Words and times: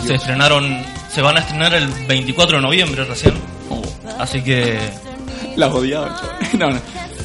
Se 0.00 0.14
estrenaron, 0.14 0.84
se 1.12 1.22
van 1.22 1.36
a 1.36 1.40
estrenar 1.40 1.74
el 1.74 1.86
24 1.88 2.56
de 2.58 2.62
noviembre 2.62 3.04
recién. 3.04 3.34
Oh, 3.70 3.82
Así 4.18 4.42
que 4.42 4.78
la 5.56 5.68
odiaba. 5.68 6.38
No, 6.58 6.70
no. 6.70 6.80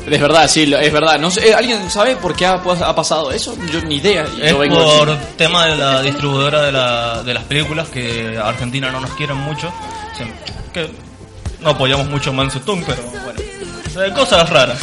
Es 0.10 0.20
verdad, 0.20 0.48
sí, 0.50 0.74
es 0.74 0.92
verdad. 0.94 1.20
No 1.20 1.30
sé, 1.30 1.50
eh, 1.50 1.54
¿Alguien 1.54 1.90
sabe 1.92 2.16
por 2.16 2.36
qué 2.36 2.46
ha, 2.48 2.54
ha 2.56 2.96
pasado 2.96 3.32
eso? 3.32 3.56
Yo 3.72 3.82
ni 3.82 3.98
idea. 3.98 4.26
y 4.38 4.42
es 4.42 4.52
yo 4.52 4.58
vengo 4.58 4.78
por 4.98 5.10
así. 5.12 5.20
tema 5.38 5.66
de 5.68 5.76
la 5.76 6.02
distribuidora 6.02 6.64
de, 6.64 6.72
la, 6.72 7.22
de 7.24 7.34
las 7.34 7.44
películas 7.44 7.90
que 7.90 8.36
a 8.42 8.48
Argentina 8.48 8.92
no 8.92 9.02
nos 9.02 9.12
quieren 9.12 9.38
mucho. 9.38 9.72
Sí, 10.18 10.24
Que 10.74 10.90
no 11.62 11.72
apoyamos 11.72 12.10
mucho 12.10 12.34
Mansetón, 12.34 12.84
pero 12.88 13.04
bueno. 13.04 13.40
eh, 14.08 14.12
Cosas 14.16 14.50
raras. 14.50 14.80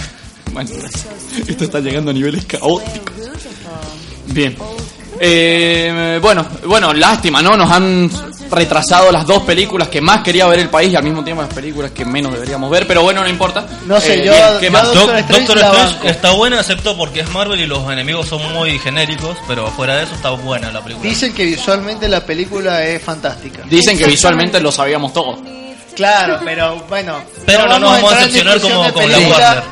Bueno, 0.53 0.71
esto 1.49 1.65
está 1.65 1.81
llegando 1.81 2.13
a 2.13 2.15
niveles 2.15 2.45
caóticos. 2.47 3.15
Bien. 4.27 4.57
Eh, 5.21 6.19
bueno, 6.21 6.47
bueno, 6.65 6.93
lástima, 6.93 7.43
¿no? 7.43 7.57
Nos 7.57 7.71
han 7.71 8.11
retrasado 8.51 9.11
las 9.11 9.27
dos 9.27 9.43
películas 9.43 9.89
que 9.89 10.01
más 10.01 10.23
quería 10.23 10.47
ver 10.47 10.61
el 10.61 10.69
país 10.71 10.93
y 10.93 10.97
al 10.97 11.03
mismo 11.03 11.25
tiempo 11.25 11.43
las 11.43 11.53
películas 11.53 11.91
que 11.91 12.05
menos 12.05 12.33
deberíamos 12.33 12.71
ver, 12.71 12.87
pero 12.87 13.03
bueno, 13.03 13.23
no 13.23 13.29
importa. 13.29 13.67
No 13.87 14.01
sé, 14.01 14.21
Eh, 14.23 14.27
yo- 14.27 14.33
bien, 14.33 14.45
¿qué 14.61 14.67
yo 14.67 14.73
más? 14.73 14.85
Doctor 14.85 15.07
Doc- 15.07 15.19
Strange 15.19 15.55
Doctor 15.55 16.07
está 16.11 16.31
buena, 16.33 16.61
excepto 16.61 16.97
porque 16.97 17.21
es 17.21 17.31
Marvel 17.31 17.59
y 17.61 17.67
los 17.67 17.91
enemigos 17.91 18.29
son 18.29 18.53
muy 18.53 18.79
genéricos, 18.79 19.37
pero 19.49 19.67
fuera 19.73 19.97
de 19.97 20.05
eso 20.05 20.15
está 20.15 20.31
buena 20.31 20.71
la 20.71 20.81
película. 20.83 21.09
Dicen 21.09 21.33
que 21.35 21.45
visualmente 21.45 22.09
la 22.09 22.21
película 22.25 22.85
es 22.85 23.03
fantástica. 23.03 23.63
Dicen 23.69 23.99
que 23.99 24.07
visualmente 24.07 24.61
lo 24.61 24.71
sabíamos 24.71 25.13
todos. 25.13 25.39
Claro, 25.97 26.39
pero 26.45 26.77
bueno. 26.91 27.21
Pero 27.47 27.67
no 27.67 27.79
nos 27.79 27.91
vamos 27.93 28.13
a 28.13 28.17
decepcionar 28.17 28.61
como 28.61 28.93
con 28.93 29.11
la. 29.11 29.19
Warner. 29.19 29.63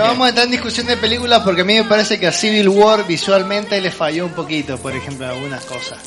No 0.00 0.06
vamos 0.06 0.24
a 0.24 0.28
entrar 0.30 0.46
en 0.46 0.52
discusión 0.52 0.86
de 0.86 0.96
películas 0.96 1.42
porque 1.44 1.60
a 1.60 1.64
mí 1.64 1.74
me 1.74 1.84
parece 1.84 2.18
que 2.18 2.26
a 2.26 2.32
Civil 2.32 2.70
War 2.70 3.06
visualmente 3.06 3.78
le 3.82 3.90
falló 3.90 4.24
un 4.24 4.32
poquito, 4.32 4.78
por 4.78 4.96
ejemplo, 4.96 5.26
en 5.26 5.32
algunas 5.32 5.62
cosas. 5.66 5.98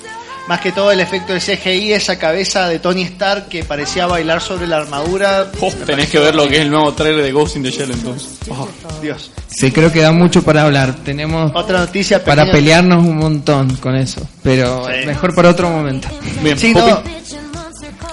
Más 0.48 0.62
que 0.62 0.72
todo 0.72 0.92
el 0.92 1.00
efecto 1.00 1.32
de 1.32 1.40
CGI, 1.40 1.94
esa 1.94 2.18
cabeza 2.18 2.68
de 2.68 2.80
Tony 2.80 3.04
Stark 3.04 3.50
que 3.50 3.64
parecía 3.64 4.08
bailar 4.08 4.42
sobre 4.42 4.66
la 4.66 4.78
armadura. 4.78 5.52
Oh, 5.62 5.72
tenés 5.86 6.10
que 6.10 6.18
ver 6.18 6.34
lo 6.34 6.48
que 6.48 6.56
es 6.56 6.62
el 6.62 6.72
nuevo 6.72 6.92
trailer 6.94 7.24
de 7.24 7.32
Ghost 7.32 7.56
in 7.58 7.62
the 7.62 7.70
Shell 7.70 7.92
entonces. 7.92 8.30
Oh, 8.50 8.68
Dios. 9.00 9.30
Sí, 9.46 9.72
creo 9.72 9.92
que 9.92 10.02
da 10.02 10.12
mucho 10.12 10.42
para 10.42 10.64
hablar. 10.64 10.96
Tenemos 10.96 11.52
Otra 11.54 11.78
noticia 11.78 12.24
para 12.24 12.52
pelearnos 12.52 13.06
un 13.06 13.18
montón 13.18 13.76
con 13.76 13.96
eso, 13.96 14.28
pero 14.42 14.88
Sí. 14.88 15.06
mejor 15.06 15.36
para 15.36 15.50
otro 15.52 15.70
momento. 15.70 16.08
Bien, 16.42 16.58
Sí, 16.58 16.74
no, 16.74 17.04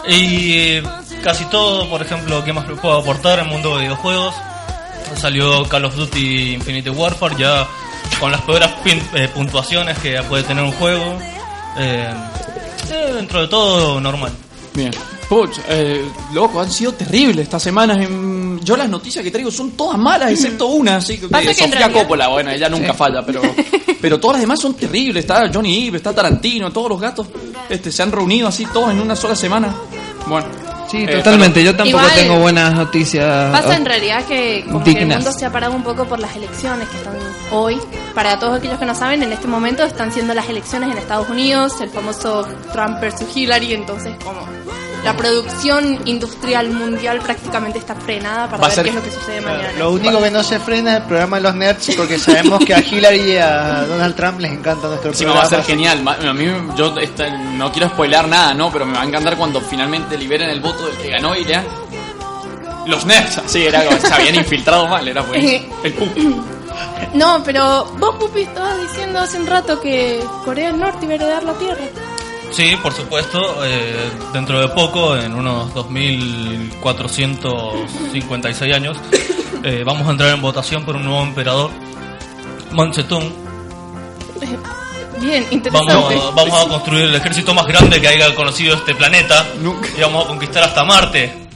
Y 0.07 0.53
eh, 0.59 0.83
casi 1.25 1.47
todo, 1.47 1.89
por 1.89 2.03
ejemplo, 2.03 2.45
¿qué 2.45 2.53
más 2.53 2.67
puedo 2.67 2.99
aportar 2.99 3.39
en 3.39 3.47
el 3.47 3.51
mundo 3.51 3.77
de 3.77 3.85
videojuegos? 3.85 4.35
Salió 5.17 5.65
Call 5.69 5.85
of 5.85 5.97
Duty 5.97 6.55
Infinite 6.55 6.91
Warfare 6.91 7.35
ya 7.39 7.67
con 8.19 8.31
las 8.33 8.41
peores 8.43 8.69
pin- 8.85 9.03
eh, 9.15 9.29
puntuaciones 9.35 9.99
que 9.99 10.21
puede 10.23 10.43
tener 10.45 10.65
un 10.65 10.73
juego. 10.73 11.19
Eh, 11.79 12.09
eh, 12.91 13.13
dentro 13.15 13.43
de 13.43 13.49
todo, 13.49 14.01
normal. 14.01 14.33
Bien. 14.75 14.91
Puch, 15.29 15.59
eh, 15.69 16.05
loco, 16.33 16.61
han 16.61 16.71
sido 16.71 16.93
terribles 16.93 17.45
estas 17.45 17.63
semanas. 17.63 17.99
en- 17.99 18.61
Yo 18.65 18.77
las 18.77 18.89
noticias 18.89 19.23
que 19.25 19.31
traigo 19.31 19.51
son 19.51 19.73
todas 19.73 19.99
malas, 19.99 20.31
excepto 20.33 20.67
una, 20.67 20.97
así 20.97 21.19
que 21.19 21.29
Sofía 21.69 21.79
realidad- 21.79 22.03
Coppola, 22.03 22.29
bueno, 22.29 22.51
ella 22.51 22.69
nunca 22.69 22.93
falla, 22.95 23.23
pero 23.25 23.41
pero 24.01 24.19
todas 24.21 24.35
las 24.37 24.41
demás 24.43 24.61
son 24.61 24.75
terribles. 24.75 25.25
Está 25.25 25.51
Johnny 25.53 25.87
Ive, 25.87 25.97
está 25.99 26.13
Tarantino, 26.15 26.71
todos 26.73 26.89
los 26.91 27.01
gatos 27.01 27.27
este, 27.69 27.91
se 27.93 28.03
han 28.03 28.13
reunido 28.13 28.49
así 28.49 28.67
todos 28.67 28.91
en 28.91 29.01
una 29.01 29.15
sola 29.17 29.35
semana. 29.37 29.75
Bueno. 30.27 30.47
Sí, 30.91 31.05
eh, 31.05 31.17
totalmente. 31.17 31.63
Yo 31.63 31.75
tampoco 31.77 32.03
Igual- 32.03 32.15
tengo 32.15 32.39
buenas 32.39 32.75
noticias. 32.75 33.51
Pasa 33.53 33.77
en 33.77 33.85
realidad 33.85 34.25
que 34.25 34.65
como 34.67 34.83
que 34.83 34.93
el 34.93 35.07
mundo 35.07 35.33
se 35.33 35.47
ha 35.47 35.51
parado 35.53 35.73
un 35.75 35.83
poco 35.83 36.05
por 36.07 36.19
las 36.19 36.35
elecciones 36.37 36.89
que 36.89 36.97
están 36.97 37.15
hoy. 37.53 37.81
Para 38.15 38.39
todos 38.39 38.59
aquellos 38.59 38.79
que 38.79 38.87
no 38.87 38.95
saben, 38.95 39.23
en 39.23 39.33
este 39.33 39.47
momento 39.47 39.85
están 39.85 40.13
siendo 40.13 40.35
las 40.35 40.49
elecciones 40.49 40.91
en 40.91 40.99
Estados 40.99 41.29
Unidos, 41.29 41.81
el 41.81 41.91
famoso 41.91 42.47
Trump 42.73 43.01
versus 43.01 43.37
Hillary, 43.37 43.75
entonces 43.75 44.15
como 44.25 44.41
la 45.05 45.17
producción 45.17 46.01
industrial 46.05 46.71
mundial 46.71 47.21
prácticamente 47.21 47.79
está 47.79 47.95
frenada 47.95 48.47
para 48.51 48.61
Va 48.63 48.67
ver 48.69 48.75
ser- 48.75 48.85
qué 48.85 48.91
es 48.91 48.95
lo 48.97 49.03
que 49.03 49.11
sucede 49.11 49.41
mañana. 49.41 49.73
Lo 49.79 49.93
único 49.93 50.21
que 50.23 50.31
no 50.31 50.43
se 50.43 50.59
frena 50.61 50.91
es 50.93 50.97
el 50.99 51.03
programa 51.05 51.37
de 51.39 51.43
los 51.43 51.55
nerds 51.55 51.95
porque 51.97 52.19
sabemos 52.19 52.65
que 52.65 52.75
a 52.75 52.81
Hillary 52.81 53.33
y 53.33 53.37
a 53.39 53.85
Donald 53.87 54.15
Trump 54.15 54.41
les 54.41 54.53
encanta 54.53 54.89
nuestro 54.89 55.13
programa. 55.13 55.41
va 55.41 55.47
a 55.47 55.49
ser 55.49 55.61
así 55.61 55.71
genial. 55.73 56.07
A 56.07 56.33
mí, 56.35 56.47
yo 56.77 56.95
esta- 56.99 57.31
no 57.31 57.73
quiero 57.73 57.89
spoiler 57.89 58.29
nada, 58.29 58.53
¿no? 58.55 58.71
Pero 58.71 58.85
me 58.87 58.93
va 58.95 59.03
a 59.03 59.05
encantar 59.07 59.37
cuando 59.37 59.61
finalmente 59.61 60.19
liberen 60.19 60.51
el 60.51 60.61
voto 60.61 60.87
del 60.87 60.97
que 60.97 61.09
ganó 61.11 61.35
y 61.35 61.45
lean. 61.45 61.65
Los 62.87 63.05
nerds, 63.07 63.41
sí, 63.47 63.65
era 63.67 63.85
como, 63.85 63.99
se 64.01 64.13
habían 64.13 64.35
infiltrado 64.35 64.87
mal, 64.89 65.07
era 65.07 65.23
pues 65.23 65.43
el 65.85 65.93
pupi. 65.93 66.35
No, 67.15 67.43
pero 67.45 67.85
vos, 67.99 68.17
Pupi, 68.17 68.43
estabas 68.43 68.81
diciendo 68.81 69.19
hace 69.19 69.39
un 69.39 69.47
rato 69.47 69.81
que 69.81 70.23
Corea 70.45 70.69
del 70.71 70.79
Norte 70.81 71.05
iba 71.05 71.13
a 71.13 71.17
heredar 71.17 71.43
la 71.43 71.53
Tierra. 71.55 71.79
Sí, 72.51 72.75
por 72.83 72.93
supuesto, 72.93 73.65
eh, 73.65 74.11
dentro 74.33 74.61
de 74.61 74.69
poco, 74.69 75.17
en 75.17 75.33
unos 75.35 75.73
2456 75.75 78.75
años, 78.75 78.97
eh, 79.65 79.83
vamos 79.85 80.07
a 80.09 80.11
entrar 80.11 80.31
en 80.35 80.41
votación 80.43 80.85
por 80.85 80.97
un 80.97 81.05
nuevo 81.05 81.23
emperador, 81.23 81.71
Zedong. 82.95 83.33
Bien, 85.21 85.47
interesante. 85.51 85.93
Vamos, 85.95 86.25
a- 86.25 86.31
vamos 86.31 86.65
a 86.65 86.69
construir 86.69 87.05
el 87.05 87.15
ejército 87.15 87.53
más 87.55 87.67
grande 87.67 88.01
que 88.01 88.09
haya 88.09 88.35
conocido 88.35 88.75
este 88.75 88.95
planeta 88.95 89.47
Nunca. 89.61 89.87
y 89.97 90.01
vamos 90.01 90.25
a 90.25 90.29
conquistar 90.29 90.65
hasta 90.65 90.83
Marte. 90.85 91.50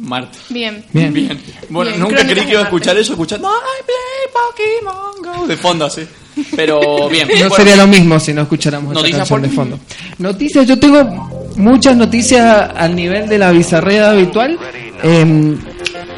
Marte. 0.00 0.38
Bien. 0.48 0.84
Bien. 0.92 1.12
Bien. 1.12 1.40
Bueno, 1.68 1.90
Bien, 1.90 2.02
nunca 2.02 2.26
creí 2.26 2.44
que 2.44 2.52
iba 2.52 2.60
a 2.60 2.64
escuchar 2.64 2.96
eso, 2.98 3.12
escuchando 3.12 3.48
I 3.48 3.84
play 3.84 4.90
Pokémon 5.22 5.40
Go 5.40 5.46
de 5.46 5.56
fondo 5.56 5.84
así. 5.84 6.02
Pero 6.56 7.08
bien. 7.08 7.28
No 7.28 7.34
bueno, 7.48 7.54
sería 7.56 7.76
lo 7.76 7.86
mismo 7.86 8.18
si 8.18 8.32
no 8.32 8.42
escucháramos 8.42 8.92
esa 8.92 9.00
Noticias 9.00 9.18
canción 9.28 9.40
por- 9.40 9.48
de 9.50 9.54
fondo. 9.54 9.80
Noticias, 10.18 10.66
yo 10.66 10.78
tengo 10.78 11.04
muchas 11.56 11.96
noticias 11.96 12.70
al 12.74 12.94
nivel 12.96 13.28
de 13.28 13.38
la 13.38 13.50
bizarrea 13.50 14.10
habitual. 14.10 14.58
Em, 15.02 15.58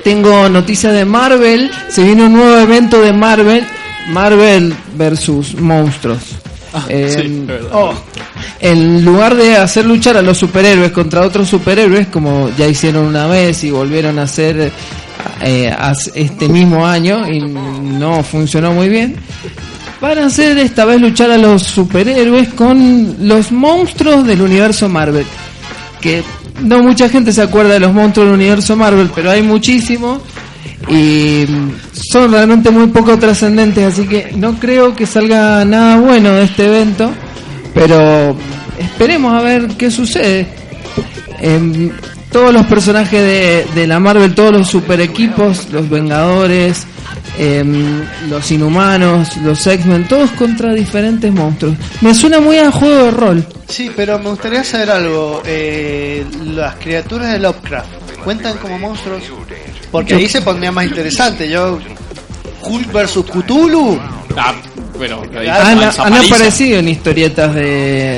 tengo 0.04 0.48
noticias 0.48 0.92
de 0.92 1.04
Marvel, 1.04 1.70
se 1.88 2.02
viene 2.04 2.24
un 2.26 2.34
nuevo 2.34 2.58
evento 2.58 3.00
de 3.00 3.12
Marvel, 3.12 3.64
Marvel 4.08 4.74
versus 4.96 5.54
monstruos. 5.54 6.20
Ah, 6.74 6.86
sí, 6.88 7.44
verdad. 7.46 7.70
oh, 7.74 7.92
en 8.60 9.04
lugar 9.04 9.34
de 9.34 9.56
hacer 9.56 9.84
luchar 9.84 10.16
a 10.16 10.22
los 10.22 10.38
superhéroes 10.38 10.92
contra 10.92 11.20
otros 11.20 11.48
superhéroes, 11.48 12.06
como 12.08 12.50
ya 12.56 12.66
hicieron 12.66 13.06
una 13.06 13.26
vez 13.26 13.62
y 13.64 13.70
volvieron 13.70 14.18
a 14.18 14.22
hacer 14.22 14.72
eh, 15.42 15.76
este 16.14 16.48
mismo 16.48 16.86
año 16.86 17.28
y 17.30 17.40
no 17.40 18.22
funcionó 18.22 18.72
muy 18.72 18.88
bien, 18.88 19.16
van 20.00 20.18
a 20.18 20.26
hacer 20.26 20.56
esta 20.58 20.84
vez 20.84 21.00
luchar 21.00 21.30
a 21.30 21.38
los 21.38 21.62
superhéroes 21.62 22.54
con 22.54 23.16
los 23.28 23.52
monstruos 23.52 24.26
del 24.26 24.40
universo 24.42 24.88
Marvel. 24.88 25.26
Que 26.00 26.22
no 26.62 26.82
mucha 26.82 27.08
gente 27.08 27.32
se 27.32 27.42
acuerda 27.42 27.74
de 27.74 27.80
los 27.80 27.92
monstruos 27.92 28.28
del 28.28 28.34
universo 28.34 28.76
Marvel, 28.76 29.10
pero 29.14 29.30
hay 29.30 29.42
muchísimos 29.42 30.20
y 30.88 31.46
son 31.92 32.32
realmente 32.32 32.70
muy 32.70 32.88
poco 32.88 33.18
trascendentes, 33.18 33.92
así 33.92 34.06
que 34.06 34.32
no 34.36 34.58
creo 34.58 34.94
que 34.94 35.06
salga 35.06 35.64
nada 35.64 35.98
bueno 35.98 36.32
de 36.32 36.44
este 36.44 36.66
evento, 36.66 37.10
pero 37.74 38.36
esperemos 38.78 39.32
a 39.34 39.42
ver 39.42 39.68
qué 39.78 39.90
sucede. 39.90 40.46
Em, 41.40 41.90
todos 42.30 42.52
los 42.52 42.66
personajes 42.66 43.20
de, 43.20 43.66
de 43.74 43.86
la 43.86 44.00
Marvel, 44.00 44.34
todos 44.34 44.52
los 44.52 44.68
super 44.68 45.00
equipos, 45.00 45.68
los 45.70 45.88
Vengadores, 45.88 46.86
em, 47.38 48.02
los 48.30 48.50
Inhumanos, 48.50 49.36
los 49.38 49.66
X-Men, 49.66 50.08
todos 50.08 50.30
contra 50.30 50.72
diferentes 50.72 51.32
monstruos. 51.32 51.76
Me 52.00 52.14
suena 52.14 52.40
muy 52.40 52.58
a 52.58 52.70
juego 52.72 53.04
de 53.04 53.10
rol. 53.10 53.46
Sí, 53.68 53.90
pero 53.94 54.18
me 54.18 54.30
gustaría 54.30 54.64
saber 54.64 54.90
algo. 54.90 55.42
Eh, 55.44 56.24
las 56.54 56.76
criaturas 56.76 57.32
de 57.32 57.38
Lovecraft 57.38 57.88
cuentan 58.24 58.56
como 58.58 58.78
monstruos. 58.78 59.22
Porque 59.92 60.14
ahí 60.14 60.28
se 60.28 60.40
pondría 60.40 60.72
más 60.72 60.86
interesante. 60.86 61.48
Yo. 61.48 61.78
Hulk 62.62 62.92
versus 62.92 63.26
Cthulhu. 63.26 64.00
Ah, 64.36 64.54
pero 65.02 65.22
Han- 65.98 66.14
aparecido 66.14 66.78
en 66.78 66.88
historietas 66.88 67.54
de, 67.54 67.62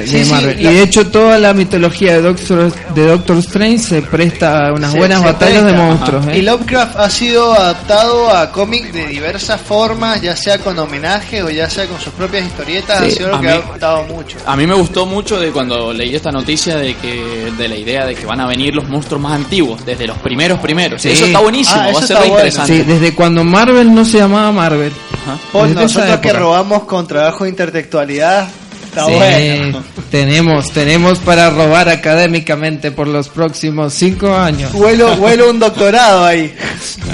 de 0.03 0.07
Sí, 0.07 0.25
sí, 0.25 0.31
Marvel. 0.31 0.63
la- 0.63 0.71
Y 0.71 0.75
de 0.75 0.83
hecho 0.83 1.07
toda 1.09 1.39
la 1.39 1.53
mitología 1.55 2.13
de 2.15 2.23
Doctor, 2.23 2.73
de 2.95 3.07
Doctor 3.07 3.39
Strange 3.39 3.79
se 3.79 4.03
presta 4.03 4.69
a 4.69 4.73
unas 4.73 4.93
Se- 4.93 4.99
buenas 4.99 5.21
se 5.21 5.27
batallas 5.27 5.65
de 5.65 5.73
monstruos. 5.73 6.27
¿eh? 6.29 6.39
Y 6.39 6.43
Lovecraft 6.43 6.97
ha 6.97 7.11
sido 7.11 7.53
adaptado 7.55 8.31
a 8.31 8.51
cómics 8.53 8.93
de 8.93 9.07
diversas 9.07 9.61
formas, 9.61 10.21
ya 10.21 10.37
sea 10.37 10.59
con 10.59 10.79
homenaje 10.79 11.43
o 11.43 11.51
ya 11.51 11.69
sea 11.71 11.87
con 11.87 12.01
sus 12.01 12.13
propias 12.13 12.47
historietas. 12.47 12.99
Sí, 13.01 13.07
ha 13.07 13.11
sido 13.11 13.29
a 13.29 13.33
lo 13.33 13.41
que 13.41 13.47
mí- 13.49 13.53
ha 13.55 13.59
gustado 13.71 14.05
mucho. 14.05 14.37
A 14.47 14.57
mí 14.57 14.67
me 14.67 14.75
gustó 14.75 15.07
mucho 15.07 15.39
de 15.41 15.51
cuando 15.51 15.93
leí 15.93 16.15
esta 16.15 16.31
noticia 16.31 16.77
de 16.77 16.95
que 16.95 17.51
de 17.57 17.69
la 17.69 17.77
idea 17.77 18.07
de 18.07 18.15
que 18.15 18.27
van 18.27 18.41
a 18.41 18.47
venir 18.47 18.75
los 18.75 18.89
monstruos 18.89 19.21
más 19.23 19.33
antiguos, 19.33 19.85
desde 19.87 20.07
los 20.07 20.19
primeros 20.19 20.59
primeros. 20.61 21.01
Sí. 21.03 21.11
Eso 21.11 21.27
está 21.27 21.41
buenísimo, 21.41 21.81
Ah, 21.81 21.85
va 21.87 21.91
eso 21.91 21.99
a 22.01 22.07
ser 22.07 22.17
bueno. 22.19 22.33
interesante. 22.35 22.73
Sí, 22.77 22.83
desde 22.83 23.15
cuando 23.15 23.45
Marvel 23.45 23.95
no 23.95 24.05
se 24.05 24.19
llamaba 24.19 24.53
Marvel. 24.53 24.93
Ajá. 25.27 25.39
Esa 25.67 25.81
nosotros 25.81 26.21
que 26.21 26.29
época. 26.29 26.33
Con 26.83 27.07
trabajo 27.07 27.45
de 27.45 27.51
intertextualidad, 27.51 28.49
está 28.85 29.07
Sí, 29.07 29.13
bueno. 29.15 29.83
tenemos, 30.11 30.71
tenemos 30.73 31.19
para 31.21 31.49
robar 31.51 31.89
académicamente 31.89 32.91
por 32.91 33.07
los 33.09 33.29
próximos 33.29 33.95
cinco 33.95 34.35
años. 34.35 34.75
Huelo, 34.75 35.15
huelo 35.15 35.51
un 35.51 35.59
doctorado 35.61 36.25
ahí. 36.27 36.55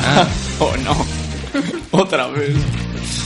Ah, 0.04 0.26
Oh 0.58 0.72
no. 0.84 1.06
Otra 1.92 2.26
vez. 2.28 2.54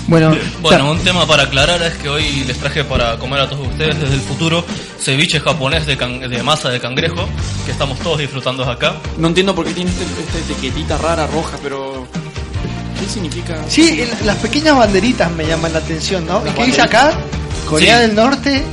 Bueno, 0.06 0.36
Bueno, 0.60 0.90
un 0.90 0.98
tema 0.98 1.26
para 1.26 1.44
aclarar 1.44 1.82
es 1.82 1.94
que 1.94 2.08
hoy 2.10 2.44
les 2.46 2.58
traje 2.58 2.84
para 2.84 3.16
comer 3.16 3.40
a 3.40 3.48
todos 3.48 3.66
ustedes 3.68 3.98
desde 3.98 4.14
el 4.14 4.20
futuro 4.20 4.62
ceviche 5.00 5.40
japonés 5.40 5.86
de, 5.86 5.96
can- 5.96 6.20
de 6.20 6.42
masa 6.42 6.68
de 6.68 6.78
cangrejo 6.78 7.26
que 7.64 7.72
estamos 7.72 7.98
todos 8.00 8.18
disfrutando 8.18 8.64
acá. 8.70 8.96
No 9.16 9.28
entiendo 9.28 9.54
por 9.54 9.64
qué 9.66 9.72
tiene 9.72 9.90
este- 9.90 10.04
esta 10.04 10.52
etiquetita 10.52 10.98
rara 10.98 11.26
roja, 11.26 11.56
pero. 11.62 12.06
¿Qué 13.00 13.08
significa? 13.08 13.56
Sí, 13.68 14.00
el- 14.02 14.26
las 14.26 14.36
pequeñas 14.36 14.76
banderitas 14.76 15.30
me 15.32 15.46
llaman 15.46 15.72
la 15.72 15.78
atención, 15.80 16.26
¿no? 16.26 16.40
¿Y 16.42 16.46
Las 16.46 16.54
qué 16.54 16.64
dice 16.66 16.82
acá? 16.82 17.12
Corea 17.68 17.96
Sí. 18.00 18.06
del 18.06 18.14
Norte 18.14 18.64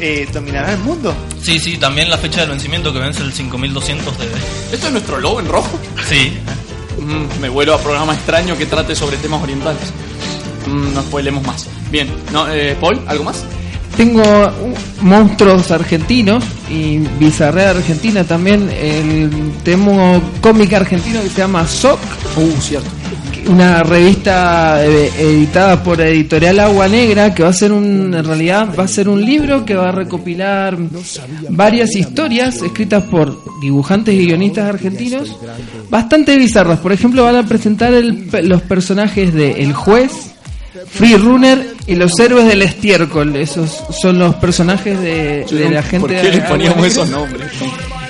eh, 0.00 0.28
dominará 0.32 0.72
el 0.72 0.78
mundo. 0.78 1.14
Sí, 1.40 1.58
sí, 1.60 1.76
también 1.76 2.10
la 2.10 2.18
fecha 2.18 2.40
del 2.40 2.50
vencimiento 2.50 2.92
que 2.92 2.98
vence 2.98 3.22
el 3.22 3.32
5200 3.32 4.18
de... 4.18 4.24
¿Esto 4.72 4.86
es 4.86 4.92
nuestro 4.92 5.20
logo 5.20 5.40
en 5.40 5.48
rojo? 5.48 5.78
Sí, 6.08 6.36
Mm, 6.98 7.40
me 7.40 7.48
vuelo 7.48 7.74
a 7.74 7.78
programa 7.80 8.14
extraño 8.14 8.56
que 8.56 8.66
trate 8.66 8.94
sobre 8.94 9.16
temas 9.16 9.42
orientales. 9.42 9.80
Mm, 10.66 10.92
no 10.94 11.02
spoilemos 11.02 11.44
más. 11.44 11.66
Bien, 11.90 12.08
no, 12.32 12.48
eh, 12.52 12.76
Paul, 12.80 13.00
¿algo 13.08 13.24
más? 13.24 13.44
Tengo 13.96 14.22
monstruos 15.00 15.70
argentinos 15.70 16.44
y 16.70 16.98
bizarrea 17.18 17.70
argentina 17.70 18.24
también. 18.24 18.68
El 18.70 19.30
tengo 19.64 20.20
cómic 20.40 20.72
argentino 20.72 21.20
que 21.22 21.28
se 21.28 21.38
llama 21.38 21.66
Soc, 21.66 21.98
Uh, 22.36 22.60
cierto. 22.60 22.88
una 23.48 23.82
revista 23.82 24.82
eh, 24.86 25.10
editada 25.18 25.82
por 25.82 26.00
Editorial 26.00 26.60
Agua 26.60 26.88
Negra 26.88 27.34
que 27.34 27.42
va 27.42 27.48
a 27.50 27.52
ser 27.52 27.72
un, 27.72 28.14
en 28.14 28.24
realidad 28.24 28.68
va 28.78 28.84
a 28.84 28.88
ser 28.88 29.08
un 29.08 29.22
libro 29.22 29.64
que 29.66 29.74
va 29.74 29.88
a 29.88 29.92
recopilar 29.92 30.78
varias 31.50 31.94
historias 31.96 32.62
escritas 32.62 33.02
por 33.04 33.36
dibujantes 33.60 34.14
y 34.14 34.26
guionistas 34.26 34.68
argentinos 34.68 35.36
bastante 35.90 36.36
bizarras. 36.36 36.78
Por 36.78 36.92
ejemplo, 36.92 37.24
van 37.24 37.36
a 37.36 37.44
presentar 37.46 37.92
el- 37.92 38.28
los 38.44 38.62
personajes 38.62 39.34
de 39.34 39.62
El 39.62 39.72
Juez, 39.74 40.31
Free 40.90 41.16
Runner 41.16 41.74
y 41.86 41.94
los 41.94 42.18
héroes 42.18 42.46
del 42.46 42.62
estiércol. 42.62 43.36
Esos 43.36 43.82
son 44.00 44.18
los 44.18 44.34
personajes 44.36 45.00
de, 45.00 45.44
de 45.50 45.70
la 45.70 45.82
gente 45.82 46.00
¿Por 46.00 46.10
qué 46.10 46.30
le 46.30 46.40
poníamos 46.42 46.86
esos 46.86 47.08
nombres? 47.08 47.50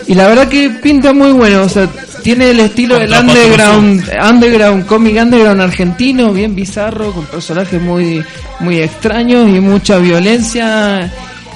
Y 0.06 0.14
la 0.14 0.28
verdad 0.28 0.48
que 0.48 0.68
pinta 0.70 1.12
muy 1.12 1.32
bueno, 1.32 1.62
o 1.62 1.68
sea, 1.68 1.88
tiene 2.22 2.50
el 2.50 2.60
estilo 2.60 2.98
del 2.98 3.12
underground, 3.12 4.10
underground, 4.30 4.86
cómic 4.86 5.16
underground 5.20 5.60
argentino, 5.60 6.32
bien 6.32 6.54
bizarro, 6.54 7.12
con 7.12 7.24
personajes 7.26 7.80
muy, 7.80 8.22
muy 8.60 8.78
extraños 8.78 9.48
y 9.48 9.60
mucha 9.60 9.98
violencia 9.98 11.12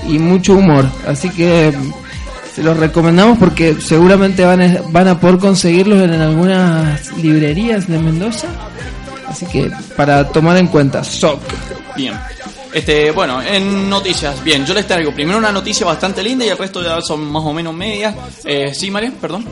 y 0.09 0.19
mucho 0.19 0.55
humor. 0.55 0.87
Así 1.07 1.29
que 1.31 1.73
mm, 1.77 1.93
se 2.55 2.63
los 2.63 2.77
recomendamos 2.77 3.39
porque 3.39 3.77
seguramente 3.81 4.45
van 4.45 4.63
a, 4.63 4.83
van 4.91 5.09
a 5.09 5.21
poder 5.21 5.39
conseguirlos 5.39 6.03
en 6.03 6.21
algunas 6.21 7.17
librerías 7.19 7.87
de 7.89 7.99
Mendoza. 7.99 8.49
Así 9.29 9.47
que 9.47 9.71
para 9.97 10.29
tomar 10.29 10.57
en 10.57 10.69
cuenta, 10.69 11.03
SOC. 11.03 11.41
Bien. 11.97 12.15
Este, 12.73 13.11
bueno, 13.11 13.41
en 13.41 13.89
noticias, 13.89 14.43
bien, 14.45 14.67
yo 14.67 14.75
les 14.75 14.87
traigo 14.87 15.13
primero 15.13 15.39
una 15.39 15.51
noticia 15.51 15.87
bastante 15.87 16.23
linda 16.23 16.45
y 16.45 16.49
el 16.49 16.59
resto 16.59 16.83
ya 16.83 17.01
son 17.01 17.25
más 17.25 17.43
o 17.43 17.53
menos 17.53 17.75
medias. 17.75 18.15
Eh, 18.45 18.75
sí, 18.75 18.91
María, 18.91 19.13
perdón. 19.19 19.47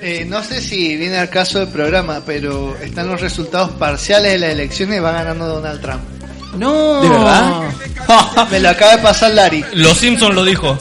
Eh, 0.00 0.24
no 0.24 0.42
sé 0.42 0.60
si 0.60 0.96
viene 0.96 1.18
al 1.18 1.28
caso 1.28 1.58
del 1.58 1.68
programa, 1.68 2.22
pero 2.24 2.76
están 2.78 3.08
los 3.08 3.20
resultados 3.20 3.70
parciales 3.72 4.32
de 4.32 4.38
las 4.38 4.50
elecciones 4.52 4.98
y 4.98 5.00
va 5.00 5.12
ganando 5.12 5.46
Donald 5.46 5.80
Trump. 5.80 6.00
No, 6.56 7.02
¿De 7.02 7.08
verdad? 7.08 7.62
Me 8.50 8.60
lo 8.60 8.70
acaba 8.70 8.96
de 8.96 9.02
pasar 9.02 9.32
Larry. 9.32 9.64
Los 9.74 9.98
Simpson 9.98 10.34
lo 10.34 10.44
dijo. 10.44 10.78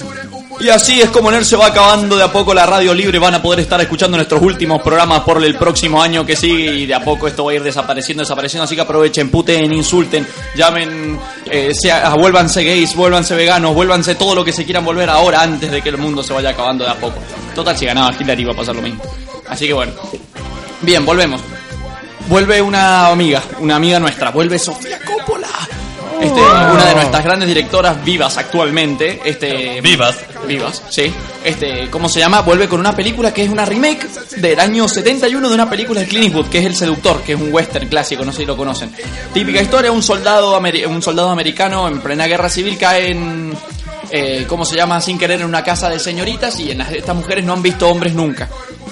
Y 0.60 0.70
así 0.70 1.00
es 1.00 1.10
como 1.12 1.30
NER 1.30 1.46
se 1.46 1.56
va 1.56 1.68
acabando 1.68 2.18
de 2.18 2.24
a 2.24 2.32
poco 2.32 2.52
la 2.52 2.66
radio 2.66 2.94
libre. 2.94 3.20
Van 3.20 3.36
a 3.36 3.42
poder 3.42 3.60
estar 3.60 3.80
escuchando 3.80 4.18
nuestros 4.18 4.42
últimos 4.42 4.82
programas 4.82 5.22
por 5.22 5.44
el 5.44 5.56
próximo 5.56 6.02
año 6.02 6.26
que 6.26 6.36
sigue. 6.36 6.74
Y 6.74 6.86
de 6.88 6.96
a 6.96 7.04
poco 7.04 7.28
esto 7.28 7.46
va 7.46 7.52
a 7.52 7.56
ir 7.56 7.64
desapareciendo, 7.64 8.24
desapareciendo. 8.24 8.64
Así 8.64 8.74
que 8.74 8.82
aprovechen, 8.82 9.30
puten, 9.30 9.72
insulten, 9.72 10.28
llamen, 10.56 11.20
eh, 11.46 11.74
sea, 11.76 12.10
vuélvanse 12.16 12.64
gays, 12.64 12.96
vuélvanse 12.96 13.36
veganos, 13.36 13.76
vuélvanse 13.76 14.16
todo 14.16 14.34
lo 14.34 14.44
que 14.44 14.52
se 14.52 14.66
quieran 14.66 14.84
volver 14.84 15.10
ahora 15.10 15.44
antes 15.44 15.70
de 15.70 15.82
que 15.82 15.90
el 15.90 15.98
mundo 15.98 16.24
se 16.24 16.34
vaya 16.34 16.50
acabando 16.50 16.84
de 16.84 16.90
a 16.90 16.96
poco. 16.96 17.20
Total, 17.54 17.78
si 17.78 17.86
ganaba 17.86 18.12
Hitler 18.12 18.40
iba 18.40 18.54
a 18.54 18.56
pasar 18.56 18.76
lo 18.76 18.82
mismo. 18.82 19.02
Así 19.48 19.68
que 19.68 19.74
bueno. 19.74 19.94
Bien, 20.82 21.06
volvemos. 21.06 21.42
Vuelve 22.28 22.62
una 22.62 23.08
amiga, 23.08 23.44
una 23.60 23.76
amiga 23.76 24.00
nuestra. 24.00 24.32
Vuelve 24.32 24.58
Sofía 24.58 25.00
Coppola. 25.00 25.17
Este, 26.22 26.42
una 26.42 26.86
de 26.86 26.96
nuestras 26.96 27.24
grandes 27.24 27.48
directoras 27.48 28.04
vivas 28.04 28.38
actualmente. 28.38 29.22
Este, 29.24 29.82
Vivas. 29.82 30.18
Vivas, 30.48 30.82
sí. 30.90 31.14
Este, 31.44 31.90
¿cómo 31.90 32.10
se 32.10 32.20
llama? 32.20 32.42
Vuelve 32.42 32.68
con 32.68 32.80
una 32.80 32.96
película 32.96 33.34
que 33.34 33.44
es 33.44 33.50
una 33.50 33.66
remake 33.66 34.08
del 34.38 34.60
año 34.60 34.88
71 34.88 35.48
de 35.48 35.54
una 35.54 35.70
película 35.70 36.00
de 36.02 36.08
Clint 36.08 36.26
Eastwood, 36.28 36.48
que 36.48 36.60
es 36.60 36.66
El 36.66 36.76
Seductor, 36.76 37.22
que 37.22 37.34
es 37.34 37.40
un 37.40 37.54
western 37.54 37.88
clásico, 37.88 38.26
no 38.26 38.32
sé 38.32 38.40
si 38.40 38.46
lo 38.46 38.58
conocen. 38.58 38.92
Típica 39.34 39.62
historia, 39.62 39.92
un 39.92 40.02
soldado, 40.04 40.60
ameri- 40.60 40.86
un 40.88 41.02
soldado 41.02 41.30
americano 41.30 41.88
en 41.88 42.00
plena 42.02 42.26
guerra 42.28 42.50
civil 42.50 42.78
cae 42.78 43.12
en, 43.12 43.54
eh, 44.12 44.46
¿cómo 44.48 44.66
se 44.66 44.76
llama? 44.76 45.00
Sin 45.02 45.18
querer 45.20 45.42
en 45.42 45.48
una 45.48 45.64
casa 45.64 45.90
de 45.90 46.00
señoritas 46.00 46.60
y 46.60 46.72
en 46.72 46.80
las- 46.80 46.92
estas 46.92 47.16
mujeres 47.16 47.46
no 47.46 47.54
han 47.54 47.62
visto 47.62 47.88
hombres 47.90 48.14
nunca. 48.14 48.50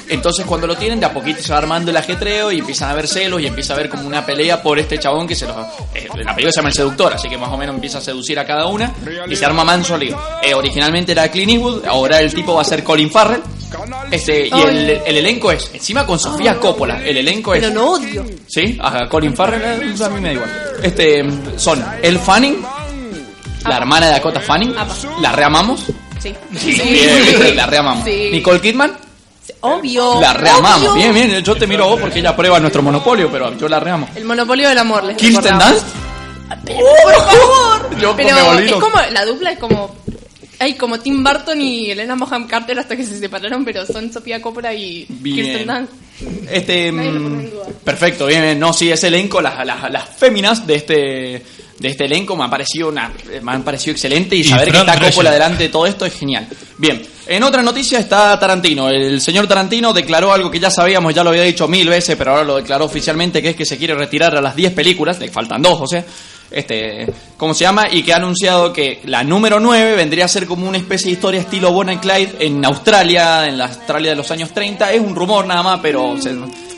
Entonces 0.10 0.46
cuando 0.46 0.68
lo 0.68 0.76
tienen, 0.76 1.00
de 1.00 1.06
a 1.06 1.14
poquito 1.14 1.42
se 1.42 1.52
va 1.52 1.58
armando 1.58 1.92
el 1.92 1.98
ajetreo 1.98 2.52
y 2.52 2.60
empiezan 2.60 2.90
a 2.90 2.94
ver 2.94 3.08
celos 3.08 3.42
y 3.42 3.48
empieza 3.48 3.74
a 3.74 3.78
ver 3.78 3.90
como 3.90 4.06
una 4.08 4.26
pelea 4.26 4.62
por 4.62 4.78
este 4.80 5.00
chabón 5.00 5.28
que 5.28 5.36
se 5.36 5.46
los... 5.46 5.56
Eh, 5.94 6.08
la 6.24 6.36
película 6.36 6.52
se 6.52 6.58
llama 6.58 6.70
El 6.70 6.76
Seductor, 6.76 7.14
así 7.14 7.28
que 7.30 7.38
más 7.38 7.50
o 7.52 7.58
menos 7.58 7.76
empieza 7.76 7.98
a 7.98 8.02
seducir 8.02 8.38
a 8.40 8.46
cada 8.46 8.68
una 8.68 8.94
y 9.28 9.36
se 9.36 9.46
arma 9.46 9.64
manso 9.64 9.98
lío. 9.98 10.18
Eh, 10.42 10.54
originalmente 10.54 11.12
era 11.12 11.30
Clint 11.30 11.52
Eastwood, 11.54 11.86
ahora 11.86 12.20
el 12.20 12.34
tipo 12.34 12.54
va 12.54 12.62
a 12.62 12.66
ser 12.66 12.84
Colin 12.84 13.10
Farrell. 13.10 13.42
Este, 14.12 14.48
y 14.48 14.52
el, 14.62 14.90
el 15.06 15.18
elenco 15.18 15.52
es, 15.52 15.70
encima 15.74 16.06
con 16.06 16.18
Sofía 16.18 16.58
Coppola, 16.60 17.04
el 17.04 17.18
elenco 17.18 17.54
es... 17.54 17.62
Pero 17.62 17.74
lo 17.74 17.92
odio. 17.92 18.26
¿Sí? 18.48 18.78
A 18.82 19.08
Colin 19.10 19.36
Farrell, 19.36 19.62
eh, 19.62 19.96
a 20.04 20.10
mí 20.10 20.22
me 20.22 20.30
da 20.30 20.34
igual. 20.34 20.52
Este, 20.82 21.26
son 21.58 21.84
El 22.02 22.20
Fanning, 22.20 22.64
la 23.68 23.78
hermana 23.78 24.06
de 24.08 24.12
Dakota 24.14 24.40
Fanning, 24.40 24.78
Apa. 24.78 24.96
la 25.22 25.32
reamamos. 25.32 25.86
Sí. 26.26 26.34
La 27.54 27.68
reamamos. 27.68 28.04
Sí. 28.04 28.30
Nicole 28.32 28.60
Kidman, 28.60 28.98
Obvio. 29.62 30.20
la 30.22 30.34
reamamos. 30.34 30.90
obvio. 30.90 30.94
Bien, 30.94 31.14
bien, 31.14 31.44
yo 31.44 31.56
te 31.56 31.68
miro 31.68 31.86
a 31.86 31.88
vos 31.88 32.00
porque 32.00 32.20
ella 32.20 32.36
prueba 32.36 32.60
nuestro 32.60 32.82
monopolio, 32.82 33.32
pero 33.32 33.56
yo 33.58 33.68
la 33.68 33.80
reamo. 33.80 34.10
El 34.16 34.26
monopolio 34.26 34.70
del 34.70 34.78
amor, 34.78 35.04
les 35.04 35.18
Kirsten. 35.18 35.58
Dunst, 35.58 35.86
Pero, 36.64 36.80
por 37.04 37.14
favor. 37.14 37.96
Yo 38.02 38.16
Pero 38.16 38.60
es 38.60 38.74
como, 38.74 38.98
la 39.12 39.26
dupla 39.26 39.52
es 39.52 39.60
como, 39.60 39.96
hay 40.60 40.74
como 40.76 41.00
Tim 41.00 41.24
Burton 41.24 41.62
y 41.62 41.92
Elena 41.92 42.16
Bonham 42.16 42.46
Carter 42.48 42.78
hasta 42.80 42.96
que 42.96 43.06
se 43.06 43.18
separaron, 43.18 43.64
pero 43.64 43.86
son 43.86 44.12
Sofía 44.12 44.42
Coppola 44.42 44.74
y 44.74 45.06
Bien. 45.08 45.36
Kirsten 45.38 45.68
Dunst. 45.68 45.94
Este, 46.50 46.92
mm, 46.92 47.50
perfecto, 47.84 48.26
bien, 48.26 48.42
bien. 48.42 48.60
no, 48.60 48.74
sí, 48.74 48.92
ese 48.92 49.08
elenco, 49.08 49.42
las, 49.42 49.66
las, 49.66 49.92
las 49.92 50.10
féminas 50.10 50.66
de 50.66 50.76
este, 50.76 50.96
de 51.80 51.88
este 51.88 52.06
elenco 52.06 52.36
me 52.36 52.44
han 52.46 52.50
parecido 52.50 52.90
una, 52.90 53.12
me 53.42 53.52
han 53.52 53.64
parecido 53.64 53.92
excelente 53.94 54.36
y, 54.36 54.40
Y 54.40 54.44
saber 54.46 54.72
que 54.72 54.78
está 54.78 55.00
Coppola 55.00 55.32
delante 55.32 55.64
de 55.64 55.70
todo 55.70 55.86
esto 55.86 56.06
es 56.06 56.14
genial. 56.14 56.48
Bien, 56.78 57.02
en 57.28 57.44
otra 57.44 57.62
noticia 57.64 58.00
está 58.00 58.38
Tarantino. 58.40 58.90
El 58.90 59.20
señor 59.22 59.48
Tarantino 59.48 59.94
declaró 59.94 60.32
algo 60.34 60.52
que 60.52 60.60
ya 60.60 60.70
sabíamos, 60.70 61.14
ya 61.14 61.24
lo 61.24 61.30
había 61.32 61.42
dicho 61.44 61.68
mil 61.68 61.88
veces, 61.90 62.16
pero 62.16 62.32
ahora 62.32 62.44
lo 62.44 62.56
declaró 62.58 62.86
oficialmente, 62.86 63.42
que 63.42 63.50
es 63.50 63.56
que 63.56 63.66
se 63.66 63.78
quiere 63.78 63.96
retirar 63.96 64.36
a 64.36 64.42
las 64.42 64.56
10 64.56 64.74
películas, 64.74 65.20
le 65.20 65.30
faltan 65.30 65.62
dos, 65.62 65.80
o 65.82 65.88
sea, 65.88 66.06
este, 66.52 67.08
¿cómo 67.38 67.54
se 67.56 67.62
llama? 67.64 67.86
Y 67.92 68.04
que 68.04 68.14
ha 68.14 68.18
anunciado 68.18 68.72
que 68.72 69.02
la 69.06 69.24
número 69.24 69.60
9 69.60 69.96
vendría 69.96 70.26
a 70.26 70.28
ser 70.28 70.46
como 70.46 70.68
una 70.70 70.78
especie 70.78 71.08
de 71.08 71.14
historia 71.14 71.42
estilo 71.42 71.72
Bonnie 71.72 71.98
Clyde 71.98 72.36
en 72.40 72.64
Australia, 72.64 73.48
en 73.48 73.58
la 73.58 73.66
Australia 73.66 74.12
de 74.12 74.16
los 74.16 74.30
años 74.32 74.52
30. 74.54 74.94
Es 74.94 75.02
un 75.02 75.16
rumor 75.16 75.48
nada 75.48 75.64
más, 75.64 75.80
pero 75.82 76.16
se- 76.22 76.36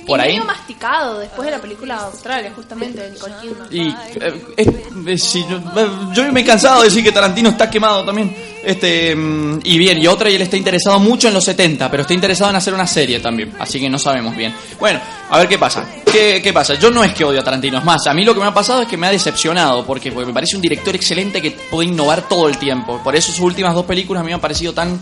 por 0.07 0.19
y 0.19 0.23
ahí. 0.23 0.29
medio 0.33 0.45
masticado 0.45 1.19
después 1.19 1.45
de 1.45 1.51
la 1.51 1.61
película 1.61 1.95
Australia, 1.97 2.51
justamente 2.55 2.99
de 3.01 3.11
Nicole 3.11 3.33
Kidman. 3.41 3.67
Y 3.71 3.89
eh, 3.89 4.43
es- 4.57 4.67
es- 5.05 5.23
si 5.23 5.41
yo, 5.47 5.57
eh, 5.57 5.89
yo 6.13 6.31
me 6.31 6.39
he 6.41 6.45
cansado 6.45 6.79
de 6.81 6.85
decir 6.89 7.03
que 7.03 7.11
Tarantino 7.11 7.49
está 7.49 7.69
quemado 7.69 8.03
también. 8.05 8.35
Este 8.63 9.15
mm, 9.15 9.59
y 9.63 9.77
bien, 9.77 9.97
y 9.99 10.07
otra 10.07 10.29
y 10.29 10.35
él 10.35 10.41
está 10.41 10.57
interesado 10.57 10.99
mucho 10.99 11.27
en 11.27 11.33
los 11.33 11.43
70, 11.45 11.89
pero 11.91 12.01
está 12.01 12.13
interesado 12.13 12.49
en 12.49 12.55
hacer 12.57 12.73
una 12.73 12.87
serie 12.87 13.19
también, 13.19 13.53
así 13.59 13.79
que 13.79 13.89
no 13.89 13.97
sabemos 13.99 14.35
bien. 14.35 14.53
Bueno, 14.79 14.99
a 15.29 15.37
ver 15.39 15.47
qué 15.47 15.57
pasa. 15.57 15.85
¿Qué, 16.11 16.41
qué 16.43 16.51
pasa? 16.51 16.73
Yo 16.75 16.89
no 16.91 17.03
es 17.03 17.13
que 17.13 17.23
odio 17.23 17.39
a 17.39 17.43
Tarantino, 17.43 17.77
es 17.77 17.83
más, 17.85 18.07
a 18.07 18.13
mí 18.13 18.23
lo 18.25 18.33
que 18.33 18.39
me 18.41 18.45
ha 18.47 18.53
pasado 18.53 18.81
es 18.81 18.87
que 18.87 18.97
me 18.97 19.07
ha 19.07 19.11
decepcionado, 19.11 19.85
porque, 19.85 20.11
porque 20.11 20.27
me 20.27 20.33
parece 20.33 20.55
un 20.55 20.61
director 20.61 20.95
excelente 20.95 21.41
que 21.41 21.51
puede 21.51 21.87
innovar 21.89 22.27
todo 22.27 22.49
el 22.49 22.57
tiempo. 22.57 22.99
Por 23.03 23.15
eso 23.15 23.31
sus 23.31 23.41
últimas 23.41 23.73
dos 23.73 23.85
películas 23.85 24.21
a 24.21 24.23
mí 24.23 24.29
me 24.29 24.33
han 24.33 24.41
parecido 24.41 24.73
tan 24.73 24.95
mm, 24.95 24.99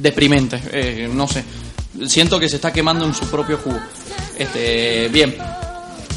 deprimentes, 0.00 0.62
eh, 0.72 1.08
no 1.12 1.26
sé. 1.26 1.42
Siento 2.06 2.40
que 2.40 2.48
se 2.48 2.56
está 2.56 2.72
quemando 2.72 3.04
en 3.04 3.14
su 3.14 3.26
propio 3.26 3.58
jugo. 3.58 3.78
Este, 4.38 5.08
bien. 5.08 5.36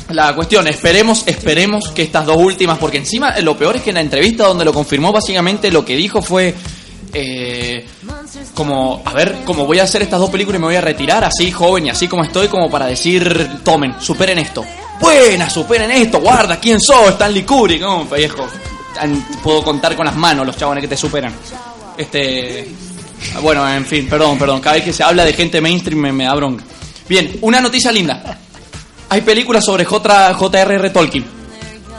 La 0.09 0.35
cuestión, 0.35 0.67
esperemos, 0.67 1.23
esperemos 1.25 1.89
que 1.89 2.03
estas 2.03 2.25
dos 2.25 2.37
últimas, 2.37 2.77
porque 2.77 2.97
encima 2.97 3.39
lo 3.39 3.57
peor 3.57 3.77
es 3.77 3.81
que 3.81 3.89
en 3.89 3.95
la 3.95 4.01
entrevista 4.01 4.45
donde 4.45 4.63
lo 4.63 4.71
confirmó, 4.71 5.11
básicamente 5.11 5.71
lo 5.71 5.83
que 5.83 5.95
dijo 5.95 6.21
fue 6.21 6.53
eh, 7.11 7.85
como, 8.53 9.01
a 9.05 9.13
ver, 9.13 9.43
como 9.45 9.65
voy 9.65 9.79
a 9.79 9.83
hacer 9.83 10.01
estas 10.01 10.19
dos 10.19 10.29
películas 10.29 10.59
y 10.59 10.61
me 10.61 10.67
voy 10.67 10.75
a 10.75 10.81
retirar 10.81 11.23
así 11.23 11.51
joven 11.51 11.87
y 11.87 11.89
así 11.89 12.07
como 12.07 12.23
estoy, 12.23 12.49
como 12.49 12.69
para 12.69 12.87
decir, 12.87 13.61
tomen, 13.63 13.95
superen 13.99 14.37
esto. 14.37 14.63
Buena, 14.99 15.49
superen 15.49 15.91
esto, 15.91 16.19
guarda, 16.19 16.59
¿quién 16.59 16.79
sos? 16.79 17.09
Stanley 17.11 17.43
Kubrick, 17.43 17.81
no, 17.81 18.05
viejo. 18.05 18.45
Puedo 19.41 19.63
contar 19.63 19.95
con 19.95 20.05
las 20.05 20.15
manos 20.15 20.45
los 20.45 20.57
chabones 20.57 20.81
que 20.81 20.87
te 20.87 20.97
superan. 20.97 21.33
Este, 21.97 22.69
bueno, 23.41 23.67
en 23.67 23.85
fin, 23.85 24.07
perdón, 24.07 24.37
perdón. 24.37 24.61
Cada 24.61 24.75
vez 24.75 24.85
que 24.85 24.93
se 24.93 25.03
habla 25.03 25.25
de 25.25 25.33
gente 25.33 25.61
mainstream 25.61 25.99
me, 25.99 26.11
me 26.11 26.25
da 26.25 26.33
bronca. 26.35 26.63
Bien, 27.07 27.37
una 27.41 27.61
noticia 27.61 27.91
linda. 27.91 28.39
Hay 29.09 29.21
películas 29.21 29.63
sobre 29.63 29.85
J.R.R. 29.85 30.89
Tolkien. 30.89 31.25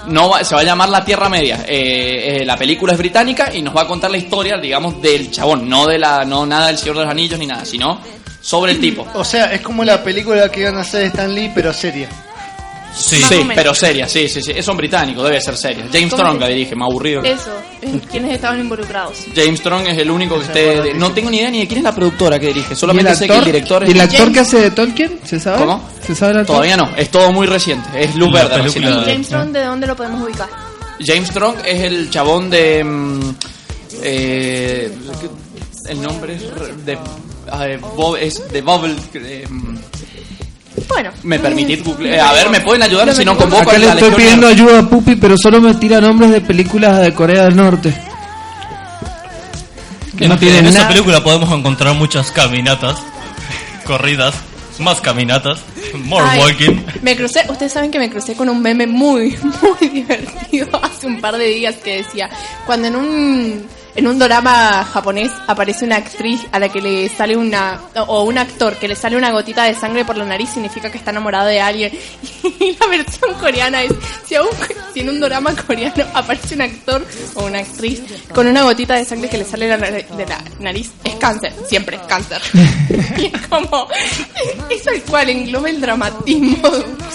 no 0.08 0.32
se 0.42 0.54
va 0.54 0.60
a 0.60 0.64
llamar 0.64 0.88
La 0.88 1.04
Tierra 1.04 1.28
Media. 1.28 1.64
Eh, 1.66 2.40
eh, 2.40 2.44
la 2.44 2.56
película 2.56 2.92
es 2.92 2.98
británica 2.98 3.54
y 3.54 3.62
nos 3.62 3.76
va 3.76 3.82
a 3.82 3.86
contar 3.86 4.10
la 4.10 4.16
historia, 4.16 4.58
digamos, 4.58 5.00
del 5.00 5.30
chabón, 5.30 5.68
no 5.68 5.86
de 5.86 5.98
la, 5.98 6.24
no 6.24 6.44
nada 6.44 6.68
del 6.68 6.78
Señor 6.78 6.96
de 6.96 7.02
los 7.02 7.10
Anillos 7.10 7.38
ni 7.38 7.46
nada, 7.46 7.64
sino 7.64 8.00
sobre 8.40 8.72
el 8.72 8.80
tipo. 8.80 9.06
O 9.14 9.24
sea, 9.24 9.52
es 9.52 9.60
como 9.60 9.84
la 9.84 10.02
película 10.02 10.50
que 10.50 10.60
iban 10.60 10.76
a 10.76 10.80
hacer 10.80 11.02
Stan 11.02 11.32
Lee, 11.32 11.52
pero 11.54 11.72
seria. 11.72 12.08
Sí. 12.96 13.16
Sí, 13.22 13.46
pero 13.54 13.74
seria, 13.74 14.08
sí, 14.08 14.26
sí, 14.28 14.40
sí. 14.40 14.52
Es 14.56 14.66
un 14.68 14.76
británico, 14.76 15.22
debe 15.22 15.38
ser 15.40 15.54
seria. 15.56 15.84
James 15.92 16.10
¿Cómo 16.10 16.22
Strong 16.22 16.34
es? 16.36 16.40
la 16.40 16.48
dirige, 16.48 16.74
más 16.74 16.88
aburrido. 16.88 17.22
Eso, 17.22 17.50
eh, 17.82 18.00
¿quiénes 18.10 18.32
estaban 18.34 18.58
involucrados? 18.58 19.18
James 19.34 19.60
Strong 19.60 19.86
es 19.88 19.98
el 19.98 20.10
único 20.10 20.36
que 20.38 20.44
esté. 20.46 20.80
de- 20.80 20.94
no 20.94 21.12
tengo 21.12 21.30
ni 21.30 21.36
idea 21.38 21.50
ni 21.50 21.58
de 21.60 21.66
quién 21.66 21.78
es 21.78 21.84
la 21.84 21.94
productora 21.94 22.38
que 22.40 22.46
dirige. 22.48 22.68
¿Y 22.70 22.72
el 22.72 22.76
Solamente 22.78 23.14
sé 23.14 23.26
que 23.26 23.32
el 23.32 23.38
actor, 23.38 23.44
director 23.52 23.82
¿y 23.86 23.90
el 23.90 23.96
es. 23.98 24.02
actor 24.04 24.18
James- 24.20 24.32
que 24.34 24.40
hace 24.40 24.60
de 24.60 24.70
Tolkien? 24.70 25.20
¿Se 25.24 25.38
sabe? 25.38 25.58
¿Cómo? 25.58 25.88
¿Se 26.06 26.14
sabe 26.14 26.32
el 26.32 26.38
actor? 26.38 26.56
Todavía 26.56 26.76
no, 26.78 26.96
es 26.96 27.10
todo 27.10 27.30
muy 27.32 27.46
reciente. 27.46 27.88
Es 28.02 28.14
luz 28.16 28.32
La 28.32 28.44
verde 28.46 28.70
película- 28.70 29.02
James 29.04 29.30
Bond, 29.30 29.54
¿de 29.54 29.64
dónde 29.64 29.86
lo 29.86 29.94
podemos 29.96 30.22
ubicar? 30.22 30.48
James 31.04 31.28
Strong 31.28 31.56
es 31.66 31.80
el 31.82 32.08
chabón 32.10 32.48
de. 32.48 32.82
mm, 32.82 33.34
eh, 34.02 34.90
el 35.88 36.02
nombre 36.02 36.34
es. 36.36 36.84
De, 36.86 36.98
ah, 37.50 37.66
eh, 37.68 37.78
Bob- 37.78 38.16
es 38.18 38.50
de 38.50 38.62
Bubble. 38.62 38.94
eh, 39.14 39.46
mm, 39.48 39.76
Bueno. 40.88 41.10
me 41.22 41.38
permitís 41.38 41.82
Google. 41.84 42.14
eh, 42.16 42.20
a 42.20 42.32
ver, 42.32 42.50
¿me 42.50 42.60
pueden 42.60 42.82
ayudar 42.82 43.14
si 43.14 43.24
no 43.24 43.36
convoco 43.36 43.62
Acá 43.62 43.76
a 43.76 43.78
le 43.78 43.88
estoy 43.88 44.10
pidiendo 44.12 44.46
ayuda 44.46 44.80
a 44.80 44.88
Pupi, 44.88 45.16
pero 45.16 45.36
solo 45.36 45.60
me 45.60 45.74
tira 45.74 46.00
nombres 46.00 46.30
de 46.30 46.40
películas 46.40 47.00
de 47.00 47.12
Corea 47.14 47.44
del 47.44 47.56
Norte. 47.56 47.94
Que 50.16 50.24
En, 50.24 50.30
no 50.30 50.38
tienen 50.38 50.60
en 50.60 50.66
esta 50.66 50.80
nada. 50.80 50.92
película 50.92 51.22
podemos 51.22 51.50
encontrar 51.56 51.94
muchas 51.94 52.30
caminatas, 52.30 52.96
corridas, 53.84 54.34
más 54.78 55.00
caminatas, 55.00 55.58
more 56.04 56.24
Ay, 56.26 56.40
walking. 56.40 56.82
Me 57.02 57.16
crucé, 57.16 57.44
ustedes 57.48 57.72
saben 57.72 57.90
que 57.90 57.98
me 57.98 58.08
crucé 58.10 58.34
con 58.34 58.48
un 58.48 58.62
meme 58.62 58.86
muy, 58.86 59.36
muy 59.80 59.88
divertido 59.90 60.68
hace 60.82 61.06
un 61.06 61.20
par 61.20 61.36
de 61.36 61.46
días 61.48 61.76
que 61.76 61.96
decía, 61.98 62.30
cuando 62.64 62.88
en 62.88 62.96
un 62.96 63.66
en 63.96 64.06
un 64.06 64.18
drama 64.18 64.84
japonés 64.92 65.30
aparece 65.46 65.84
una 65.84 65.96
actriz 65.96 66.42
a 66.52 66.58
la 66.58 66.68
que 66.68 66.80
le 66.80 67.08
sale 67.08 67.36
una 67.36 67.80
o 68.06 68.24
un 68.24 68.36
actor 68.38 68.74
que 68.76 68.88
le 68.88 68.94
sale 68.94 69.16
una 69.16 69.30
gotita 69.30 69.64
de 69.64 69.74
sangre 69.74 70.04
por 70.04 70.16
la 70.16 70.24
nariz 70.24 70.50
significa 70.50 70.90
que 70.90 70.98
está 70.98 71.10
enamorado 71.10 71.46
de 71.48 71.60
alguien 71.60 71.92
y 72.60 72.76
la 72.78 72.86
versión 72.88 73.32
coreana 73.40 73.82
es 73.82 73.92
si, 74.26 74.34
aún- 74.34 74.48
si 74.92 75.00
en 75.00 75.08
un 75.08 75.20
drama 75.20 75.54
coreano 75.66 76.04
aparece 76.14 76.54
un 76.54 76.62
actor 76.62 77.04
o 77.34 77.44
una 77.46 77.58
actriz 77.60 78.02
con 78.34 78.46
una 78.46 78.62
gotita 78.62 78.94
de 78.94 79.04
sangre 79.04 79.28
que 79.28 79.38
le 79.38 79.44
sale 79.44 79.66
de 79.66 79.76
la, 79.78 79.86
nar- 79.90 80.06
de 80.08 80.26
la 80.26 80.38
nariz 80.60 80.90
es 81.04 81.14
cáncer 81.16 81.52
siempre 81.66 81.98
cáncer 82.08 82.40
y 83.16 83.24
es 83.26 83.46
como 83.48 83.88
es 84.70 84.82
tal 84.82 85.00
cual 85.02 85.30
engloba 85.30 85.70
el 85.70 85.80
dramatismo 85.80 86.68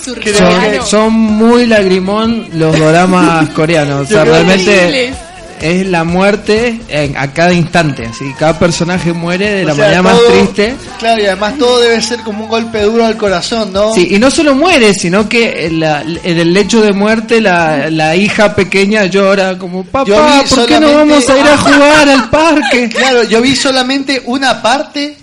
surcoreano 0.03 0.81
Son, 0.81 0.88
son 0.88 1.13
muy 1.13 1.65
lagrimón 1.67 2.47
los 2.53 2.77
dramas 2.77 3.50
coreanos. 3.51 4.05
O 4.05 4.05
sea, 4.07 4.23
realmente. 4.25 5.13
Es 5.62 5.86
la 5.88 6.03
muerte 6.03 6.80
en- 6.89 7.15
a 7.18 7.32
cada 7.34 7.53
instante. 7.53 8.06
Así 8.08 8.25
cada 8.38 8.58
personaje 8.58 9.13
muere 9.13 9.50
de 9.51 9.63
O 9.65 9.68
la 9.70 9.75
sea, 9.75 9.84
manera 9.86 10.01
más 10.01 10.18
triste. 10.30 10.75
Claro, 11.00 11.22
y 11.22 11.25
además 11.25 11.58
todo 11.58 11.80
debe 11.80 12.01
ser 12.01 12.20
como 12.22 12.44
un 12.46 12.50
golpe 12.50 12.82
duro 12.82 13.06
al 13.06 13.18
corazón, 13.18 13.72
¿no? 13.74 13.94
Sí, 13.94 14.08
y 14.12 14.20
no 14.20 14.30
solo 14.32 14.56
muere, 14.56 14.94
sino 14.94 15.30
que 15.30 15.65
en, 15.68 15.80
la- 15.80 16.01
en 16.01 16.39
el 16.39 16.53
lecho 16.53 16.82
de 16.82 16.94
muerte 16.94 17.41
la, 17.41 17.89
la 17.89 18.15
hija 18.15 18.56
pequeña 18.56 19.06
llora 19.06 19.58
como, 19.58 19.84
papá, 19.84 20.44
¿por 20.50 20.65
qué 20.65 20.80
no 20.80 20.94
vamos 20.94 21.30
a 21.30 21.38
ir 21.38 21.46
a 21.48 21.58
jugar 21.58 22.10
al 22.10 22.30
parque? 22.30 22.89
Claro, 22.89 23.24
yo 23.24 23.41
vi 23.41 23.56
solamente 23.56 24.22
una 24.25 24.62
parte 24.62 25.15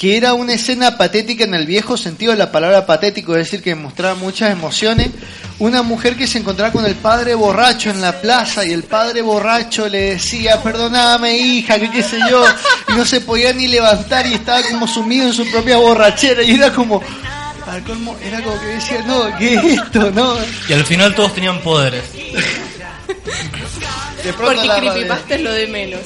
que 0.00 0.16
era 0.16 0.32
una 0.32 0.54
escena 0.54 0.96
patética 0.96 1.44
en 1.44 1.52
el 1.54 1.66
viejo 1.66 1.94
sentido 1.98 2.32
de 2.32 2.38
la 2.38 2.50
palabra 2.50 2.86
patético, 2.86 3.36
es 3.36 3.44
decir, 3.44 3.62
que 3.62 3.74
mostraba 3.74 4.14
muchas 4.14 4.50
emociones. 4.50 5.10
Una 5.58 5.82
mujer 5.82 6.16
que 6.16 6.26
se 6.26 6.38
encontraba 6.38 6.72
con 6.72 6.86
el 6.86 6.94
padre 6.94 7.34
borracho 7.34 7.90
en 7.90 8.00
la 8.00 8.18
plaza 8.18 8.64
y 8.64 8.72
el 8.72 8.84
padre 8.84 9.20
borracho 9.20 9.86
le 9.90 10.12
decía, 10.12 10.62
perdóname 10.62 11.36
hija, 11.36 11.78
que 11.78 11.90
qué 11.90 12.02
sé 12.02 12.16
yo, 12.30 12.42
y 12.88 12.92
no 12.94 13.04
se 13.04 13.20
podía 13.20 13.52
ni 13.52 13.68
levantar 13.68 14.26
y 14.26 14.32
estaba 14.32 14.62
como 14.62 14.88
sumido 14.88 15.26
en 15.26 15.34
su 15.34 15.44
propia 15.50 15.76
borrachera 15.76 16.42
y 16.42 16.52
era 16.52 16.72
como, 16.72 17.02
al 17.66 17.84
colmo, 17.84 18.16
era 18.24 18.42
como 18.42 18.58
que 18.58 18.66
decía, 18.68 19.02
no, 19.06 19.36
¿qué 19.36 19.54
es 19.56 19.64
esto? 19.64 20.10
No, 20.12 20.34
Y 20.66 20.72
al 20.72 20.86
final 20.86 21.14
todos 21.14 21.34
tenían 21.34 21.60
poderes. 21.60 22.04
de 24.24 24.32
pronto 24.32 24.54
porque 24.54 24.66
la- 24.66 24.76
creepypasta 24.76 25.34
es 25.34 25.40
lo 25.42 25.52
de 25.52 25.66
menos 25.66 26.00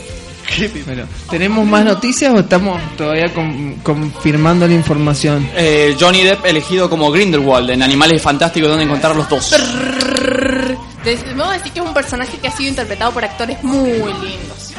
Bueno, 0.87 1.05
¿tenemos 1.31 1.67
más 1.67 1.85
noticias 1.85 2.33
o 2.35 2.39
estamos 2.41 2.81
todavía 2.97 3.33
con- 3.33 3.75
confirmando 3.83 4.67
la 4.67 4.75
información? 4.75 5.49
Eh, 5.55 5.97
Johnny 5.99 6.23
Depp 6.23 6.45
elegido 6.47 6.89
como 6.89 7.11
Grindelwald 7.11 7.71
en 7.71 7.83
Animales 7.83 8.23
Fantásticos 8.23 8.69
donde 8.69 8.85
encontrar 8.85 9.15
los 9.17 9.29
dos. 9.29 9.51
Debemos 11.05 11.53
decir 11.53 11.73
que 11.73 11.81
es 11.81 11.85
un 11.87 11.93
personaje 11.95 12.39
que 12.39 12.49
ha 12.49 12.51
sido 12.53 12.71
interpretado 12.71 13.13
por 13.13 13.25
actores 13.25 13.63
muy 13.63 13.91
lindos. 13.93 14.73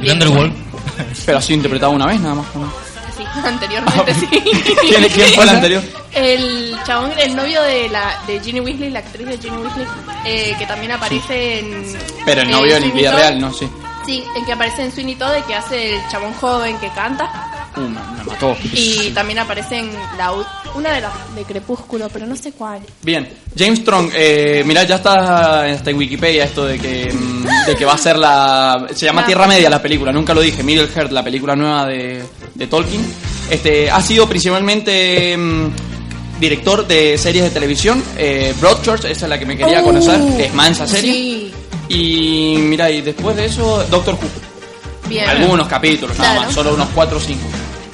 Grindelwald. 0.00 0.52
Pero 1.26 1.38
ha 1.38 1.42
sido 1.42 1.56
interpretado 1.56 1.92
una 1.92 2.06
vez 2.06 2.20
nada 2.20 2.34
más. 2.34 2.46
¿no? 2.54 2.70
Sí, 3.16 3.24
anteriormente 3.44 4.14
sí. 4.14 4.26
¿Quién- 4.30 5.08
quién 5.12 5.28
fue 5.34 5.44
el 5.44 5.50
anterior? 5.50 5.82
El 6.12 6.76
chabón, 6.86 7.12
el 7.18 7.36
novio 7.36 7.62
de 7.62 7.88
la 7.88 8.18
de 8.26 8.40
Ginny 8.40 8.60
Weasley, 8.60 8.90
la 8.90 8.98
actriz 9.00 9.26
de 9.26 9.38
Ginny 9.38 9.56
Weasley, 9.58 9.86
eh, 10.24 10.54
que 10.58 10.66
también 10.66 10.92
aparece 10.92 11.60
en. 11.60 11.96
Pero 12.24 12.42
el 12.42 12.50
novio 12.50 12.76
en 12.76 12.92
vida 12.92 13.14
real, 13.14 13.40
¿no? 13.40 13.52
Sí. 13.52 13.68
Sí, 14.10 14.24
en 14.36 14.44
que 14.44 14.52
aparece 14.52 14.82
en 14.82 14.90
Sweeney 14.92 15.14
Todd, 15.14 15.34
que 15.46 15.54
hace 15.54 15.94
el 15.94 16.00
chabón 16.10 16.32
joven 16.34 16.76
que 16.78 16.88
canta. 16.88 17.70
Uh, 17.76 17.80
me, 17.82 17.88
me 17.90 18.24
mató. 18.24 18.56
Y 18.72 19.10
también 19.10 19.38
aparece 19.38 19.78
en 19.78 19.90
la, 20.18 20.32
una 20.74 20.90
de 20.94 21.00
las 21.00 21.12
de 21.36 21.44
Crepúsculo, 21.44 22.08
pero 22.12 22.26
no 22.26 22.34
sé 22.34 22.50
cuál. 22.50 22.80
Bien, 23.02 23.28
James 23.56 23.78
Strong, 23.78 24.10
eh, 24.12 24.64
mira, 24.66 24.82
ya 24.82 24.96
está, 24.96 25.68
está 25.68 25.90
en 25.90 25.96
Wikipedia 25.98 26.42
esto 26.44 26.64
de 26.66 26.80
que, 26.80 27.12
mm, 27.12 27.66
de 27.68 27.76
que 27.76 27.84
va 27.84 27.92
a 27.92 27.98
ser 27.98 28.16
la... 28.18 28.88
Se 28.92 29.06
llama 29.06 29.20
La- 29.20 29.26
Tierra 29.28 29.46
Media 29.46 29.70
la 29.70 29.80
película, 29.80 30.10
nunca 30.12 30.34
lo 30.34 30.40
dije, 30.40 30.64
Middle 30.64 30.88
Earth, 30.92 31.12
la 31.12 31.22
película 31.22 31.54
nueva 31.54 31.86
de, 31.86 32.20
de 32.56 32.66
Tolkien. 32.66 33.06
Este, 33.48 33.88
ha 33.88 34.00
sido 34.02 34.28
principalmente 34.28 35.36
mm, 35.36 36.40
director 36.40 36.84
de 36.86 37.16
series 37.16 37.44
de 37.44 37.50
televisión, 37.50 38.02
eh, 38.16 38.52
Broadchurch, 38.60 39.04
esa 39.04 39.26
es 39.26 39.28
la 39.30 39.38
que 39.38 39.46
me 39.46 39.56
quería 39.56 39.80
Uh, 39.82 39.84
conocer, 39.84 40.20
es 40.40 40.52
mansa 40.54 40.86
serie. 40.88 41.12
Sí, 41.12 41.49
Y 41.92 42.56
mira, 42.58 42.88
y 42.90 43.00
después 43.02 43.36
de 43.36 43.46
eso, 43.46 43.84
Doctor 43.90 44.14
Who. 44.14 45.08
bien. 45.08 45.28
Algunos 45.28 45.66
capítulos, 45.66 46.16
nada 46.18 46.30
Claro. 46.34 46.46
más, 46.46 46.54
solo 46.54 46.74
unos 46.74 46.88
4 46.94 47.16
o 47.16 47.20
5. 47.20 47.40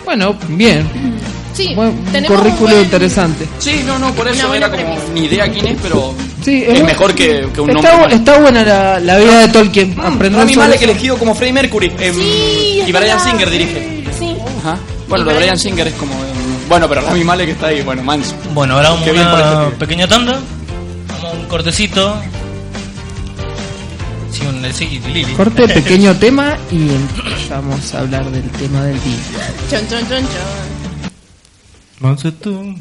Bueno, 0.04 0.36
bien. 0.48 0.86
Sí, 1.54 1.74
Buen- 1.74 1.88
un 1.88 2.04
tenemos 2.12 2.38
currículo 2.38 2.70
buen- 2.72 2.82
interesante. 2.84 3.48
Sí, 3.58 3.82
no, 3.86 3.98
no, 3.98 4.12
por 4.12 4.28
eso 4.28 4.52
era 4.52 4.70
como 4.70 4.82
premisa. 4.84 5.02
ni 5.14 5.20
idea 5.24 5.50
quién 5.50 5.68
es, 5.68 5.78
pero 5.82 6.14
Sí, 6.44 6.62
es, 6.68 6.84
mejor 6.84 7.14
que, 7.14 7.48
que 7.54 7.60
un 7.62 7.70
está, 7.74 7.92
nombre. 7.96 8.14
está 8.16 8.38
buena 8.38 8.62
la, 8.62 9.00
la 9.00 9.16
vida 9.16 9.38
de 9.40 9.48
Tolkien. 9.48 9.98
Aprender 9.98 10.40
Rami 10.42 10.54
Malek 10.56 10.82
elegido 10.82 11.16
como 11.16 11.34
Freddie 11.34 11.54
Mercury 11.54 11.90
em, 11.98 12.14
Sí, 12.14 12.20
y 12.86 12.92
Brian 12.92 12.92
verdad. 13.16 13.24
Singer 13.24 13.48
dirige. 13.50 14.04
Sí. 14.18 14.36
Ajá. 14.60 14.76
Bueno, 15.08 15.24
lo 15.24 15.30
de 15.30 15.36
Bryan 15.38 15.54
Brian 15.54 15.58
Singer 15.58 15.86
es 15.88 15.94
como 15.94 16.12
em, 16.12 16.68
bueno, 16.68 16.86
pero 16.90 17.00
Rami 17.00 17.24
Malek 17.24 17.48
está 17.48 17.68
ahí, 17.68 17.80
bueno, 17.80 18.02
manso. 18.02 18.34
Bueno, 18.52 18.74
ahora 18.74 18.90
vamos 18.90 19.04
Qué 19.04 19.10
a 19.12 19.14
este 19.14 19.32
una 19.70 19.70
pequeña 19.78 20.06
tanda. 20.06 20.38
Vamos 21.08 21.24
a 21.24 21.36
un 21.38 21.44
cortecito. 21.46 22.20
Sí, 24.73 25.00
Lili. 25.12 25.35
Corte, 25.35 25.69
pequeño 25.69 26.16
tema 26.19 26.57
y 26.71 26.88
empezamos 26.90 27.95
a 27.95 28.00
hablar 28.00 28.31
del 28.31 28.49
tema 28.50 28.85
del 28.85 29.02
día. 29.02 29.19
Chon, 29.71 29.88
chon, 29.88 30.07
chon, 30.09 30.26
chon. 32.00 32.16
Tú. 32.43 32.75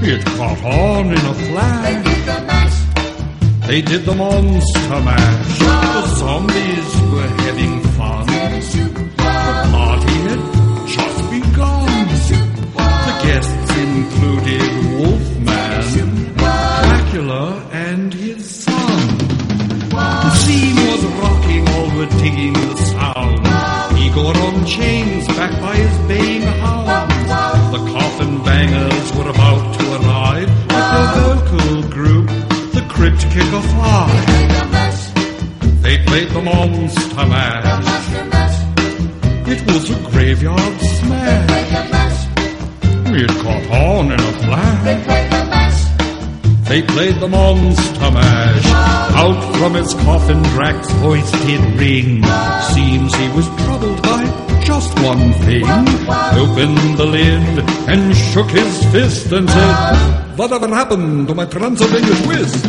It 0.00 0.24
caught 0.24 0.62
on 0.64 1.06
in 1.06 1.18
a 1.18 1.34
flash. 1.34 2.86
They 3.66 3.82
did 3.82 4.04
the 4.04 4.14
monster 4.14 5.00
mash. 5.00 5.58
The 5.58 6.06
zombies 6.16 6.90
were 7.12 7.28
having 7.44 7.80
fun. 7.98 8.26
The 8.26 9.68
party 9.74 10.16
had 10.28 10.42
just 10.86 11.30
begun. 11.30 12.08
The 13.08 13.14
guests 13.26 13.76
included 13.76 14.68
Wolfman, 14.98 16.34
Dracula, 16.36 17.68
and 17.72 18.14
his 18.14 18.48
son. 18.64 19.18
The 19.90 20.30
scene 20.36 20.76
was 20.76 21.04
rocking, 21.20 21.68
all 21.68 21.90
were 21.96 22.10
digging 22.22 22.52
the 22.54 22.76
sound. 22.76 23.98
Igor 23.98 24.36
on 24.46 24.64
chains, 24.64 25.26
backed 25.26 25.60
by 25.60 25.74
his 25.74 25.98
baying 26.08 26.42
hounds. 26.42 27.14
The 27.72 27.92
coffin 27.92 28.42
bangers 28.44 29.12
were 29.16 29.28
about 29.28 29.77
vocal 31.18 31.82
group, 31.90 32.28
the 32.76 32.84
Crypt 32.88 33.22
Kicker 33.32 33.62
Five. 33.74 34.26
They 35.82 35.98
played 36.04 36.28
the 36.30 36.42
Monster 36.42 37.26
Mash. 37.26 37.88
It 39.48 39.60
was 39.66 39.90
a 39.90 40.10
graveyard 40.10 40.80
smash. 40.80 42.28
It 43.10 43.30
caught 43.42 43.66
on 43.70 44.12
in 44.12 44.20
a 44.20 44.32
flash. 44.44 45.78
They 46.68 46.82
played 46.82 47.18
the 47.20 47.28
Monster 47.28 48.10
Mash. 48.10 48.66
Out 49.22 49.56
from 49.56 49.74
its 49.76 49.94
coffin, 49.94 50.42
Drax's 50.54 50.92
voice 51.00 51.30
did 51.46 51.62
ring. 51.80 52.22
Seems 52.74 53.14
he 53.14 53.28
was 53.30 53.46
troubled 53.64 54.02
by 54.02 54.22
just 54.64 54.92
one 55.00 55.32
thing. 55.44 55.64
Opened 56.42 56.98
the 56.98 57.06
lid 57.06 57.58
and 57.88 58.14
shook 58.14 58.50
his 58.50 58.84
fist 58.92 59.32
and 59.32 59.48
said, 59.48 60.27
Whatever 60.38 60.68
happened 60.68 61.26
to 61.26 61.34
my 61.34 61.46
Transylvania 61.46 62.14
twist? 62.22 62.64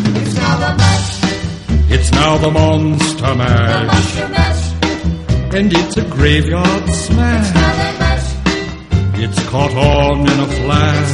It's 1.92 2.12
now 2.12 2.38
the 2.40 2.50
Monster 2.50 3.36
Mash. 3.36 4.18
And 5.54 5.72
it's 5.72 5.98
a 5.98 6.06
graveyard 6.06 6.90
smash. 6.90 7.52
It's 9.22 9.50
caught 9.50 9.76
on 9.76 10.22
in 10.22 10.40
a 10.40 10.48
flash. 10.48 11.10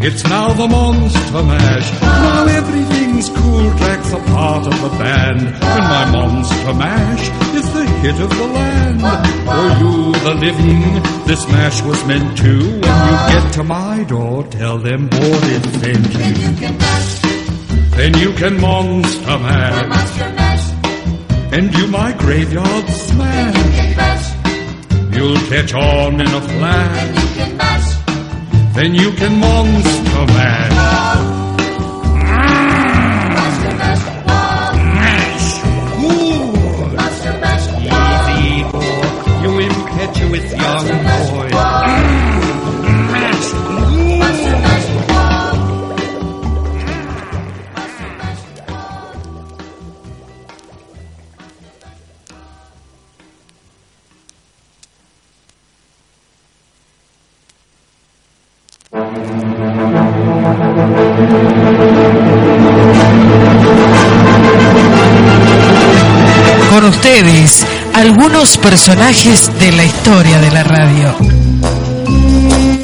It's 0.00 0.24
now 0.24 0.54
the 0.54 0.66
Monster 0.66 1.42
Mash. 1.42 2.00
Now 2.00 2.95
everything's 3.06 3.28
cool. 3.38 3.70
Drax 3.76 4.12
a 4.12 4.18
part 4.18 4.66
of 4.66 4.82
the 4.82 4.88
band. 4.98 5.40
And 5.40 5.84
my 5.94 6.10
Monster 6.12 6.74
Mash 6.74 7.28
is 7.54 7.72
the 7.72 7.84
hit 8.02 8.20
of 8.20 8.30
the 8.30 8.46
land. 8.46 9.00
For 9.46 9.68
you, 9.82 10.12
the 10.24 10.34
living, 10.34 11.02
this 11.26 11.46
mash 11.48 11.82
was 11.82 12.04
meant 12.06 12.38
to. 12.38 12.58
When 12.58 12.96
you 13.08 13.16
get 13.32 13.52
to 13.54 13.64
my 13.64 14.04
door, 14.04 14.44
tell 14.44 14.78
them 14.78 15.08
boarded 15.08 15.64
sent 15.80 16.12
you. 16.14 16.34
Then 17.96 18.14
you 18.18 18.32
can 18.32 18.60
Monster 18.60 19.38
Mash. 19.38 20.72
And 21.52 21.74
you 21.74 21.86
my 21.86 22.12
graveyard 22.12 22.88
smash. 22.88 24.34
You'll 25.14 25.38
catch 25.48 25.72
on 25.72 26.20
in 26.20 26.26
a 26.26 26.40
flash. 26.40 27.26
Then 28.74 28.94
you 28.94 29.10
can 29.12 29.40
monster 29.40 30.26
mash. 30.26 30.35
with 40.38 40.52
young. 40.52 41.25
Algunos 68.18 68.56
personajes 68.56 69.50
de 69.60 69.72
la 69.72 69.84
historia 69.84 70.38
de 70.38 70.50
la 70.50 70.64
radio. 70.64 71.14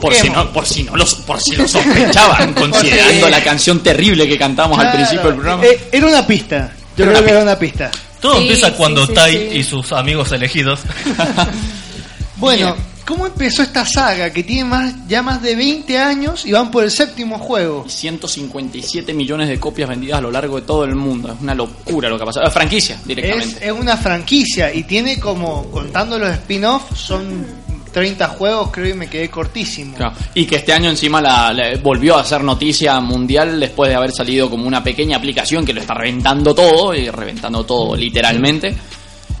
Por 0.00 0.14
si, 0.14 0.30
no, 0.30 0.52
por, 0.52 0.64
si 0.64 0.84
no 0.84 0.96
lo, 0.96 1.04
por 1.26 1.40
si 1.40 1.56
lo 1.56 1.66
sospechaban, 1.68 2.54
considerando 2.54 3.28
la 3.28 3.42
canción 3.42 3.82
terrible 3.82 4.28
que 4.28 4.38
cantamos 4.38 4.78
al 4.78 4.92
principio 4.92 5.24
del 5.24 5.34
programa. 5.34 5.64
eh, 5.64 5.88
era 5.90 6.06
una 6.06 6.26
pista. 6.26 6.72
Yo 6.96 7.06
creo 7.06 7.24
que 7.24 7.30
era 7.30 7.42
una 7.42 7.58
pista. 7.58 7.90
Todo 8.20 8.36
Sí, 8.36 8.42
empieza 8.42 8.72
cuando 8.74 9.06
sí, 9.06 9.14
Tai 9.14 9.32
sí. 9.32 9.58
y 9.58 9.64
sus 9.64 9.92
amigos 9.92 10.30
elegidos 10.30 10.80
Bueno, 12.36 12.76
¿Cómo 13.06 13.26
empezó 13.26 13.62
esta 13.62 13.84
saga 13.84 14.32
que 14.32 14.42
tiene 14.44 14.64
más, 14.64 14.94
ya 15.08 15.22
más 15.22 15.42
de 15.42 15.56
20 15.56 15.98
años 15.98 16.46
y 16.46 16.52
van 16.52 16.70
por 16.70 16.84
el 16.84 16.90
séptimo 16.90 17.38
juego? 17.38 17.84
157 17.88 19.12
millones 19.14 19.48
de 19.48 19.58
copias 19.58 19.88
vendidas 19.88 20.18
a 20.18 20.22
lo 20.22 20.30
largo 20.30 20.56
de 20.60 20.66
todo 20.66 20.84
el 20.84 20.94
mundo. 20.94 21.32
Es 21.32 21.40
una 21.40 21.54
locura 21.54 22.08
lo 22.08 22.16
que 22.16 22.22
ha 22.22 22.26
pasado. 22.26 22.46
Es 22.46 22.52
franquicia, 22.52 22.94
Es, 22.96 23.06
directamente. 23.06 23.66
es 23.66 23.72
una 23.72 23.96
franquicia 23.96 24.72
y 24.72 24.84
tiene 24.84 25.18
como, 25.18 25.64
contando 25.70 26.18
los 26.18 26.30
spin-offs, 26.30 26.98
son 26.98 27.46
30 27.92 28.28
juegos, 28.28 28.70
creo 28.70 28.90
y 28.90 28.94
me 28.94 29.08
quedé 29.08 29.28
cortísimo. 29.28 29.96
Claro. 29.96 30.14
Y 30.34 30.44
que 30.46 30.56
este 30.56 30.72
año 30.72 30.88
encima 30.90 31.20
la, 31.20 31.52
la- 31.52 31.76
volvió 31.82 32.16
a 32.16 32.24
ser 32.24 32.44
noticia 32.44 33.00
mundial 33.00 33.58
después 33.58 33.90
de 33.90 33.96
haber 33.96 34.12
salido 34.12 34.48
como 34.48 34.68
una 34.68 34.84
pequeña 34.84 35.16
aplicación 35.16 35.64
que 35.64 35.72
lo 35.72 35.80
está 35.80 35.94
reventando 35.94 36.54
todo, 36.54 36.94
y 36.94 37.10
reventando 37.10 37.64
todo 37.64 37.96
literalmente. 37.96 38.76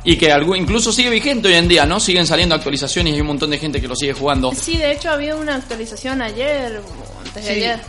Y 0.04 0.16
que 0.16 0.32
algún, 0.32 0.56
incluso 0.56 0.92
sigue 0.92 1.10
vigente 1.10 1.48
hoy 1.48 1.54
en 1.54 1.68
día, 1.68 1.84
¿no? 1.84 2.00
Siguen 2.00 2.26
saliendo 2.26 2.54
actualizaciones 2.54 3.12
y 3.12 3.16
hay 3.16 3.20
un 3.20 3.26
montón 3.26 3.50
de 3.50 3.58
gente 3.58 3.80
que 3.80 3.88
lo 3.88 3.94
sigue 3.94 4.14
jugando. 4.14 4.52
Sí, 4.54 4.78
de 4.78 4.92
hecho 4.92 5.10
había 5.10 5.36
una 5.36 5.56
actualización 5.56 6.22
ayer 6.22 6.78
o 6.78 7.18
antes 7.26 7.34
de 7.34 7.42
Sí. 7.42 7.48
ayer. 7.60 7.80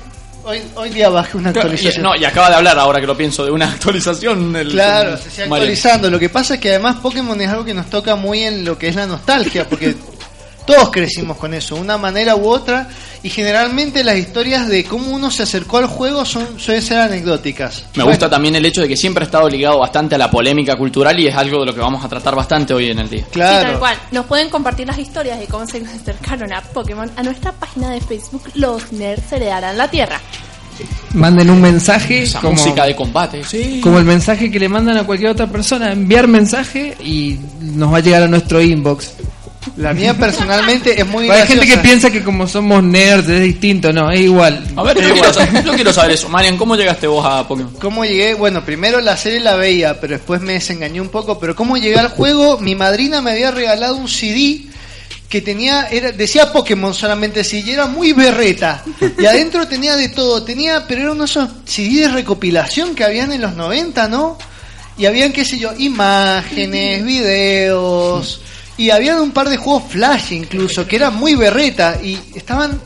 Hoy, 0.43 0.59
hoy 0.75 0.89
día 0.89 1.07
bajé 1.09 1.37
una 1.37 1.49
actualización. 1.51 2.01
no, 2.03 2.15
y 2.15 2.25
acaba 2.25 2.49
de 2.49 2.55
hablar 2.55 2.77
ahora 2.79 2.99
que 2.99 3.05
lo 3.05 3.15
pienso 3.15 3.45
de 3.45 3.51
una 3.51 3.65
actualización. 3.71 4.55
el- 4.55 4.71
Claro, 4.71 5.11
el- 5.13 5.17
se 5.19 5.29
sigue 5.29 5.41
Mario. 5.47 5.55
actualizando. 5.63 6.09
Lo 6.09 6.19
que 6.19 6.29
pasa 6.29 6.55
es 6.55 6.59
que 6.59 6.69
además 6.71 6.97
Pokémon 6.97 7.39
es 7.39 7.47
algo 7.47 7.63
que 7.63 7.73
nos 7.75 7.89
toca 7.89 8.15
muy 8.15 8.43
en 8.43 8.65
lo 8.65 8.77
que 8.77 8.87
es 8.89 8.95
la 8.95 9.05
nostalgia, 9.05 9.69
porque 9.69 9.95
todos 10.65 10.89
crecimos 10.91 11.37
con 11.37 11.53
eso, 11.53 11.75
una 11.75 11.97
manera 11.97 12.35
u 12.35 12.47
otra, 12.47 12.87
y 13.23 13.29
generalmente 13.29 14.03
las 14.03 14.17
historias 14.17 14.67
de 14.67 14.83
cómo 14.83 15.11
uno 15.11 15.31
se 15.31 15.43
acercó 15.43 15.77
al 15.77 15.87
juego 15.87 16.25
son 16.25 16.59
suelen 16.59 16.81
ser 16.81 16.99
anecdóticas. 16.99 17.85
Me 17.95 18.03
gusta 18.03 18.29
también 18.29 18.55
el 18.55 18.65
hecho 18.65 18.81
de 18.81 18.87
que 18.87 18.97
siempre 18.97 19.23
ha 19.23 19.25
estado 19.25 19.47
ligado 19.49 19.79
bastante 19.79 20.15
a 20.15 20.17
la 20.17 20.29
polémica 20.31 20.75
cultural 20.75 21.19
y 21.19 21.27
es 21.27 21.35
algo 21.35 21.59
de 21.59 21.67
lo 21.67 21.73
que 21.73 21.81
vamos 21.81 22.03
a 22.03 22.09
tratar 22.09 22.35
bastante 22.35 22.73
hoy 22.73 22.89
en 22.89 22.99
el 22.99 23.09
día. 23.09 23.25
Sí, 23.31 23.39
tal 23.39 23.79
cual. 23.79 23.97
Nos 24.11 24.25
pueden 24.25 24.49
compartir 24.49 24.87
las 24.87 24.97
historias 24.97 25.39
de 25.39 25.47
cómo 25.47 25.67
se 25.67 25.77
acercaron 25.77 26.51
a 26.53 26.61
Pokémon 26.61 27.11
a 27.15 27.23
nuestra 27.23 27.51
página 27.51 27.89
de 27.91 28.01
Facebook 28.01 28.43
Los 28.55 28.91
Nerds 28.91 29.31
Heredarán 29.31 29.77
la 29.77 29.89
Tierra. 29.89 30.19
Manden 31.13 31.49
un 31.49 31.61
mensaje 31.61 32.23
Esa 32.23 32.39
como, 32.39 32.53
música 32.53 32.85
de 32.85 32.95
combate, 32.95 33.43
sí. 33.43 33.81
como 33.83 33.99
el 33.99 34.05
mensaje 34.05 34.49
que 34.49 34.59
le 34.59 34.69
mandan 34.69 34.97
a 34.97 35.03
cualquier 35.03 35.31
otra 35.31 35.47
persona, 35.47 35.91
enviar 35.91 36.27
mensaje 36.27 36.95
y 37.03 37.37
nos 37.59 37.93
va 37.93 37.97
a 37.97 37.99
llegar 37.99 38.23
a 38.23 38.27
nuestro 38.27 38.61
inbox. 38.61 39.13
La 39.77 39.93
mía 39.93 40.17
personalmente 40.17 40.99
es 40.99 41.05
muy 41.05 41.29
Hay 41.29 41.47
gente 41.47 41.67
que 41.67 41.77
piensa 41.77 42.09
que 42.09 42.23
como 42.23 42.47
somos 42.47 42.83
nerds 42.83 43.29
es 43.29 43.41
distinto, 43.41 43.93
no, 43.93 44.11
es 44.11 44.21
igual. 44.21 44.65
A 44.75 44.83
ver, 44.83 44.99
yo 44.99 45.13
quiero, 45.13 45.33
saber, 45.33 45.63
yo 45.63 45.73
quiero 45.73 45.93
saber 45.93 46.11
eso. 46.11 46.29
Marian, 46.29 46.57
¿cómo 46.57 46.75
llegaste 46.75 47.07
vos 47.07 47.25
a 47.25 47.47
Pokémon? 47.47 47.73
¿Cómo 47.79 48.03
llegué? 48.03 48.33
Bueno, 48.33 48.65
primero 48.65 48.99
la 49.01 49.15
serie 49.17 49.39
la 49.39 49.55
veía, 49.55 49.99
pero 50.01 50.13
después 50.13 50.41
me 50.41 50.53
desengañé 50.53 50.99
un 50.99 51.09
poco. 51.09 51.39
Pero 51.39 51.55
¿cómo 51.55 51.77
llegué 51.77 51.99
al 51.99 52.09
juego? 52.09 52.57
Mi 52.57 52.75
madrina 52.75 53.21
me 53.21 53.31
había 53.31 53.51
regalado 53.51 53.95
un 53.97 54.07
CD 54.07 54.65
que 55.29 55.41
tenía, 55.41 55.87
era, 55.89 56.11
decía 56.11 56.51
Pokémon 56.51 56.93
solamente 56.93 57.43
sí, 57.43 57.63
y 57.65 57.71
era 57.71 57.87
muy 57.87 58.13
berreta. 58.13 58.83
Y 59.17 59.25
adentro 59.25 59.67
tenía 59.67 59.95
de 59.95 60.09
todo, 60.09 60.43
tenía, 60.43 60.85
pero 60.87 61.01
era 61.01 61.11
uno 61.11 61.23
de 61.23 61.29
esos 61.29 61.49
CD 61.65 62.01
de 62.01 62.09
recopilación 62.09 62.95
que 62.95 63.05
habían 63.05 63.31
en 63.31 63.41
los 63.41 63.55
90, 63.55 64.09
¿no? 64.09 64.37
Y 64.97 65.05
habían, 65.05 65.31
qué 65.31 65.45
sé 65.45 65.57
yo, 65.57 65.71
imágenes, 65.77 67.05
videos, 67.05 68.41
y 68.81 68.89
habían 68.89 69.19
un 69.19 69.31
par 69.31 69.47
de 69.47 69.57
juegos 69.57 69.83
Flash 69.89 70.33
incluso, 70.33 70.87
que 70.87 70.95
eran 70.95 71.15
muy 71.15 71.35
berreta, 71.35 71.99
y 72.01 72.17
estaban 72.33 72.79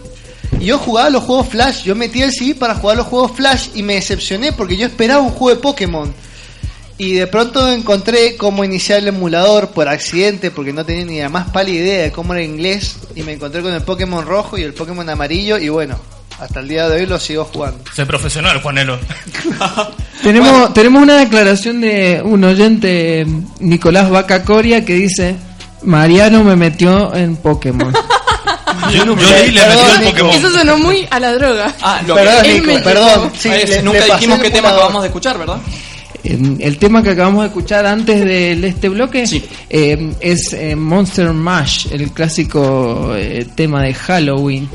y 0.59 0.65
yo 0.65 0.77
jugaba 0.77 1.09
los 1.09 1.23
juegos 1.23 1.47
Flash, 1.47 1.83
yo 1.83 1.95
metía 1.95 2.25
el 2.25 2.33
CD 2.33 2.55
para 2.55 2.75
jugar 2.75 2.97
los 2.97 3.07
juegos 3.07 3.31
Flash 3.31 3.69
y 3.75 3.83
me 3.83 3.95
decepcioné 3.95 4.51
porque 4.51 4.77
yo 4.77 4.87
esperaba 4.87 5.21
un 5.21 5.31
juego 5.31 5.55
de 5.55 5.61
Pokémon. 5.61 6.13
Y 6.97 7.13
de 7.13 7.27
pronto 7.27 7.69
encontré 7.71 8.37
cómo 8.37 8.63
iniciar 8.63 8.99
el 8.99 9.09
emulador 9.09 9.71
por 9.71 9.89
accidente 9.89 10.51
porque 10.51 10.71
no 10.71 10.85
tenía 10.85 11.05
ni 11.05 11.19
la 11.19 11.29
más 11.29 11.49
pálida 11.49 11.79
idea 11.79 12.03
de 12.03 12.11
cómo 12.11 12.33
era 12.33 12.43
inglés. 12.43 12.97
Y 13.15 13.23
me 13.23 13.33
encontré 13.33 13.61
con 13.61 13.73
el 13.73 13.81
Pokémon 13.81 14.25
rojo 14.25 14.57
y 14.57 14.63
el 14.63 14.73
Pokémon 14.73 15.09
amarillo 15.09 15.57
y 15.57 15.67
bueno, 15.67 15.99
hasta 16.39 16.61
el 16.61 16.69
día 16.69 16.87
de 16.87 17.01
hoy 17.01 17.05
lo 17.05 17.19
sigo 17.19 17.43
jugando. 17.45 17.79
Soy 17.93 18.05
profesional, 18.05 18.61
Juanelo. 18.61 18.97
Tenemos, 20.23 20.73
tenemos 20.73 21.03
una 21.03 21.17
declaración 21.17 21.81
de 21.81 22.21
un 22.23 22.43
oyente, 22.43 23.27
Nicolás 23.59 24.09
Vaca 24.09 24.43
Coria, 24.43 24.83
que 24.83 24.93
dice, 24.93 25.35
Mariano 25.83 26.43
me 26.43 26.55
metió 26.55 27.13
en 27.15 27.35
Pokémon. 27.37 27.93
Yo, 28.91 29.03
yo 29.03 29.15
leí 29.15 29.51
le 29.51 29.61
Perdón, 29.61 29.85
metí 29.87 30.05
el. 30.05 30.11
Pokémon. 30.11 30.31
Eso 30.35 30.49
sonó 30.51 30.77
muy 30.77 31.07
a 31.09 31.19
la 31.19 31.33
droga. 31.33 31.73
Ah, 31.81 32.01
lo 32.05 32.13
Perdón, 32.15 32.43
que- 32.43 32.53
Nico, 32.53 32.65
me 32.67 32.79
perdón. 32.81 33.31
Sí, 33.37 33.49
le- 33.49 33.81
nunca 33.81 33.99
le 33.99 34.05
dijimos 34.13 34.39
qué 34.39 34.51
tema 34.51 34.69
acabamos 34.69 35.01
de 35.01 35.07
escuchar, 35.07 35.37
¿verdad? 35.39 35.57
En- 36.23 36.57
El 36.59 36.77
tema 36.77 37.01
que 37.01 37.11
acabamos 37.11 37.41
de 37.43 37.47
escuchar 37.47 37.85
antes 37.85 38.23
de 38.23 38.67
este 38.67 38.89
bloque 38.89 39.25
Sí. 39.25 39.43
eh, 39.69 40.13
es 40.19 40.53
eh, 40.53 40.75
Monster 40.75 41.31
Mash, 41.33 41.87
el 41.91 42.11
clásico 42.11 43.13
eh, 43.15 43.47
tema 43.55 43.81
de 43.81 43.93
Halloween 43.93 44.69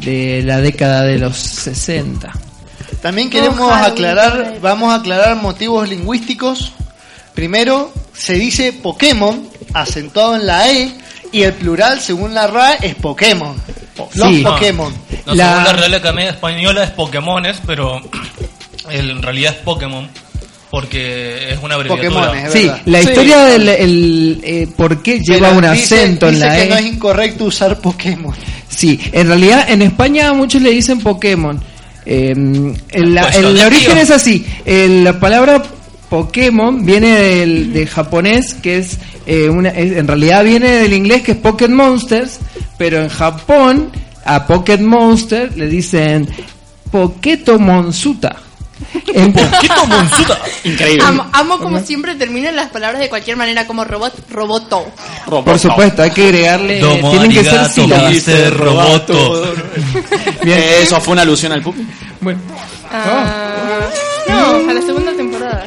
de 0.00 0.42
la 0.44 0.60
década 0.60 1.02
de 1.02 1.18
los 1.18 1.36
60. 1.36 2.32
También 3.02 3.30
queremos 3.30 3.70
aclarar, 3.72 4.58
vamos 4.62 4.92
a 4.92 4.96
aclarar 4.96 5.36
motivos 5.36 5.88
lingüísticos. 5.88 6.72
Primero, 7.34 7.92
se 8.12 8.34
dice 8.34 8.72
Pokémon 8.72 9.48
acentuado 9.72 10.36
en 10.36 10.46
la 10.46 10.70
E 10.70 10.92
y 11.32 11.42
el 11.42 11.52
plural, 11.54 12.00
según 12.00 12.34
la 12.34 12.46
RAE, 12.46 12.78
es 12.82 12.94
Pokémon. 12.96 13.56
Los 14.14 14.28
Sí. 14.34 14.42
Pokémon. 14.42 14.92
No, 15.26 15.34
La- 15.34 15.48
según 15.50 15.64
la 15.64 15.72
Real 15.72 15.94
Academia 15.94 16.30
Española 16.30 16.84
es 16.84 16.90
Pokémones, 16.90 17.56
pero 17.66 18.00
en 18.90 19.22
realidad 19.22 19.52
es 19.56 19.58
Pokémon 19.62 20.08
porque 20.70 21.52
es 21.52 21.58
una 21.62 21.76
abreviatura. 21.76 22.08
Pokémon, 22.32 22.36
es 22.46 22.52
Sí, 22.52 22.70
la 22.86 23.00
Sí. 23.00 23.08
historia 23.08 23.38
del 23.44 23.68
el, 23.68 24.40
eh, 24.42 24.68
por 24.76 25.02
qué 25.02 25.20
lleva 25.20 25.50
Pero 25.50 25.68
un 25.68 25.72
dice- 25.74 25.94
acento 26.02 26.28
en 26.28 26.40
la 26.40 26.56
que 26.56 26.62
E. 26.64 26.68
no 26.68 26.74
es 26.76 26.86
incorrecto 26.86 27.44
usar 27.44 27.78
Pokémon. 27.80 28.34
Sí, 28.68 28.98
en 29.12 29.28
realidad 29.28 29.66
en 29.70 29.82
España 29.82 30.32
muchos 30.32 30.60
le 30.62 30.70
dicen 30.70 31.00
Pokémon. 31.00 31.62
Eh, 32.06 32.32
el, 32.90 33.14
la- 33.14 33.22
Pues 33.22 33.36
el 33.36 33.58
origen 33.60 33.98
es 33.98 34.10
así. 34.10 34.44
El- 34.66 35.04
la 35.04 35.18
palabra 35.20 35.62
Pokémon 36.10 36.84
viene 36.84 37.08
del, 37.18 37.72
del 37.72 37.88
japonés, 37.88 38.54
que 38.54 38.78
es, 38.78 38.98
eh, 39.26 39.48
una, 39.48 39.70
es- 39.70 39.96
en 39.96 40.06
realidad 40.08 40.44
viene 40.44 40.70
del 40.70 40.92
inglés, 40.92 41.22
que 41.22 41.32
es 41.32 41.38
Pocket 41.38 41.68
Monsters, 41.68 42.38
pero 42.78 43.00
en 43.00 43.08
Japón 43.08 43.90
a 44.24 44.46
Pocket 44.46 44.78
Monster 44.78 45.56
le 45.56 45.66
dicen 45.68 46.28
Poketo 46.90 47.58
Monsuta. 47.58 48.36
En- 49.14 49.32
¡Quito 49.60 49.86
Monsuta! 49.86 50.38
Increíble. 50.64 51.04
Amo, 51.06 51.26
amo 51.32 51.58
como 51.58 51.78
siempre 51.80 52.14
terminan 52.16 52.56
las 52.56 52.70
palabras 52.70 53.00
de 53.00 53.08
cualquier 53.08 53.36
manera 53.36 53.66
como 53.66 53.84
robot, 53.84 54.30
roboto. 54.30 54.86
Roboto. 55.26 55.44
por 55.44 55.58
supuesto, 55.58 56.02
hay 56.02 56.10
que 56.10 56.24
agregarle, 56.24 56.80
Domo 56.80 57.10
tienen 57.10 57.30
que 57.32 57.44
ser 57.44 57.66
sílabas. 57.68 58.50
Roboto. 58.50 59.54
Bien. 60.42 60.58
Eso 60.82 61.00
fue 61.00 61.12
una 61.12 61.22
alusión 61.22 61.52
al 61.52 61.62
pupi. 61.62 61.86
Bueno. 62.20 62.40
Ah, 62.92 63.80
no, 64.28 64.70
a 64.70 64.72
la 64.72 64.80
segunda 64.82 65.12
temporada. 65.12 65.64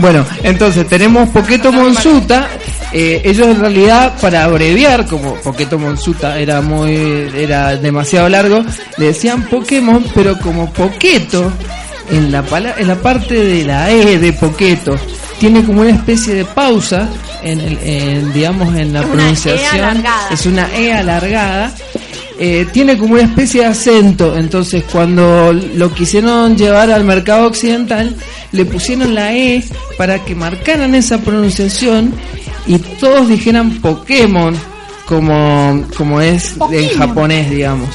Bueno, 0.00 0.24
entonces 0.42 0.86
tenemos 0.88 1.28
Poqueto 1.28 1.70
Monsuta. 1.72 2.48
eh, 2.92 3.20
ellos 3.24 3.46
en 3.48 3.60
realidad, 3.60 4.14
para 4.20 4.44
abreviar, 4.44 5.06
como 5.06 5.34
Poqueto 5.36 5.78
Monsuta 5.78 6.38
era 6.38 6.60
muy, 6.60 6.94
era 7.36 7.76
demasiado 7.76 8.28
largo, 8.28 8.64
le 8.96 9.06
decían 9.06 9.42
Pokémon, 9.44 10.04
pero 10.14 10.38
como 10.38 10.72
Poqueto, 10.72 11.52
en 12.10 12.32
la, 12.32 12.42
pala- 12.42 12.74
en 12.78 12.88
la 12.88 12.96
parte 12.96 13.34
de 13.34 13.64
la 13.64 13.90
E 13.90 14.18
de 14.18 14.32
Poqueto, 14.32 14.96
tiene 15.38 15.62
como 15.64 15.82
una 15.82 15.90
especie 15.90 16.34
de 16.34 16.44
pausa, 16.44 17.08
en, 17.42 17.60
el, 17.60 17.78
en, 17.82 18.32
digamos, 18.32 18.74
en 18.74 18.92
la 18.92 19.00
una 19.02 19.08
E 19.08 19.12
pronunciación. 19.16 19.80
Es 20.32 20.44
una 20.46 20.68
E 20.76 20.92
alargada. 20.92 21.72
Eh, 22.42 22.66
tiene 22.72 22.96
como 22.96 23.12
una 23.12 23.22
especie 23.24 23.60
de 23.60 23.66
acento, 23.66 24.34
entonces 24.34 24.82
cuando 24.90 25.52
lo 25.52 25.92
quisieron 25.92 26.56
llevar 26.56 26.90
al 26.90 27.04
mercado 27.04 27.46
occidental, 27.46 28.16
le 28.52 28.64
pusieron 28.64 29.14
la 29.14 29.36
E 29.36 29.62
para 29.98 30.24
que 30.24 30.34
marcaran 30.34 30.94
esa 30.94 31.18
pronunciación 31.18 32.14
y 32.66 32.78
todos 32.78 33.28
dijeran 33.28 33.78
Pokémon, 33.82 34.56
como, 35.04 35.84
como 35.94 36.18
es 36.18 36.54
en 36.72 36.88
japonés, 36.96 37.50
digamos. 37.50 37.90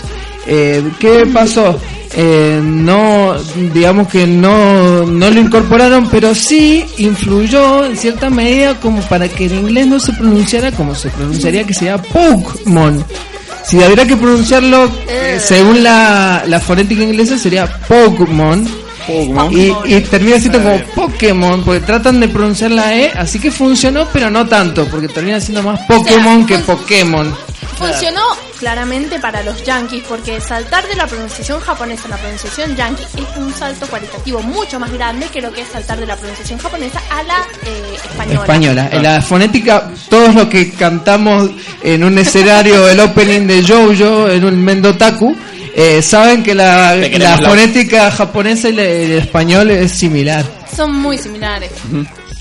Eh, 0.45 0.83
¿Qué 0.99 1.25
pasó? 1.33 1.79
Eh, 2.15 2.61
no, 2.63 3.33
digamos 3.73 4.09
que 4.09 4.27
no, 4.27 5.07
no 5.07 5.31
lo 5.31 5.39
incorporaron, 5.39 6.07
pero 6.11 6.35
sí 6.35 6.85
influyó 6.99 7.83
en 7.83 7.97
cierta 7.97 8.29
medida 8.29 8.79
como 8.79 9.01
para 9.01 9.27
que 9.27 9.47
el 9.47 9.55
inglés 9.55 9.87
no 9.87 9.99
se 9.99 10.13
pronunciara 10.13 10.71
como 10.71 10.93
se 10.93 11.09
pronunciaría 11.09 11.63
que 11.63 11.73
sea 11.73 11.97
Pokémon. 11.97 13.03
Si 13.67 13.81
habría 13.83 14.05
que 14.05 14.15
pronunciarlo 14.15 14.89
eh, 15.07 15.39
según 15.41 15.83
la, 15.83 16.43
la 16.47 16.59
fonética 16.59 17.03
inglesa 17.03 17.37
sería 17.37 17.67
Pokémon. 17.87 18.67
Y, 19.51 19.71
y 19.85 20.01
termina 20.01 20.39
siendo 20.39 20.63
como 20.63 20.79
Pokémon, 20.95 21.63
porque 21.63 21.79
tratan 21.81 22.19
de 22.19 22.27
pronunciar 22.27 22.71
la 22.71 22.95
E, 22.95 23.11
así 23.15 23.37
que 23.39 23.51
funcionó, 23.51 24.07
pero 24.11 24.31
no 24.31 24.47
tanto, 24.47 24.85
porque 24.87 25.07
termina 25.07 25.39
siendo 25.39 25.61
más 25.61 25.79
Pokémon 25.81 26.43
que 26.45 26.57
Pokémon. 26.59 27.31
Funcionó 27.77 28.21
claramente 28.59 29.19
para 29.19 29.43
los 29.43 29.63
yankees, 29.63 30.03
porque 30.07 30.39
saltar 30.39 30.87
de 30.87 30.95
la 30.95 31.07
pronunciación 31.07 31.59
japonesa 31.59 32.05
a 32.05 32.09
la 32.09 32.17
pronunciación 32.17 32.75
yankee 32.75 33.03
es 33.03 33.37
un 33.37 33.53
salto 33.53 33.85
cualitativo 33.87 34.41
mucho 34.41 34.79
más 34.79 34.91
grande 34.91 35.27
que 35.27 35.41
lo 35.41 35.51
que 35.51 35.61
es 35.61 35.67
saltar 35.67 35.99
de 35.99 36.05
la 36.05 36.15
pronunciación 36.15 36.59
japonesa 36.59 37.01
a 37.09 37.23
la 37.23 37.47
eh, 37.65 37.95
española. 37.95 38.41
española. 38.41 38.89
En 38.91 39.03
la 39.03 39.21
fonética, 39.21 39.91
todos 40.09 40.33
los 40.33 40.45
que 40.47 40.71
cantamos 40.71 41.49
en 41.83 42.03
un 42.03 42.17
escenario 42.17 42.87
el 42.87 42.99
opening 42.99 43.47
de 43.47 43.63
Jojo, 43.63 44.29
en 44.29 44.45
un 44.45 44.63
Mendotaku, 44.63 45.35
eh, 45.75 46.01
saben 46.01 46.41
que 46.41 46.55
la, 46.55 46.95
la 46.95 47.37
fonética 47.37 48.09
japonesa 48.09 48.69
y 48.69 48.79
el 48.79 49.11
español 49.11 49.69
es 49.71 49.91
similar. 49.91 50.45
Son 50.73 50.93
muy 50.95 51.17
similares. 51.17 51.71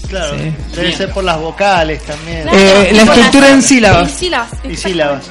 Claro, 0.08 0.36
debe 0.74 0.92
ser 0.96 1.10
por 1.10 1.24
las 1.24 1.38
vocales 1.40 2.02
también. 2.02 2.42
Claro, 2.42 2.58
Eh, 2.58 2.90
la 2.92 3.02
estructura 3.02 3.50
en 3.50 3.62
sílabas. 3.62 4.10
en 4.12 4.18
sílabas, 4.18 4.50
Y 4.70 4.76
sílabas. 4.76 5.24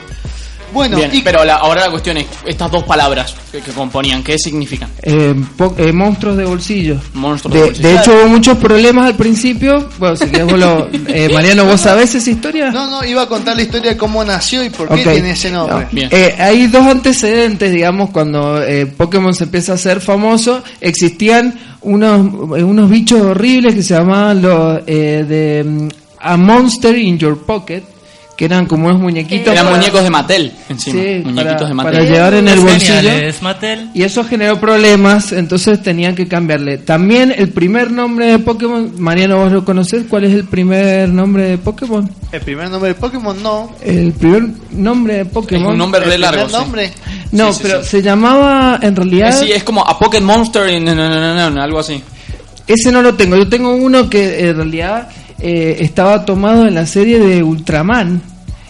Bueno, 0.74 0.98
Bien, 0.98 1.12
y 1.14 1.22
pero 1.22 1.46
la- 1.46 1.58
ahora 1.58 1.82
la 1.82 1.92
cuestión 1.92 2.18
es, 2.18 2.26
estas 2.48 2.72
dos 2.72 2.84
palabras 2.86 3.36
que, 3.52 3.60
que 3.62 3.72
componían, 3.74 4.24
¿qué 4.24 4.40
significan? 4.40 4.90
Eh, 5.04 5.36
po- 5.56 5.76
eh, 5.78 5.94
monstruos 5.94 6.36
de 6.36 6.46
bolsillo. 6.46 6.98
Monstruos 7.14 7.54
de 7.54 7.60
De, 7.60 7.66
bolsillo. 7.68 7.88
de 7.90 7.96
hecho 7.96 8.12
hubo 8.16 8.28
muchos 8.28 8.58
problemas 8.58 9.06
al 9.06 9.16
principio. 9.16 9.88
Bueno, 10.00 10.16
si 10.16 10.26
querés 10.30 10.48
vos 10.48 10.58
lo... 10.58 10.90
eh, 11.10 11.30
Mariano, 11.32 11.66
¿vos 11.66 11.80
sabés 11.80 12.16
esa 12.16 12.28
historia? 12.28 12.72
no, 12.72 12.88
no, 12.90 13.06
iba 13.06 13.22
a 13.22 13.28
contar 13.28 13.56
la 13.56 13.62
historia 13.62 13.92
de 13.92 13.98
cómo 13.98 14.24
nació 14.24 14.64
y 14.64 14.72
por 14.72 14.90
qué 14.90 15.04
tiene 15.04 15.30
ese 15.30 15.52
nombre. 15.52 15.88
No. 15.92 16.02
Eh, 16.10 16.36
hay 16.40 16.66
dos 16.66 16.88
antecedentes, 16.88 17.72
digamos, 17.72 18.10
cuando 18.10 18.60
eh, 18.64 18.88
Pokémon 18.88 19.36
se 19.36 19.44
empieza 19.44 19.74
a 19.74 19.76
hacer 19.76 20.02
famoso, 20.02 20.64
existían 20.82 21.54
unos, 21.84 22.58
eh, 22.60 22.64
unos 22.64 22.90
bichos 22.90 23.22
horribles 23.22 23.76
que 23.76 23.84
se 23.84 23.94
llamaban 23.94 24.42
los 24.42 24.82
eh, 24.88 25.26
de 25.28 25.64
mm, 25.64 25.88
A 26.20 26.38
Monster 26.38 26.98
in 26.98 27.18
Your 27.18 27.38
Pocket, 27.38 27.84
que 28.36 28.46
eran 28.46 28.66
como 28.66 28.88
unos 28.88 29.00
muñequitos. 29.00 29.54
Eran 29.54 29.66
para- 29.66 29.78
muñecos 29.78 30.04
de 30.04 30.10
Mattel 30.10 30.52
encima. 30.70 31.02
Sí, 31.02 31.22
muñequitos 31.24 31.54
para- 31.56 31.68
de 31.68 31.74
Mattel. 31.76 31.94
para 31.94 32.04
llevar 32.06 32.34
en 32.34 32.48
el 32.48 32.60
bolsillo. 32.60 33.10
Mattel. 33.42 33.90
Y 33.94 34.04
eso 34.04 34.24
generó 34.24 34.60
problemas, 34.60 35.32
entonces 35.32 35.82
tenían 35.84 36.16
que 36.16 36.28
cambiarle. 36.28 36.78
También 36.80 37.34
el 37.38 37.50
primer 37.50 37.92
nombre 37.92 38.26
de 38.28 38.40
Pokémon, 38.40 38.92
Mariano, 38.98 39.38
vos 39.38 39.52
lo 39.52 39.64
conocés, 39.64 40.06
¿cuál 40.10 40.24
es 40.26 40.34
el 40.34 40.46
primer 40.46 41.10
nombre 41.10 41.44
de 41.44 41.58
Pokémon? 41.60 42.10
El 42.32 42.42
primer 42.42 42.70
nombre 42.72 42.90
de 42.90 42.96
Pokémon 42.96 43.44
no. 43.44 43.72
El 43.84 44.12
primer 44.14 44.44
nombre 44.72 45.16
de 45.18 45.26
Pokémon. 45.26 45.66
Es 45.68 45.72
un 45.74 45.78
nombre 45.78 46.02
primer 46.02 46.20
largo. 46.20 46.48
sí. 46.50 46.56
nombre. 46.56 46.92
No, 47.32 47.48
Sí, 47.52 47.54
sí, 47.54 47.60
pero 47.64 47.84
sí. 47.84 47.90
se 47.90 48.02
llamaba 48.02 48.80
en 48.82 48.96
realidad. 48.96 49.30
Eh, 49.30 49.46
Sí, 49.46 49.52
es 49.52 49.64
como 49.64 49.82
a 49.88 49.98
Pocket 50.00 50.22
Monster 50.22 50.70
y 50.70 50.80
no, 50.80 50.94
no, 50.96 51.08
no, 51.10 51.36
no, 51.36 51.50
no, 51.50 51.62
algo 51.62 51.80
así. 51.80 52.02
Ese 52.66 52.92
no 52.92 53.02
lo 53.02 53.14
tengo. 53.16 53.36
Yo 53.36 53.48
tengo 53.50 53.74
uno 53.76 54.10
que 54.10 54.48
en 54.48 54.56
realidad 54.56 55.10
eh, 55.40 55.78
estaba 55.80 56.26
tomado 56.26 56.68
en 56.68 56.76
la 56.76 56.86
serie 56.86 57.20
de 57.20 57.44
Ultraman. 57.44 58.22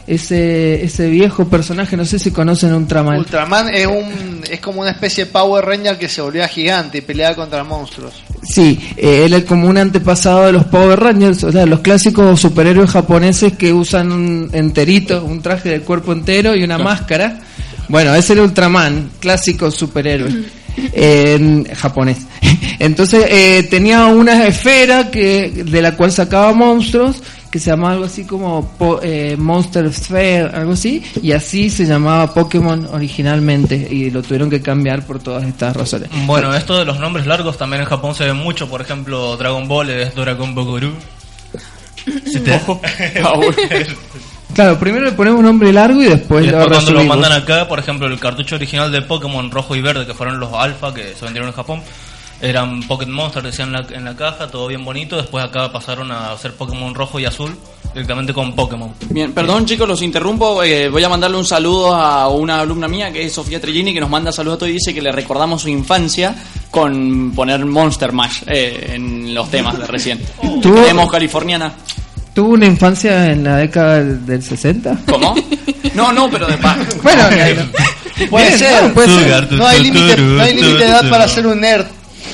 Ese, 0.06 0.84
ese 0.84 1.10
viejo 1.10 1.48
personaje, 1.48 1.96
no 1.96 2.04
sé 2.04 2.20
si 2.20 2.32
conocen 2.32 2.74
Ultraman. 2.74 3.20
Ultraman 3.20 3.70
es 3.70 3.88
un 3.88 4.44
es 4.50 4.60
como 4.60 4.82
una 4.82 4.92
especie 4.92 5.26
de 5.26 5.32
Power 5.32 5.64
Ranger 5.66 5.98
que 5.98 6.10
se 6.10 6.22
volvía 6.22 6.48
gigante 6.48 6.98
y 6.98 7.02
peleaba 7.02 7.36
contra 7.36 7.64
monstruos. 7.64 8.14
Sí, 8.44 8.80
eh, 8.98 9.24
él 9.26 9.34
es 9.34 9.46
como 9.46 9.68
un 9.68 9.78
antepasado 9.78 10.46
de 10.46 10.52
los 10.52 10.66
Power 10.66 11.00
Rangers, 11.00 11.44
o 11.46 11.52
sea, 11.52 11.66
los 11.66 11.80
clásicos 11.80 12.40
superhéroes 12.40 12.92
japoneses 12.92 13.54
que 13.54 13.72
usan 13.72 14.12
un 14.12 14.50
enterito, 14.52 15.24
un 15.24 15.42
traje 15.42 15.70
de 15.70 15.82
cuerpo 15.82 16.12
entero 16.12 16.56
y 16.56 16.64
una 16.64 16.78
máscara. 16.78 17.40
Bueno, 17.88 18.14
ese 18.14 18.34
era 18.34 18.44
Ultraman, 18.44 19.12
clásico 19.20 19.72
superhéroe 19.72 20.44
en 20.94 21.66
japonés. 21.74 22.18
Entonces 22.80 23.26
eh, 23.30 23.68
tenía 23.70 24.06
una 24.08 24.48
esfera 24.48 25.10
que 25.12 25.50
de 25.66 25.82
la 25.82 25.96
cual 25.96 26.12
sacaba 26.12 26.54
monstruos 26.54 27.22
que 27.52 27.60
se 27.60 27.70
llamaba 27.70 27.94
algo 27.94 28.06
así 28.06 28.24
como 28.26 28.68
po- 28.80 29.00
eh, 29.04 29.36
Monster 29.38 29.94
Sphere, 29.94 30.50
algo 30.56 30.72
así, 30.74 31.04
y 31.22 31.34
así 31.34 31.70
se 31.70 31.86
llamaba 31.86 32.34
Pokémon 32.34 32.88
originalmente 32.92 33.76
y 33.76 34.10
lo 34.10 34.24
tuvieron 34.24 34.50
que 34.50 34.60
cambiar 34.60 35.06
por 35.06 35.20
todas 35.20 35.44
estas 35.44 35.76
razones. 35.76 36.10
Bueno, 36.26 36.52
esto 36.56 36.80
de 36.80 36.84
los 36.86 37.00
nombres 37.00 37.28
largos 37.28 37.56
también 37.60 37.84
en 37.84 37.88
Japón 37.88 38.16
se 38.16 38.26
ve 38.26 38.34
mucho. 38.34 38.68
Por 38.68 38.82
ejemplo, 38.82 39.38
Dragon 39.38 39.68
Ball 39.68 39.92
es 39.92 40.16
Dragon 40.16 40.56
Boguru. 40.56 40.94
Si 42.26 42.40
te- 42.40 42.54
Ah. 43.24 43.40
Claro, 44.54 44.78
primero 44.80 45.06
le 45.06 45.12
ponemos 45.14 45.40
un 45.40 45.46
nombre 45.46 45.74
largo 45.74 46.02
y 46.02 46.06
después, 46.06 46.46
Y 46.46 46.50
lo 46.50 46.58
después 46.60 46.78
cuando 46.78 46.92
lo 46.92 47.00
mandan 47.10 47.32
acá, 47.42 47.68
por 47.68 47.80
ejemplo, 47.80 48.08
el 48.08 48.20
cartucho 48.20 48.56
original 48.56 48.92
de 48.92 49.02
Pokémon 49.02 49.50
rojo 49.50 49.76
y 49.76 49.82
verde, 49.82 50.06
que 50.06 50.14
fueron 50.14 50.40
los 50.40 50.54
alfa 50.54 50.94
que 50.94 51.14
se 51.18 51.26
vendieron 51.26 51.50
en 51.50 51.56
Japón, 51.56 51.82
eran 52.42 52.84
Pocket 52.84 53.08
Monster, 53.08 53.42
decían 53.42 53.70
en 53.70 53.74
la, 53.74 53.88
en 53.98 54.04
la 54.06 54.16
caja, 54.16 54.48
todo 54.48 54.68
bien 54.68 54.84
bonito. 54.84 55.16
Después 55.16 55.44
acá 55.46 55.72
pasaron 55.72 56.12
a 56.12 56.34
hacer 56.34 56.52
Pokémon 56.54 56.94
rojo 56.94 57.18
y 57.20 57.26
azul, 57.26 57.56
directamente 57.94 58.34
con 58.34 58.54
Pokémon. 58.54 58.94
Bien, 59.10 59.32
perdón 59.34 59.66
chicos, 59.66 59.88
los 59.88 60.02
interrumpo. 60.02 60.62
eh, 60.62 60.90
voy 60.90 61.04
a 61.04 61.10
mandarle 61.10 61.38
un 61.38 61.46
saludo 61.46 61.96
a 61.96 62.28
una 62.28 62.60
alumna 62.60 62.88
mía 62.90 63.12
que 63.14 63.24
es 63.24 63.34
Sofía 63.34 63.62
Trellini, 63.62 63.94
que 63.94 64.02
nos 64.02 64.10
manda 64.10 64.32
saludos 64.32 64.58
a 64.58 64.60
todos 64.60 64.70
y 64.72 64.74
dice 64.74 64.94
que 64.94 65.02
le 65.02 65.12
recordamos 65.14 65.62
su 65.62 65.70
infancia 65.70 66.36
con 66.70 67.32
poner 67.34 67.66
Monster 67.66 68.12
Mash 68.12 68.44
eh, 68.48 68.92
en 68.94 69.34
los 69.34 69.50
temas 69.50 69.80
de 69.80 69.88
recién. 69.88 70.20
¿Tú- 70.62 70.76
Tenemos 70.76 71.10
californiana. 71.10 71.72
¿Tuvo 72.34 72.50
una 72.54 72.66
infancia 72.66 73.32
en 73.32 73.44
la 73.44 73.58
década 73.58 73.96
del, 74.04 74.26
del 74.26 74.42
60? 74.44 75.00
¿Cómo? 75.08 75.36
No, 75.94 76.12
no, 76.12 76.30
pero 76.30 76.48
de 76.48 76.58
paz. 76.58 76.78
Bueno, 77.04 77.24
Puede 78.30 78.46
Bien, 78.48 78.60
ser. 78.60 78.84
no, 78.84 78.94
puede 78.94 79.08
ser. 79.24 79.52
No 79.54 79.66
hay 79.68 79.82
límite 79.84 80.18
no 80.18 80.42
hay 80.42 80.56
límite 80.56 80.78
de 80.78 80.86
edad 80.86 81.10
para 81.10 81.28
ser 81.28 81.48
un 81.48 81.60
nerd. 81.62 81.86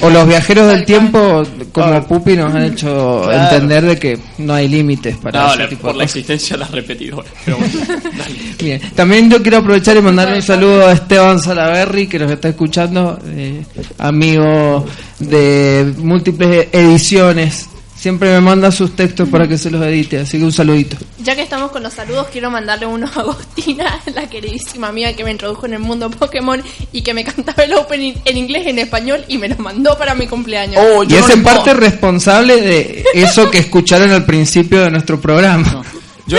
O 0.01 0.09
los 0.09 0.27
viajeros 0.27 0.67
del 0.67 0.85
tiempo, 0.85 1.43
como 1.73 1.87
Claro. 1.87 2.07
Pupi, 2.07 2.35
nos 2.37 2.53
han 2.53 2.63
hecho 2.63 3.23
Claro. 3.25 3.43
entender 3.43 3.85
de 3.85 3.97
que 3.97 4.19
no 4.37 4.53
hay 4.53 4.67
límites 4.69 5.17
para 5.17 5.41
No, 5.47 5.53
ese 5.53 5.67
tipo 5.67 5.81
por 5.83 5.91
de 5.93 5.97
la 5.99 6.03
cosas. 6.05 6.15
existencia 6.17 6.55
de 6.55 6.59
las 6.59 6.71
repetidoras. 6.71 7.31
Pero 7.43 7.57
bueno. 7.57 7.73
Bien. 8.59 8.81
También 8.95 9.29
yo 9.29 9.41
quiero 9.41 9.57
aprovechar 9.57 9.97
y 9.97 10.01
mandarle 10.01 10.35
un 10.37 10.41
saludo 10.43 10.85
a 10.87 10.91
Esteban 10.93 11.39
Salaberry, 11.39 12.07
que 12.07 12.19
nos 12.19 12.31
está 12.31 12.49
escuchando, 12.49 13.19
eh, 13.27 13.63
amigo 13.97 14.85
de 15.19 15.93
múltiples 15.97 16.67
ediciones. 16.71 17.67
Siempre 17.99 18.31
me 18.31 18.39
manda 18.39 18.71
sus 18.71 18.95
textos 18.95 19.27
para 19.27 19.45
que 19.45 19.57
se 19.57 19.69
los 19.69 19.85
edite, 19.85 20.19
así 20.19 20.37
que 20.37 20.45
un 20.45 20.53
saludito. 20.53 20.95
Ya 21.21 21.35
que 21.35 21.41
estamos 21.41 21.69
con 21.69 21.83
los 21.83 21.91
saludos, 21.91 22.27
quiero 22.31 22.49
mandarle 22.49 22.85
uno 22.85 23.05
a 23.13 23.19
Agostina, 23.19 23.99
la 24.15 24.29
queridísima 24.29 24.87
amiga 24.87 25.11
que 25.11 25.25
me 25.25 25.31
introdujo 25.31 25.65
en 25.65 25.73
el 25.73 25.79
mundo 25.79 26.09
Pokémon 26.09 26.63
y 26.93 27.01
que 27.01 27.13
me 27.13 27.25
cantaba 27.25 27.63
el 27.63 27.73
opening 27.73 28.13
en 28.23 28.37
inglés 28.37 28.67
y 28.67 28.69
en 28.69 28.79
español 28.79 29.25
y 29.27 29.37
me 29.37 29.49
lo 29.49 29.57
mandó 29.57 29.97
para 29.97 30.15
mi 30.15 30.27
cumpleaños. 30.27 30.81
Oh, 30.81 31.03
Y 31.03 31.13
es 31.13 31.29
en 31.29 31.43
parte 31.43 31.73
responsable 31.73 32.61
de 32.61 33.03
eso 33.15 33.51
que 33.51 33.57
escucharon 33.57 34.11
al 34.11 34.25
principio 34.25 34.79
de 34.79 34.91
nuestro 34.91 35.19
programa. 35.19 35.83
Yo 36.29 36.37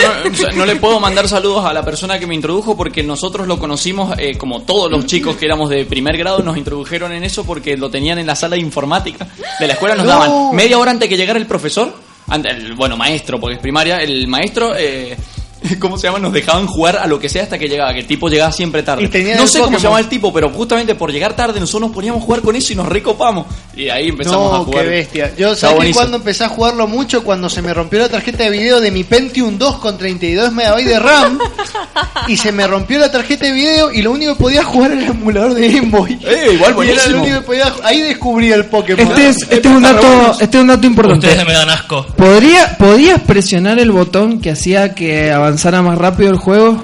no, 0.56 0.64
le 0.66 0.76
puedo 0.76 1.00
mandar 1.00 1.26
saludos 1.28 1.64
a 1.64 1.72
la 1.72 1.84
persona 1.84 2.18
que 2.18 2.26
me 2.26 2.34
introdujo 2.34 2.76
porque 2.76 3.02
nosotros 3.02 3.46
lo 3.48 3.58
conocimos 3.58 4.16
eh, 4.18 4.38
como 4.38 4.62
todos 4.62 4.90
los 4.90 5.06
chicos 5.06 5.36
que 5.36 5.46
éramos 5.46 5.68
de 5.68 5.84
primer 5.84 6.16
grado 6.16 6.42
nos 6.42 6.56
introdujeron 6.56 7.12
en 7.12 7.24
eso 7.24 7.44
porque 7.44 7.76
lo 7.76 7.90
tenían 7.90 8.18
en 8.18 8.26
la 8.26 8.36
sala 8.36 8.54
de 8.54 8.62
informática 8.62 9.26
de 9.58 9.66
la 9.66 9.72
escuela 9.74 9.96
nos 9.96 10.04
No. 10.06 10.10
daban 10.12 10.54
media 10.54 10.78
hora 10.78 10.92
antes 10.92 11.08
que 11.08 11.16
llegara 11.16 11.38
el 11.38 11.46
profesor 11.46 11.92
el, 12.32 12.74
bueno 12.74 12.96
maestro 12.96 13.40
porque 13.40 13.56
es 13.56 13.60
primaria 13.60 14.00
el 14.00 14.28
maestro 14.28 14.74
eh, 14.76 15.16
¿Cómo 15.78 15.96
se 15.98 16.06
llama? 16.06 16.18
Nos 16.18 16.32
dejaban 16.32 16.66
jugar 16.66 16.96
a 16.98 17.06
lo 17.06 17.18
que 17.18 17.28
sea 17.28 17.42
hasta 17.44 17.58
que 17.58 17.68
llegaba, 17.68 17.92
que 17.92 18.00
el 18.00 18.06
tipo 18.06 18.28
llegaba 18.28 18.52
siempre 18.52 18.82
tarde. 18.82 19.02
Y 19.04 19.36
No 19.38 19.46
sé 19.46 19.60
cómo 19.60 19.78
se 19.78 19.84
llamaba 19.84 20.00
el 20.00 20.08
tipo, 20.08 20.32
pero 20.32 20.50
justamente 20.50 20.94
por 20.94 21.12
llegar 21.12 21.34
tarde 21.36 21.60
nosotros 21.60 21.88
nos 21.88 21.94
poníamos 21.94 22.22
a 22.22 22.24
jugar 22.24 22.40
con 22.42 22.56
eso 22.56 22.72
y 22.72 22.76
nos 22.76 22.86
recopamos. 22.88 23.46
Y 23.76 23.88
ahí 23.88 24.08
empezamos 24.08 24.52
a 24.54 24.58
No, 24.58 24.64
jugar. 24.64 24.84
qué 24.84 24.90
bestia. 24.90 25.32
Yo 25.36 25.54
buenísimo. 25.74 25.94
cuando 25.94 26.16
empecé 26.18 26.44
a 26.44 26.48
jugarlo 26.48 26.86
mucho, 26.86 27.22
cuando 27.24 27.48
se 27.48 27.62
me 27.62 27.72
rompió 27.72 27.98
la 28.00 28.08
tarjeta 28.08 28.44
de 28.44 28.50
video 28.50 28.80
de 28.80 28.90
mi 28.90 29.04
Pentium 29.04 29.56
2 29.58 29.76
con 29.76 29.96
32 29.96 30.52
MB 30.52 30.84
de 30.84 30.98
RAM, 30.98 31.38
y 32.28 32.36
se 32.36 32.52
me 32.52 32.66
rompió 32.66 32.98
la 32.98 33.10
tarjeta 33.10 33.46
de 33.46 33.52
video 33.52 33.92
y 33.92 34.02
lo 34.02 34.12
único 34.12 34.34
que 34.34 34.42
podía 34.42 34.64
jugar 34.64 34.92
era 34.92 35.02
el 35.04 35.10
emulador 35.10 35.54
de 35.54 35.68
Game 35.68 35.88
Boy. 35.88 36.18
Eh, 36.24 36.50
igual 36.54 36.58
Y 36.58 36.62
era 36.62 36.70
lo 36.70 36.74
buenísimo. 36.74 37.22
único 37.22 37.40
que 37.40 37.46
podía 37.46 37.72
Ahí 37.84 38.00
descubrí 38.00 38.52
el 38.52 38.66
Pokémon. 38.66 39.06
Este 39.06 39.28
es, 39.28 39.36
este 39.42 39.56
es 39.68 39.74
un 39.74 39.82
dato, 39.82 40.32
este 40.40 40.56
es 40.56 40.60
un 40.62 40.66
dato 40.68 40.86
importante. 40.86 41.26
Ustedes 41.28 41.46
me 41.46 41.52
dan 41.52 41.70
asco. 41.70 42.06
¿Podría, 42.16 42.76
¿Podías 42.76 43.20
presionar 43.20 43.78
el 43.78 43.90
botón 43.92 44.40
que 44.40 44.50
hacía 44.50 44.94
que 44.94 45.30
avanzara 45.30 45.59
más 45.82 45.98
rápido 45.98 46.30
el 46.30 46.36
juego? 46.36 46.82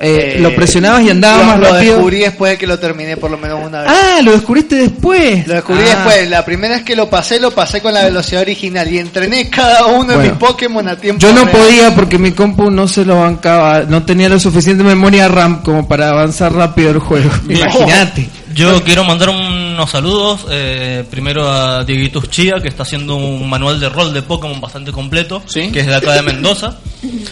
Eh, 0.00 0.34
Eh, 0.36 0.40
lo 0.40 0.52
presionabas 0.56 1.02
y 1.04 1.10
andaba 1.10 1.38
lo- 1.38 1.44
más 1.44 1.58
Lo 1.60 1.72
rápido. 1.72 1.92
descubrí 1.94 2.18
después 2.18 2.50
de 2.52 2.58
que 2.58 2.66
lo 2.66 2.78
terminé 2.80 3.16
por 3.16 3.30
lo 3.30 3.38
menos 3.38 3.64
una 3.64 3.82
vez. 3.82 3.90
Ah, 3.92 4.20
lo 4.22 4.32
descubriste 4.32 4.74
después. 4.74 5.46
Lo 5.46 5.54
descubrí 5.54 5.82
Ah. 5.84 5.94
después. 6.04 6.28
La 6.30 6.44
primera 6.44 6.74
vez 6.74 6.82
que 6.84 6.96
lo 6.96 7.08
pasé, 7.08 7.38
lo 7.38 7.52
pasé 7.52 7.80
con 7.80 7.94
la 7.94 8.02
velocidad 8.04 8.42
original 8.42 8.92
y 8.92 8.98
entrené 8.98 9.48
cada 9.48 9.86
uno 9.86 10.08
de 10.10 10.16
Bueno. 10.16 10.30
mis 10.32 10.32
Pokémon 10.32 10.88
a 10.88 10.96
tiempo 10.96 11.20
Yo 11.20 11.32
no 11.32 11.44
real. 11.44 11.56
podía 11.56 11.94
porque 11.94 12.18
mi 12.18 12.32
compu 12.32 12.70
no 12.72 12.88
se 12.88 13.04
lo 13.04 13.20
bancaba, 13.20 13.82
no 13.88 14.02
tenía 14.04 14.28
la 14.28 14.40
suficiente 14.40 14.82
memoria 14.82 15.28
RAM 15.28 15.62
como 15.62 15.86
para 15.86 16.08
avanzar 16.10 16.52
rápido 16.52 16.90
el 16.90 16.98
juego. 16.98 17.30
Imagínate. 17.48 18.28
Yo 18.54 18.82
quiero 18.84 19.04
mandar 19.04 19.30
unos 19.30 19.90
saludos. 19.90 20.46
eh, 20.50 21.04
primero 21.10 21.48
a 21.50 21.84
Dieguitus 21.84 22.28
Chía, 22.30 22.54
que 22.62 22.68
está 22.68 22.82
haciendo 22.84 23.16
un 23.16 23.48
manual 23.48 23.80
de 23.80 23.88
rol 23.88 24.12
de 24.14 24.22
Pokémon 24.22 24.60
bastante 24.60 24.92
completo, 24.92 25.42
¿Sí? 25.46 25.70
que 25.72 25.80
es 25.80 25.86
de 25.86 25.94
acá 25.94 26.12
de 26.12 26.22
Mendoza. 26.22 26.78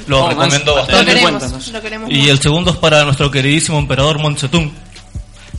Lo 0.06 0.24
Oh, 0.24 0.28
recomiendo 0.30 0.74
más- 0.74 0.86
bastante. 0.88 1.22
Y 2.08 2.28
el 2.28 2.38
segundo 2.40 2.72
es 2.72 2.76
para 2.76 3.04
nuestro 3.04 3.30
queridísimo 3.30 3.78
emperador 3.78 4.18
Montsetún, 4.18 4.72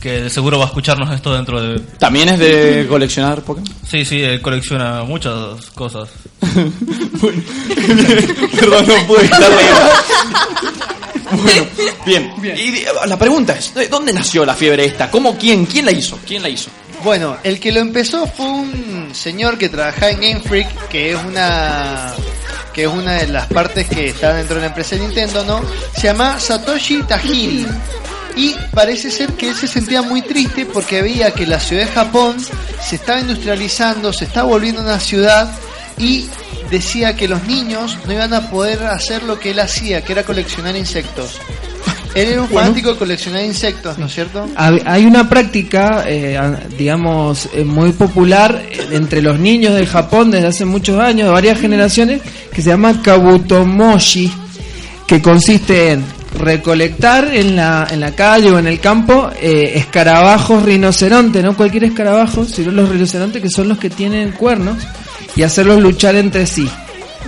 que 0.00 0.22
de 0.22 0.30
seguro 0.30 0.58
va 0.58 0.64
a 0.64 0.68
escucharnos 0.68 1.10
esto 1.14 1.32
dentro 1.34 1.60
de... 1.62 1.80
También 1.98 2.28
es 2.28 2.38
de 2.38 2.86
coleccionar 2.88 3.40
Pokémon. 3.42 3.68
Sí, 3.88 4.04
sí, 4.04 4.20
él 4.20 4.40
colecciona 4.42 5.02
muchas 5.04 5.66
cosas. 5.74 6.10
Perdón, 8.60 8.86
no 8.86 9.06
pude 9.06 9.24
estar. 9.24 9.50
Bueno, 12.04 12.34
bien. 12.40 12.56
Y 12.56 12.70
di- 12.70 12.84
la 13.06 13.18
pregunta 13.18 13.54
es, 13.54 13.74
¿de 13.74 13.88
¿dónde 13.88 14.12
nació 14.12 14.44
la 14.44 14.54
fiebre 14.54 14.84
esta? 14.84 15.10
¿Cómo, 15.10 15.36
quién? 15.38 15.66
¿Quién 15.66 15.86
la 15.86 15.92
hizo? 15.92 16.18
¿Quién 16.26 16.42
la 16.42 16.48
hizo? 16.48 16.70
Bueno, 17.02 17.36
el 17.42 17.60
que 17.60 17.70
lo 17.72 17.80
empezó 17.80 18.26
fue 18.26 18.46
un 18.46 19.10
señor 19.14 19.58
que 19.58 19.68
trabajaba 19.68 20.10
en 20.10 20.20
Game 20.20 20.40
Freak, 20.40 20.88
que 20.88 21.12
es 21.12 21.18
una 21.22 22.12
que 22.72 22.82
es 22.84 22.88
una 22.88 23.12
de 23.14 23.28
las 23.28 23.46
partes 23.46 23.86
que 23.88 24.08
está 24.08 24.34
dentro 24.34 24.56
de 24.56 24.62
la 24.62 24.66
empresa 24.68 24.96
de 24.96 25.02
Nintendo, 25.02 25.44
¿no? 25.44 25.60
Se 25.94 26.02
llama 26.08 26.40
Satoshi 26.40 27.02
Tajiri. 27.04 27.66
Y 28.36 28.56
parece 28.72 29.12
ser 29.12 29.32
que 29.34 29.50
él 29.50 29.54
se 29.54 29.68
sentía 29.68 30.02
muy 30.02 30.22
triste 30.22 30.66
porque 30.66 31.00
veía 31.02 31.30
que 31.30 31.46
la 31.46 31.60
ciudad 31.60 31.86
de 31.86 31.92
Japón 31.92 32.36
se 32.82 32.96
estaba 32.96 33.20
industrializando, 33.20 34.12
se 34.12 34.24
estaba 34.24 34.48
volviendo 34.48 34.80
una 34.82 34.98
ciudad 34.98 35.48
y 35.98 36.26
decía 36.74 37.14
que 37.14 37.28
los 37.28 37.44
niños 37.44 37.98
no 38.04 38.12
iban 38.12 38.34
a 38.34 38.50
poder 38.50 38.82
hacer 38.84 39.22
lo 39.22 39.38
que 39.38 39.52
él 39.52 39.60
hacía, 39.60 40.02
que 40.02 40.12
era 40.12 40.24
coleccionar 40.24 40.76
insectos. 40.76 41.38
Él 42.14 42.28
era 42.28 42.42
un 42.42 42.48
fanático 42.48 42.92
de 42.92 42.98
coleccionar 42.98 43.44
insectos, 43.44 43.98
¿no 43.98 44.06
es 44.06 44.14
cierto? 44.14 44.48
Hay 44.56 45.04
una 45.04 45.28
práctica, 45.28 46.04
eh, 46.06 46.38
digamos, 46.76 47.48
eh, 47.52 47.64
muy 47.64 47.92
popular 47.92 48.62
eh, 48.70 48.88
entre 48.92 49.20
los 49.20 49.38
niños 49.38 49.74
de 49.74 49.86
Japón 49.86 50.30
desde 50.30 50.48
hace 50.48 50.64
muchos 50.64 50.98
años, 51.00 51.26
de 51.26 51.32
varias 51.32 51.60
generaciones, 51.60 52.22
que 52.52 52.62
se 52.62 52.70
llama 52.70 53.00
kabutomoshi, 53.02 54.32
que 55.06 55.20
consiste 55.20 55.92
en 55.92 56.04
recolectar 56.38 57.32
en 57.32 57.56
la, 57.56 57.86
en 57.90 58.00
la 58.00 58.12
calle 58.12 58.50
o 58.50 58.58
en 58.58 58.66
el 58.66 58.80
campo 58.80 59.30
eh, 59.40 59.72
escarabajos 59.76 60.62
rinoceronte, 60.62 61.42
no 61.42 61.56
cualquier 61.56 61.84
escarabajo, 61.84 62.44
sino 62.44 62.72
los 62.72 62.88
rinocerontes 62.88 63.40
que 63.40 63.50
son 63.50 63.68
los 63.68 63.78
que 63.78 63.90
tienen 63.90 64.32
cuernos, 64.32 64.78
y 65.36 65.42
hacerlos 65.42 65.80
luchar 65.80 66.16
entre 66.16 66.46
sí. 66.46 66.70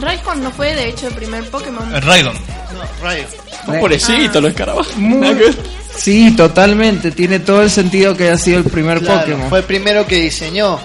Raikon 0.01 0.43
no 0.43 0.51
fue 0.51 0.75
de 0.75 0.89
hecho 0.89 1.09
el 1.09 1.15
primer 1.15 1.49
Pokémon. 1.51 1.95
El 1.95 2.03
Raidon. 2.03 2.35
No, 2.35 3.03
Rayo. 3.03 3.25
Un 3.67 3.81
pobrecito, 3.81 4.41
los 4.41 4.51
escarabajos. 4.51 4.95
Muy-. 4.97 5.57
Sí, 5.97 6.37
totalmente, 6.37 7.11
tiene 7.11 7.39
todo 7.41 7.63
el 7.63 7.71
sentido 7.71 8.15
que 8.17 8.25
haya 8.25 8.37
sido 8.39 8.59
el 8.59 8.65
primer 8.65 9.01
Claro, 9.01 9.21
Pokémon. 9.21 9.49
Fue 9.49 9.61
el 9.61 9.65
primero 9.65 10.07
que 10.07 10.17
diseñó. 10.17 10.79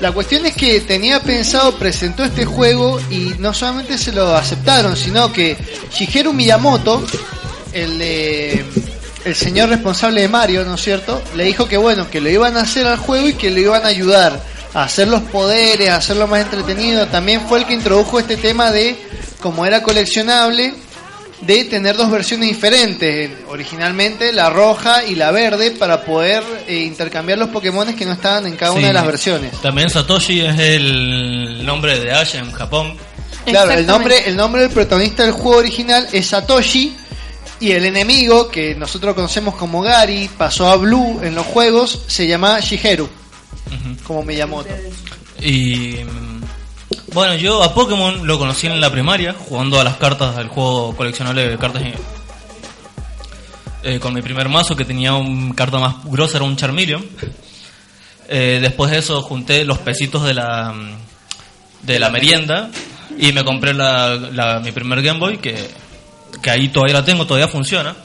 La 0.00 0.12
cuestión 0.12 0.46
es 0.46 0.54
que 0.54 0.80
tenía 0.82 1.20
pensado, 1.20 1.74
presentó 1.76 2.22
este 2.22 2.44
juego 2.44 3.00
y 3.10 3.34
no 3.40 3.52
solamente 3.52 3.98
se 3.98 4.12
lo 4.12 4.36
aceptaron, 4.36 4.96
sino 4.96 5.32
que 5.32 5.56
Shigeru 5.92 6.32
Miyamoto, 6.32 7.04
el, 7.72 7.98
de- 7.98 8.64
el 9.24 9.34
señor 9.34 9.70
responsable 9.70 10.20
de 10.20 10.28
Mario, 10.28 10.64
¿no 10.64 10.76
es 10.76 10.82
cierto? 10.82 11.20
Le 11.36 11.42
dijo 11.42 11.66
que 11.66 11.76
bueno, 11.76 12.08
que 12.08 12.20
lo 12.20 12.30
iban 12.30 12.56
a 12.56 12.60
hacer 12.60 12.86
al 12.86 12.98
juego 12.98 13.26
y 13.28 13.32
que 13.34 13.50
lo 13.50 13.58
iban 13.58 13.84
a 13.84 13.88
ayudar 13.88 14.40
hacer 14.74 15.08
los 15.08 15.22
poderes, 15.22 15.88
a 15.90 15.96
hacerlo 15.96 16.26
más 16.26 16.42
entretenido. 16.42 17.06
También 17.06 17.42
fue 17.48 17.58
el 17.60 17.66
que 17.66 17.74
introdujo 17.74 18.18
este 18.18 18.36
tema 18.36 18.70
de, 18.70 18.96
como 19.40 19.64
era 19.66 19.82
coleccionable, 19.82 20.74
de 21.40 21.64
tener 21.64 21.96
dos 21.96 22.10
versiones 22.10 22.48
diferentes, 22.48 23.30
originalmente 23.48 24.32
la 24.32 24.50
roja 24.50 25.04
y 25.04 25.14
la 25.14 25.30
verde, 25.30 25.70
para 25.70 26.02
poder 26.02 26.42
eh, 26.66 26.78
intercambiar 26.80 27.38
los 27.38 27.48
Pokémon 27.50 27.94
que 27.94 28.04
no 28.04 28.12
estaban 28.12 28.46
en 28.46 28.56
cada 28.56 28.72
Sí. 28.72 28.78
una 28.78 28.88
de 28.88 28.94
las 28.94 29.06
versiones. 29.06 29.52
También 29.60 29.88
Satoshi 29.88 30.40
es 30.40 30.58
el 30.58 31.64
nombre 31.64 32.00
de 32.00 32.12
Ash 32.12 32.34
en 32.34 32.50
Japón. 32.50 32.96
Claro, 33.46 33.70
el 33.70 33.86
nombre, 33.86 34.28
el 34.28 34.36
nombre 34.36 34.62
del 34.62 34.70
protagonista 34.70 35.22
del 35.22 35.32
juego 35.32 35.58
original 35.58 36.06
es 36.12 36.26
Satoshi 36.26 36.94
y 37.60 37.70
el 37.72 37.84
enemigo 37.86 38.48
que 38.48 38.74
nosotros 38.74 39.14
conocemos 39.14 39.54
como 39.54 39.80
Gary 39.80 40.28
pasó 40.36 40.68
a 40.68 40.76
Blue 40.76 41.20
en 41.22 41.34
los 41.34 41.46
juegos 41.46 42.02
se 42.08 42.26
llama 42.26 42.60
Shigeru, 42.60 43.08
como 44.04 44.22
Miyamoto. 44.24 44.68
Y 45.40 45.96
mm, 46.04 47.12
bueno, 47.14 47.34
yo 47.36 47.62
a 47.62 47.74
Pokémon 47.74 48.26
lo 48.26 48.38
conocí 48.38 48.66
en 48.66 48.80
la 48.80 48.90
primaria, 48.90 49.34
jugando 49.34 49.80
a 49.80 49.84
las 49.84 49.96
cartas 49.96 50.36
del 50.36 50.48
juego 50.48 50.94
coleccionable 50.96 51.48
de 51.48 51.58
cartas. 51.58 51.82
eh, 53.84 53.98
con 54.00 54.12
mi 54.14 54.22
primer 54.22 54.48
mazo 54.48 54.74
que 54.76 54.84
tenía 54.84 55.14
un 55.14 55.52
carta 55.52 55.78
más 55.78 55.96
grosa, 56.04 56.38
era 56.38 56.44
un 56.44 56.56
Charmeleon. 56.56 57.04
Eh, 58.28 58.58
después 58.60 58.90
de 58.90 58.98
eso 58.98 59.22
junté 59.22 59.64
los 59.64 59.78
pesitos 59.78 60.24
de 60.24 60.34
la 60.34 60.74
de 61.82 61.98
la 61.98 62.10
merienda 62.10 62.70
y 63.18 63.32
me 63.32 63.42
compré 63.44 63.72
la, 63.72 64.14
la- 64.16 64.60
mi 64.60 64.72
primer 64.72 65.00
Game 65.00 65.18
Boy 65.18 65.38
que, 65.38 65.56
que 66.42 66.50
ahí 66.50 66.68
todavía 66.68 66.94
la 66.94 67.04
tengo, 67.04 67.26
todavía 67.26 67.48
funciona. 67.48 67.96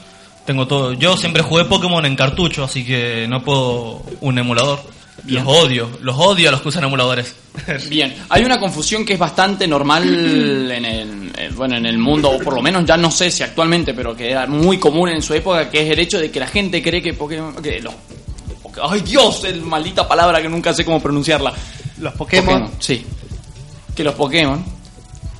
Tengo 0.46 0.66
todo. 0.66 0.92
Yo 0.94 1.16
siempre 1.16 1.42
jugué 1.42 1.64
Pokémon 1.64 2.04
en 2.06 2.16
cartucho, 2.16 2.64
así 2.64 2.84
que 2.84 3.26
no 3.28 3.42
puedo 3.42 4.02
un 4.20 4.38
emulador. 4.38 4.80
Los 5.26 5.46
odio, 5.46 5.88
los 6.02 6.16
odio 6.18 6.48
a 6.48 6.52
los 6.52 6.60
que 6.60 6.68
usan 6.68 6.84
emuladores. 6.84 7.34
Bien, 7.88 8.14
hay 8.28 8.44
una 8.44 8.58
confusión 8.58 9.04
que 9.04 9.14
es 9.14 9.18
bastante 9.18 9.66
normal 9.66 10.02
en 10.70 10.84
el, 10.84 11.32
eh, 11.38 11.50
bueno, 11.54 11.76
en 11.76 11.86
el 11.86 11.98
mundo, 11.98 12.30
o 12.30 12.38
por 12.38 12.54
lo 12.54 12.60
menos 12.60 12.84
ya 12.84 12.96
no 12.96 13.10
sé 13.10 13.30
si 13.30 13.42
actualmente, 13.42 13.94
pero 13.94 14.16
que 14.16 14.30
era 14.30 14.46
muy 14.46 14.78
común 14.78 15.08
en 15.10 15.22
su 15.22 15.32
época, 15.34 15.70
que 15.70 15.82
es 15.82 15.90
el 15.90 15.98
hecho 15.98 16.18
de 16.18 16.30
que 16.30 16.40
la 16.40 16.48
gente 16.48 16.82
cree 16.82 17.00
que 17.00 17.14
Pokémon... 17.14 17.54
Que 17.62 17.80
los, 17.80 17.94
¡Ay 18.82 19.00
Dios! 19.00 19.44
Es 19.44 19.60
maldita 19.62 20.06
palabra 20.06 20.42
que 20.42 20.48
nunca 20.48 20.74
sé 20.74 20.84
cómo 20.84 21.00
pronunciarla. 21.00 21.52
Los 21.98 22.12
Pokémon, 22.14 22.72
Sí. 22.80 23.04
Que 23.94 24.02
los 24.02 24.14
Pokémon 24.14 24.64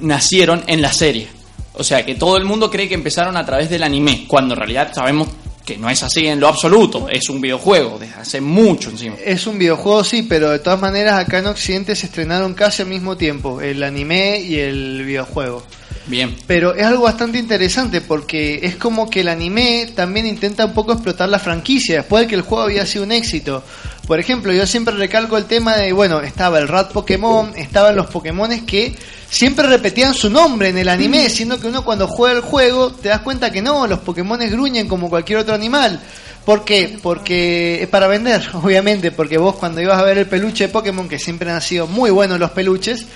nacieron 0.01 0.63
en 0.67 0.81
la 0.81 0.93
serie. 0.93 1.29
O 1.73 1.83
sea, 1.83 2.07
que 2.07 2.15
todo 2.15 2.37
el 2.37 2.45
mundo 2.45 2.71
cree 2.71 2.89
que 2.89 2.95
empezaron 2.95 3.37
a 3.37 3.45
través 3.45 3.69
del 3.69 3.83
anime, 3.83 4.27
cuando 4.29 4.55
en 4.55 4.61
realidad 4.61 4.93
sabemos 4.95 5.29
que 5.65 5.79
no 5.79 5.89
es 5.89 6.03
así 6.03 6.27
en 6.27 6.41
lo 6.41 6.49
absoluto. 6.49 7.09
Es 7.09 7.29
un 7.29 7.41
videojuego, 7.41 7.99
desde 7.99 8.15
hace 8.15 8.41
mucho 8.41 8.91
encima. 8.91 9.17
es 9.25 9.47
un 9.47 9.59
videojuego 9.59 10.05
sí, 10.05 10.23
pero 10.23 10.51
de 10.51 10.59
todas 10.59 10.81
maneras 10.81 11.19
acá 11.19 11.39
en 11.39 11.47
Occidente 11.47 11.97
se 11.97 12.07
estrenaron 12.07 12.55
casi 12.55 12.83
al 12.83 12.89
mismo 12.89 13.17
tiempo, 13.17 13.61
el 13.61 13.83
anime 13.83 14.41
y 14.41 14.59
el 14.59 15.05
videojuego. 15.05 15.65
Bien. 16.07 16.37
Pero 16.47 16.75
es 16.75 16.85
algo 16.85 17.05
bastante 17.05 17.39
interesante 17.39 18.03
porque 18.03 18.61
es 18.63 18.77
como 18.77 19.09
que 19.09 19.21
el 19.21 19.29
anime 19.29 19.91
también 19.95 20.27
intenta 20.27 20.67
un 20.67 20.75
poco 20.75 20.93
explotar 20.93 21.31
la 21.31 21.39
franquicia 21.39 21.97
después 21.97 22.25
de 22.25 22.29
que 22.29 22.35
el 22.35 22.43
juego 22.43 22.65
había 22.65 22.85
sido 22.85 23.05
un 23.05 23.13
éxito. 23.13 23.65
Por 24.07 24.21
ejemplo, 24.21 24.53
yo 24.53 24.67
siempre 24.67 24.95
recalco 24.95 25.39
el 25.39 25.47
tema 25.47 25.77
de, 25.77 25.93
bueno, 25.93 26.21
estaba 26.21 26.59
el 26.59 26.69
Rat 26.69 26.93
Pokémon, 26.93 27.53
estaban 27.57 27.97
los 27.97 28.07
Pokémones 28.09 28.63
que 28.63 28.95
siempre 29.31 29.67
repetían 29.67 30.13
su 30.13 30.29
nombre 30.29 30.69
en 30.69 30.77
el 30.79 30.91
anime, 30.91 31.31
siendo 31.31 31.59
que 31.59 31.69
uno 31.69 31.85
cuando 31.85 32.07
juega 32.07 32.37
el 32.37 32.43
juego 32.43 32.91
te 32.93 33.09
das 33.09 33.21
cuenta 33.21 33.51
que 33.51 33.63
no, 33.63 33.87
los 33.87 34.01
Pokémones 34.01 34.53
gruñen 34.53 34.89
como 34.89 35.09
cualquier 35.09 35.39
otro 35.39 35.55
animal. 35.55 36.01
¿Por 36.45 36.67
qué? 36.67 36.99
Porque 37.03 37.83
es 37.83 37.89
para 37.89 38.07
vender, 38.07 38.43
obviamente, 38.53 39.11
porque 39.11 39.39
vos 39.39 39.57
cuando 39.57 39.81
ibas 39.81 39.99
a 39.99 40.03
ver 40.03 40.19
el 40.19 40.27
peluche 40.27 40.67
de 40.67 40.73
Pokémon, 40.73 41.09
que 41.09 41.19
siempre 41.19 41.51
han 41.51 41.63
sido 41.63 41.87
muy 41.87 42.11
buenos 42.11 42.39
los 42.39 42.51
peluches, 42.51 43.07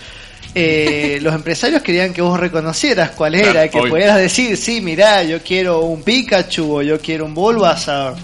eh, 0.55 1.19
los 1.23 1.35
empresarios 1.35 1.83
querían 1.83 2.15
que 2.15 2.23
vos 2.23 2.41
reconocieras 2.41 3.11
cuál 3.11 3.35
era, 3.35 3.53
Claro, 3.53 3.71
que 3.71 3.79
obvio. 3.81 3.91
pudieras 3.93 4.17
decir, 4.17 4.57
sí, 4.57 4.81
mirá, 4.81 5.23
yo 5.23 5.43
quiero 5.43 5.81
un 5.81 6.03
Pikachu 6.03 6.77
o 6.79 6.81
yo 6.83 6.99
quiero 6.99 7.27
un 7.27 7.35
Bulbasaur. 7.35 8.15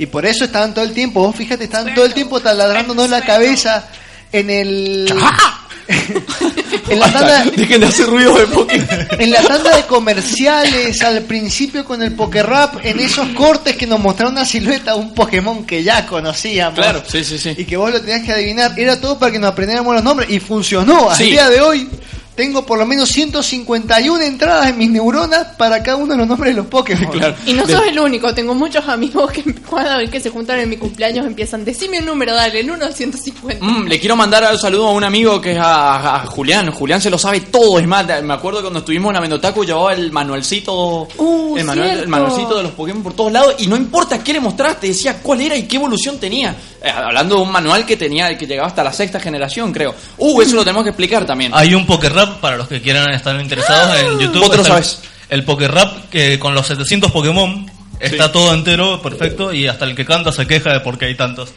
Y 0.00 0.06
por 0.06 0.24
eso 0.24 0.46
estaban 0.46 0.72
todo 0.72 0.82
el 0.82 0.92
tiempo, 0.94 1.20
vos 1.20 1.36
fíjate, 1.36 1.64
estaban 1.64 1.94
todo 1.94 2.06
el 2.06 2.14
tiempo 2.14 2.40
taladrándonos 2.40 3.10
la 3.10 3.20
cabeza 3.20 3.86
en 4.32 4.48
el... 4.48 5.12
en 6.88 6.98
la 6.98 7.12
tanda, 7.12 7.44
dejen 7.54 7.82
de 7.82 7.86
hacer 7.86 8.06
ruido 8.06 8.34
de 8.34 8.46
en 9.18 9.30
la 9.30 9.42
tanda 9.42 9.76
de 9.76 9.82
comerciales, 9.84 11.02
al 11.02 11.20
principio 11.24 11.84
con 11.84 12.02
el 12.02 12.12
Pokérap, 12.12 12.76
en 12.82 12.98
esos 12.98 13.28
cortes 13.30 13.76
que 13.76 13.86
nos 13.86 14.00
mostraron 14.00 14.32
una 14.32 14.46
silueta 14.46 14.92
de 14.94 15.00
un 15.00 15.12
Pokémon 15.12 15.66
que 15.66 15.82
ya 15.82 16.06
conocíamos. 16.06 16.76
Claro, 16.78 17.02
sí, 17.06 17.22
sí, 17.22 17.38
sí. 17.38 17.54
Y 17.58 17.64
que 17.66 17.76
vos 17.76 17.90
lo 17.92 18.00
tenías 18.00 18.22
que 18.24 18.32
adivinar. 18.32 18.72
Era 18.78 18.98
todo 18.98 19.18
para 19.18 19.30
que 19.32 19.38
nos 19.38 19.50
aprendiéramos 19.50 19.92
los 19.94 20.02
nombres. 20.02 20.30
Y 20.30 20.40
funcionó. 20.40 21.10
Al 21.10 21.16
Sí. 21.18 21.24
día 21.24 21.50
de 21.50 21.60
hoy 21.60 21.88
tengo 22.40 22.64
por 22.64 22.78
lo 22.78 22.86
menos 22.86 23.10
151 23.10 24.22
entradas 24.22 24.70
en 24.70 24.78
mis 24.78 24.90
neuronas 24.90 25.48
para 25.58 25.82
cada 25.82 25.98
uno 25.98 26.14
de 26.14 26.18
los 26.20 26.26
nombres 26.26 26.54
de 26.54 26.62
los 26.62 26.66
Pokémon. 26.68 27.10
Claro. 27.20 27.34
Y 27.44 27.52
no 27.52 27.66
De- 27.66 27.74
sos 27.74 27.86
el 27.86 27.98
único, 27.98 28.32
tengo 28.32 28.54
muchos 28.54 28.88
amigos 28.88 29.30
que 29.30 29.42
cada 29.70 29.98
vez 29.98 30.08
que 30.08 30.20
se 30.20 30.30
juntan 30.30 30.58
en 30.60 30.70
mi 30.70 30.78
cumpleaños 30.78 31.26
empiezan, 31.26 31.66
decime 31.66 31.98
un 31.98 32.06
número, 32.06 32.34
dale, 32.34 32.60
el 32.60 32.70
1 32.70 32.82
al 32.82 32.94
150. 32.94 33.62
Mm, 33.62 33.86
le 33.88 34.00
quiero 34.00 34.16
mandar 34.16 34.50
un 34.50 34.58
saludo 34.58 34.88
a 34.88 34.92
un 34.92 35.04
amigo 35.04 35.38
que 35.38 35.52
es 35.52 35.58
a, 35.58 36.16
a 36.16 36.26
Julián. 36.26 36.70
Julián 36.70 37.02
se 37.02 37.10
lo 37.10 37.18
sabe 37.18 37.40
todo. 37.40 37.78
Es 37.78 37.86
más, 37.86 38.06
me 38.22 38.32
acuerdo 38.32 38.62
cuando 38.62 38.78
estuvimos 38.78 39.10
en 39.10 39.14
la 39.16 39.20
Vendotaku 39.20 39.64
llevaba 39.66 39.92
el 39.92 40.10
manualcito. 40.10 41.08
Uh, 41.18 41.58
el, 41.58 41.64
manual, 41.64 41.88
cierto. 41.88 42.04
el 42.04 42.08
manualcito 42.08 42.56
de 42.56 42.62
los 42.62 42.72
Pokémon 42.72 43.02
por 43.02 43.12
todos 43.12 43.32
lados. 43.32 43.56
Y 43.58 43.66
no 43.66 43.76
importa 43.76 44.24
qué 44.24 44.32
le 44.32 44.40
mostraste, 44.40 44.86
decía 44.86 45.18
cuál 45.22 45.42
era 45.42 45.56
y 45.56 45.64
qué 45.64 45.76
evolución 45.76 46.18
tenía. 46.18 46.56
Eh, 46.82 46.88
hablando 46.88 47.36
de 47.36 47.42
un 47.42 47.52
manual 47.52 47.84
que 47.84 47.96
tenía, 47.98 48.36
que 48.38 48.46
llegaba 48.46 48.68
hasta 48.68 48.82
la 48.82 48.92
sexta 48.92 49.20
generación, 49.20 49.72
creo. 49.72 49.94
Uh, 50.16 50.40
eso 50.40 50.56
lo 50.56 50.64
tenemos 50.64 50.84
que 50.84 50.90
explicar 50.90 51.26
también. 51.26 51.52
Hay 51.54 51.74
un 51.74 51.84
Para 52.38 52.56
los 52.56 52.68
que 52.68 52.80
quieran 52.80 53.10
estar 53.12 53.38
interesados 53.40 53.98
en 54.00 54.18
YouTube. 54.18 54.40
Vos 54.40 54.50
te 54.50 54.56
lo 54.56 54.62
Está 54.62 54.78
el- 54.78 54.84
sabes. 54.84 55.02
El 55.28 55.44
Pokérap 55.44 56.08
que 56.10 56.38
con 56.38 56.54
los 56.54 56.66
700 56.66 57.10
Pokémon 57.12 57.70
está 58.00 58.32
todo 58.32 58.52
entero, 58.54 59.00
perfecto, 59.00 59.52
y 59.52 59.66
hasta 59.68 59.84
el 59.84 59.94
que 59.94 60.04
canta 60.04 60.32
se 60.32 60.46
queja 60.46 60.72
de 60.72 60.80
por 60.80 60.98
qué 60.98 61.06
hay 61.06 61.14
tantos. 61.14 61.50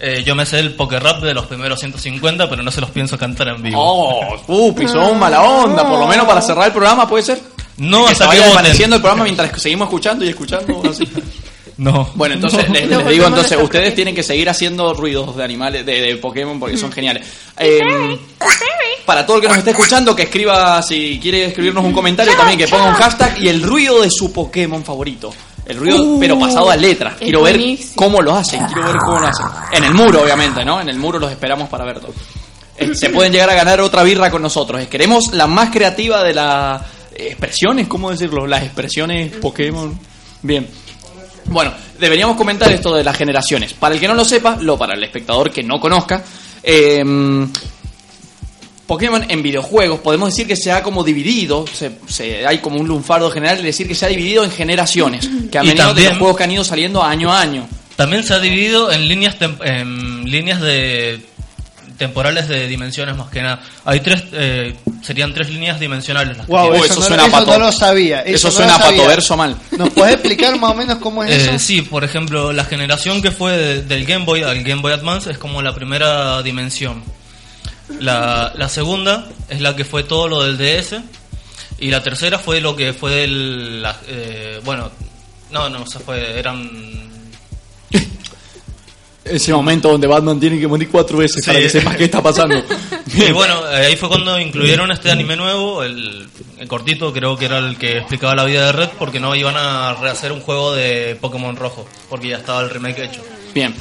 Eh, 0.00 0.22
yo 0.26 0.34
me 0.34 0.44
sé 0.44 0.58
el 0.58 0.74
Pokérap 0.74 1.22
de 1.22 1.32
los 1.32 1.46
primeros 1.46 1.78
150, 1.78 2.50
pero 2.50 2.62
no 2.62 2.70
se 2.72 2.80
los 2.80 2.90
pienso 2.90 3.16
cantar 3.16 3.48
en 3.48 3.62
vivo. 3.62 3.80
Oh, 3.80 4.36
uh, 4.48 4.74
pisó 4.74 5.00
un 5.06 5.18
mala 5.18 5.40
onda. 5.42 5.88
Por 5.88 5.98
lo 6.00 6.06
menos 6.06 6.26
para 6.26 6.42
cerrar 6.42 6.66
el 6.66 6.72
programa, 6.72 7.08
¿puede 7.08 7.22
ser? 7.22 7.40
no, 7.76 8.00
que 8.06 8.14
se 8.14 8.24
hasta 8.24 8.24
que 8.24 8.28
vaya 8.40 8.44
desvaneciendo 8.46 8.96
el 8.96 9.02
programa 9.02 9.24
mientras 9.24 9.60
seguimos 9.62 9.86
escuchando 9.86 10.24
y 10.24 10.28
escuchando. 10.30 10.82
así. 10.90 11.08
No. 11.76 12.08
Bueno, 12.14 12.36
entonces 12.36 12.68
les, 12.70 12.88
digo, 13.08 13.26
entonces 13.26 13.58
ustedes 13.60 13.94
tienen 13.94 14.14
que 14.14 14.22
seguir 14.22 14.48
haciendo 14.48 14.94
ruidos 14.94 15.36
de 15.36 15.42
animales, 15.44 15.84
de, 15.84 16.00
de 16.00 16.16
Pokémon 16.16 16.58
porque 16.60 16.76
son 16.76 16.92
geniales. 16.92 17.26
Eh, 17.58 17.80
para 19.04 19.26
todo 19.26 19.36
el 19.36 19.42
que 19.42 19.48
nos 19.48 19.58
esté 19.58 19.70
escuchando, 19.70 20.14
que 20.14 20.22
escriba, 20.22 20.80
si 20.82 21.18
quiere 21.20 21.46
escribirnos 21.46 21.84
un 21.84 21.92
comentario 21.92 22.34
también, 22.36 22.58
que 22.58 22.68
ponga 22.68 22.84
un 22.84 22.94
hashtag 22.94 23.38
y 23.40 23.48
el 23.48 23.62
ruido 23.62 24.02
de 24.02 24.10
su 24.10 24.32
Pokémon 24.32 24.84
favorito. 24.84 25.32
El 25.66 25.78
ruido, 25.78 26.02
Uh, 26.02 26.20
pero 26.20 26.38
pasado 26.38 26.70
a 26.70 26.76
letras. 26.76 27.14
Quiero 27.18 27.42
ver 27.42 27.58
cómo 27.94 28.20
lo 28.20 28.34
hacen, 28.36 28.62
quiero 28.66 28.84
ver 28.86 28.96
cómo 29.04 29.20
lo 29.20 29.26
hacen. 29.28 29.46
En 29.72 29.84
el 29.84 29.94
muro, 29.94 30.22
obviamente, 30.22 30.64
¿no? 30.64 30.80
En 30.80 30.88
el 30.90 30.98
muro 30.98 31.18
los 31.18 31.30
esperamos 31.30 31.68
para 31.70 31.84
verlo. 31.84 32.10
Eh, 32.76 32.94
Se 32.94 33.08
pueden 33.10 33.32
llegar 33.32 33.48
a 33.50 33.54
ganar 33.54 33.80
otra 33.80 34.02
birra 34.02 34.30
con 34.30 34.42
nosotros. 34.42 34.86
Queremos 34.88 35.32
la 35.32 35.46
más 35.46 35.70
creativa 35.70 36.22
de 36.22 36.34
las 36.34 36.82
expresiones, 37.14 37.86
¿cómo 37.88 38.10
decirlo? 38.10 38.46
Las 38.46 38.62
expresiones 38.62 39.32
Pokémon. 39.36 39.98
Bien. 40.42 40.68
Bueno, 41.46 41.72
deberíamos 41.98 42.36
comentar 42.36 42.70
esto 42.72 42.94
de 42.94 43.04
las 43.04 43.16
generaciones. 43.16 43.74
Para 43.74 43.94
el 43.94 44.00
que 44.00 44.08
no 44.08 44.14
lo 44.14 44.24
sepa, 44.24 44.56
lo 44.60 44.76
para 44.78 44.94
el 44.94 45.02
espectador 45.04 45.50
que 45.50 45.62
no 45.62 45.78
conozca, 45.80 46.22
eh, 46.62 47.02
Pokémon 48.86 49.24
en 49.30 49.42
videojuegos 49.42 50.00
podemos 50.00 50.28
decir 50.28 50.46
que 50.46 50.56
se 50.56 50.70
ha 50.70 50.82
como 50.82 51.02
dividido, 51.04 51.64
se, 51.66 51.92
se- 52.06 52.46
hay 52.46 52.58
como 52.58 52.78
un 52.78 52.86
lunfardo 52.86 53.30
general 53.30 53.56
de 53.56 53.62
decir 53.62 53.88
que 53.88 53.94
se 53.94 54.04
ha 54.04 54.08
dividido 54.08 54.44
en 54.44 54.50
generaciones, 54.50 55.26
que 55.50 55.58
han 55.58 55.66
venido 55.66 55.74
de 55.74 55.76
también- 55.94 56.08
los 56.10 56.18
juegos 56.18 56.36
que 56.36 56.44
han 56.44 56.50
ido 56.50 56.64
saliendo 56.64 57.02
año 57.02 57.32
a 57.32 57.40
año. 57.40 57.66
También 57.96 58.24
se 58.24 58.34
ha 58.34 58.40
dividido 58.40 58.92
en 58.92 59.08
líneas 59.08 59.36
en 59.62 60.30
líneas 60.30 60.60
de 60.60 61.22
temporales 61.98 62.48
de 62.48 62.66
dimensiones 62.66 63.16
más 63.16 63.30
que 63.30 63.40
nada. 63.42 63.60
Hay 63.84 64.00
tres, 64.00 64.24
eh, 64.32 64.74
serían 65.02 65.32
tres 65.34 65.48
líneas 65.50 65.78
dimensionales. 65.78 66.36
Las 66.36 66.46
que 66.46 66.52
Wow, 66.52 66.74
eso, 66.74 66.84
eso 66.86 66.94
no, 67.00 67.06
suena 67.06 67.22
eso 67.26 67.32
pato- 67.36 67.52
no 67.58 67.58
lo 67.66 67.72
sabía. 67.72 68.20
Eso, 68.22 68.48
no 68.48 68.52
suena 68.54 68.78
patoverso 68.78 69.36
mal. 69.36 69.56
¿Nos 69.78 69.90
puedes 69.90 70.14
explicar 70.14 70.58
más 70.58 70.70
o 70.72 70.74
menos 70.74 70.98
cómo 70.98 71.22
es 71.24 71.30
Eh, 71.30 71.50
eso? 71.50 71.58
sí, 71.58 71.82
por 71.82 72.02
ejemplo, 72.04 72.52
la 72.52 72.64
generación 72.64 73.22
que 73.22 73.30
fue 73.30 73.56
de- 73.56 73.82
del 73.82 74.04
Game 74.06 74.24
Boy 74.24 74.42
al 74.42 74.62
Game 74.64 74.82
Boy 74.82 74.92
Advance 74.92 75.30
es 75.30 75.38
como 75.38 75.62
la 75.62 75.74
primera 75.74 76.42
dimensión. 76.42 77.02
La, 78.00 78.52
la 78.56 78.68
segunda 78.68 79.26
es 79.48 79.60
la 79.60 79.76
que 79.76 79.84
fue 79.84 80.02
todo 80.04 80.26
lo 80.28 80.42
del 80.42 80.56
DS. 80.58 81.00
Y 81.78 81.90
la 81.90 82.02
tercera 82.02 82.38
fue 82.38 82.60
lo 82.60 82.76
que 82.76 82.92
fue 82.92 83.10
del. 83.14 83.82
la- 83.82 83.96
eh, 84.08 84.60
bueno, 84.64 84.90
no, 85.50 85.68
no, 85.68 85.86
se 85.86 85.98
fue. 85.98 86.38
Eran. 86.38 87.10
Ese 89.24 89.52
momento 89.52 89.88
donde 89.90 90.06
Batman 90.06 90.38
tiene 90.38 90.58
que 90.60 90.66
morir 90.68 90.88
cuatro 90.90 91.18
veces 91.18 91.42
Sí. 91.42 91.46
para 91.50 91.58
que 91.60 91.70
sepas 91.70 91.96
qué 91.96 92.04
está 92.04 92.22
pasando. 92.22 92.62
Y 93.16 93.32
bueno, 93.32 93.60
ahí 93.66 93.96
fue 93.96 94.08
cuando 94.08 94.40
incluyeron 94.40 94.90
este 94.90 95.10
anime 95.10 95.36
nuevo, 95.36 95.82
el, 95.84 96.26
el 96.58 96.68
cortito, 96.68 97.12
creo 97.12 97.36
que 97.36 97.44
era 97.44 97.58
el 97.58 97.76
que 97.76 97.98
explicaba 97.98 98.34
la 98.34 98.44
vida 98.44 98.66
de 98.66 98.72
Red, 98.72 98.88
porque 98.98 99.20
no 99.20 99.34
iban 99.36 99.56
a 99.56 99.94
rehacer 99.94 100.32
un 100.32 100.40
juego 100.40 100.74
de 100.74 101.16
Pokémon 101.20 101.54
rojo, 101.54 101.86
porque 102.08 102.28
ya 102.28 102.38
estaba 102.38 102.62
el 102.62 102.70
remake 102.70 103.04
hecho. 103.04 103.22
Bien. 103.54 103.74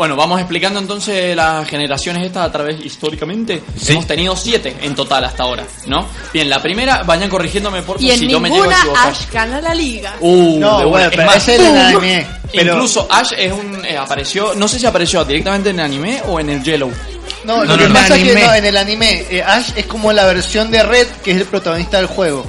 Bueno, 0.00 0.16
vamos 0.16 0.40
explicando 0.40 0.80
entonces 0.80 1.36
las 1.36 1.68
generaciones 1.68 2.24
estas 2.24 2.46
a 2.48 2.50
través 2.50 2.82
históricamente. 2.82 3.62
Hemos 3.86 4.06
tenido 4.06 4.34
siete 4.34 4.74
en 4.80 4.94
total 4.94 5.24
hasta 5.26 5.42
ahora, 5.42 5.66
¿no? 5.88 6.06
Bien, 6.32 6.48
la 6.48 6.62
primera, 6.62 7.02
vayan 7.02 7.28
corrigiéndome 7.28 7.82
por 7.82 8.00
Y 8.00 8.04
favor 8.08 8.14
en 8.14 8.18
si 8.20 8.28
yo 8.28 8.40
me 8.40 8.48
llego 8.48 8.62
a 8.62 8.66
ninguna 8.68 8.80
equivocar. 8.80 9.08
Ash 9.10 9.30
gana 9.30 9.60
la 9.60 9.74
liga. 9.74 10.14
Uh, 10.20 10.58
No, 10.58 10.78
de 10.78 10.84
bueno, 10.86 10.88
buena. 10.88 11.10
pero 11.10 11.20
es 11.20 11.26
más, 11.26 11.36
ese 11.36 11.54
es 11.56 11.60
el 11.60 11.76
anime, 11.76 12.26
pero- 12.50 12.72
Incluso 12.76 13.06
Ash 13.10 13.32
es 13.36 13.52
un 13.52 13.84
eh, 13.84 13.98
apareció, 13.98 14.54
no 14.54 14.66
sé 14.68 14.78
si 14.78 14.86
apareció 14.86 15.22
directamente 15.22 15.68
en 15.68 15.78
el 15.80 15.84
anime 15.84 16.22
o 16.28 16.40
en 16.40 16.48
el 16.48 16.62
Yellow. 16.62 16.90
No, 17.44 17.56
No, 17.58 17.64
lo 17.64 17.76
no, 17.76 17.82
que 17.82 17.88
no. 17.88 17.94
pasa 17.94 18.16
es 18.16 18.22
que 18.22 18.32
en 18.56 18.64
el 18.64 18.76
anime 18.78 19.26
eh, 19.30 19.42
Ash 19.42 19.72
es 19.76 19.84
como 19.84 20.14
la 20.14 20.24
versión 20.24 20.70
de 20.70 20.82
Red, 20.82 21.08
que 21.22 21.32
es 21.32 21.36
el 21.36 21.44
protagonista 21.44 21.98
del 21.98 22.06
juego. 22.06 22.46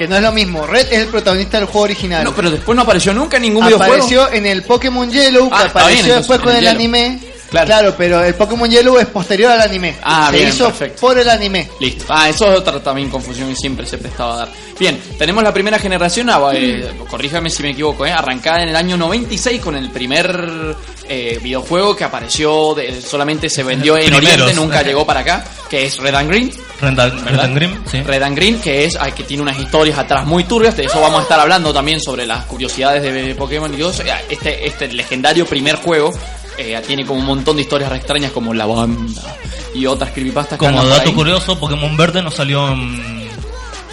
Que 0.00 0.08
no 0.08 0.16
es 0.16 0.22
lo 0.22 0.32
mismo. 0.32 0.66
Red 0.66 0.86
es 0.90 1.00
el 1.00 1.08
protagonista 1.08 1.58
del 1.58 1.66
juego 1.66 1.82
original. 1.82 2.24
No, 2.24 2.34
pero 2.34 2.50
después 2.50 2.74
no 2.74 2.80
apareció 2.82 3.12
nunca 3.12 3.36
en 3.36 3.42
ningún 3.42 3.66
videojuego. 3.66 3.92
apareció 3.92 4.32
en 4.32 4.46
el 4.46 4.62
Pokémon 4.62 5.10
Yellow, 5.10 5.50
que 5.50 5.54
Ah, 5.54 5.64
apareció 5.66 5.86
bien, 5.88 5.98
entonces, 6.06 6.16
después 6.16 6.40
con 6.40 6.52
en 6.52 6.56
el 6.56 6.68
anime. 6.68 7.20
Claro. 7.50 7.66
Claro. 7.66 7.94
pero 7.98 8.24
el 8.24 8.34
Pokémon 8.34 8.70
Yellow 8.70 8.96
es 8.98 9.06
posterior 9.08 9.50
al 9.52 9.60
anime. 9.60 9.96
Ah, 10.02 10.28
Se 10.30 10.36
bien, 10.38 10.48
hizo 10.48 10.64
perfecto. 10.68 11.00
por 11.02 11.18
el 11.18 11.28
anime. 11.28 11.68
Listo. 11.80 12.04
Ah, 12.08 12.30
eso 12.30 12.50
es 12.50 12.58
otra 12.60 12.80
también 12.82 13.10
confusión 13.10 13.50
que 13.50 13.56
siempre 13.56 13.84
se 13.84 13.98
prestaba 13.98 14.32
a 14.32 14.36
dar. 14.38 14.48
Bien, 14.78 14.98
tenemos 15.18 15.42
la 15.44 15.52
primera 15.52 15.78
generación, 15.78 16.30
ah, 16.30 16.40
eh, 16.54 16.90
corríjame 17.10 17.50
si 17.50 17.62
me 17.62 17.70
equivoco, 17.72 18.06
eh, 18.06 18.12
arrancada 18.12 18.62
en 18.62 18.70
el 18.70 18.76
año 18.76 18.96
96 18.96 19.60
con 19.60 19.76
el 19.76 19.90
primer 19.90 20.76
eh, 21.08 21.38
videojuego 21.42 21.94
que 21.94 22.04
apareció, 22.04 22.72
de- 22.74 23.02
solamente 23.02 23.50
se 23.50 23.64
vendió 23.64 23.98
en 23.98 24.04
Primeros. 24.14 24.40
Oriente, 24.42 24.54
nunca 24.54 24.82
llegó 24.84 25.04
para 25.04 25.20
acá, 25.20 25.44
que 25.68 25.84
es 25.84 25.98
Red 25.98 26.14
and 26.14 26.30
Green. 26.30 26.52
Red, 26.80 26.98
and- 26.98 27.14
Red 27.14 27.24
¿verdad? 27.24 27.44
and 27.44 27.54
Green, 27.54 27.80
sí. 27.90 28.02
Red 28.02 28.22
and 28.22 28.36
Green, 28.36 28.60
que 28.60 28.84
es 28.84 28.98
que 29.14 29.22
tiene 29.24 29.42
unas 29.42 29.58
historias 29.58 29.98
atrás 29.98 30.26
muy 30.26 30.44
turbias, 30.44 30.76
de 30.76 30.84
eso 30.84 31.00
vamos 31.00 31.20
a 31.20 31.22
estar 31.22 31.38
hablando 31.40 31.72
también 31.72 32.00
sobre 32.00 32.26
las 32.26 32.44
curiosidades 32.46 33.02
de 33.02 33.34
Pokémon 33.34 33.72
y 33.74 33.78
todo 33.78 33.90
eso. 33.90 34.02
Este, 34.28 34.66
este 34.66 34.88
legendario 34.92 35.46
primer 35.46 35.76
juego 35.76 36.12
eh, 36.58 36.80
tiene 36.86 37.04
como 37.06 37.20
un 37.20 37.26
montón 37.26 37.56
de 37.56 37.62
historias 37.62 37.90
re 37.90 37.96
extrañas 37.98 38.32
como 38.32 38.52
la 38.54 38.66
banda 38.66 39.22
y 39.74 39.86
otras 39.86 40.10
creepypastas 40.10 40.58
Como 40.58 40.84
dato 40.84 41.14
curioso, 41.14 41.58
Pokémon 41.58 41.96
Verde 41.96 42.22
no 42.22 42.30
salió 42.30 42.68
en, 42.72 43.28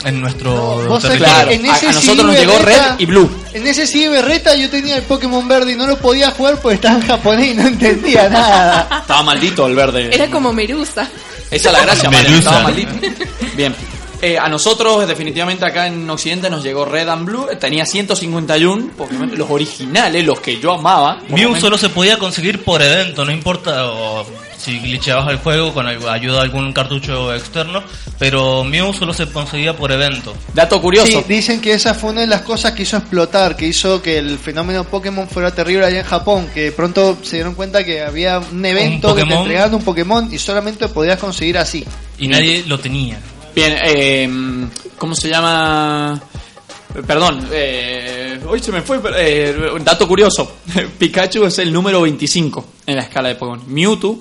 en 0.05 0.21
nuestro 0.21 0.77
territorio. 0.99 1.17
Claro, 1.17 1.51
en 1.51 1.65
a- 1.69 1.75
ese 1.77 1.87
a 1.87 1.91
nosotros 1.93 2.25
nos 2.27 2.35
llegó 2.39 2.53
Berreta- 2.53 2.89
Red 2.91 2.99
y 2.99 3.05
Blue. 3.05 3.29
En 3.53 3.67
ese 3.67 3.85
CD 3.87 4.09
Berreta 4.09 4.55
yo 4.55 4.69
tenía 4.69 4.95
el 4.97 5.03
Pokémon 5.03 5.47
verde 5.47 5.73
y 5.73 5.75
no 5.75 5.85
lo 5.87 5.97
podía 5.97 6.31
jugar 6.31 6.59
porque 6.61 6.75
estaba 6.75 6.95
en 6.95 7.07
japonés 7.07 7.47
y 7.51 7.53
no 7.55 7.67
entendía 7.67 8.27
nada. 8.29 8.87
Estaba 9.01 9.23
maldito 9.23 9.65
el 9.67 9.75
verde. 9.75 10.09
Era 10.13 10.29
como 10.29 10.51
Merusa. 10.53 11.07
Esa 11.51 11.69
es 11.69 11.73
la 11.73 11.81
gracia, 11.81 12.09
Medusa. 12.09 12.59
maldito. 12.61 12.91
Bien. 13.55 13.75
Eh, 14.21 14.37
a 14.37 14.49
nosotros, 14.49 15.07
definitivamente 15.07 15.63
acá 15.63 15.85
en 15.85 16.09
Occidente, 16.09 16.49
nos 16.49 16.63
llegó 16.63 16.85
Red 16.85 17.07
and 17.07 17.25
Blue. 17.25 17.47
Tenía 17.59 17.85
151 17.85 18.91
Pokémon, 18.97 19.37
los 19.37 19.49
originales, 19.49 20.25
los 20.25 20.39
que 20.39 20.59
yo 20.59 20.73
amaba. 20.73 21.21
menos. 21.29 21.59
solo 21.59 21.77
se 21.77 21.89
podía 21.89 22.17
conseguir 22.17 22.63
por 22.63 22.81
evento, 22.81 23.23
no 23.25 23.31
importa 23.31 23.85
o 23.91 24.25
si 24.57 24.79
glitcheabas 24.79 25.29
el 25.29 25.37
juego 25.37 25.73
con 25.73 25.87
ayuda 25.87 26.15
de 26.15 26.39
algún 26.39 26.73
cartucho 26.73 27.33
externo, 27.33 27.83
pero 28.17 28.63
Mew 28.63 28.93
solo 28.93 29.13
se 29.13 29.27
conseguía 29.27 29.75
por 29.75 29.91
evento. 29.91 30.33
Dato 30.53 30.81
curioso. 30.81 31.07
Sí, 31.07 31.25
dicen 31.27 31.61
que 31.61 31.73
esa 31.73 31.93
fue 31.93 32.11
una 32.11 32.21
de 32.21 32.27
las 32.27 32.41
cosas 32.41 32.73
que 32.73 32.83
hizo 32.83 32.97
explotar, 32.97 33.55
que 33.55 33.67
hizo 33.67 34.01
que 34.01 34.17
el 34.17 34.37
fenómeno 34.39 34.83
Pokémon 34.83 35.27
fuera 35.27 35.53
terrible 35.53 35.85
allá 35.85 35.99
en 35.99 36.05
Japón, 36.05 36.49
que 36.53 36.71
pronto 36.71 37.17
se 37.21 37.37
dieron 37.37 37.53
cuenta 37.53 37.83
que 37.83 38.01
había 38.01 38.39
un 38.39 38.65
evento 38.65 39.13
que 39.15 39.23
te 39.23 39.33
entregaban 39.33 39.75
un 39.75 39.83
Pokémon 39.83 40.33
y 40.33 40.39
solamente 40.39 40.85
lo 40.85 40.91
podías 40.91 41.19
conseguir 41.19 41.57
así. 41.57 41.85
Y 42.17 42.27
nadie 42.27 42.63
lo 42.67 42.79
tenía. 42.79 43.19
Bien, 43.53 43.75
eh, 43.83 44.29
¿cómo 44.97 45.15
se 45.15 45.29
llama? 45.29 46.21
Perdón, 47.05 47.47
eh, 47.51 48.39
hoy 48.47 48.59
se 48.59 48.71
me 48.71 48.81
fue. 48.81 48.99
pero, 48.99 49.15
eh, 49.17 49.71
un 49.71 49.83
dato 49.83 50.07
curioso: 50.07 50.57
Pikachu 50.97 51.45
es 51.45 51.59
el 51.59 51.71
número 51.71 52.01
25 52.01 52.65
en 52.87 52.95
la 52.95 53.03
escala 53.03 53.29
de 53.29 53.35
Pokémon. 53.35 53.61
Mewtwo 53.67 54.19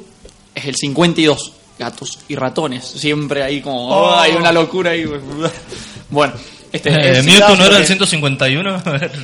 es 0.57 0.65
el 0.65 0.75
52. 0.75 1.53
Gatos 1.79 2.19
y 2.29 2.35
ratones, 2.37 2.85
siempre 2.87 3.43
ahí 3.43 3.61
como. 3.61 3.89
oh, 3.91 4.17
hay 4.19 4.33
una 4.33 4.51
locura 4.51 4.91
ahí. 4.93 5.05
Bueno, 6.11 6.33
este. 6.73 6.89
Eh, 6.91 7.19
es- 7.19 7.25
Mewtwo 7.25 7.49
no 7.57 7.65
era 7.67 7.77
el 7.77 7.83
porque- 7.83 7.87
151. 7.87 8.83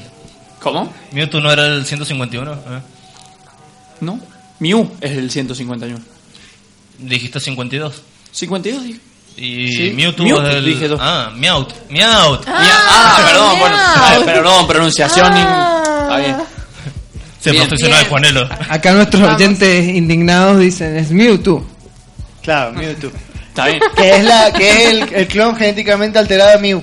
¿Cómo? 0.61 0.93
Mewtwo 1.12 1.41
no 1.41 1.51
era 1.51 1.66
el 1.66 1.87
151. 1.87 2.53
eh. 2.53 2.57
¿No? 4.01 4.20
Mew 4.59 4.91
es 5.01 5.12
el 5.12 5.30
151. 5.30 5.99
Dijiste 6.99 7.41
52. 7.41 8.03
52, 8.33 8.85
dije. 8.85 9.01
Y 9.37 9.68
Sí, 9.76 9.93
Mewtwo 9.95 10.24
Mewtwo, 10.24 10.47
es 10.49 10.55
el. 10.57 10.64
dije 10.64 10.89
yo. 10.89 10.97
Ah, 11.01 11.33
Meowth. 11.35 11.72
Meowth. 11.89 12.45
Ah, 12.47 13.22
perdón, 13.24 13.59
bueno, 13.59 14.24
perdón, 14.26 14.66
pronunciación. 14.66 15.26
Está 15.37 16.16
bien. 16.18 16.37
Se 17.43 17.51
Bien. 17.51 17.68
Bien. 17.68 18.05
Juanelo. 18.09 18.49
Acá 18.68 18.93
nuestros 18.93 19.22
Vamos. 19.22 19.36
oyentes 19.36 19.88
indignados 19.88 20.61
dicen 20.61 20.97
es 20.97 21.11
Mewtwo. 21.11 21.66
Claro, 22.43 22.72
Mewtwo. 22.72 23.11
Está 23.49 23.66
bien, 23.66 23.80
que 23.97 24.16
es, 24.16 24.24
la, 24.24 24.53
que 24.53 24.70
es 24.70 24.86
el, 24.93 25.14
el 25.14 25.26
clon 25.26 25.57
genéticamente 25.57 26.18
alterado 26.18 26.53
de 26.53 26.59
Mew. 26.59 26.82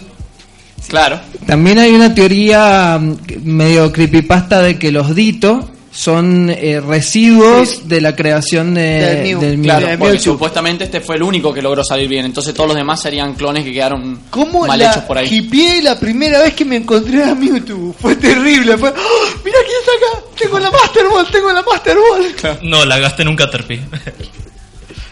claro. 0.87 1.19
También 1.47 1.79
hay 1.79 1.91
una 1.91 2.13
teoría 2.13 2.99
mm, 3.01 3.17
medio 3.43 3.91
creepypasta 3.91 4.61
de 4.61 4.77
que 4.77 4.91
los 4.91 5.15
Dito 5.15 5.71
son 5.99 6.49
eh, 6.49 6.79
residuos 6.79 7.89
de 7.89 7.99
la 7.99 8.15
creación 8.15 8.73
de, 8.73 8.81
Del 8.81 9.23
Mew. 9.23 9.39
del 9.41 9.57
Mew. 9.57 9.63
Claro, 9.65 9.87
de 9.87 9.97
porque 9.97 10.13
Mewtwo. 10.13 10.31
supuestamente 10.33 10.85
este 10.85 11.01
fue 11.01 11.17
el 11.17 11.23
único 11.23 11.53
que 11.53 11.61
logró 11.61 11.83
salir 11.83 12.07
bien. 12.07 12.25
Entonces 12.25 12.53
todos 12.53 12.69
los 12.69 12.77
demás 12.77 13.01
serían 13.01 13.33
clones 13.33 13.65
que 13.65 13.73
quedaron 13.73 14.21
¿Cómo 14.29 14.65
mal 14.65 14.79
la 14.79 14.91
hechos 14.91 15.03
por 15.03 15.17
ahí. 15.17 15.27
hipié 15.29 15.81
la 15.81 15.99
primera 15.99 16.39
vez 16.39 16.53
que 16.53 16.63
me 16.63 16.77
encontré 16.77 17.21
a 17.25 17.35
Mewtwo? 17.35 17.93
Fue 17.99 18.15
terrible. 18.15 18.77
Fue, 18.77 18.91
¡Oh, 18.91 19.25
mira 19.43 19.57
quién 19.65 19.77
está 19.81 19.91
acá. 20.17 20.25
Tengo 20.37 20.57
la 20.59 20.71
Master 20.71 21.03
Ball, 21.11 21.27
tengo 21.29 21.51
la 21.51 21.63
Master 21.63 21.97
Ball. 21.97 22.59
No, 22.69 22.85
la 22.85 22.97
gasté 22.99 23.23
en 23.23 23.27
un 23.27 23.35
Caterpie. 23.35 23.81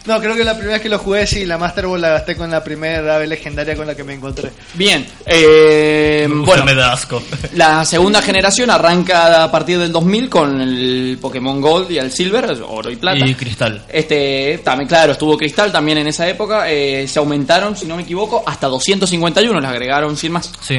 No, 0.08 0.22
creo 0.22 0.36
que 0.36 0.46
la 0.46 0.54
primera 0.54 0.74
vez 0.76 0.82
que 0.82 0.88
lo 0.88 1.00
jugué, 1.00 1.28
sí, 1.28 1.46
la 1.46 1.58
Master 1.58 1.86
Ball 1.86 2.00
la 2.00 2.10
gasté 2.10 2.38
con 2.38 2.50
la 2.50 2.64
primera 2.64 3.18
ave 3.18 3.28
legendaria 3.28 3.76
con 3.76 3.86
la 3.86 3.94
que 3.94 4.06
me 4.06 4.14
encontré. 4.14 4.52
Bien, 4.74 5.06
eh, 5.26 6.26
bueno, 6.30 6.64
me 6.64 6.74
da 6.74 6.94
asco. 6.94 7.22
la 7.56 7.84
segunda 7.84 8.22
generación 8.22 8.70
arranca 8.70 9.44
a 9.44 9.52
partir 9.52 9.78
del 9.78 9.92
2000 9.92 10.30
con 10.30 10.62
el 10.62 11.18
Pokémon 11.22 11.60
Gold 11.60 11.92
y 11.92 11.98
el 11.98 12.12
Silver, 12.12 12.58
oro 12.66 12.90
y 12.90 12.96
plata. 12.96 13.28
Y 13.28 13.36
Cristal. 13.36 13.84
Este, 13.90 14.62
también, 14.64 14.88
claro, 14.88 15.12
estuvo 15.12 15.38
Cristal 15.38 15.74
también 15.74 15.98
en 15.98 16.08
esa 16.08 16.26
época. 16.28 16.72
eh, 16.72 17.06
se 17.06 17.20
aumentaron, 17.20 17.76
si 17.76 17.86
no 17.86 17.98
me 17.98 18.04
equivoco, 18.04 18.44
hasta 18.46 18.68
251, 18.68 19.60
les 19.60 19.70
agregaron 19.70 20.16
100 20.16 20.32
más. 20.32 20.54
Sí. 20.62 20.78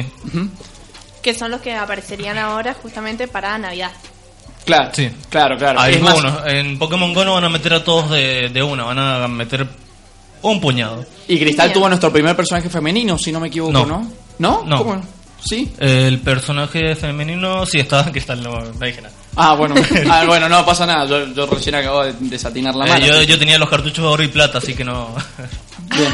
Que 1.21 1.35
son 1.35 1.51
los 1.51 1.61
que 1.61 1.75
aparecerían 1.75 2.39
ahora 2.39 2.73
justamente 2.73 3.27
para 3.27 3.55
Navidad. 3.59 3.91
Claro, 4.65 4.89
Sí. 4.93 5.09
claro, 5.29 5.57
claro. 5.57 5.79
Hay 5.79 5.95
Es 5.95 6.01
más. 6.01 6.15
En 6.47 6.77
Pokémon 6.77 7.13
Go 7.13 7.25
no 7.25 7.33
van 7.33 7.43
a 7.45 7.49
meter 7.49 7.73
a 7.73 7.83
todos 7.83 8.11
de, 8.11 8.49
de 8.49 8.61
una, 8.63 8.83
van 8.83 8.99
a 8.99 9.27
meter 9.27 9.67
un 10.41 10.61
puñado. 10.61 11.05
Y 11.27 11.39
Cristal 11.39 11.73
tuvo 11.73 11.87
nuestro 11.89 12.11
primer 12.11 12.35
personaje 12.35 12.69
femenino, 12.69 13.17
si 13.17 13.31
no 13.31 13.39
me 13.39 13.47
equivoco, 13.47 13.71
No. 13.73 13.85
¿no? 13.85 14.11
¿No? 14.39 14.63
No. 14.65 14.77
¿Cómo? 14.77 15.01
¿Sí? 15.43 15.71
El 15.79 16.19
personaje 16.19 16.95
femenino 16.95 17.65
sí 17.65 17.79
estaba 17.79 18.03
en 18.03 18.11
cristal, 18.11 18.43
no, 18.43 18.59
no 18.59 18.85
dije 18.85 19.01
nada. 19.01 19.13
Ah, 19.35 19.53
bueno. 19.55 19.75
Ah, 20.09 20.23
bueno, 20.27 20.49
no 20.49 20.65
pasa 20.65 20.85
nada. 20.85 21.05
Yo, 21.05 21.33
yo 21.33 21.45
recién 21.47 21.75
acabo 21.75 22.03
de 22.03 22.13
desatinar 22.19 22.75
la 22.75 22.85
Eh, 22.85 22.89
mano. 22.89 23.05
yo, 23.05 23.21
yo 23.23 23.39
tenía 23.39 23.57
los 23.57 23.69
cartuchos 23.69 24.03
de 24.03 24.09
oro 24.09 24.23
y 24.23 24.27
plata, 24.27 24.57
así 24.57 24.73
que 24.75 24.83
no. 24.83 25.15
Bien. 25.95 26.13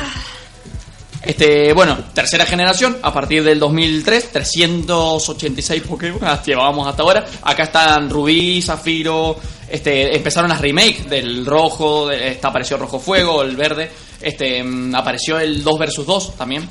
Este, 1.26 1.74
bueno, 1.74 1.98
tercera 2.14 2.46
generación, 2.46 2.98
a 3.02 3.12
partir 3.12 3.44
del 3.44 3.58
2003, 3.60 4.32
386 4.32 5.82
Pokémon 5.84 6.20
las 6.22 6.46
llevábamos 6.46 6.88
hasta 6.88 7.04
ahora. 7.04 7.26
Acá 7.42 7.64
están 7.64 8.10
Rubí, 8.10 8.62
Zafiro, 8.62 9.36
este, 9.68 10.16
empezaron 10.16 10.50
las 10.50 10.62
remakes 10.62 11.10
del 11.10 11.46
rojo, 11.46 12.08
de- 12.08 12.30
esta 12.32 12.50
apareció 12.50 12.78
Rojo 12.78 13.00
Fuego, 13.00 13.42
el 13.42 13.56
verde, 13.56 13.90
este, 14.22 14.64
mm, 14.64 14.94
apareció 14.96 15.40
el 15.40 15.64
2 15.64 15.80
versus 15.80 16.06
2 16.06 16.36
también. 16.38 16.68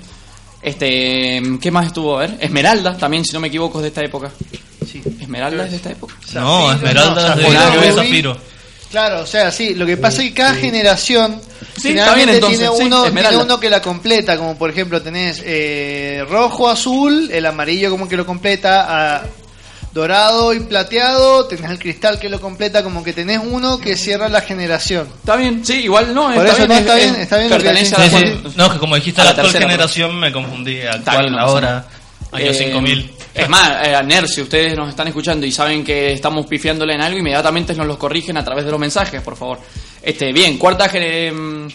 Este, 0.63 1.41
mm, 1.41 1.59
¿qué 1.59 1.71
más 1.71 1.87
estuvo? 1.87 2.17
A 2.17 2.21
ver, 2.21 2.37
Esmeralda 2.41 2.97
también, 2.97 3.25
si 3.25 3.33
no 3.33 3.41
me 3.41 3.49
equivoco, 3.49 3.79
es 3.79 3.83
de 3.83 3.89
esta 3.89 4.03
época. 4.03 4.31
Sí. 4.91 5.03
Esmeralda 5.21 5.65
es 5.65 5.71
de 5.73 5.77
esta 5.77 5.91
época. 5.91 6.15
no, 6.35 6.73
Esmeralda 6.73 7.35
es 7.75 7.81
de 7.81 7.93
Zafiro, 7.93 8.37
Claro, 8.95 9.23
o 9.23 9.27
sea, 9.27 9.51
sí, 9.51 9.75
lo 9.75 9.85
que 9.87 9.97
pasa 9.97 10.23
es 10.23 10.29
que 10.29 10.35
cada 10.35 10.55
generación 10.55 11.41
Sí, 11.77 11.89
generalmente 11.89 11.97
está 11.99 12.15
bien, 12.15 12.29
entonces, 12.31 12.59
tiene, 12.61 12.77
sí, 12.77 12.83
uno, 12.85 13.03
tiene 13.03 13.09
Esmeralda. 13.21 13.45
uno 13.45 13.59
que 13.59 13.69
la 13.71 13.83
completa, 13.83 14.37
como 14.37 14.57
por 14.57 14.71
ejemplo 14.71 15.03
tenés 15.03 15.43
eh, 15.45 16.25
rojo, 16.31 16.69
azul, 16.71 17.29
el 17.33 17.45
amarillo 17.45 17.91
como 17.91 18.07
que 18.09 18.17
lo 18.17 18.25
completa, 18.25 19.17
a 19.17 19.23
dorado 19.93 20.55
y 20.55 20.61
plateado, 20.61 21.47
tenés 21.47 21.71
el 21.73 21.79
cristal 21.81 22.21
que 22.21 22.29
lo 22.29 22.41
completa, 22.41 22.85
como 22.85 23.03
que 23.03 23.13
tenés 23.13 23.41
uno 23.45 23.79
que 23.81 23.97
cierra 23.97 24.29
la 24.29 24.43
generación. 24.43 25.09
Está 25.19 25.35
bien, 25.35 25.65
sí, 25.67 25.75
igual 25.81 26.15
no, 26.15 26.33
Por 26.33 26.47
está 26.47 26.53
eso 26.53 26.57
bien, 26.59 26.69
no, 26.69 26.75
es- 26.75 26.81
está 26.81 26.95
bien, 26.95 27.15
es- 27.17 27.19
está 27.23 27.37
bien 27.39 27.49
que 27.49 27.55
a 27.69 27.73
la 27.73 27.79
Sí, 27.81 27.87
sí. 27.87 28.11
cual- 28.11 28.53
No, 28.57 28.73
que 28.73 28.79
como 28.79 28.95
dijiste, 28.95 29.21
a 29.21 29.25
la 29.25 29.31
la 29.31 29.31
actual 29.33 29.47
tercera, 29.53 29.71
generación 29.71 30.17
me 30.21 30.31
confundí. 30.31 30.77
Está 30.79 30.93
Actual, 30.95 31.25
bien, 31.31 31.39
ahora, 31.41 31.85
año 32.31 32.45
Eh, 32.47 32.55
5000. 32.55 33.11
Es 33.35 33.49
más, 33.49 33.87
eh, 33.87 34.01
Ner, 34.05 34.29
si 34.29 34.41
ustedes 34.43 34.77
nos 34.77 34.89
están 34.89 35.09
escuchando 35.09 35.45
y 35.45 35.51
saben 35.51 35.83
que 35.83 36.13
estamos 36.13 36.47
pifiándole 36.47 36.95
en 36.95 37.01
algo, 37.01 37.19
inmediatamente 37.19 37.75
nos 37.75 37.87
los 37.87 37.97
corrigen 37.99 38.37
a 38.37 38.45
través 38.45 38.65
de 38.65 38.71
los 38.71 38.79
mensajes, 38.79 39.21
por 39.23 39.37
favor. 39.37 39.59
Este, 40.01 40.33
bien, 40.33 40.57
cuarta 40.57 40.89
ge- 40.89 41.33
mm, 41.33 41.67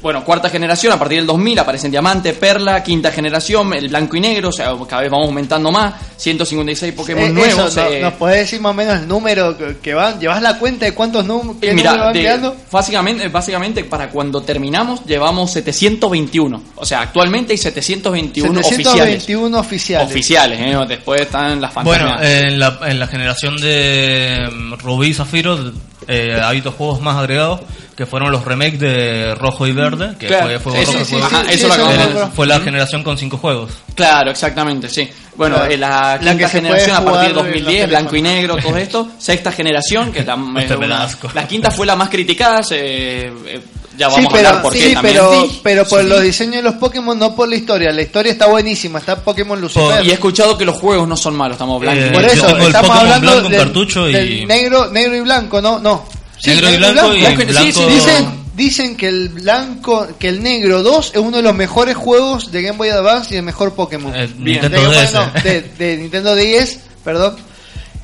bueno, 0.00 0.24
cuarta 0.24 0.48
generación, 0.48 0.92
a 0.92 0.98
partir 0.98 1.18
del 1.18 1.26
2000 1.26 1.58
aparecen 1.58 1.90
diamante, 1.90 2.32
perla, 2.32 2.84
quinta 2.84 3.10
generación, 3.10 3.72
el 3.74 3.88
blanco 3.88 4.16
y 4.16 4.20
negro, 4.20 4.50
o 4.50 4.52
sea, 4.52 4.72
cada 4.88 5.02
vez 5.02 5.10
vamos 5.10 5.26
aumentando 5.26 5.72
más, 5.72 5.94
156 6.16 6.92
Pokémon 6.94 7.24
Eh, 7.24 7.30
nuevos. 7.32 7.72
eso, 7.72 7.80
¿no- 7.82 7.88
eh, 7.90 8.00
¿Nos 8.02 8.12
podés 8.14 8.38
decir 8.38 8.60
más 8.60 8.70
o 8.70 8.74
menos 8.74 8.96
el 9.00 9.08
número 9.08 9.56
que, 9.82 9.94
van? 9.94 10.20
¿Llevas 10.20 10.40
la 10.40 10.56
cuenta 10.58 10.84
de 10.84 10.94
cuántos 10.94 11.24
números 11.24 11.56
qué 11.60 11.74
mira, 11.74 11.90
número 11.90 12.04
van 12.06 12.12
de- 12.14 12.20
quedando? 12.20 12.56
básicamente, 12.70 13.28
básicamente 13.28 13.82
para 13.84 14.08
cuando 14.10 14.40
terminamos 14.42 15.04
llevamos 15.04 15.50
721. 15.52 16.62
O 16.76 16.86
sea, 16.86 17.00
actualmente 17.00 17.52
hay 17.54 17.58
721, 17.58 18.60
oficiales. 18.60 19.24
721 19.24 19.58
oficiales. 19.58 20.08
Oficiales, 20.10 20.60
¿eh? 20.60 20.76
después 20.88 21.22
están 21.22 21.60
las 21.60 21.74
Bueno, 21.74 22.04
fantasmas. 22.08 22.30
en 22.30 22.58
la, 22.60 22.78
en 22.86 22.98
la 23.00 23.06
generación 23.08 23.56
de 23.56 24.48
mm, 24.52 24.74
Rubí 24.74 25.08
y 25.08 25.14
Zafiro 25.14 25.72
eh, 26.06 26.40
hay 26.42 26.60
dos 26.60 26.74
juegos 26.74 27.00
más 27.00 27.16
agregados 27.16 27.60
que 27.98 28.06
fueron 28.06 28.30
los 28.30 28.44
remakes 28.44 28.78
de 28.78 29.34
Rojo 29.34 29.66
y 29.66 29.72
Verde, 29.72 30.14
que 30.20 30.28
Claro, 30.28 30.46
fue 30.46 30.58
Fuego 30.60 30.78
eso 30.78 30.92
Rojo 30.92 31.02
y 31.02 31.04
sí, 31.04 31.10
Fuego 31.10 31.28
sí, 31.28 31.34
Verde. 31.34 31.48
sí, 31.48 31.54
eso 31.64 31.68
lo 31.76 31.90
Eh. 31.90 32.28
Fue 32.32 32.46
la 32.46 32.60
generación 32.60 33.02
con 33.02 33.18
cinco 33.18 33.38
juegos. 33.38 33.72
Claro, 33.96 34.30
exactamente, 34.30 34.88
sí. 34.88 35.10
Bueno, 35.34 35.56
Claro. 35.56 35.72
eh, 35.72 35.76
la 35.76 35.88
La 36.12 36.18
quinta 36.20 36.36
que 36.36 36.44
se 36.44 36.48
generación 36.60 36.96
a 36.96 37.04
partir 37.04 37.04
de 37.04 37.10
jugar 37.10 37.24
en 37.30 37.34
los 37.34 37.44
2010, 37.44 37.88
blanco 37.88 38.14
y 38.16 38.22
negro, 38.22 38.56
todo 38.56 38.76
esto. 38.76 39.08
Sexta 39.18 39.50
generación, 39.50 40.12
que 40.12 40.20
es 40.20 40.26
la, 40.26 40.34
es 40.34 40.62
Este 40.62 40.76
una- 40.76 41.08
la 41.34 41.48
quinta 41.48 41.72
fue 41.72 41.86
la 41.86 41.96
más 41.96 42.08
criticada. 42.08 42.62
se- 42.62 43.26
eh, 43.26 43.60
ya 43.96 44.08
Sí, 44.10 44.14
vamos 44.14 44.32
a 44.32 44.36
pero, 44.36 44.48
hablar 44.48 44.62
por 44.62 44.72
qué 44.74 44.78
sí, 44.90 44.94
también. 44.94 45.14
pero, 45.16 45.42
Sí, 45.48 45.60
pero 45.64 45.84
por 45.84 46.00
sí. 46.02 46.06
los 46.06 46.22
diseños 46.22 46.54
de 46.54 46.62
los 46.62 46.74
Pokémon, 46.74 47.18
no 47.18 47.34
por 47.34 47.48
la 47.48 47.56
historia. 47.56 47.90
La 47.90 48.02
historia 48.02 48.30
está 48.30 48.46
buenísima, 48.46 49.00
está 49.00 49.16
Pokémon 49.24 49.60
Lucifer. 49.60 50.04
Y 50.06 50.10
he 50.10 50.14
escuchado 50.14 50.56
que 50.56 50.64
los 50.64 50.76
juegos 50.76 51.08
no 51.08 51.16
son 51.16 51.34
malos, 51.34 51.56
estamos 51.56 51.80
blancos. 51.80 52.04
Eh, 52.04 52.10
por 52.12 52.22
yo 52.22 52.28
eso, 52.28 52.58
estamos 52.58 52.96
hablando 52.96 53.26
blanco 53.32 53.46
en 53.46 53.50
del, 53.50 53.60
cartucho 53.60 54.08
y- 54.08 54.12
del 54.12 54.46
negro, 54.46 54.86
negro 54.92 55.16
y 55.16 55.20
blanco, 55.20 55.60
¿no? 55.60 55.80
No. 55.80 56.04
Sí, 56.38 56.50
Negro 56.50 56.70
y 56.72 56.76
blanco 56.76 57.14
y 57.14 57.20
Blanco 57.20 57.42
y- 57.42 57.46
sí, 57.46 57.50
blanco... 57.52 57.72
sí, 57.80 57.86
Dicen, 57.94 58.26
dicen 58.54 58.96
que 58.96 59.08
el 59.08 59.28
blanco, 59.30 60.06
que 60.18 60.28
el 60.28 60.42
negro 60.42 60.82
2 60.82 61.12
es 61.14 61.20
uno 61.20 61.36
de 61.36 61.42
los 61.42 61.54
mejores 61.54 61.96
juegos 61.96 62.50
de 62.52 62.62
Game 62.62 62.78
Boy 62.78 62.88
Advance 62.90 63.34
y 63.34 63.38
el 63.38 63.42
mejor 63.44 63.74
Pokémon. 63.74 64.14
Eh, 64.14 64.28
Bien. 64.36 64.60
De, 64.62 64.68
Nintendo 64.68 64.90
DS. 64.90 65.12
no, 65.14 65.30
de, 65.42 65.60
de 65.78 65.96
Nintendo 65.96 66.34
10, 66.34 66.80
perdón. 67.04 67.36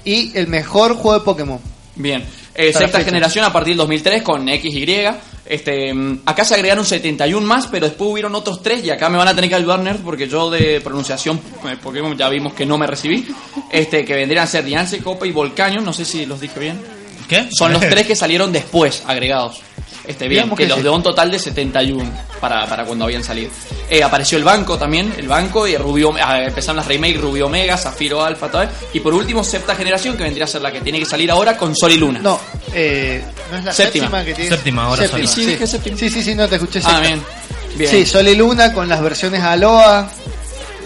Y 0.04 0.36
el 0.36 0.48
mejor 0.48 0.94
juego 0.94 1.18
de 1.18 1.24
Pokémon. 1.24 1.60
Bien. 1.96 2.24
Eh, 2.56 2.72
sexta 2.72 3.00
generación 3.02 3.44
a 3.44 3.52
partir 3.52 3.72
del 3.72 3.78
2003 3.78 4.22
con 4.22 4.46
XY. 4.46 4.96
Este, 5.46 5.92
mm, 5.92 6.20
acá 6.24 6.44
se 6.44 6.54
agregaron 6.54 6.84
71 6.84 7.44
más, 7.46 7.66
pero 7.66 7.86
después 7.86 8.10
hubieron 8.10 8.34
otros 8.34 8.62
3 8.62 8.84
y 8.84 8.90
acá 8.90 9.08
me 9.08 9.18
van 9.18 9.28
a 9.28 9.34
tener 9.34 9.50
que 9.50 9.56
ayudar 9.56 9.80
Nerd 9.80 10.00
porque 10.00 10.28
yo 10.28 10.50
de 10.50 10.80
pronunciación 10.80 11.40
eh, 11.68 11.76
Pokémon 11.82 12.16
ya 12.16 12.28
vimos 12.28 12.54
que 12.54 12.64
no 12.64 12.78
me 12.78 12.86
recibí. 12.86 13.26
Este, 13.70 14.04
que 14.04 14.14
vendrían 14.14 14.44
a 14.44 14.46
ser 14.46 14.64
Diance, 14.64 14.98
Copa 14.98 15.26
y 15.26 15.32
Volcaño, 15.32 15.80
no 15.80 15.92
sé 15.92 16.04
si 16.04 16.26
los 16.26 16.40
dije 16.40 16.60
bien. 16.60 16.80
¿Qué? 17.28 17.48
Son 17.56 17.72
los 17.72 17.80
tres 17.88 18.06
que 18.06 18.16
salieron 18.16 18.52
después, 18.52 19.02
agregados. 19.06 19.60
Este, 20.06 20.28
bien, 20.28 20.42
Digamos 20.42 20.58
que, 20.58 20.64
que 20.64 20.68
los 20.68 20.78
sí. 20.78 20.82
de 20.84 20.90
un 20.90 21.02
total 21.02 21.30
de 21.30 21.38
71 21.38 22.10
para, 22.38 22.66
para 22.66 22.84
cuando 22.84 23.06
habían 23.06 23.24
salido. 23.24 23.50
Eh, 23.88 24.02
apareció 24.02 24.36
el 24.36 24.44
banco 24.44 24.76
también, 24.76 25.10
el 25.16 25.26
banco, 25.26 25.66
y 25.66 25.78
Rubio, 25.78 26.12
ah, 26.22 26.42
empezaron 26.42 26.76
las 26.76 26.86
remakes 26.86 27.18
Rubio 27.22 27.46
Omega, 27.46 27.78
Zafiro 27.78 28.22
Alpha, 28.22 28.50
tal. 28.50 28.68
Y 28.92 29.00
por 29.00 29.14
último, 29.14 29.42
sexta 29.42 29.74
generación, 29.74 30.14
que 30.14 30.24
vendría 30.24 30.44
a 30.44 30.48
ser 30.48 30.60
la 30.60 30.70
que 30.70 30.82
tiene 30.82 30.98
que 30.98 31.06
salir 31.06 31.30
ahora 31.30 31.56
con 31.56 31.74
Sol 31.74 31.90
y 31.92 31.96
Luna. 31.96 32.20
No, 32.22 32.38
eh, 32.74 33.24
no 33.50 33.56
es 33.58 33.64
la 33.64 33.72
Séptima. 33.72 34.04
séptima, 34.04 34.24
que 34.26 34.34
tiene. 34.34 34.50
Séptima, 34.50 34.84
ahora 34.84 35.02
Séptima. 35.04 35.26
Sí, 35.26 35.46
dije 35.46 35.66
séptima. 35.66 35.96
sí, 35.96 36.10
sí, 36.10 36.22
sí, 36.22 36.34
no 36.34 36.46
te 36.48 36.56
escuché. 36.56 36.80
Ah, 36.80 36.82
sexta. 36.82 37.00
bien. 37.00 37.22
Bien. 37.76 37.90
Sí, 37.90 38.04
Sol 38.04 38.28
y 38.28 38.34
Luna 38.34 38.74
con 38.74 38.86
las 38.90 39.00
versiones 39.00 39.42
Aloha, 39.42 40.06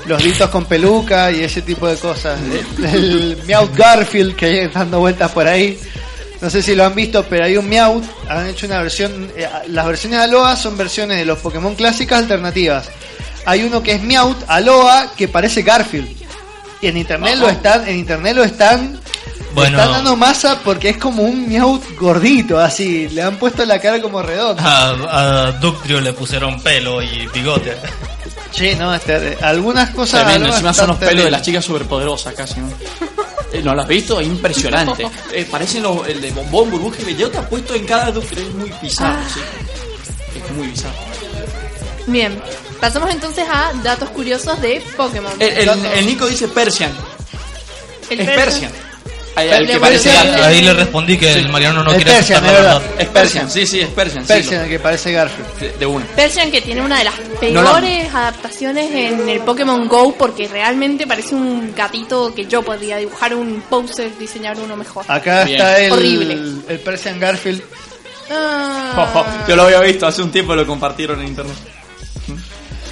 los 0.06 0.22
ditos 0.22 0.48
con 0.48 0.64
peluca 0.64 1.32
y 1.32 1.42
ese 1.42 1.62
tipo 1.62 1.88
de 1.88 1.96
cosas. 1.96 2.38
El, 2.78 2.84
el 2.84 3.38
Meowth 3.46 3.74
Garfield 3.76 4.36
que 4.36 4.46
hay 4.46 4.68
dando 4.68 5.00
vueltas 5.00 5.30
por 5.32 5.46
ahí. 5.48 5.76
No 6.40 6.48
sé 6.50 6.62
si 6.62 6.74
lo 6.74 6.84
han 6.84 6.94
visto, 6.94 7.24
pero 7.24 7.44
hay 7.44 7.56
un 7.56 7.68
Meowth. 7.68 8.04
Han 8.28 8.46
hecho 8.46 8.66
una 8.66 8.80
versión. 8.80 9.30
eh, 9.36 9.48
las 9.68 9.86
versiones 9.86 10.20
Aloha 10.20 10.54
son 10.56 10.76
versiones 10.76 11.18
de 11.18 11.24
los 11.24 11.38
Pokémon 11.38 11.74
clásicas 11.74 12.20
alternativas. 12.20 12.88
Hay 13.44 13.64
uno 13.64 13.82
que 13.82 13.92
es 13.92 14.02
Meowth 14.02 14.44
Aloha 14.46 15.12
que 15.16 15.26
parece 15.28 15.62
Garfield. 15.62 16.08
Y 16.80 16.86
en 16.86 16.96
internet 16.96 17.36
lo 17.38 17.48
están, 17.48 17.88
en 17.88 17.96
internet 17.98 18.36
lo 18.36 18.44
están. 18.44 19.00
Bueno. 19.54 19.78
están 19.78 19.92
dando 19.92 20.14
masa 20.14 20.60
porque 20.62 20.90
es 20.90 20.98
como 20.98 21.22
un 21.24 21.48
Meowth 21.48 21.96
gordito, 21.98 22.60
así. 22.60 23.08
Le 23.08 23.22
han 23.22 23.36
puesto 23.36 23.64
la 23.64 23.80
cara 23.80 24.00
como 24.00 24.22
redonda. 24.22 24.62
A, 24.62 25.48
a 25.48 25.52
Ductrio 25.52 26.00
le 26.00 26.12
pusieron 26.12 26.62
pelo 26.62 27.02
y 27.02 27.26
bigote. 27.34 27.74
Sí, 28.52 28.74
no, 28.78 28.94
este, 28.94 29.36
algunas 29.42 29.90
cosas. 29.90 30.22
Tremendo, 30.24 30.48
encima 30.50 30.72
son 30.72 30.88
los 30.88 30.96
pelos 30.98 31.24
de 31.24 31.30
las 31.30 31.42
chicas 31.42 31.64
superpoderosas 31.64 32.34
casi, 32.34 32.60
¿no? 32.60 32.68
Eh, 33.52 33.62
¿No 33.62 33.74
lo 33.74 33.82
has 33.82 33.88
visto? 33.88 34.20
Es 34.20 34.26
impresionante. 34.26 35.06
Eh, 35.32 35.46
parecen 35.50 35.82
los, 35.82 36.06
el 36.08 36.20
de 36.20 36.30
bombón, 36.32 36.70
burbuja 36.70 37.00
y 37.02 37.04
bellota 37.04 37.46
puesto 37.48 37.74
en 37.74 37.84
cada 37.86 38.10
ducre. 38.10 38.42
Es 38.42 38.54
muy 38.54 38.72
bizarro, 38.82 39.20
sí. 39.32 39.40
Es 40.36 40.56
muy 40.56 40.66
bizarro. 40.68 40.94
Bien, 42.06 42.40
pasamos 42.80 43.10
entonces 43.10 43.44
a 43.48 43.72
datos 43.82 44.08
curiosos 44.10 44.60
de 44.62 44.82
Pokémon. 44.96 45.32
El, 45.38 45.68
el- 45.68 45.84
el 45.86 46.06
Nico 46.06 46.26
dice 46.26 46.48
Persian. 46.48 46.90
El 48.10 48.20
es 48.20 48.26
Persian. 48.26 48.70
Persian. 48.70 48.87
Ahí- 49.36 49.50
al 49.50 49.66
Le 49.66 49.72
que 49.74 49.78
parece- 49.80 50.08
parece 50.10 50.30
gato. 50.32 50.44
Ahí 50.44 50.60
le 50.62 50.74
respondí 50.74 51.16
que 51.16 51.32
el 51.32 51.48
Mariano 51.48 51.84
no 51.84 51.90
Es 51.92 51.96
quiere 51.96 52.12
Persian, 52.12 52.38
aceptar 52.44 52.62
la 52.64 52.72
verdad. 52.80 52.82
Es 52.98 53.06
Persian, 53.08 53.50
sí, 53.50 53.66
sí, 53.66 53.80
es 53.80 53.88
Persian. 53.88 54.24
sí, 54.26 54.32
Persian, 54.32 54.62
el 54.64 54.68
que 54.68 54.78
parece 54.80 55.12
Garfield. 55.12 55.58
de, 55.60 55.72
de 55.78 55.86
una. 55.86 56.04
Persian 56.06 56.50
que 56.50 56.60
tiene 56.60 56.80
una 56.80 56.98
de 56.98 57.04
las 57.04 57.14
No 57.52 57.62
la- 57.62 57.70
peores 57.72 58.12
adaptaciones 58.14 58.90
en 58.92 59.28
el 59.28 59.40
Pokémon 59.40 59.86
Go 59.86 60.14
porque 60.18 60.48
realmente 60.48 61.06
parece 61.06 61.34
un 61.36 61.72
gatito 61.76 62.34
que 62.34 62.46
yo 62.46 62.62
podría 62.62 62.96
dibujar 62.96 63.34
un 63.34 63.60
poser, 63.68 64.16
diseñar 64.18 64.58
uno 64.58 64.76
mejor. 64.76 65.04
Acá 65.06 65.44
Bien. 65.44 65.56
está 65.60 65.78
el, 65.78 65.92
Horrible. 65.92 66.34
el 66.68 66.80
Persian 66.80 67.20
Garfield. 67.20 67.62
Ah. 68.30 69.44
Yo 69.48 69.56
lo 69.56 69.62
había 69.62 69.80
visto 69.80 70.06
hace 70.06 70.20
un 70.20 70.30
tiempo, 70.30 70.54
lo 70.54 70.66
compartieron 70.66 71.20
en 71.20 71.28
internet. 71.28 71.56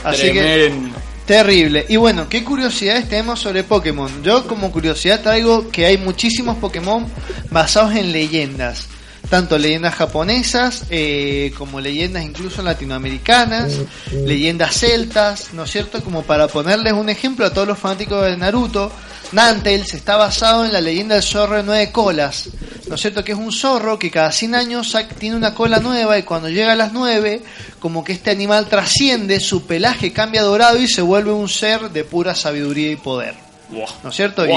Así 0.04 0.32
que 0.32 0.40
Tremendo. 0.70 0.96
Terrible. 1.26 1.84
Y 1.88 1.96
bueno, 1.96 2.28
¿qué 2.28 2.44
curiosidades 2.44 3.08
tenemos 3.08 3.40
sobre 3.40 3.64
Pokémon? 3.64 4.22
Yo 4.22 4.46
como 4.46 4.70
curiosidad 4.70 5.22
traigo 5.22 5.68
que 5.70 5.84
hay 5.84 5.98
muchísimos 5.98 6.56
Pokémon 6.56 7.06
basados 7.50 7.94
en 7.94 8.12
leyendas. 8.12 8.88
Tanto 9.30 9.58
leyendas 9.58 9.94
japonesas 9.94 10.84
eh, 10.88 11.52
como 11.58 11.80
leyendas 11.80 12.24
incluso 12.24 12.62
latinoamericanas, 12.62 13.72
leyendas 14.24 14.78
celtas, 14.78 15.52
¿no 15.52 15.64
es 15.64 15.70
cierto? 15.70 16.02
Como 16.02 16.22
para 16.22 16.46
ponerles 16.46 16.92
un 16.92 17.08
ejemplo 17.08 17.44
a 17.44 17.50
todos 17.50 17.66
los 17.66 17.78
fanáticos 17.78 18.24
de 18.24 18.36
Naruto, 18.36 18.92
Nantails 19.32 19.94
está 19.94 20.16
basado 20.16 20.64
en 20.64 20.72
la 20.72 20.80
leyenda 20.80 21.16
del 21.16 21.24
zorro 21.24 21.56
de 21.56 21.64
nueve 21.64 21.90
colas, 21.90 22.48
¿no 22.88 22.94
es 22.94 23.00
cierto? 23.00 23.24
Que 23.24 23.32
es 23.32 23.38
un 23.38 23.52
zorro 23.52 23.98
que 23.98 24.10
cada 24.10 24.30
100 24.30 24.54
años 24.54 24.96
tiene 25.18 25.36
una 25.36 25.54
cola 25.54 25.80
nueva 25.80 26.18
y 26.18 26.22
cuando 26.22 26.48
llega 26.48 26.72
a 26.72 26.76
las 26.76 26.92
9, 26.92 27.42
como 27.80 28.04
que 28.04 28.12
este 28.12 28.30
animal 28.30 28.68
trasciende, 28.68 29.40
su 29.40 29.66
pelaje 29.66 30.12
cambia 30.12 30.42
dorado 30.42 30.78
y 30.78 30.86
se 30.86 31.02
vuelve 31.02 31.32
un 31.32 31.48
ser 31.48 31.90
de 31.90 32.04
pura 32.04 32.34
sabiduría 32.34 32.92
y 32.92 32.96
poder, 32.96 33.34
¿no 34.02 34.10
es 34.10 34.16
cierto? 34.16 34.46
Y 34.46 34.52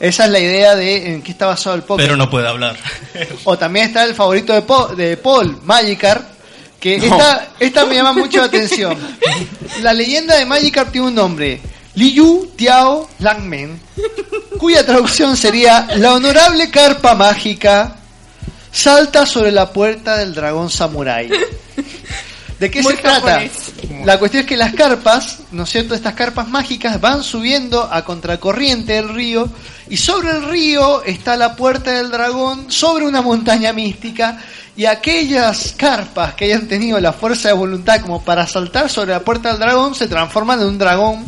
esa 0.00 0.24
es 0.26 0.30
la 0.30 0.38
idea 0.38 0.74
de 0.76 1.12
en 1.14 1.22
qué 1.22 1.32
está 1.32 1.46
basado 1.46 1.76
el 1.76 1.82
Pokémon. 1.82 2.06
Pero 2.06 2.16
no 2.16 2.30
puede 2.30 2.48
hablar. 2.48 2.76
O 3.44 3.56
también 3.58 3.86
está 3.86 4.04
el 4.04 4.14
favorito 4.14 4.52
de, 4.52 4.62
Po- 4.62 4.88
de 4.88 5.16
Paul, 5.16 5.58
Magikarp, 5.64 6.24
Que 6.80 6.98
No. 6.98 7.04
esta, 7.06 7.48
esta 7.58 7.86
me 7.86 7.94
llama 7.96 8.12
mucho 8.12 8.38
la 8.38 8.44
atención. 8.46 8.96
La 9.82 9.92
leyenda 9.92 10.36
de 10.36 10.46
Magikarp 10.46 10.92
tiene 10.92 11.08
un 11.08 11.14
nombre. 11.14 11.60
Liu 11.94 12.52
Tiao 12.54 13.08
Langmen, 13.18 13.80
cuya 14.58 14.86
traducción 14.86 15.36
sería 15.36 15.88
La 15.96 16.14
honorable 16.14 16.70
carpa 16.70 17.14
mágica 17.16 17.96
salta 18.70 19.26
sobre 19.26 19.50
la 19.50 19.72
puerta 19.72 20.16
del 20.18 20.32
dragón 20.34 20.70
samurái. 20.70 21.28
¿De 22.58 22.70
qué 22.70 22.82
Muy 22.82 22.96
se 22.96 23.02
trata? 23.02 23.40
La 24.04 24.18
cuestión 24.18 24.42
es 24.42 24.48
que 24.48 24.56
las 24.56 24.74
carpas, 24.74 25.40
¿no 25.52 25.62
es 25.62 25.70
cierto? 25.70 25.94
Estas 25.94 26.14
carpas 26.14 26.48
mágicas 26.48 27.00
van 27.00 27.22
subiendo 27.22 27.88
a 27.90 28.04
contracorriente 28.04 28.94
del 28.94 29.10
río 29.10 29.48
y 29.88 29.96
sobre 29.96 30.30
el 30.30 30.44
río 30.44 31.02
está 31.04 31.36
la 31.36 31.54
puerta 31.54 31.92
del 31.92 32.10
dragón 32.10 32.70
sobre 32.70 33.06
una 33.06 33.22
montaña 33.22 33.72
mística 33.72 34.38
y 34.76 34.86
aquellas 34.86 35.74
carpas 35.76 36.34
que 36.34 36.46
hayan 36.46 36.66
tenido 36.66 36.98
la 37.00 37.12
fuerza 37.12 37.48
de 37.48 37.54
voluntad 37.54 38.00
como 38.00 38.22
para 38.22 38.46
saltar 38.46 38.90
sobre 38.90 39.12
la 39.12 39.20
puerta 39.20 39.50
del 39.50 39.58
dragón 39.58 39.94
se 39.94 40.08
transforman 40.08 40.60
en 40.60 40.66
un 40.66 40.78
dragón 40.78 41.24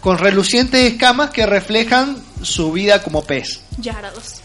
con 0.00 0.18
relucientes 0.18 0.92
escamas 0.92 1.30
que 1.30 1.44
reflejan 1.44 2.16
su 2.42 2.70
vida 2.72 3.02
como 3.02 3.24
pez. 3.24 3.60
Yarados. 3.78 4.42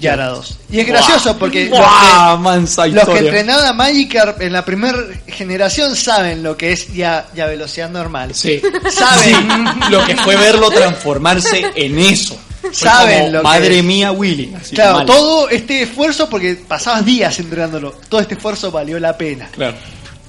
Yarados. 0.00 0.58
Y 0.70 0.80
es 0.80 0.86
gracioso 0.86 1.38
porque 1.38 1.68
los 1.68 1.78
¡Buah! 1.78 2.58
que- 2.84 2.88
los 2.90 3.08
que 3.08 3.18
entrenaron 3.18 3.64
a 3.66 3.72
Magikarp 3.72 4.40
en 4.42 4.52
la 4.52 4.64
primera 4.64 4.98
generación 5.28 5.94
saben 5.94 6.42
lo 6.42 6.56
que 6.56 6.72
es 6.72 6.92
ya, 6.92 7.26
ya 7.34 7.46
velocidad 7.46 7.88
normal. 7.90 8.34
Sí. 8.34 8.60
Saben. 8.90 9.46
Lo 9.90 10.04
que 10.04 10.16
fue 10.16 10.36
verlo 10.36 10.70
transformarse 10.70 11.70
en 11.76 11.98
eso. 11.98 12.36
Fue 12.62 12.72
Saben 12.74 13.18
como, 13.18 13.30
lo 13.32 13.38
que 13.40 13.44
Madre 13.44 13.78
es. 13.78 13.84
mía, 13.84 14.12
Willy. 14.12 14.54
Así, 14.60 14.74
Claro, 14.74 14.98
mal. 14.98 15.06
todo 15.06 15.48
este 15.48 15.82
esfuerzo, 15.82 16.28
porque 16.28 16.54
pasabas 16.54 17.04
días 17.04 17.38
entrenándolo, 17.40 17.92
todo 18.08 18.20
este 18.20 18.34
esfuerzo 18.34 18.70
valió 18.70 18.98
la 19.00 19.16
pena. 19.16 19.48
Claro. 19.52 19.76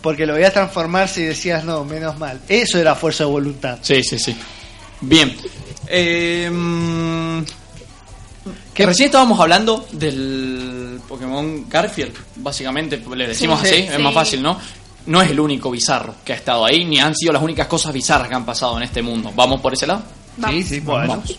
Porque 0.01 0.26
lo 0.26 0.34
veías 0.34 0.51
transformarse 0.51 1.22
y 1.22 1.26
decías, 1.26 1.64
no, 1.64 1.86
menos 1.86 2.18
mal. 2.18 2.39
Eso 2.49 2.78
era 2.80 2.93
fuerza 2.95 3.24
de 3.24 3.30
voluntad. 3.30 3.78
Sí, 3.82 4.03
sí, 4.03 4.20
sí. 4.20 4.36
Bien. 5.01 5.36
Eh, 5.88 6.49
¿Qué- 8.73 8.85
Recién 8.85 9.07
estábamos 9.07 9.39
hablando 9.39 9.85
del 9.91 10.99
Pokémon 11.07 11.69
Garfield, 11.69 12.13
básicamente, 12.37 13.01
le 13.15 13.27
decimos 13.27 13.59
Sí, 13.61 13.67
así, 13.67 13.75
sí. 13.75 13.87
es 13.93 13.99
más 13.99 14.13
fácil, 14.13 14.41
¿no? 14.41 14.57
No 15.05 15.21
es 15.21 15.29
el 15.31 15.39
único 15.39 15.69
bizarro 15.71 16.15
que 16.23 16.33
ha 16.33 16.35
estado 16.35 16.65
ahí, 16.65 16.85
ni 16.85 16.99
han 16.99 17.15
sido 17.15 17.33
las 17.33 17.41
únicas 17.43 17.67
cosas 17.67 17.93
bizarras 17.93 18.27
que 18.29 18.35
han 18.35 18.45
pasado 18.45 18.77
en 18.77 18.83
este 18.83 19.01
mundo. 19.01 19.31
¿Vamos 19.35 19.59
por 19.61 19.73
ese 19.73 19.85
lado? 19.87 20.03
Vamos. 20.37 20.55
Sí, 20.55 20.63
sí, 20.63 20.79
Bueno. 20.79 21.07
vamos. 21.07 21.37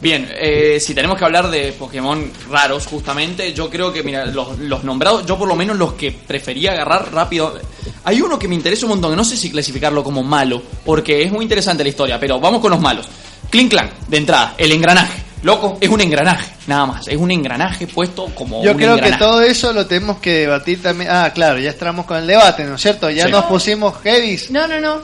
Bien, 0.00 0.26
eh, 0.34 0.78
si 0.80 0.94
tenemos 0.94 1.18
que 1.18 1.24
hablar 1.26 1.50
de 1.50 1.72
Pokémon 1.72 2.30
raros, 2.50 2.86
justamente, 2.86 3.52
yo 3.52 3.68
creo 3.68 3.92
que, 3.92 4.02
mira, 4.02 4.24
los, 4.26 4.58
los 4.58 4.82
nombrados, 4.82 5.26
yo 5.26 5.36
por 5.38 5.46
lo 5.46 5.54
menos 5.54 5.76
los 5.76 5.92
que 5.92 6.10
prefería 6.10 6.72
agarrar 6.72 7.12
rápido. 7.12 7.58
Hay 8.04 8.22
uno 8.22 8.38
que 8.38 8.48
me 8.48 8.54
interesa 8.54 8.86
un 8.86 8.90
montón, 8.92 9.10
que 9.10 9.16
no 9.16 9.24
sé 9.24 9.36
si 9.36 9.50
clasificarlo 9.50 10.02
como 10.02 10.22
malo, 10.22 10.62
porque 10.86 11.22
es 11.22 11.30
muy 11.30 11.42
interesante 11.44 11.82
la 11.82 11.90
historia, 11.90 12.18
pero 12.18 12.40
vamos 12.40 12.60
con 12.62 12.70
los 12.70 12.80
malos. 12.80 13.06
Clink 13.50 13.70
Clank, 13.70 13.90
de 14.08 14.16
entrada, 14.16 14.54
el 14.56 14.72
engranaje. 14.72 15.22
Loco, 15.42 15.78
es 15.80 15.88
un 15.88 16.00
engranaje, 16.02 16.50
nada 16.66 16.84
más. 16.86 17.08
Es 17.08 17.16
un 17.16 17.30
engranaje 17.30 17.86
puesto 17.86 18.26
como 18.34 18.62
Yo 18.62 18.72
un 18.72 18.76
creo 18.76 18.96
que 19.00 19.12
todo 19.12 19.40
eso 19.40 19.72
lo 19.72 19.86
tenemos 19.86 20.18
que 20.18 20.32
debatir 20.40 20.82
también. 20.82 21.10
Ah, 21.10 21.30
claro, 21.34 21.58
ya 21.58 21.70
estamos 21.70 22.04
con 22.04 22.18
el 22.18 22.26
debate, 22.26 22.64
¿no 22.64 22.74
es 22.74 22.80
cierto? 22.82 23.08
Ya 23.10 23.24
Sí. 23.26 23.30
nos 23.32 23.44
pusimos 23.46 23.94
heavies. 24.02 24.50
No, 24.50 24.66
no, 24.66 24.78
no. 24.80 24.98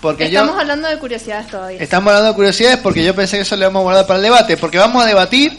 Porque 0.00 0.24
Estamos 0.24 0.54
yo. 0.54 0.60
hablando 0.60 0.88
de 0.88 0.98
curiosidades 0.98 1.48
todavía. 1.48 1.78
Estamos 1.78 2.08
hablando 2.08 2.30
de 2.30 2.34
curiosidades 2.34 2.78
porque 2.78 3.04
yo 3.04 3.14
pensé 3.14 3.36
que 3.36 3.42
eso 3.42 3.54
le 3.54 3.66
vamos 3.66 3.80
a 3.80 3.82
guardar 3.84 4.06
para 4.06 4.16
el 4.16 4.22
debate. 4.24 4.56
Porque 4.56 4.78
vamos 4.78 5.04
a 5.04 5.06
debatir 5.06 5.56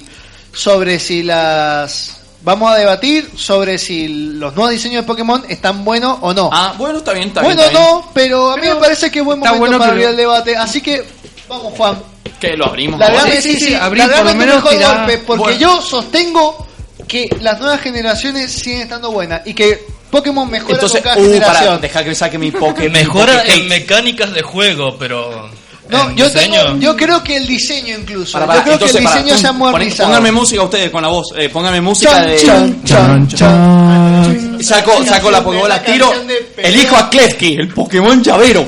sobre 0.52 1.00
si 1.00 1.24
las. 1.24 2.18
Vamos 2.44 2.72
a 2.72 2.76
debatir 2.76 3.30
sobre 3.38 3.78
si 3.78 4.08
los 4.34 4.56
nuevos 4.56 4.72
diseños 4.72 5.04
de 5.04 5.08
Pokémon 5.08 5.44
están 5.48 5.86
buenos 5.86 6.18
o 6.22 6.34
no. 6.34 6.50
Ah, 6.52 6.74
bueno, 6.76 6.98
está 6.98 7.14
bien, 7.14 7.28
está 7.28 7.42
bueno, 7.44 7.62
bien. 7.62 7.68
está 7.72 7.80
no, 7.80 8.10
pero 8.16 8.50
a 8.50 8.56
mí 8.56 8.62
Pero 8.64 8.76
me 8.76 8.82
parece 8.82 9.12
que 9.12 9.20
es 9.20 9.26
buen 9.26 9.38
momento 9.40 9.60
bueno 9.60 9.78
para 9.78 9.92
abrir 9.92 10.06
lo- 10.06 10.10
el 10.12 10.18
debate. 10.18 10.58
Así 10.58 10.82
que, 10.82 11.06
vamos, 11.48 11.72
Juan. 11.78 12.00
Que 12.40 12.56
lo 12.58 12.66
abrimos. 12.68 13.00
La 13.00 13.10
verdad 13.12 13.28
sí, 13.40 13.42
sí, 13.42 13.60
sí, 13.60 13.70
largame 13.72 14.08
por 14.16 14.26
lo 14.26 14.36
menos 14.36 14.56
mejor 14.56 14.72
tirá- 14.74 14.98
golpe, 14.98 15.18
porque 15.20 15.44
Bueno. 15.44 15.60
yo 15.60 15.82
sostengo 15.82 16.68
que 17.08 17.30
las 17.42 17.60
nuevas 17.60 17.82
generaciones 17.82 18.52
siguen 18.52 18.82
estando 18.82 19.12
buenas 19.12 19.42
y 19.46 19.54
que 19.54 19.86
Pokémon 20.10 20.50
mejora 20.50 20.74
Entonces, 20.74 21.02
con 21.02 21.10
cada 21.12 21.22
uh, 21.22 21.24
para 21.24 21.34
generación. 21.46 21.82
dejar 21.82 22.04
que 22.04 22.16
saque 22.16 22.38
mi 22.38 22.52
Pokémon. 22.52 22.92
Mejora 22.94 23.44
en 23.46 23.68
mecánicas 23.68 24.34
de 24.34 24.42
juego, 24.42 24.98
pero. 24.98 25.50
No, 25.90 26.10
yo, 26.16 26.26
diseño. 26.30 26.64
tengo- 26.64 26.80
yo 26.80 26.96
creo 26.96 27.24
que 27.24 27.38
el 27.38 27.48
diseño 27.48 27.98
incluso. 27.98 28.34
Para, 28.34 28.46
para, 28.48 28.60
yo 28.60 28.64
creo 28.64 28.74
entonces, 28.76 28.96
que 28.98 29.00
el 29.00 29.04
para, 29.06 29.22
diseño 29.22 29.38
se 29.40 29.48
ha 29.48 29.52
modernizado. 29.52 30.10
Pónganme 30.10 30.32
música 30.32 30.62
ustedes 30.64 30.90
con 30.90 31.02
la 31.02 31.08
voz. 31.10 31.28
Eh, 31.38 31.50
pónganme 31.50 31.82
música 31.82 32.12
Chan, 32.12 32.28
de. 32.28 32.36
chan, 32.46 32.84
Chan, 32.86 33.28
chan, 33.28 33.38
chan. 33.38 34.64
Saco, 34.64 35.06
saco 35.06 35.32
la 35.32 35.44
Pokébola, 35.44 35.76
La 35.78 35.84
tiro. 35.84 36.12
de. 36.28 36.52
Elijo 36.58 36.96
a 36.96 37.10
Klefki, 37.10 37.56
el 37.56 37.68
Pokémon 37.74 38.24
llavero. 38.24 38.66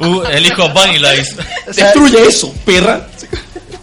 Uh, 0.00 0.22
elijo 0.30 0.68
Vanilla 0.72 1.14
Ice. 1.14 1.36
O 1.68 1.72
sea, 1.72 1.84
Destruye 1.86 2.26
eso, 2.28 2.52
perra. 2.64 3.06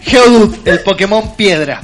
Geodude, 0.02 0.58
el 0.72 0.80
Pokémon 0.82 1.36
piedra. 1.36 1.82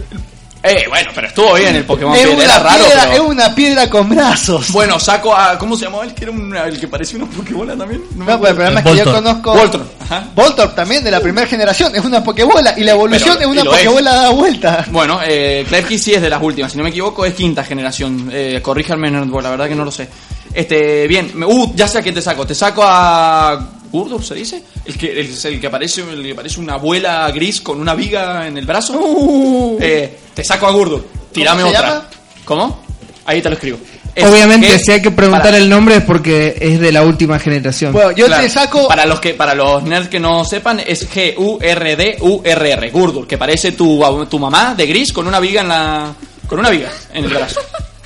Eh, 0.64 0.86
bueno, 0.90 1.12
pero 1.16 1.28
estuvo 1.28 1.54
bien 1.54 1.76
el 1.76 1.86
Pokémon 1.86 2.14
es, 2.16 2.26
piedra. 2.28 2.44
Era 2.44 2.60
raro, 2.60 2.84
piedra 2.86 3.02
pero- 3.04 3.14
es 3.14 3.20
una 3.30 3.56
piedra 3.56 3.90
con 3.90 4.10
brazos. 4.10 4.72
Bueno, 4.72 5.00
saco 5.00 5.34
a. 5.34 5.58
¿Cómo 5.58 5.78
se 5.78 5.86
llamaba 5.86 6.04
el 6.04 6.14
que 6.14 6.24
era 6.26 6.32
un- 6.32 6.54
el 6.58 6.80
que 6.80 6.88
parecía 6.88 7.20
una 7.20 7.28
Pokébola 7.32 7.78
también? 7.78 8.02
me 8.16 8.26
no, 8.26 8.26
pero 8.26 8.32
el 8.32 8.36
acuerdo. 8.36 8.56
problema 8.56 8.80
es 8.80 8.86
que 8.86 8.90
yo 8.98 9.06
Voltorb. 9.06 9.24
conozco. 9.24 9.54
Voltron. 9.54 9.90
Voltorb 10.36 10.76
también 10.76 11.04
de 11.04 11.12
la 11.12 11.22
primera 11.22 11.48
generación. 11.48 11.96
Es 11.96 12.04
una 12.04 12.22
Pokébola. 12.24 12.74
Y 12.76 12.84
la 12.84 12.92
evolución 12.92 13.38
Pero- 13.38 13.52
es 13.54 13.62
una. 13.62 13.70
Pokébola 13.72 14.12
dada 14.14 14.30
vuelta. 14.32 14.86
Bueno, 14.90 15.20
eh, 15.24 15.64
Klefki 15.70 15.98
sí 16.00 16.14
es 16.16 16.22
de 16.22 16.30
las 16.30 16.42
últimas, 16.42 16.72
si 16.72 16.78
no 16.78 16.84
me 16.84 16.90
equivoco 16.90 17.24
es 17.26 17.34
quinta 17.34 17.64
generación. 17.64 18.30
Eh, 18.34 18.60
corríjanme, 18.62 19.10
la 19.12 19.50
verdad 19.50 19.70
que 19.70 19.76
no 19.76 19.86
lo 19.86 19.92
sé. 19.92 20.10
Este, 20.58 21.08
bien, 21.08 21.30
me- 21.36 21.46
uh, 21.46 21.72
ya 21.76 21.88
sé 21.88 22.00
a 22.00 22.02
quién 22.02 22.16
te 22.16 22.22
saco. 22.22 22.44
Te 22.48 22.56
saco 22.56 22.82
a 22.84 23.70
Gurdur, 23.92 24.24
¿se 24.24 24.34
dice? 24.34 24.64
El 24.86 24.98
que, 24.98 25.12
el, 25.20 25.30
el 25.44 25.62
que 25.62 25.70
parece, 25.70 26.02
el 26.02 26.24
que 26.24 26.34
parece 26.34 26.60
una 26.60 26.74
abuela 26.74 27.30
gris 27.32 27.62
con 27.62 27.80
una 27.80 27.94
viga 27.94 28.48
en 28.48 28.58
el 28.58 28.66
brazo. 28.66 29.78
Eh, 29.80 30.18
te 30.34 30.44
saco 30.44 30.66
a 30.66 30.72
Gurdur. 30.72 31.06
Tirame 31.32 31.62
¿Cómo 31.62 31.72
se 31.74 31.78
otra. 31.78 31.90
llama? 31.94 32.08
¿Cómo? 32.44 32.84
Ahí 33.26 33.40
te 33.42 33.50
lo 33.50 33.56
escribo. 33.56 33.78
Es 34.16 34.26
Obviamente, 34.26 34.66
que- 34.68 34.80
si 34.80 34.92
hay 34.94 35.02
que 35.04 35.12
preguntar 35.12 35.44
para- 35.44 35.58
el 35.60 35.70
nombre 35.70 35.98
es 35.98 36.04
porque 36.04 36.58
es 36.60 36.80
de 36.80 36.92
la 36.92 37.04
última 37.04 37.38
generación. 37.38 37.94
Bueno, 37.94 38.10
yo 38.14 38.26
Claro, 38.26 38.42
te 38.42 38.50
saco. 38.50 38.88
Para 38.88 39.06
los 39.06 39.20
que 39.20 39.36
para 39.36 39.54
los 39.54 39.84
nerds 39.84 40.10
que 40.10 40.20
no 40.20 40.44
sepan, 40.44 40.80
es 40.80 41.08
G-U-R-D-U-R-R. 41.08 42.90
Gurdur, 42.90 43.28
que 43.28 43.38
parece 43.38 43.74
tu, 43.74 44.04
tu 44.28 44.40
mamá 44.40 44.74
de 44.76 44.88
gris 44.88 45.14
con 45.14 45.28
una 45.28 45.40
viga 45.40 45.62
en 45.62 45.68
la. 45.68 46.14
con 46.48 46.58
una 46.58 46.72
viga 46.72 46.90
en 47.14 47.26
el 47.26 47.30
brazo. 47.30 47.60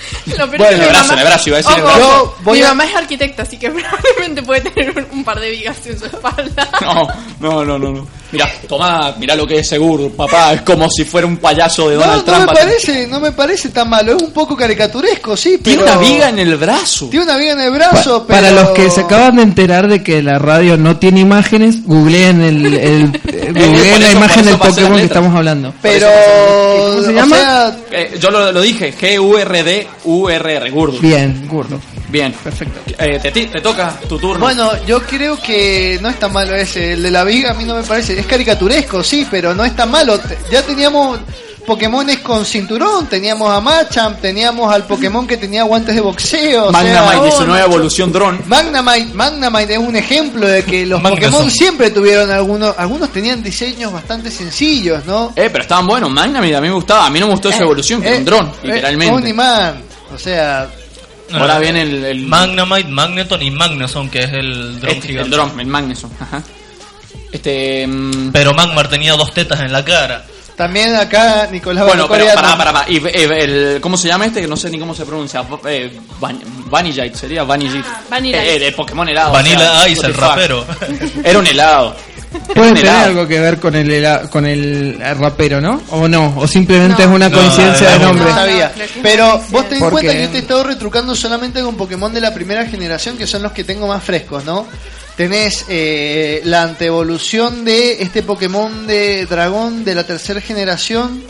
Lo 0.38 0.50
peor 0.50 0.58
Bueno, 0.58 0.64
es 0.64 0.70
que 0.70 0.76
el 0.76 0.80
mi 0.82 0.88
brazo, 0.88 1.08
mamá- 1.10 1.22
el 1.22 1.28
brazo, 1.28 1.50
iba 1.50 1.58
a 1.58 1.62
decir 1.62 1.78
el 1.78 1.84
Ojo, 1.84 1.94
brazo. 1.98 2.24
ojo, 2.24 2.36
Yo 2.40 2.44
voy 2.44 2.58
mi 2.60 2.64
a- 2.66 2.68
mamá 2.70 2.86
es 2.86 2.96
arquitecta, 2.96 3.44
así 3.44 3.58
que 3.58 3.70
probablemente 3.72 4.44
puede 4.44 4.62
tener 4.62 4.98
un, 4.98 5.08
un 5.12 5.24
par 5.24 5.40
de 5.40 5.50
vigas 5.52 5.78
en 5.86 6.00
su 6.00 6.06
espalda. 6.06 6.70
No, 6.82 7.08
no, 7.40 7.66
no, 7.66 7.78
no. 7.80 7.92
no. 7.92 8.08
Mira, 8.32 8.50
toma, 8.68 9.16
mira 9.20 9.36
lo 9.36 9.46
que 9.46 9.60
es 9.60 9.68
seguro, 9.68 10.10
papá. 10.10 10.54
Es 10.54 10.62
como 10.62 10.90
si 10.90 11.04
fuera 11.04 11.28
un 11.28 11.38
payaso 11.38 11.90
de 11.90 11.96
No, 11.96 12.02
Donald 12.02 12.26
no 12.26 12.32
me 12.34 12.38
Trump. 12.46 12.54
parece, 12.60 13.08
no 13.08 13.20
me 13.20 13.32
parece 13.32 13.70
tan 13.70 13.90
malo. 13.90 14.16
Es 14.16 14.24
un 14.24 14.32
poco 14.32 14.56
caricaturesco, 14.56 15.36
sí, 15.36 15.58
Tiene 15.62 15.84
pero. 15.84 15.98
una 15.98 16.02
viga 16.08 16.30
en 16.30 16.40
el 16.40 16.56
brazo. 16.56 17.08
Tiene 17.10 17.26
una 17.26 17.38
viga 17.38 17.52
en 17.54 17.62
el 17.62 17.70
Pa- 17.72 17.76
brazo, 17.78 18.26
pero. 18.28 18.40
Para 18.42 18.52
los 18.52 18.70
que 18.72 18.90
se 18.90 19.02
acaban 19.02 19.36
de 19.36 19.44
enterar 19.44 19.88
de 19.88 20.02
que 20.02 20.22
la 20.24 20.40
radio 20.40 20.78
no 20.78 20.98
tiene 20.98 21.20
imágenes, 21.20 21.84
googleen, 21.86 22.42
el, 22.42 22.66
el- 22.74 23.12
googleen 23.54 24.00
la 24.02 24.08
eso- 24.10 24.18
imagen 24.18 24.46
del 24.46 24.58
Pokémon 24.58 24.98
que 24.98 25.04
estamos 25.04 25.36
hablando. 25.36 25.74
Pero. 25.82 26.08
¿Cómo 26.08 27.02
se 27.04 27.10
o 27.10 27.12
llama? 27.12 27.36
sea, 27.36 27.76
Eh, 27.92 28.18
yo 28.20 28.32
lo, 28.32 28.52
lo 28.52 28.62
dije, 28.62 28.94
G-U-R-D-U-R-R, 28.94 30.70
Gurdur. 30.72 31.02
Bien, 31.02 31.46
Gurdo. 31.48 31.80
Bien. 32.12 32.34
Perfecto. 32.34 32.80
Eh, 32.98 33.20
te, 33.20 33.62
toca 33.62 33.98
tu 34.08 34.20
turno. 34.20 34.40
Bueno, 34.40 34.72
yo 34.86 35.02
creo 35.04 35.42
que 35.42 35.98
no 36.02 36.10
es 36.10 36.20
tan 36.20 36.34
malo 36.34 36.56
ese. 36.56 36.94
El 36.94 37.04
de 37.04 37.12
la 37.12 37.24
viga 37.24 37.52
a 37.52 37.54
mí 37.54 37.64
no 37.64 37.76
me 37.76 37.84
parece. 37.84 38.20
Es 38.20 38.26
caricaturesco, 38.26 39.04
sí, 39.04 39.26
pero 39.32 39.56
no 39.56 39.64
es 39.64 39.76
tan 39.76 39.90
malo. 39.90 40.20
Ya 40.52 40.62
teníamos 40.62 41.20
Pokémones 41.66 42.20
con 42.20 42.46
cinturón. 42.46 43.08
Teníamos 43.08 43.50
a 43.50 43.62
Machamp, 43.62 44.20
teníamos 44.20 44.74
al 44.74 44.86
Pokémon 44.86 45.26
que 45.26 45.38
tenía 45.38 45.64
guantes 45.64 45.96
de 45.96 46.02
boxeo. 46.02 46.66
o 46.66 46.72
sea, 46.72 46.84
Magnemite 46.84 47.26
de 47.26 47.32
su 47.32 47.46
nueva 47.46 47.66
evolución 47.66 48.12
drone. 48.12 48.40
Magnemite, 48.46 49.14
Magnemite 49.14 49.74
es 49.74 49.80
un 49.80 49.96
ejemplo 49.96 50.48
de 50.48 50.64
que 50.64 50.86
los. 50.86 51.02
Pokémon 51.02 51.50
siempre 51.50 51.92
tuvieron 51.92 52.30
algunos, 52.30 52.76
algunos 52.78 53.10
tenían 53.12 53.42
diseños 53.42 53.94
bastante 53.94 54.30
sencillos, 54.30 55.06
¿no? 55.06 55.34
Eh, 55.36 55.50
pero 55.50 55.62
estaban 55.64 55.88
buenos. 55.88 56.10
Magnemite 56.12 56.56
a 56.56 56.62
mí 56.62 56.68
me 56.68 56.74
gustaba. 56.74 57.06
A 57.06 57.10
mí 57.10 57.20
no 57.20 57.28
me 57.28 57.34
gustó 57.34 57.50
esa 57.50 57.64
evolución, 57.64 58.02
que 58.02 58.10
era 58.10 58.18
un 58.18 58.26
dron, 58.26 58.46
eh, 58.48 58.68
literalmente. 58.68 59.16
un 59.16 59.28
imán, 59.28 59.82
o 60.14 60.18
sea, 60.18 60.68
Ahora 61.40 61.60
viene 61.60 61.82
el, 61.84 62.04
el, 62.06 62.28
Magnemite, 62.28 62.90
Magneton 62.90 63.42
y 63.42 63.52
Magneson, 63.52 64.10
que 64.10 64.24
es 64.24 64.34
el 64.34 64.80
dron 64.80 64.96
este, 64.96 65.08
gigante. 65.08 65.26
el 65.26 65.32
dron, 65.32 65.60
el 65.60 65.68
Magneson. 65.68 66.12
Ajá. 66.20 66.42
Este. 67.32 67.86
mm, 67.88 68.32
Pero 68.32 68.54
Magmar 68.54 68.88
tenía 68.90 69.14
dos 69.14 69.34
tetas 69.34 69.60
en 69.62 69.72
la 69.72 69.84
cara. 69.86 70.26
también 70.58 70.94
acá 70.96 71.48
Nicolás 71.52 71.86
Bueno, 71.86 72.08
pero 72.10 72.26
pará, 72.36 72.58
pará, 72.58 72.72
pará. 72.74 72.86
Y, 72.92 72.98
eh, 72.98 73.44
el, 73.76 73.82
¿Cómo 73.82 73.96
se 73.98 74.08
llama 74.10 74.26
este? 74.26 74.42
Que 74.42 74.48
no 74.48 74.58
sé 74.58 74.70
ni 74.70 74.78
cómo 74.80 74.94
se 74.94 75.06
pronuncia. 75.06 75.44
Eh, 75.66 75.98
Van- 76.20 76.42
Vanillite, 76.70 77.16
sería 77.18 77.44
Vanillite. 77.44 77.88
Vanilla 78.10 78.44
Eh, 78.46 78.68
el 78.68 78.74
Pokémon 78.74 79.08
helado. 79.08 79.32
Vanilla 79.34 79.72
o 79.72 79.76
sea, 79.82 79.90
Ice, 79.90 80.06
el 80.08 80.14
rapero. 80.14 80.66
Era 81.24 81.40
un 81.40 81.48
helado. 81.48 81.96
Puede 82.56 82.74
tener 82.74 82.90
algo 82.90 83.28
que 83.28 83.40
ver 83.40 83.60
con 83.60 83.76
el 83.76 84.30
con 84.30 84.46
el 84.46 85.00
rapero, 85.20 85.60
¿no? 85.60 85.82
O 85.90 86.08
no, 86.08 86.34
o 86.38 86.48
simplemente 86.48 87.04
No. 87.06 87.10
es 87.10 87.16
una 87.16 87.30
No, 87.30 87.38
coincidencia 87.38 87.92
de 87.92 88.00
no, 88.00 88.06
nombre. 88.08 88.26
No 88.26 88.36
sabía. 88.36 88.72
Pero 89.04 89.42
vos 89.50 89.66
en 89.72 89.80
Porque- 89.80 89.92
cuenta 89.92 90.14
que 90.14 90.22
yo 90.24 90.30
te 90.30 90.38
he 90.38 90.42
estado 90.42 90.64
retrucando 90.64 91.16
solamente 91.16 91.62
con 91.62 91.76
Pokémon 91.76 92.14
de 92.14 92.22
la 92.22 92.34
primera 92.34 92.66
generación, 92.66 93.18
que 93.18 93.28
son 93.28 93.44
los 93.44 93.52
que 93.52 93.64
tengo 93.64 93.88
más 93.88 94.04
frescos, 94.04 94.46
¿no? 94.46 94.66
Tenés 95.18 95.66
eh, 95.68 96.42
la 96.46 96.64
anteevolución 96.64 97.66
de 97.66 98.02
este 98.02 98.24
Pokémon 98.24 98.88
de 98.88 99.26
dragón 99.26 99.84
de 99.84 99.96
la 99.96 100.06
tercera 100.06 100.40
generación. 100.42 101.24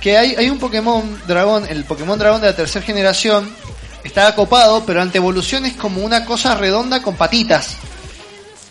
Que 0.00 0.18
hay, 0.18 0.34
hay 0.36 0.50
un 0.50 0.58
Pokémon 0.58 1.02
dragón, 1.26 1.64
el 1.68 1.84
Pokémon 1.84 2.18
dragón 2.18 2.40
de 2.40 2.48
la 2.48 2.56
tercera 2.56 2.84
generación, 2.84 3.48
está 4.04 4.26
acopado, 4.28 4.84
pero 4.84 4.98
la 4.98 5.04
anteevolución 5.04 5.64
es 5.64 5.74
como 5.74 6.02
una 6.02 6.24
cosa 6.26 6.54
redonda 6.54 7.00
con 7.02 7.14
patitas. 7.16 7.76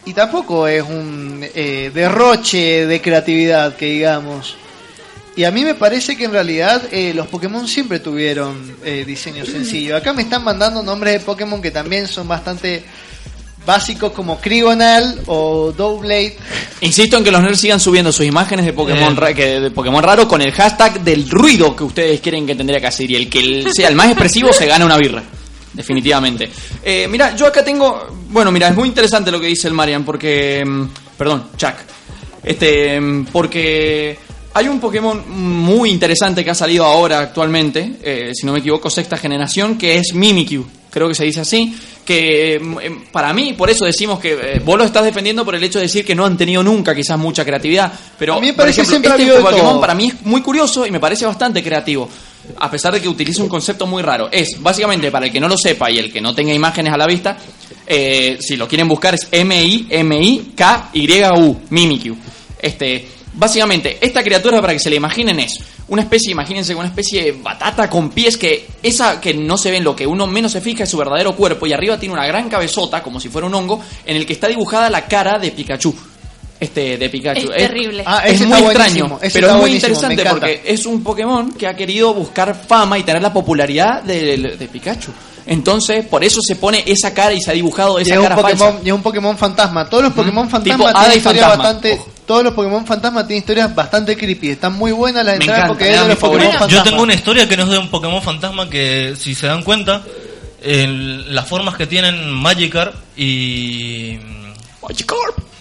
Y 0.05 0.13
tampoco 0.13 0.67
es 0.67 0.83
un 0.83 1.45
eh, 1.55 1.89
derroche 1.93 2.85
de 2.85 3.01
creatividad, 3.01 3.75
que 3.75 3.85
digamos. 3.85 4.55
Y 5.35 5.45
a 5.45 5.51
mí 5.51 5.63
me 5.63 5.73
parece 5.75 6.15
que 6.17 6.25
en 6.25 6.31
realidad 6.33 6.81
eh, 6.91 7.13
los 7.15 7.27
Pokémon 7.27 7.67
siempre 7.67 7.99
tuvieron 7.99 8.75
eh, 8.83 9.03
diseño 9.07 9.45
sencillo. 9.47 9.95
Acá 9.95 10.13
me 10.13 10.23
están 10.23 10.43
mandando 10.43 10.83
nombres 10.83 11.13
de 11.13 11.19
Pokémon 11.21 11.61
que 11.61 11.71
también 11.71 12.07
son 12.07 12.27
bastante 12.27 12.83
básicos 13.65 14.11
como 14.11 14.41
Krigonal 14.41 15.21
o 15.27 15.71
Doublade. 15.71 16.35
Insisto 16.81 17.15
en 17.17 17.23
que 17.23 17.31
los 17.31 17.41
nerds 17.41 17.61
sigan 17.61 17.79
subiendo 17.79 18.11
sus 18.11 18.25
imágenes 18.25 18.65
de 18.65 18.73
Pokémon, 18.73 19.13
Eh. 19.13 19.15
ra- 19.17 19.33
que, 19.33 19.61
de 19.61 19.71
Pokémon 19.71 20.03
raro 20.03 20.27
con 20.27 20.41
el 20.41 20.51
hashtag 20.51 20.99
del 21.01 21.29
ruido 21.29 21.73
que 21.73 21.85
ustedes 21.85 22.19
quieren 22.19 22.45
que 22.45 22.55
tendría 22.55 22.81
que 22.81 22.87
hacer. 22.87 23.09
Y 23.09 23.15
el 23.15 23.29
que 23.29 23.39
el- 23.39 23.71
sea 23.73 23.87
el 23.87 23.95
más 23.95 24.07
expresivo 24.07 24.51
se 24.51 24.65
gana 24.65 24.85
una 24.85 24.97
birra. 24.97 25.23
Definitivamente. 25.73 26.49
Eh, 26.83 27.07
mira, 27.09 27.35
yo 27.35 27.47
acá 27.47 27.63
tengo. 27.63 28.07
Bueno, 28.29 28.51
mira, 28.51 28.67
es 28.69 28.75
muy 28.75 28.87
interesante 28.87 29.31
lo 29.31 29.39
que 29.39 29.47
dice 29.47 29.67
el 29.67 29.73
Marian, 29.73 30.05
porque. 30.05 30.63
mm, 30.65 30.83
Perdón, 31.17 31.47
Chuck. 31.57 31.73
Este. 32.43 32.99
mm, 32.99 33.25
Porque. 33.25 34.17
Hay 34.55 34.67
un 34.67 34.79
Pokémon 34.79 35.23
muy 35.27 35.89
interesante 35.89 36.43
que 36.43 36.51
ha 36.51 36.55
salido 36.55 36.85
ahora 36.85 37.21
actualmente, 37.21 37.93
eh, 38.03 38.31
si 38.35 38.45
no 38.45 38.53
me 38.53 38.59
equivoco, 38.59 38.87
sexta 38.87 39.17
generación, 39.17 39.79
que 39.79 39.97
es 39.97 40.13
Mimikyu. 40.13 40.63
Creo 40.91 41.07
que 41.07 41.15
se 41.15 41.23
dice 41.25 41.41
así. 41.41 41.75
Que 42.05 42.59
mm, 42.61 42.77
eh, 42.79 42.97
para 43.11 43.33
mí, 43.33 43.53
por 43.53 43.71
eso 43.71 43.83
decimos 43.85 44.19
que 44.19 44.33
eh, 44.33 44.61
vos 44.63 44.77
lo 44.77 44.83
estás 44.83 45.03
defendiendo 45.05 45.43
por 45.43 45.55
el 45.55 45.63
hecho 45.63 45.79
de 45.79 45.85
decir 45.85 46.05
que 46.05 46.13
no 46.13 46.23
han 46.23 46.37
tenido 46.37 46.61
nunca 46.61 46.93
quizás 46.93 47.17
mucha 47.17 47.43
creatividad. 47.43 47.91
Pero 48.19 48.35
A 48.35 48.39
mí 48.39 48.47
me 48.47 48.53
por 48.53 48.65
parece 48.65 48.81
ejemplo, 48.81 49.09
siempre 49.09 49.25
ha 49.25 49.37
este 49.37 49.41
Pokémon 49.41 49.81
para 49.81 49.95
mí 49.95 50.09
es 50.09 50.21
muy 50.21 50.41
curioso 50.41 50.85
y 50.85 50.91
me 50.91 50.99
parece 50.99 51.25
bastante 51.25 51.63
creativo. 51.63 52.07
A 52.59 52.69
pesar 52.69 52.93
de 52.93 53.01
que 53.01 53.07
utiliza 53.07 53.41
un 53.41 53.49
concepto 53.49 53.87
muy 53.87 54.03
raro. 54.03 54.29
Es, 54.31 54.61
básicamente, 54.61 55.11
para 55.11 55.25
el 55.27 55.31
que 55.31 55.39
no 55.39 55.47
lo 55.47 55.57
sepa 55.57 55.89
y 55.89 55.97
el 55.99 56.11
que 56.11 56.19
no 56.21 56.35
tenga 56.35 56.53
imágenes 56.53 56.93
a 56.93 56.97
la 56.97 57.05
vista, 57.05 57.37
eh, 57.85 58.37
si 58.39 58.55
lo 58.57 58.67
quieren 58.67 58.87
buscar 58.87 59.13
es 59.15 59.27
M-I-M-I-K-Y-U, 59.31 59.91
Mimikyu. 61.69 62.17
Este, 62.59 63.07
básicamente, 63.33 63.97
esta 64.01 64.23
criatura, 64.23 64.61
para 64.61 64.73
que 64.73 64.79
se 64.79 64.89
la 64.89 64.95
imaginen, 64.95 65.39
es 65.39 65.59
una 65.87 66.01
especie, 66.01 66.31
imagínense, 66.31 66.73
una 66.75 66.87
especie 66.87 67.23
de 67.23 67.31
batata 67.33 67.89
con 67.89 68.09
pies 68.09 68.37
que 68.37 68.67
esa 68.81 69.19
que 69.19 69.33
no 69.33 69.57
se 69.57 69.69
ve 69.71 69.77
en 69.77 69.83
lo 69.83 69.95
que 69.95 70.07
uno 70.07 70.27
menos 70.27 70.53
se 70.53 70.61
fija 70.61 70.83
es 70.83 70.89
su 70.89 70.97
verdadero 70.97 71.35
cuerpo 71.35 71.67
y 71.67 71.73
arriba 71.73 71.99
tiene 71.99 72.13
una 72.13 72.25
gran 72.25 72.49
cabezota, 72.49 73.03
como 73.03 73.19
si 73.19 73.29
fuera 73.29 73.47
un 73.47 73.55
hongo, 73.55 73.81
en 74.05 74.17
el 74.17 74.25
que 74.25 74.33
está 74.33 74.47
dibujada 74.47 74.89
la 74.89 75.05
cara 75.05 75.39
de 75.39 75.51
Pikachu. 75.51 75.93
Este, 76.63 76.97
de 76.97 77.09
Pikachu. 77.09 77.51
Es 77.51 77.67
terrible. 77.67 78.03
Ah, 78.05 78.23
es 78.25 78.41
muy 78.41 78.59
extraño, 78.59 79.19
pero 79.33 79.49
es 79.49 79.55
muy 79.55 79.73
interesante 79.75 80.25
porque 80.25 80.61
es 80.65 80.85
un 80.85 81.03
Pokémon 81.03 81.51
que 81.53 81.67
ha 81.67 81.75
querido 81.75 82.13
buscar 82.13 82.55
fama 82.55 82.97
y 82.97 83.03
tener 83.03 83.21
la 83.21 83.33
popularidad 83.33 84.03
de, 84.03 84.37
de 84.57 84.67
Pikachu. 84.67 85.11
Entonces, 85.45 86.05
por 86.05 86.23
eso 86.23 86.39
se 86.41 86.55
pone 86.55 86.83
esa 86.85 87.13
cara 87.13 87.33
y 87.33 87.41
se 87.41 87.51
ha 87.51 87.53
dibujado 87.53 87.99
Y 87.99 88.03
esa 88.03 88.13
es, 88.13 88.19
un 88.19 88.23
cara 88.23 88.35
Pokémon, 88.35 88.57
falsa. 88.57 88.79
y 88.83 88.87
es 88.87 88.93
un 88.93 89.01
Pokémon 89.03 89.37
fantasma. 89.37 89.89
Todos 89.89 90.03
los 90.03 90.13
Pokémon 90.13 90.45
Tipo 90.45 90.57
fantasma 90.57 90.93
tienen 90.93 91.11
y 91.11 91.17
historias 91.17 91.45
fantasma. 91.45 91.63
bastante. 91.63 91.93
Ojo. 91.93 92.09
Todos 92.25 92.43
los 92.45 92.53
Pokémon 92.53 92.85
fantasma 92.85 93.27
tienen 93.27 93.39
historias 93.41 93.75
bastante 93.75 94.15
creepy. 94.15 94.49
Están 94.51 94.73
muy 94.73 94.91
buenas 94.93 95.25
las 95.25 95.35
entradas 95.35 95.67
porque 95.67 95.85
es 95.85 95.89
eran 95.89 96.03
de 96.03 96.09
los 96.13 96.17
Pokémon 96.19 96.51
fantasma. 96.51 96.67
Yo 96.67 96.83
tengo 96.83 97.03
una 97.03 97.13
historia 97.13 97.49
que 97.49 97.57
no 97.57 97.63
es 97.63 97.69
de 97.69 97.77
un 97.77 97.89
Pokémon 97.89 98.21
fantasma 98.21 98.69
que, 98.69 99.15
si 99.17 99.35
se 99.35 99.47
dan 99.47 99.63
cuenta, 99.63 100.01
en 100.61 101.35
las 101.35 101.47
formas 101.47 101.75
que 101.75 101.87
tienen 101.87 102.31
Magikarp 102.31 102.95
y. 103.17 104.17
Magikarp. 104.81 105.52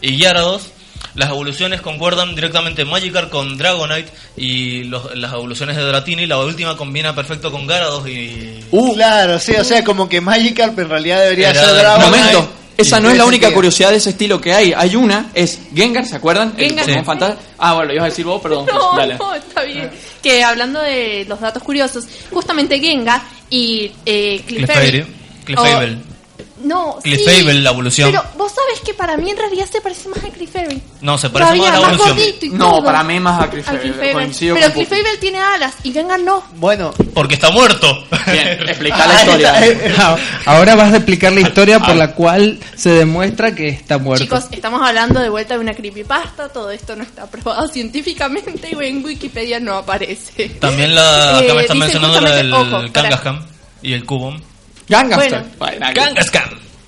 Y 0.00 0.16
Gyarados, 0.16 0.68
las 1.14 1.30
evoluciones 1.30 1.80
concuerdan 1.80 2.34
directamente 2.34 2.84
Magikarp 2.84 3.30
con 3.30 3.56
Dragonite 3.58 4.10
y 4.36 4.84
los- 4.84 5.14
las 5.16 5.32
evoluciones 5.32 5.76
de 5.76 5.82
Dratini. 5.84 6.26
La 6.26 6.38
última 6.38 6.76
combina 6.76 7.14
perfecto 7.14 7.50
con 7.50 7.66
Gyarados 7.66 8.06
y. 8.08 8.60
Uh, 8.70 8.94
Claro, 8.94 9.38
sí, 9.38 9.52
o 9.54 9.64
sea, 9.64 9.82
como 9.84 10.08
que 10.08 10.20
Magikarp 10.20 10.78
en 10.78 10.88
realidad 10.88 11.20
debería 11.22 11.54
ser 11.54 11.74
Dragonite. 11.74 12.16
momento. 12.18 12.52
Esa 12.76 13.00
no 13.00 13.10
es 13.10 13.16
la 13.16 13.24
única 13.24 13.46
sentido. 13.46 13.56
curiosidad 13.56 13.90
de 13.90 13.96
ese 13.96 14.10
estilo 14.10 14.40
que 14.40 14.52
hay. 14.52 14.72
Hay 14.72 14.94
una, 14.94 15.30
es 15.34 15.58
Gengar, 15.74 16.06
¿se 16.06 16.14
acuerdan? 16.14 16.54
El 16.56 16.66
Gengar. 16.68 16.84
Pokémon 16.84 17.00
Sí. 17.02 17.06
fantasma. 17.06 17.36
Ah, 17.58 17.74
bueno, 17.74 17.88
lo 17.88 17.94
ibas 17.94 18.04
a 18.04 18.08
decir 18.10 18.24
vos, 18.24 18.40
perdón. 18.40 18.66
No, 18.72 18.96
Dale. 18.96 19.16
no, 19.18 19.34
está 19.34 19.62
bien. 19.64 19.90
Que 20.22 20.44
hablando 20.44 20.80
de 20.80 21.24
los 21.28 21.40
datos 21.40 21.60
curiosos, 21.64 22.04
justamente 22.30 22.78
Gengar 22.78 23.20
y 23.50 23.90
eh, 24.06 24.44
Clefairy. 24.46 25.04
Clefairy. 25.44 25.98
No, 26.62 26.98
sí, 27.02 27.10
Clefable, 27.10 27.54
la 27.54 27.70
evolución. 27.70 28.10
Pero 28.10 28.24
vos 28.36 28.52
sabés 28.52 28.80
que 28.80 28.94
para 28.94 29.16
mí 29.16 29.30
en 29.30 29.36
realidad 29.36 29.66
se 29.70 29.80
parece 29.80 30.08
más 30.08 30.24
a 30.24 30.28
Clefairy. 30.28 30.82
No, 31.00 31.16
se 31.18 31.30
parece 31.30 31.52
Todavía 31.52 31.70
más 31.70 31.78
a 31.78 31.80
la 31.80 31.94
evolución. 31.94 32.58
No, 32.58 32.82
para 32.82 33.04
mí 33.04 33.20
más 33.20 33.40
a 33.40 33.44
Al 33.44 33.50
Clefable. 33.50 33.80
Clefable. 33.80 34.12
Coincido 34.12 34.54
Pero 34.54 34.66
con 34.66 34.74
Pupi. 34.74 34.86
Clefable 34.86 35.18
tiene 35.18 35.38
alas 35.38 35.74
y 35.84 35.92
Gengar 35.92 36.20
no. 36.20 36.42
Bueno, 36.56 36.92
Porque 37.14 37.34
está 37.34 37.50
muerto. 37.50 38.04
Bien, 38.26 38.48
explica 38.68 39.06
la 39.06 39.20
historia. 39.20 39.54
Ah, 39.98 40.16
Ahora 40.46 40.74
vas 40.74 40.92
a 40.92 40.96
explicar 40.96 41.32
la 41.32 41.40
historia 41.40 41.80
por 41.80 41.94
la 41.96 42.14
cual 42.14 42.58
se 42.76 42.90
demuestra 42.90 43.54
que 43.54 43.68
está 43.68 43.98
muerto. 43.98 44.24
Chicos, 44.24 44.44
estamos 44.50 44.82
hablando 44.82 45.20
de 45.20 45.28
vuelta 45.28 45.54
de 45.54 45.60
una 45.60 45.74
creepypasta, 45.74 46.48
todo 46.48 46.70
esto 46.70 46.96
no 46.96 47.02
está 47.02 47.26
probado 47.26 47.68
científicamente 47.72 48.70
y 48.70 48.84
en 48.84 49.04
Wikipedia 49.04 49.60
no 49.60 49.74
aparece. 49.76 50.48
También 50.60 50.94
la. 50.94 51.28
Eh, 51.38 51.44
Acá 51.44 51.54
me 51.54 51.60
están 51.62 51.78
mencionando 51.78 52.20
la 52.20 52.34
del. 52.34 52.92
Kangaskhan 52.92 53.46
y 53.82 53.92
el 53.92 54.04
Cubon. 54.04 54.42
Gangaster. 54.88 55.44
Bueno. 55.58 55.86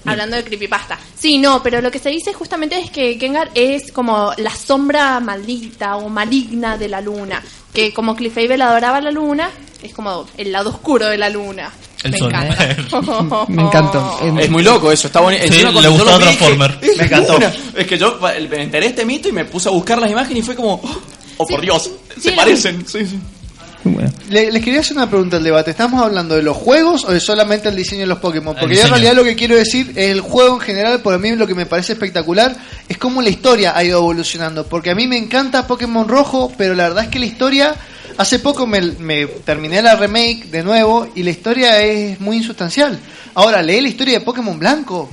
Hablando 0.07 0.37
de 0.37 0.45
creepypasta. 0.45 0.99
Sí, 1.19 1.37
no, 1.39 1.63
pero 1.63 1.83
lo 1.83 1.91
que 1.91 1.99
se 1.99 2.09
dice 2.09 2.33
justamente 2.33 2.79
es 2.79 2.91
que 2.91 3.19
Gengar 3.19 3.51
es 3.55 3.93
como 3.93 4.33
la 4.39 4.51
sombra 4.55 5.21
maldita 5.21 5.97
o 5.97 6.09
maligna 6.09 6.79
de 6.79 6.89
la 6.89 7.01
luna. 7.03 7.43
Que 7.75 7.93
como 7.93 8.17
Clefable 8.17 8.63
adoraba 8.63 9.01
la 9.01 9.11
luna, 9.11 9.51
es 9.83 9.93
como 9.93 10.27
el 10.39 10.51
lado 10.53 10.71
oscuro 10.71 11.07
de 11.07 11.19
la 11.19 11.29
luna. 11.29 11.71
El 12.03 12.13
Me 12.13 12.19
sol. 12.19 12.29
encanta. 12.33 13.45
Me 13.49 13.63
encantó. 13.63 14.19
Es 14.41 14.49
muy 14.51 14.63
loco 14.63 14.91
eso, 14.91 15.09
está 15.09 15.21
bonito. 15.21 15.45
Sí, 15.53 15.63
le 15.63 15.89
gustó 15.89 16.19
Transformer. 16.19 16.79
"Es 16.81 16.97
Me 16.97 17.05
encantó". 17.05 17.37
una". 17.37 17.53
Es 17.77 17.87
que 17.87 17.99
yo 17.99 18.19
me 18.21 18.63
enteré 18.63 18.87
de 18.87 18.87
este 18.87 19.05
mito 19.05 19.29
y 19.29 19.33
me 19.33 19.45
puse 19.45 19.69
a 19.69 19.73
buscar 19.73 20.01
las 20.01 20.11
imágenes 20.11 20.43
y 20.43 20.47
fue 20.47 20.57
como, 20.57 20.81
oh 21.37 21.47
por 21.47 21.61
Sí, 21.61 21.67
Dios, 21.67 21.91
sí, 22.15 22.21
se 22.23 22.33
parecen. 22.33 22.87
Sí, 22.89 23.05
sí. 23.07 23.19
Bueno. 23.83 24.11
le- 24.29 24.53
les 24.53 24.63
quería 24.63 24.81
hacer 24.81 24.97
una 24.97 25.09
pregunta 25.09 25.39
al 25.39 25.43
debate. 25.45 25.71
¿Estamos 25.71 26.03
hablando 26.03 26.35
de 26.37 26.43
los 26.43 26.57
juegos 26.57 27.05
o 27.05 27.13
de 27.13 27.21
solamente 27.21 27.69
el 27.69 27.77
diseño 27.77 28.03
de 28.03 28.07
los 28.09 28.19
Pokémon? 28.19 28.55
Porque 28.55 28.75
yo 28.75 28.83
en 28.83 28.89
realidad 28.91 29.15
lo 29.15 29.25
que 29.25 29.37
quiero 29.37 29.57
decir 29.57 29.93
es 29.97 30.11
el 30.11 30.21
juego 30.21 30.55
en 30.57 30.61
general, 30.61 31.01
por 31.01 31.19
mí 31.19 31.35
lo 31.37 31.47
que 31.47 31.55
me 31.55 31.67
parece 31.67 31.95
espectacular 31.95 32.55
es 32.89 32.99
cómo 32.99 33.23
la 33.23 33.31
historia 33.31 33.77
ha 33.77 33.83
ido 33.83 33.99
evolucionando. 33.99 34.67
Porque 34.67 34.91
a 34.91 34.95
mí 34.95 35.07
me 35.07 35.17
encanta 35.17 35.67
Pokémon 35.67 36.07
Rojo, 36.09 36.53
pero 36.59 36.75
la 36.75 36.85
verdad 36.85 37.05
es 37.05 37.11
que 37.11 37.19
la 37.19 37.27
historia... 37.27 37.75
Hace 38.19 38.39
poco 38.39 38.67
me, 38.67 38.83
me 38.83 39.25
terminé 39.27 39.81
la 39.81 39.95
remake 39.97 40.45
de 40.51 40.63
nuevo 40.63 41.09
y 41.15 41.23
la 41.23 41.31
historia 41.31 41.81
es 41.81 42.21
muy 42.21 42.37
insustancial. 42.37 42.99
Ahora, 43.33 43.63
leí 43.63 43.81
la 43.81 43.89
historia 43.89 44.19
de 44.19 44.25
Pokémon 44.27 44.59
Blanco 44.59 45.09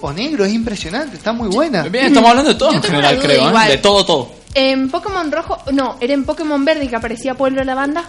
o 0.00 0.10
Negro, 0.10 0.42
es 0.46 0.54
impresionante, 0.54 1.18
está 1.18 1.34
muy 1.34 1.48
buena. 1.48 1.82
Bien, 1.82 2.06
estamos 2.06 2.30
hablando 2.30 2.52
de 2.54 2.58
todo 2.58 2.72
en 2.72 2.82
general, 2.82 3.18
creo, 3.18 3.50
¿eh? 3.50 3.68
de 3.72 3.78
todo, 3.78 4.06
todo. 4.06 4.30
En 4.58 4.90
Pokémon 4.90 5.30
rojo, 5.30 5.58
no, 5.72 5.98
era 6.00 6.14
en 6.14 6.24
Pokémon 6.24 6.64
verde 6.64 6.88
que 6.88 6.96
aparecía 6.96 7.34
Pueblo 7.34 7.60
de 7.60 7.66
la 7.66 7.74
Banda. 7.74 8.04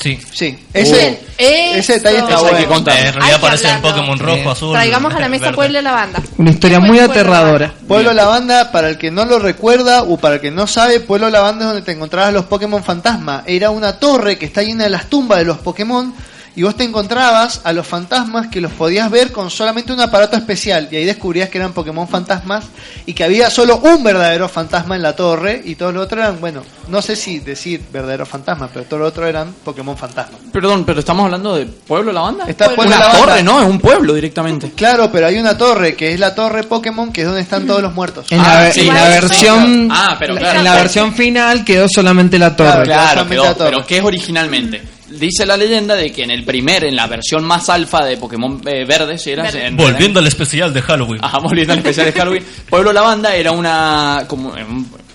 Sí. 0.00 0.18
Sí, 0.32 0.58
ese, 0.72 1.20
ese 1.36 1.92
detalle 1.92 2.18
está 2.18 2.38
hay 2.38 2.44
que 2.44 2.50
bueno. 2.50 2.68
contar. 2.68 2.98
En 2.98 3.12
realidad 3.12 3.36
aparece 3.36 3.68
en. 3.68 3.82
Pokémon 3.82 4.18
rojo, 4.18 4.50
azul. 4.50 4.72
Traigamos 4.72 5.14
a 5.14 5.20
la 5.20 5.28
mesa 5.28 5.44
verde. 5.44 5.56
Pueblo 5.56 5.78
de 5.78 5.82
la 5.82 5.92
Banda. 5.92 6.22
Una 6.38 6.50
historia 6.50 6.80
¿Qué 6.80 6.86
muy 6.86 6.98
fue 6.98 7.06
Pueblo 7.06 7.22
de 7.22 7.28
la 7.28 7.34
aterradora. 7.36 7.66
Banda? 7.66 7.88
Pueblo 7.88 8.12
Lavanda, 8.14 8.72
para 8.72 8.88
el 8.88 8.96
que 8.96 9.10
no 9.10 9.26
lo 9.26 9.38
recuerda 9.38 10.02
o 10.04 10.16
para 10.16 10.36
el 10.36 10.40
que 10.40 10.50
no 10.50 10.66
sabe, 10.66 10.98
Pueblo 11.00 11.28
Lavanda 11.28 11.66
es 11.66 11.68
donde 11.68 11.82
te 11.82 11.92
encontrabas 11.92 12.32
los 12.32 12.46
Pokémon 12.46 12.82
fantasma. 12.82 13.44
Era 13.46 13.68
una 13.68 13.98
torre 13.98 14.38
que 14.38 14.46
está 14.46 14.62
llena 14.62 14.84
de 14.84 14.90
las 14.90 15.10
tumbas 15.10 15.38
de 15.38 15.44
los 15.44 15.58
Pokémon 15.58 16.14
y 16.54 16.62
vos 16.62 16.76
te 16.76 16.84
encontrabas 16.84 17.60
a 17.64 17.72
los 17.72 17.86
fantasmas 17.86 18.48
que 18.48 18.60
los 18.60 18.72
podías 18.72 19.10
ver 19.10 19.32
con 19.32 19.50
solamente 19.50 19.92
un 19.92 20.00
aparato 20.00 20.36
especial 20.36 20.88
y 20.90 20.96
ahí 20.96 21.04
descubrías 21.04 21.48
que 21.48 21.58
eran 21.58 21.72
Pokémon 21.72 22.06
fantasmas 22.08 22.64
y 23.06 23.14
que 23.14 23.24
había 23.24 23.48
solo 23.50 23.78
un 23.78 24.04
verdadero 24.04 24.48
fantasma 24.48 24.96
en 24.96 25.02
la 25.02 25.16
torre 25.16 25.62
y 25.64 25.74
todos 25.76 25.94
los 25.94 26.04
otros 26.04 26.20
eran, 26.24 26.40
bueno, 26.40 26.62
no 26.88 27.00
sé 27.00 27.16
si 27.16 27.38
decir 27.38 27.80
verdadero 27.92 28.26
fantasma, 28.26 28.68
pero 28.72 28.84
todos 28.84 29.00
los 29.00 29.08
otros 29.10 29.28
eran 29.28 29.52
Pokémon 29.64 29.96
fantasma. 29.96 30.36
Perdón, 30.52 30.84
pero 30.84 31.00
estamos 31.00 31.24
hablando 31.24 31.54
de 31.56 31.64
Pueblo 31.66 32.12
La 32.12 32.20
Banda. 32.22 32.44
Está 32.46 32.66
Pueblo 32.66 32.84
una 32.94 32.98
Lavanda. 32.98 33.18
torre, 33.26 33.42
¿no? 33.42 33.60
Es 33.62 33.66
un 33.68 33.80
pueblo 33.80 34.12
directamente. 34.14 34.70
Claro, 34.76 35.10
pero 35.10 35.26
hay 35.28 35.38
una 35.38 35.56
torre 35.56 35.94
que 35.96 36.12
es 36.12 36.20
la 36.20 36.34
torre 36.34 36.64
Pokémon 36.64 37.12
que 37.12 37.22
es 37.22 37.26
donde 37.26 37.40
están 37.42 37.66
todos 37.66 37.80
los 37.82 37.94
muertos. 37.94 38.26
En 38.30 38.40
Ah, 38.40 38.64
la, 38.64 38.72
sí, 38.72 38.80
en 38.80 38.86
la 38.88 38.92
claro, 38.94 39.10
versión 39.12 39.88
Ah, 39.90 40.16
pero 40.18 40.34
la- 40.34 40.40
claro. 40.40 40.58
en 40.58 40.64
la 40.64 40.74
versión 40.74 41.14
final 41.14 41.64
quedó 41.64 41.88
solamente 41.88 42.38
la 42.38 42.54
torre. 42.54 42.70
Claro, 42.70 42.84
Claro, 42.84 43.08
solamente 43.08 43.34
quedó, 43.34 43.44
la 43.44 43.54
torre. 43.54 43.70
pero 43.70 43.86
¿qué 43.86 43.98
es 43.98 44.04
originalmente? 44.04 44.82
Dice 45.18 45.46
la 45.46 45.56
leyenda 45.56 45.94
de 45.94 46.10
que 46.12 46.22
en 46.24 46.30
el 46.30 46.44
primer, 46.44 46.84
en 46.84 46.96
la 46.96 47.06
versión 47.06 47.44
más 47.44 47.68
alfa 47.68 48.04
de 48.04 48.16
Pokémon 48.16 48.60
eh, 48.66 48.84
Verde, 48.84 49.18
si 49.18 49.30
era, 49.30 49.44
Verde. 49.44 49.66
en- 49.66 49.76
Volviendo 49.76 50.20
al 50.20 50.26
especial 50.26 50.72
de 50.72 50.82
Halloween. 50.82 51.24
Ajá, 51.24 51.38
volviendo 51.38 51.72
al 51.72 51.78
especial 51.80 52.06
de 52.06 52.12
Halloween. 52.12 52.44
Pueblo 52.68 52.92
Lavanda 52.92 53.34
era 53.34 53.52
una. 53.52 54.24
Como, 54.28 54.54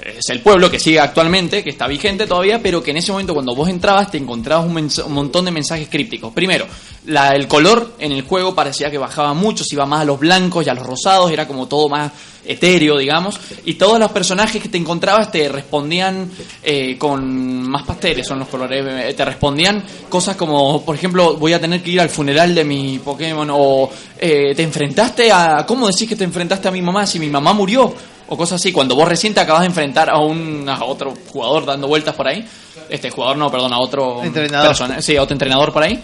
es 0.08 0.30
el 0.30 0.40
pueblo 0.42 0.72
que 0.72 0.80
sigue 0.80 1.00
actualmente, 1.00 1.64
que 1.64 1.70
está 1.70 1.86
vigente 1.88 2.26
todavía, 2.28 2.62
pero 2.62 2.82
que 2.82 2.92
en 2.92 2.98
ese 2.98 3.12
momento 3.12 3.34
cuando 3.34 3.54
vos 3.54 3.68
entrabas 3.68 4.10
te 4.10 4.18
encontrabas 4.18 4.66
un, 4.66 4.78
un 5.06 5.14
montón 5.14 5.46
de 5.46 5.52
mensajes 5.52 5.90
crípticos. 5.90 6.34
Primero, 6.34 6.66
la, 7.06 7.30
el 7.36 7.48
color 7.48 7.96
en 8.00 8.12
el 8.14 8.22
juego 8.22 8.56
parecía 8.56 8.90
que 8.90 8.98
bajaba 8.98 9.34
mucho, 9.34 9.64
se 9.64 9.76
iba 9.76 9.86
más 9.86 10.02
a 10.02 10.06
los 10.06 10.20
blancos 10.20 10.66
y 10.66 10.70
a 10.70 10.74
los 10.74 10.86
rosados, 10.86 11.30
era 11.32 11.46
como 11.48 11.68
todo 11.68 11.90
más 11.90 12.12
etéreo, 12.46 12.98
digamos. 12.98 13.38
Y 13.66 13.74
todos 13.74 14.00
los 14.00 14.10
personajes 14.12 14.62
que 14.62 14.70
te 14.70 14.78
encontrabas 14.78 15.30
te 15.30 15.50
respondían 15.50 16.32
eh, 16.64 16.98
con 16.98 17.70
más 17.70 17.84
pasteles, 17.84 18.26
son 18.26 18.40
los 18.40 18.48
colores. 18.48 18.86
eh, 18.88 19.14
Te 19.14 19.26
respondían 19.26 19.84
cosas 20.08 20.38
como, 20.38 20.84
por 20.86 20.96
ejemplo, 20.96 21.36
voy 21.36 21.52
a 21.52 21.60
tener 21.60 21.84
que 21.84 21.92
ir 21.92 22.00
al 22.00 22.10
funeral 22.10 22.56
de 22.56 22.64
mi 22.64 23.00
Pokémon, 23.00 23.50
o 23.52 23.90
eh, 24.18 24.54
te 24.56 24.64
enfrentaste 24.64 25.30
a. 25.32 25.66
¿Cómo 25.68 25.88
decís 25.88 26.08
que 26.08 26.16
te 26.16 26.24
enfrentaste 26.24 26.70
a 26.70 26.72
mi 26.72 26.82
mamá 26.82 27.06
si 27.06 27.20
mi 27.20 27.30
mamá 27.30 27.52
murió? 27.52 27.94
O 28.30 28.36
cosas 28.38 28.60
así, 28.62 28.72
cuando 28.74 28.96
vos 28.96 29.08
recién 29.08 29.34
te 29.34 29.40
acabas 29.40 29.62
de 29.62 29.68
enfrentar 29.68 30.10
a, 30.10 30.20
un, 30.20 30.68
a 30.68 30.84
otro 30.84 31.14
jugador 31.32 31.66
dando 31.66 31.88
vueltas 31.88 32.14
por 32.16 32.28
ahí. 32.28 32.46
Este 32.90 33.10
jugador, 33.10 33.38
no, 33.38 33.50
perdón, 33.50 33.74
a 33.74 33.80
otro 33.80 34.24
Entrenador. 34.24 34.68
persona- 34.70 35.02
sí, 35.02 35.16
a 35.16 35.24
otro 35.24 35.34
entrenador 35.34 35.72
por 35.74 35.84
ahí. 35.84 36.02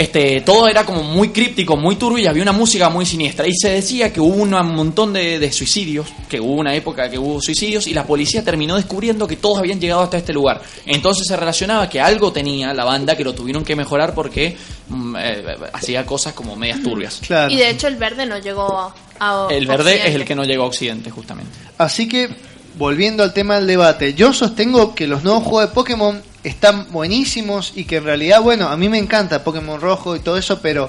Este, 0.00 0.40
todo 0.40 0.66
era 0.66 0.86
como 0.86 1.02
muy 1.02 1.28
críptico, 1.28 1.76
muy 1.76 1.96
turbio 1.96 2.24
y 2.24 2.26
había 2.26 2.42
una 2.42 2.52
música 2.52 2.88
muy 2.88 3.04
siniestra. 3.04 3.46
Y 3.46 3.52
se 3.54 3.68
decía 3.68 4.10
que 4.10 4.18
hubo 4.18 4.34
un 4.34 4.48
montón 4.48 5.12
de, 5.12 5.38
de 5.38 5.52
suicidios, 5.52 6.06
que 6.26 6.40
hubo 6.40 6.54
una 6.54 6.74
época 6.74 7.10
que 7.10 7.18
hubo 7.18 7.38
suicidios 7.42 7.86
y 7.86 7.92
la 7.92 8.06
policía 8.06 8.42
terminó 8.42 8.76
descubriendo 8.76 9.28
que 9.28 9.36
todos 9.36 9.58
habían 9.58 9.78
llegado 9.78 10.00
hasta 10.00 10.16
este 10.16 10.32
lugar. 10.32 10.62
Entonces 10.86 11.26
se 11.28 11.36
relacionaba 11.36 11.86
que 11.90 12.00
algo 12.00 12.32
tenía 12.32 12.72
la 12.72 12.84
banda 12.84 13.14
que 13.14 13.22
lo 13.24 13.34
tuvieron 13.34 13.62
que 13.62 13.76
mejorar 13.76 14.14
porque 14.14 14.56
mm, 14.88 15.16
eh, 15.18 15.44
hacía 15.74 16.06
cosas 16.06 16.32
como 16.32 16.56
medias 16.56 16.82
turbias. 16.82 17.20
Claro. 17.26 17.52
Y 17.52 17.58
de 17.58 17.68
hecho 17.68 17.86
el 17.86 17.96
verde 17.96 18.24
no 18.24 18.38
llegó 18.38 18.94
a... 19.20 19.48
El 19.50 19.66
verde 19.66 20.08
es 20.08 20.14
el 20.14 20.24
que 20.24 20.34
no 20.34 20.44
llegó 20.44 20.64
a 20.64 20.68
Occidente, 20.68 21.10
justamente. 21.10 21.52
Así 21.76 22.08
que, 22.08 22.30
volviendo 22.78 23.22
al 23.22 23.34
tema 23.34 23.56
del 23.56 23.66
debate, 23.66 24.14
yo 24.14 24.32
sostengo 24.32 24.94
que 24.94 25.06
los 25.06 25.22
nuevos 25.24 25.42
juegos 25.42 25.68
de 25.68 25.74
Pokémon 25.74 26.29
están 26.44 26.90
buenísimos 26.90 27.72
y 27.74 27.84
que 27.84 27.96
en 27.96 28.04
realidad, 28.04 28.40
bueno, 28.40 28.68
a 28.68 28.76
mí 28.76 28.88
me 28.88 28.98
encanta 28.98 29.44
Pokémon 29.44 29.80
Rojo 29.80 30.16
y 30.16 30.20
todo 30.20 30.36
eso, 30.36 30.60
pero 30.60 30.88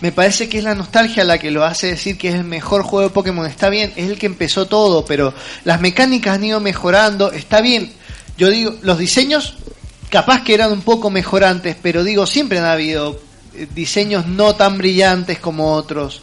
me 0.00 0.12
parece 0.12 0.48
que 0.48 0.58
es 0.58 0.64
la 0.64 0.74
nostalgia 0.74 1.24
la 1.24 1.38
que 1.38 1.50
lo 1.50 1.64
hace 1.64 1.88
decir 1.88 2.18
que 2.18 2.28
es 2.28 2.34
el 2.34 2.44
mejor 2.44 2.82
juego 2.82 3.08
de 3.08 3.14
Pokémon. 3.14 3.46
Está 3.46 3.68
bien, 3.68 3.92
es 3.96 4.08
el 4.08 4.18
que 4.18 4.26
empezó 4.26 4.66
todo, 4.66 5.04
pero 5.04 5.34
las 5.64 5.80
mecánicas 5.80 6.34
han 6.34 6.44
ido 6.44 6.60
mejorando, 6.60 7.32
está 7.32 7.60
bien. 7.60 7.92
Yo 8.38 8.48
digo, 8.50 8.74
los 8.82 8.98
diseños 8.98 9.54
capaz 10.10 10.44
que 10.44 10.54
eran 10.54 10.72
un 10.72 10.82
poco 10.82 11.10
mejorantes, 11.10 11.76
pero 11.80 12.04
digo, 12.04 12.26
siempre 12.26 12.58
han 12.58 12.66
habido 12.66 13.18
eh, 13.54 13.66
diseños 13.74 14.26
no 14.26 14.54
tan 14.54 14.78
brillantes 14.78 15.38
como 15.38 15.72
otros. 15.72 16.22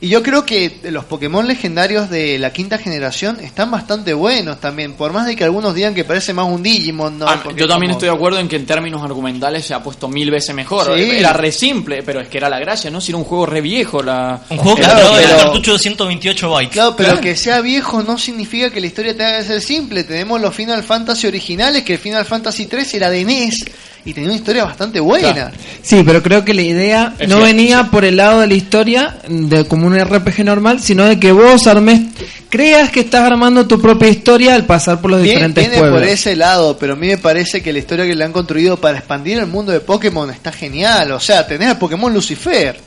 Y 0.00 0.08
yo 0.10 0.22
creo 0.22 0.46
que 0.46 0.78
los 0.84 1.04
Pokémon 1.06 1.48
legendarios 1.48 2.08
de 2.08 2.38
la 2.38 2.52
quinta 2.52 2.78
generación 2.78 3.38
están 3.42 3.68
bastante 3.72 4.14
buenos 4.14 4.60
también, 4.60 4.92
por 4.94 5.12
más 5.12 5.26
de 5.26 5.34
que 5.34 5.42
algunos 5.42 5.74
digan 5.74 5.92
que 5.92 6.04
parece 6.04 6.32
más 6.32 6.46
un 6.46 6.62
Digimon, 6.62 7.18
¿no? 7.18 7.26
Ah, 7.28 7.42
yo 7.56 7.66
también 7.66 7.90
como- 7.90 7.98
estoy 7.98 8.08
de 8.08 8.14
acuerdo 8.14 8.38
en 8.38 8.46
que 8.46 8.54
en 8.54 8.64
términos 8.64 9.02
argumentales 9.02 9.66
se 9.66 9.74
ha 9.74 9.82
puesto 9.82 10.08
mil 10.08 10.30
veces 10.30 10.54
mejor. 10.54 10.96
Sí. 10.96 11.02
Era 11.10 11.32
re 11.32 11.50
simple, 11.50 12.04
pero 12.04 12.20
es 12.20 12.28
que 12.28 12.38
era 12.38 12.48
la 12.48 12.60
gracia, 12.60 12.92
¿no? 12.92 13.00
Si 13.00 13.10
era 13.10 13.18
un 13.18 13.24
juego 13.24 13.44
re 13.46 13.60
viejo. 13.60 14.00
La... 14.00 14.40
Un 14.50 14.58
juego 14.58 14.76
que 14.76 14.82
pero- 14.84 15.36
cartucho 15.36 15.72
de 15.72 15.78
128 15.80 16.48
bytes. 16.48 16.72
Claro, 16.72 16.94
pero 16.96 17.08
Claro. 17.08 17.20
que 17.20 17.34
sea 17.34 17.60
viejo 17.60 18.02
no 18.04 18.18
significa 18.18 18.70
que 18.70 18.80
la 18.80 18.86
historia 18.86 19.16
tenga 19.16 19.38
que 19.38 19.44
ser 19.44 19.60
simple. 19.60 20.04
Tenemos 20.04 20.40
los 20.40 20.54
Final 20.54 20.84
Fantasy 20.84 21.26
originales, 21.26 21.82
que 21.82 21.94
el 21.94 21.98
Final 21.98 22.24
Fantasy 22.24 22.66
3 22.66 22.94
era 22.94 23.10
de 23.10 23.24
NES 23.24 23.64
y 24.04 24.14
tenía 24.14 24.30
una 24.30 24.38
historia 24.38 24.64
bastante 24.64 25.00
buena. 25.00 25.32
Claro. 25.32 25.56
Sí, 25.82 26.02
pero 26.04 26.22
creo 26.22 26.44
que 26.44 26.54
la 26.54 26.62
idea 26.62 27.14
Es 27.18 27.28
no 27.28 27.36
cierto, 27.36 27.44
venía 27.56 27.82
sí. 27.82 27.88
por 27.90 28.04
el 28.04 28.16
lado 28.16 28.40
de 28.40 28.46
la 28.46 28.54
historia 28.54 29.18
de 29.28 29.66
como 29.66 29.86
un 29.86 29.98
RPG 29.98 30.44
normal, 30.44 30.80
sino 30.80 31.04
de 31.04 31.18
que 31.20 31.32
vos 31.32 31.66
armes, 31.66 32.00
creas 32.48 32.90
que 32.90 33.00
estás 33.00 33.30
armando 33.30 33.66
tu 33.66 33.80
propia 33.80 34.08
historia 34.08 34.54
al 34.54 34.64
pasar 34.66 35.00
por 35.00 35.10
los 35.10 35.22
Bien, 35.22 35.34
diferentes 35.36 35.64
viene 35.64 35.78
pueblos. 35.78 36.00
por 36.00 36.08
ese 36.08 36.36
lado, 36.36 36.78
pero 36.78 36.94
a 36.94 36.96
mí 36.96 37.08
me 37.08 37.18
parece 37.18 37.62
que 37.62 37.72
la 37.72 37.78
historia 37.80 38.06
que 38.06 38.14
le 38.14 38.24
han 38.24 38.32
construido 38.32 38.76
para 38.78 38.98
expandir 38.98 39.38
el 39.38 39.46
mundo 39.46 39.72
de 39.72 39.80
Pokémon 39.80 40.30
está 40.30 40.52
genial. 40.52 41.12
O 41.12 41.20
sea, 41.20 41.46
tenés 41.46 41.68
al 41.68 41.78
Pokémon 41.78 42.12
Lucifer. 42.12 42.80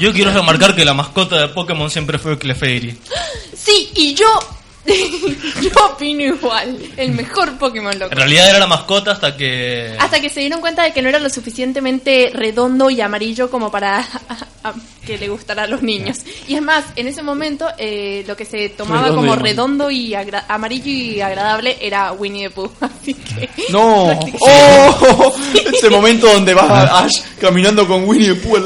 Yo 0.00 0.12
quiero 0.12 0.32
remarcar 0.32 0.74
que 0.74 0.84
la 0.84 0.94
mascota 0.94 1.36
de 1.36 1.48
Pokémon 1.48 1.90
siempre 1.90 2.18
fue 2.18 2.38
Clefairy. 2.38 2.98
Sí, 3.56 3.90
y 3.94 4.14
yo... 4.14 4.24
yo 5.62 5.86
opino 5.86 6.22
igual. 6.22 6.76
El 6.96 7.12
mejor 7.12 7.56
Pokémon 7.58 7.98
loco. 7.98 8.12
En 8.12 8.18
realidad 8.18 8.50
era 8.50 8.58
la 8.58 8.66
mascota 8.66 9.12
hasta 9.12 9.36
que... 9.36 9.94
Hasta 9.98 10.20
que 10.20 10.28
se 10.28 10.40
dieron 10.40 10.60
cuenta 10.60 10.82
de 10.82 10.92
que 10.92 11.00
no 11.02 11.08
era 11.08 11.18
lo 11.18 11.30
suficientemente 11.30 12.30
redondo 12.34 12.90
y 12.90 13.00
amarillo 13.00 13.50
como 13.50 13.70
para 13.70 13.98
a- 14.64 14.74
que 15.06 15.18
le 15.18 15.28
gustara 15.28 15.64
a 15.64 15.66
los 15.66 15.82
niños. 15.82 16.18
Y 16.48 16.54
es 16.54 16.62
más, 16.62 16.84
en 16.96 17.06
ese 17.08 17.22
momento 17.22 17.66
eh, 17.78 18.24
lo 18.26 18.36
que 18.36 18.44
se 18.46 18.70
tomaba 18.70 19.02
Redondo 19.08 19.20
como 19.22 19.36
redondo 19.36 19.90
y 19.90 20.14
amarillo 20.14 20.90
y 20.90 21.20
agradable 21.20 21.76
era 21.80 22.12
Winnie 22.12 22.48
the 22.48 22.50
Pooh. 22.54 22.70
Así 22.80 23.14
que... 23.14 23.48
No, 23.70 24.08
oh, 24.40 25.34
ese 25.72 25.90
momento 25.90 26.26
donde 26.32 26.54
vas 26.54 26.70
a 26.70 27.04
Ash 27.04 27.20
caminando 27.40 27.86
con 27.86 28.04
Winnie 28.08 28.34
the 28.34 28.40
Pooh. 28.40 28.56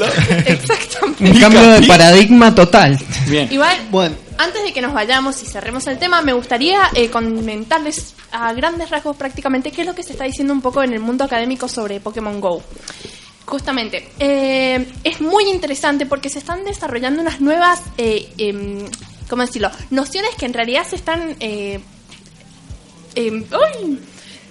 Exactamente. 0.45 1.23
Un 1.23 1.39
cambio 1.39 1.61
de 1.61 1.87
paradigma 1.87 2.53
total. 2.55 2.97
Bien. 3.27 3.51
Igual, 3.51 3.77
Bueno, 3.91 4.15
antes 4.39 4.63
de 4.63 4.73
que 4.73 4.81
nos 4.81 4.93
vayamos 4.93 5.43
y 5.43 5.45
cerremos 5.45 5.85
el 5.87 5.99
tema, 5.99 6.21
me 6.21 6.33
gustaría 6.33 6.89
eh, 6.95 7.09
comentarles 7.09 8.15
a 8.31 8.53
grandes 8.53 8.89
rasgos 8.89 9.17
prácticamente 9.17 9.71
qué 9.71 9.81
es 9.81 9.87
lo 9.87 9.93
que 9.93 10.01
se 10.01 10.13
está 10.13 10.23
diciendo 10.23 10.53
un 10.53 10.61
poco 10.61 10.81
en 10.81 10.93
el 10.93 10.99
mundo 10.99 11.25
académico 11.25 11.67
sobre 11.67 11.99
Pokémon 11.99 12.39
Go. 12.39 12.63
Justamente, 13.45 14.09
eh, 14.17 14.91
es 15.03 15.21
muy 15.21 15.49
interesante 15.49 16.05
porque 16.05 16.29
se 16.29 16.39
están 16.39 16.63
desarrollando 16.63 17.21
unas 17.21 17.41
nuevas, 17.41 17.81
eh, 17.97 18.31
em, 18.37 18.85
¿cómo 19.29 19.41
decirlo? 19.43 19.71
Nociones 19.89 20.35
que 20.35 20.45
en 20.45 20.53
realidad 20.53 20.87
se 20.87 20.95
están... 20.95 21.35
eh, 21.39 21.79
em. 23.15 23.43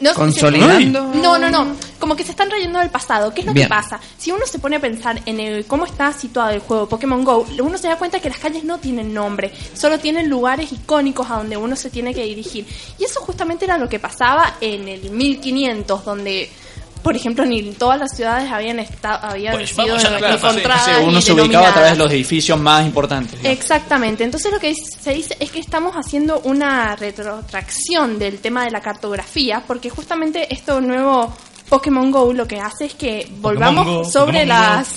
No, 0.01 0.15
Consolidando. 0.15 1.13
No, 1.15 1.39
no, 1.39 1.51
no. 1.51 1.77
Como 1.99 2.15
que 2.15 2.23
se 2.25 2.31
están 2.31 2.51
rayando 2.51 2.79
del 2.79 2.91
pasado. 2.91 3.35
¿Qué 3.35 3.41
es 3.41 3.47
lo 3.47 3.53
Bien. 3.53 3.67
que 3.67 3.69
pasa? 3.69 3.99
Si 4.17 4.31
uno 4.31 4.47
se 4.47 4.59
pone 4.59 4.77
a 4.77 4.81
pensar 4.81 5.21
en 5.27 5.41
el, 5.41 5.67
cómo 5.67 5.85
está 5.87 6.13
situado 6.13 6.51
el 6.51 6.61
juego 6.61 6.89
Pokémon 6.89 7.25
Go, 7.25 7.47
uno 7.63 7.77
se 7.79 7.89
da 7.89 7.97
cuenta 7.97 8.21
que 8.21 8.29
las 8.29 8.39
calles 8.39 8.65
no 8.65 8.79
tienen 8.79 9.13
nombre, 9.13 9.53
solo 9.75 9.99
tienen 9.99 10.29
lugares 10.29 10.71
icónicos 10.73 11.29
a 11.31 11.37
donde 11.37 11.57
uno 11.57 11.75
se 11.75 11.91
tiene 11.91 12.15
que 12.15 12.23
dirigir. 12.23 12.67
Y 12.99 13.05
eso 13.05 13.21
justamente 13.21 13.65
era 13.65 13.77
lo 13.79 13.89
que 13.89 13.99
pasaba 13.99 14.55
en 14.61 14.89
el 14.89 15.11
1500, 15.11 16.05
donde, 16.05 16.51
por 17.03 17.17
ejemplo, 17.17 17.45
ni 17.45 17.63
todas 17.73 17.99
las 17.99 18.15
ciudades 18.17 18.51
habían, 18.51 18.79
estado 18.79 19.19
habían 19.27 19.55
Pues 19.55 19.71
sido 19.71 19.87
vamos 19.89 20.05
a 20.05 20.11
la 20.11 20.19
clase. 20.19 20.35
encontradas. 20.47 20.85
Sí, 20.85 20.91
y 21.03 21.05
uno 21.09 21.21
se 21.21 21.33
ubicaba 21.33 21.69
a 21.69 21.73
través 21.73 21.93
de 21.93 21.99
los 21.99 22.13
edificios 22.13 22.59
más 22.61 22.85
importantes. 22.85 23.33
digamos. 23.39 23.59
Exactamente, 23.59 24.25
entonces 24.25 24.53
lo 24.53 24.59
que 24.59 24.75
se 24.75 25.13
dice 25.15 25.37
es 25.41 25.51
que 25.51 25.61
estamos 25.61 25.95
haciendo 25.95 26.41
una 26.41 26.97
retrotracción 26.97 28.19
del 28.19 28.39
tema 28.41 28.65
de 28.65 28.71
la 28.71 28.81
cartografía, 28.81 29.63
porque 29.67 29.91
justamente 29.91 30.53
esto 30.53 30.81
nuevo 30.81 31.33
Pokémon 31.69 32.11
Go 32.11 32.33
lo 32.33 32.47
que 32.47 32.61
hace 32.61 32.87
es 32.87 32.95
que 32.95 33.29
volvamos 33.41 33.87
Go, 33.87 34.05
sobre 34.05 34.41
Pokémon 34.41 34.49
Go. 34.49 34.49
las 34.49 34.89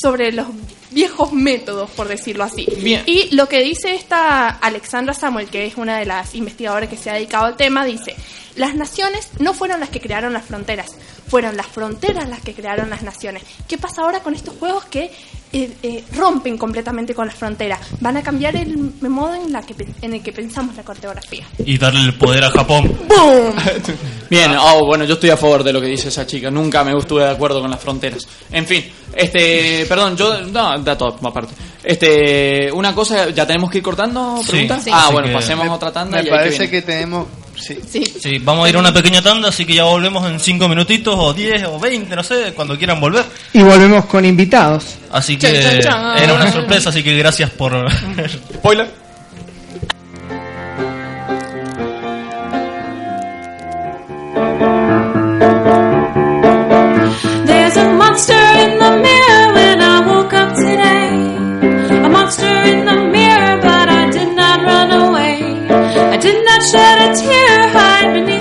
sobre 0.00 0.32
los 0.32 0.46
viejos 0.90 1.32
métodos, 1.32 1.90
por 1.90 2.08
decirlo 2.08 2.44
así. 2.44 2.66
Bien. 2.80 3.02
Y 3.06 3.34
lo 3.34 3.48
que 3.48 3.62
dice 3.62 3.94
esta 3.94 4.48
Alexandra 4.48 5.14
Samuel, 5.14 5.48
que 5.48 5.66
es 5.66 5.76
una 5.76 5.98
de 5.98 6.06
las 6.06 6.34
investigadoras 6.34 6.88
que 6.88 6.96
se 6.96 7.10
ha 7.10 7.14
dedicado 7.14 7.46
al 7.46 7.56
tema, 7.56 7.84
dice, 7.84 8.16
las 8.56 8.74
naciones 8.74 9.30
no 9.38 9.54
fueron 9.54 9.80
las 9.80 9.90
que 9.90 10.00
crearon 10.00 10.32
las 10.32 10.44
fronteras, 10.44 10.88
fueron 11.28 11.56
las 11.56 11.66
fronteras 11.66 12.28
las 12.28 12.40
que 12.40 12.54
crearon 12.54 12.90
las 12.90 13.02
naciones. 13.02 13.42
¿Qué 13.68 13.78
pasa 13.78 14.02
ahora 14.02 14.20
con 14.20 14.34
estos 14.34 14.56
juegos 14.56 14.84
que 14.86 15.10
eh, 15.52 15.70
eh, 15.82 16.04
rompen 16.16 16.56
completamente 16.56 17.14
con 17.14 17.26
las 17.26 17.34
fronteras? 17.34 17.80
Van 18.00 18.16
a 18.16 18.22
cambiar 18.22 18.56
el 18.56 18.76
modo 19.02 19.34
en, 19.34 19.52
la 19.52 19.62
que, 19.62 19.74
pe- 19.74 19.86
en 20.02 20.14
el 20.14 20.22
que 20.22 20.32
pensamos 20.32 20.76
la 20.76 20.82
cartografía. 20.82 21.44
Y 21.64 21.76
darle 21.78 22.00
el 22.02 22.14
poder 22.18 22.44
a 22.44 22.50
Japón. 22.50 22.84
¡Boom! 23.08 23.54
Bien, 24.30 24.52
oh, 24.58 24.84
bueno, 24.86 25.04
yo 25.04 25.14
estoy 25.14 25.30
a 25.30 25.36
favor 25.36 25.64
de 25.64 25.72
lo 25.72 25.80
que 25.80 25.88
dice 25.88 26.08
esa 26.08 26.26
chica. 26.26 26.50
Nunca 26.50 26.84
me 26.84 26.96
estuve 26.96 27.24
de 27.24 27.30
acuerdo 27.30 27.60
con 27.60 27.70
las 27.70 27.80
fronteras. 27.80 28.26
En 28.52 28.66
fin, 28.66 28.84
este, 29.14 29.84
perdón, 29.88 30.16
yo, 30.16 30.40
no, 30.42 30.78
da 30.78 30.96
todo 30.96 31.18
aparte. 31.28 31.52
Este, 31.82 32.70
una 32.72 32.94
cosa, 32.94 33.30
¿ya 33.30 33.46
tenemos 33.46 33.70
que 33.70 33.78
ir 33.78 33.84
cortando? 33.84 34.40
¿Preguntas? 34.48 34.84
Sí. 34.84 34.90
Ah, 34.92 35.04
Así 35.04 35.12
bueno, 35.14 35.32
pasemos 35.32 35.66
a 35.68 35.72
otra 35.72 35.92
tanda 35.92 36.18
me 36.22 36.28
y 36.28 36.30
parece 36.30 36.68
que 36.70 36.82
tenemos... 36.82 37.26
Sí. 37.60 37.78
Sí. 37.88 38.04
Sí, 38.20 38.38
vamos 38.38 38.66
a 38.66 38.68
ir 38.68 38.76
a 38.76 38.78
una 38.78 38.92
pequeña 38.92 39.22
tanda, 39.22 39.48
así 39.48 39.64
que 39.64 39.74
ya 39.74 39.84
volvemos 39.84 40.28
en 40.28 40.40
5 40.40 40.68
minutitos, 40.68 41.14
o 41.16 41.32
10, 41.32 41.64
o 41.64 41.78
20, 41.78 42.16
no 42.16 42.24
sé, 42.24 42.52
cuando 42.54 42.76
quieran 42.76 43.00
volver. 43.00 43.24
Y 43.52 43.62
volvemos 43.62 44.06
con 44.06 44.24
invitados. 44.24 44.96
Así 45.10 45.36
que 45.36 45.58
era 45.58 46.34
una 46.34 46.50
sorpresa, 46.50 46.90
así 46.90 47.02
que 47.02 47.16
gracias 47.16 47.50
por... 47.50 47.72
Spoiler. 48.54 48.88
There's 57.46 57.76
a 57.76 57.92
monster 57.94 58.34
in 58.34 58.78
the 58.78 59.00
mirror 59.02 59.19
shed 66.60 67.10
a 67.10 67.14
tear, 67.14 67.68
hide 67.70 68.12
beneath 68.12 68.39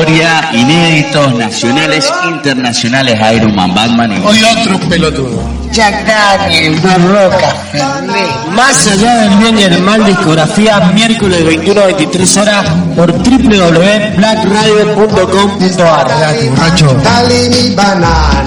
Historia, 0.09 0.49
inéditos, 0.53 1.35
nacionales, 1.35 2.09
internacionales, 2.29 3.19
Iron 3.35 3.53
Man, 3.55 3.75
Batman 3.75 4.13
y... 4.13 4.17
Hoy 4.27 4.43
otro 4.43 4.79
pelotudo. 4.89 5.43
Jack 5.73 6.07
Daniel, 6.07 6.81
Barroca, 6.81 7.55
Fernet. 7.71 8.47
Más 8.53 8.87
allá 8.87 9.17
del 9.23 9.37
bien 9.37 9.59
y 9.59 9.65
el 9.65 9.83
mal, 9.83 10.07
discografía, 10.07 10.81
miércoles 10.95 11.45
21 11.45 11.79
a 11.81 11.87
23 11.87 12.37
horas 12.39 12.65
por 12.97 13.13
www.blackradio.com.ar. 13.13 16.09
Date, 16.09 16.51
borracho. 16.51 16.97
Dale 17.05 17.49
mi 17.51 17.71
banana. 17.75 18.45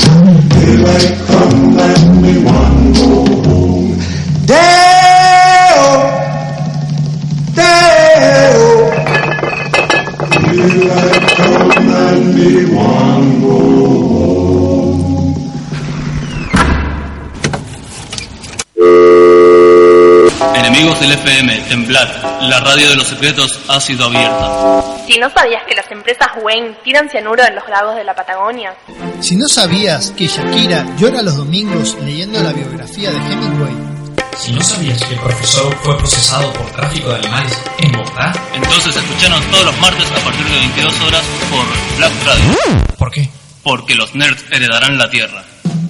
Enemigos 20.56 21.00
del 21.00 21.12
FM, 21.12 21.60
temblad. 21.70 22.08
La 22.42 22.60
radio 22.62 22.90
de 22.90 22.96
los 22.96 23.08
secretos 23.08 23.60
ha 23.68 23.80
sido 23.80 24.06
abierta. 24.06 24.84
Si 25.06 25.20
no 25.20 25.30
sabías 25.30 25.64
que 25.68 25.76
las 25.76 25.92
empresas 25.92 26.30
Wayne 26.42 26.76
tiran 26.84 27.10
cianuro 27.10 27.44
en 27.44 27.54
los 27.56 27.68
lagos 27.70 27.96
de 27.96 28.04
la 28.04 28.16
Patagonia, 28.16 28.74
Si 29.20 29.36
no 29.36 29.48
sabías 29.48 30.12
que 30.12 30.26
Shakira 30.26 30.84
llora 30.98 31.22
los 31.22 31.38
domingos 31.38 31.96
leyendo 32.04 32.42
la 32.42 32.52
biografía 32.54 33.12
de 33.12 33.18
Hemingway, 33.18 33.91
Si 34.38 34.52
no 34.52 34.62
sabías 34.64 35.04
que 35.04 35.14
el 35.14 35.20
profesor 35.20 35.76
fue 35.84 35.98
procesado 35.98 36.52
por 36.54 36.66
tráfico 36.72 37.10
de 37.10 37.16
animales 37.16 37.58
en 37.80 37.92
Bogotá, 37.92 38.34
Entonces 38.54 38.96
escuchanos 38.96 39.42
todos 39.52 39.66
los 39.66 39.80
martes 39.80 40.06
a 40.12 40.24
partir 40.24 40.46
de 40.46 40.60
22 40.60 41.02
horas 41.02 41.24
por 41.50 41.98
Black 41.98 42.12
Radio. 42.26 42.78
¿por 42.98 43.12
qué? 43.12 43.30
Porque 43.64 43.96
los 43.96 44.16
nerds 44.16 44.44
heredarán 44.52 44.98
la 44.98 45.10
Tierra. 45.10 45.44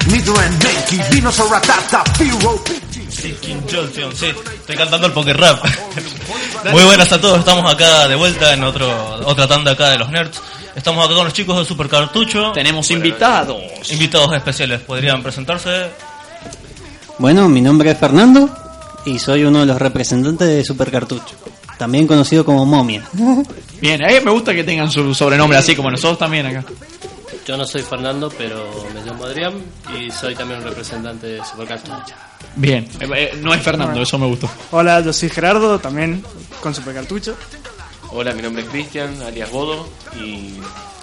Nido 0.08 0.34
en 0.42 0.58
Menki, 0.60 1.00
Vinos 1.12 1.38
o 1.40 1.48
Ratata, 1.50 2.04
Firo, 3.28 3.40
King 3.42 3.62
Junction, 3.70 4.16
sí, 4.16 4.28
estoy 4.28 4.76
cantando 4.76 5.08
el 5.08 5.14
poker 5.14 5.38
rap. 5.38 5.64
Muy 6.72 6.84
buenas 6.84 7.12
a 7.12 7.20
todos, 7.20 7.40
estamos 7.40 7.72
acá 7.72 8.08
de 8.08 8.16
vuelta 8.16 8.54
en 8.54 8.64
otro 8.64 8.88
otra 9.26 9.48
tanda 9.48 9.72
acá 9.72 9.90
de 9.90 9.98
los 9.98 10.10
nerds. 10.10 10.42
Estamos 10.76 11.04
acá 11.04 11.16
con 11.16 11.26
los 11.26 11.34
chicos 11.34 11.58
de 11.58 11.66
Super 11.66 11.88
Cartucho. 11.88 12.52
Tenemos 12.52 12.92
invitados. 12.92 13.92
Invitados 13.92 14.34
especiales, 14.34 14.82
¿podrían 14.82 15.24
presentarse? 15.24 15.90
Bueno, 17.18 17.50
mi 17.50 17.62
nombre 17.62 17.92
es 17.92 17.98
Fernando 17.98 18.50
y 19.06 19.18
soy 19.18 19.44
uno 19.44 19.62
de 19.62 19.66
los 19.66 19.80
representantes 19.80 20.48
de 20.48 20.64
Super 20.64 20.92
Cartucho, 20.92 21.36
también 21.78 22.06
conocido 22.06 22.46
como 22.46 22.66
Momia. 22.66 23.04
Bien, 23.82 24.02
eh, 24.04 24.22
me 24.22 24.32
gusta 24.32 24.54
que 24.54 24.64
tengan 24.64 24.90
su 24.92 25.14
sobrenombre 25.14 25.58
así 25.58 25.76
como 25.76 25.90
nosotros 25.90 26.20
también 26.20 26.46
acá. 26.46 26.64
Yo 27.46 27.56
no 27.56 27.66
soy 27.66 27.82
Fernando, 27.82 28.32
pero 28.38 28.88
me 28.94 29.02
llamo 29.02 29.26
Adrián 29.26 29.54
y 29.98 30.12
soy 30.12 30.36
también 30.36 30.60
un 30.60 30.66
representante 30.66 31.28
de 31.28 31.46
Supercartucho. 31.46 32.14
Bien, 32.56 32.88
eh, 33.00 33.08
eh, 33.16 33.40
no 33.42 33.54
es 33.54 33.62
Fernando, 33.62 34.02
eso 34.02 34.18
me 34.18 34.26
gustó. 34.26 34.50
Hola, 34.72 35.02
yo 35.02 35.14
soy 35.14 35.30
Gerardo, 35.30 35.80
también 35.80 36.24
con 36.62 36.74
Supercartucho. 36.74 37.36
Hola, 38.12 38.34
mi 38.34 38.42
nombre 38.42 38.64
es 38.64 38.70
Cristian, 38.70 39.22
alias 39.22 39.52
Bodo, 39.52 39.88
y 40.16 40.54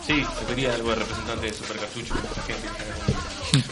sí, 0.07 0.21
yo 0.23 0.47
quería 0.49 0.73
algo 0.75 0.91
de 0.91 0.97
representante 0.97 1.47
de 1.47 1.53
Supercartucho. 1.53 2.15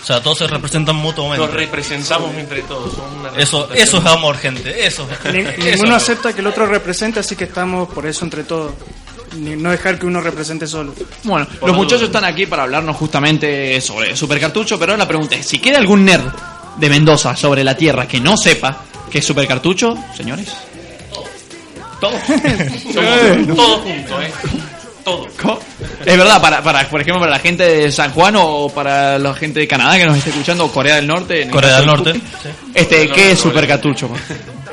O 0.01 0.05
sea, 0.05 0.23
todos 0.23 0.39
se 0.39 0.47
representan 0.47 0.95
mutuamente. 0.97 1.45
Nos 1.45 1.53
representamos 1.55 2.33
entre 2.37 2.63
todos. 2.63 2.93
Eso, 2.93 3.63
representación. 3.67 3.79
eso 3.79 3.99
es 3.99 4.07
amor, 4.07 4.37
gente. 4.37 4.87
Eso. 4.87 5.09
Ni- 5.33 5.39
eso 5.41 5.71
ninguno 5.77 5.97
acepta 5.97 6.33
que 6.33 6.41
el 6.41 6.47
otro 6.47 6.67
represente, 6.67 7.19
así 7.21 7.35
que 7.35 7.45
estamos 7.45 7.89
por 7.89 8.07
eso 8.07 8.25
entre 8.25 8.45
todos. 8.45 8.73
Ni- 9.37 9.57
no 9.57 9.71
dejar 9.71 9.99
que 9.99 10.07
uno 10.07 10.21
represente 10.21 10.67
solo. 10.69 10.95
Bueno, 11.25 11.49
los 11.67 11.75
muchachos 11.75 12.03
están 12.03 12.25
aquí 12.25 12.47
para 12.47 12.63
hablarnos 12.63 12.97
justamente 12.97 13.81
sobre 13.81 14.15
Super 14.15 14.39
Cartucho, 14.39 14.79
pero 14.79 14.93
ahora 14.93 15.03
la 15.05 15.09
pregunta 15.09 15.35
es, 15.35 15.47
si 15.47 15.59
queda 15.59 15.79
algún 15.79 16.05
nerd 16.05 16.29
de 16.77 16.89
Mendoza 16.89 17.37
sobre 17.37 17.65
la 17.65 17.77
Tierra 17.77 18.07
que 18.07 18.21
no 18.21 18.37
sepa 18.37 18.85
qué 19.11 19.19
es 19.19 19.25
Super 19.25 19.47
Cartucho, 19.47 19.97
señores. 20.17 20.49
Todos. 22.01 22.21
Somos 22.93 23.47
todos 23.57 23.81
juntos, 23.83 24.23
¿eh? 24.23 24.33
Todos. 25.05 25.29
Es 26.05 26.17
verdad, 26.17 26.41
para, 26.41 26.63
para, 26.63 26.89
por 26.89 27.01
ejemplo, 27.01 27.21
para 27.21 27.33
la 27.33 27.39
gente 27.39 27.65
de 27.65 27.93
San 27.93 28.13
Juan 28.13 28.35
o 28.37 28.69
para 28.69 29.19
la 29.19 29.35
gente 29.35 29.61
de 29.61 29.69
Canadá 29.69 29.99
que 29.99 30.07
nos 30.07 30.17
esté 30.17 30.31
escuchando, 30.31 30.69
Corea 30.69 30.97
del 30.97 31.07
Norte. 31.07 31.49
Corea 31.49 31.77
del 31.77 31.87
Norte, 31.87 32.15
Pupi. 32.15 32.25
Este, 32.75 33.09
¿qué 33.09 33.33
es 33.33 33.39
Super 33.39 33.67
Cartucho? 33.67 34.11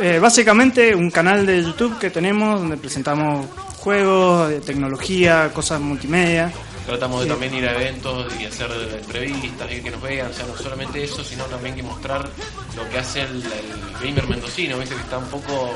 Eh, 0.01 0.17
básicamente 0.19 0.95
un 0.95 1.11
canal 1.11 1.45
de 1.45 1.63
YouTube 1.63 1.99
que 1.99 2.09
tenemos 2.09 2.59
donde 2.59 2.77
presentamos 2.77 3.45
juegos, 3.77 4.49
de 4.49 4.61
tecnología, 4.61 5.51
cosas 5.53 5.79
multimedia. 5.81 6.51
Tratamos 6.89 7.19
de 7.21 7.25
Sí. 7.25 7.29
también 7.31 7.53
ir 7.53 7.67
a 7.69 7.73
eventos 7.75 8.33
y 8.41 8.45
hacer 8.45 8.71
entrevistas 8.99 9.71
y 9.71 9.81
que 9.81 9.91
nos 9.91 10.01
vean, 10.01 10.31
o 10.31 10.33
sea, 10.33 10.45
no 10.47 10.57
solamente 10.57 11.03
eso, 11.03 11.23
sino 11.23 11.43
también 11.45 11.75
que 11.75 11.83
mostrar 11.83 12.27
lo 12.75 12.89
que 12.89 12.97
hace 12.97 13.21
el, 13.21 13.43
el 13.43 13.93
gamer 14.01 14.27
mendocino, 14.27 14.77
¿viste? 14.79 14.95
que 14.95 15.01
está 15.01 15.19
un 15.19 15.27
poco, 15.27 15.69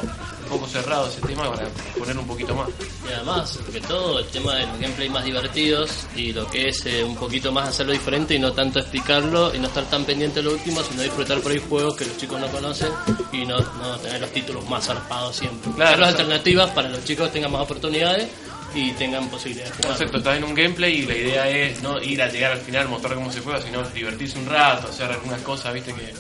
un 0.44 0.50
poco 0.50 0.68
cerrado 0.68 1.08
ese 1.08 1.22
tema 1.22 1.52
para 1.54 1.68
poner 2.00 2.18
un 2.18 2.26
poquito 2.26 2.56
más. 2.56 2.68
Y 3.08 3.14
además, 3.14 3.50
sobre 3.52 3.82
todo, 3.82 4.20
el 4.20 4.26
tema 4.28 4.56
de 4.56 4.66
los 4.66 4.80
gameplay 4.80 5.10
más 5.10 5.24
divertidos 5.24 5.92
y 6.16 6.34
lo 6.34 6.48
que 6.50 6.70
es 6.70 6.84
eh, 6.88 7.04
un 7.04 7.16
poquito 7.16 7.52
más 7.52 7.70
hacerlo 7.70 7.92
diferente 7.94 8.34
y 8.34 8.40
no 8.40 8.52
tanto 8.54 8.80
explicarlo 8.80 9.54
y 9.54 9.60
no 9.60 9.68
estar 9.68 9.84
tan 9.86 10.06
pendiente 10.06 10.40
de 10.42 10.44
lo 10.50 10.54
último, 10.54 10.82
sino 10.82 11.04
disfrutar 11.04 11.40
por 11.42 11.52
ahí 11.52 11.62
juegos 11.70 11.96
que 11.96 12.06
los 12.06 12.18
chicos 12.18 12.40
no 12.42 12.48
conocen 12.48 12.90
y 13.32 13.46
no, 13.46 13.60
no 13.60 13.98
tener 14.00 14.20
los 14.20 14.32
títulos 14.32 14.68
más 14.68 14.86
zarpados 14.86 15.36
siempre. 15.36 15.72
Claro, 15.74 15.92
Dar 15.92 16.00
las 16.00 16.10
alternativas 16.10 16.72
para 16.72 16.88
que 16.90 16.96
los 16.96 17.06
chicos 17.06 17.32
tengan 17.32 17.52
más 17.52 17.62
oportunidades 17.62 18.28
y 18.74 18.92
tengan 18.92 19.28
posibilidades 19.30 19.72
de 19.72 19.78
jugar. 19.78 19.92
Concepto, 19.92 20.18
estás 20.18 20.38
en 20.38 20.44
un 20.44 20.54
gameplay 20.54 21.00
y 21.00 21.06
la 21.06 21.16
idea 21.16 21.50
es 21.50 21.82
no 21.82 22.02
ir 22.02 22.22
a 22.22 22.30
llegar 22.30 22.54
al 22.54 22.60
final, 22.60 22.88
mostrar 22.88 23.16
cómo 23.16 23.32
se 23.32 23.42
juega, 23.42 23.62
sino 23.62 23.84
divertirse 23.90 24.40
un 24.40 24.46
rato, 24.46 24.88
hacer 24.88 25.12
algunas 25.12 25.42
cosas, 25.42 25.74
viste, 25.74 25.94
que, 25.94 26.14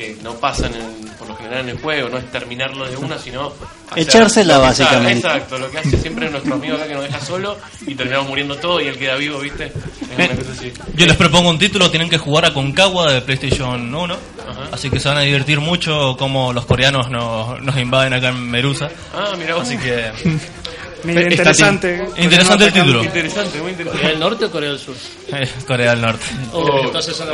que 0.00 0.16
no 0.22 0.34
pasan 0.34 0.72
en- 0.74 1.10
por 1.18 1.28
lo 1.28 1.36
general 1.36 1.60
en 1.60 1.68
el 1.70 1.78
juego, 1.78 2.08
no 2.08 2.16
es 2.16 2.30
terminarlo 2.32 2.88
de 2.88 2.96
una, 2.96 3.18
sino 3.18 3.52
hacer 3.90 4.02
Echársela, 4.02 4.56
básicamente. 4.56 5.26
Exacto, 5.26 5.58
lo 5.58 5.70
que 5.70 5.78
hace 5.78 5.98
siempre 5.98 6.30
nuestro 6.30 6.54
amigo 6.54 6.76
acá 6.76 6.86
que 6.88 6.94
nos 6.94 7.02
deja 7.04 7.20
solo 7.20 7.58
y 7.86 7.94
terminamos 7.94 8.28
muriendo 8.28 8.56
todo 8.56 8.80
y 8.80 8.86
él 8.88 8.96
queda 8.98 9.16
vivo, 9.16 9.38
viste. 9.40 9.66
Es 9.66 10.16
una 10.16 10.28
cosa 10.36 10.52
así. 10.52 10.72
Yo 10.94 11.06
les 11.06 11.16
propongo 11.16 11.50
un 11.50 11.58
título, 11.58 11.90
tienen 11.90 12.08
que 12.08 12.16
jugar 12.16 12.46
a 12.46 12.54
Concagua 12.54 13.12
de 13.12 13.20
PlayStation 13.20 13.94
1. 13.94 14.16
Así 14.72 14.88
que 14.88 14.98
se 14.98 15.08
van 15.08 15.18
a 15.18 15.20
divertir 15.22 15.60
mucho 15.60 16.16
como 16.18 16.52
los 16.52 16.64
coreanos 16.64 17.10
nos, 17.10 17.60
nos 17.60 17.76
invaden 17.76 18.14
acá 18.14 18.28
en 18.30 18.50
Merusa. 18.50 18.88
Ah, 19.14 19.34
mira 19.38 19.54
vos. 19.54 19.64
Así 19.64 19.76
que... 19.76 20.10
Mira, 21.02 21.22
interesante. 21.22 22.06
Interesante 22.18 22.64
el 22.66 22.72
título. 22.72 23.02
Interesante, 23.02 23.58
muy 23.60 23.70
interesante. 23.70 23.98
¿Corea 24.02 24.10
del 24.10 24.20
Norte 24.20 24.44
o 24.44 24.50
Corea 24.50 24.68
del 24.70 24.78
Sur? 24.78 24.94
Eh, 25.32 25.48
Corea 25.66 25.90
del 25.92 26.00
Norte. 26.02 26.24
Oh, 26.52 26.82
entonces 26.84 27.16
son. 27.16 27.28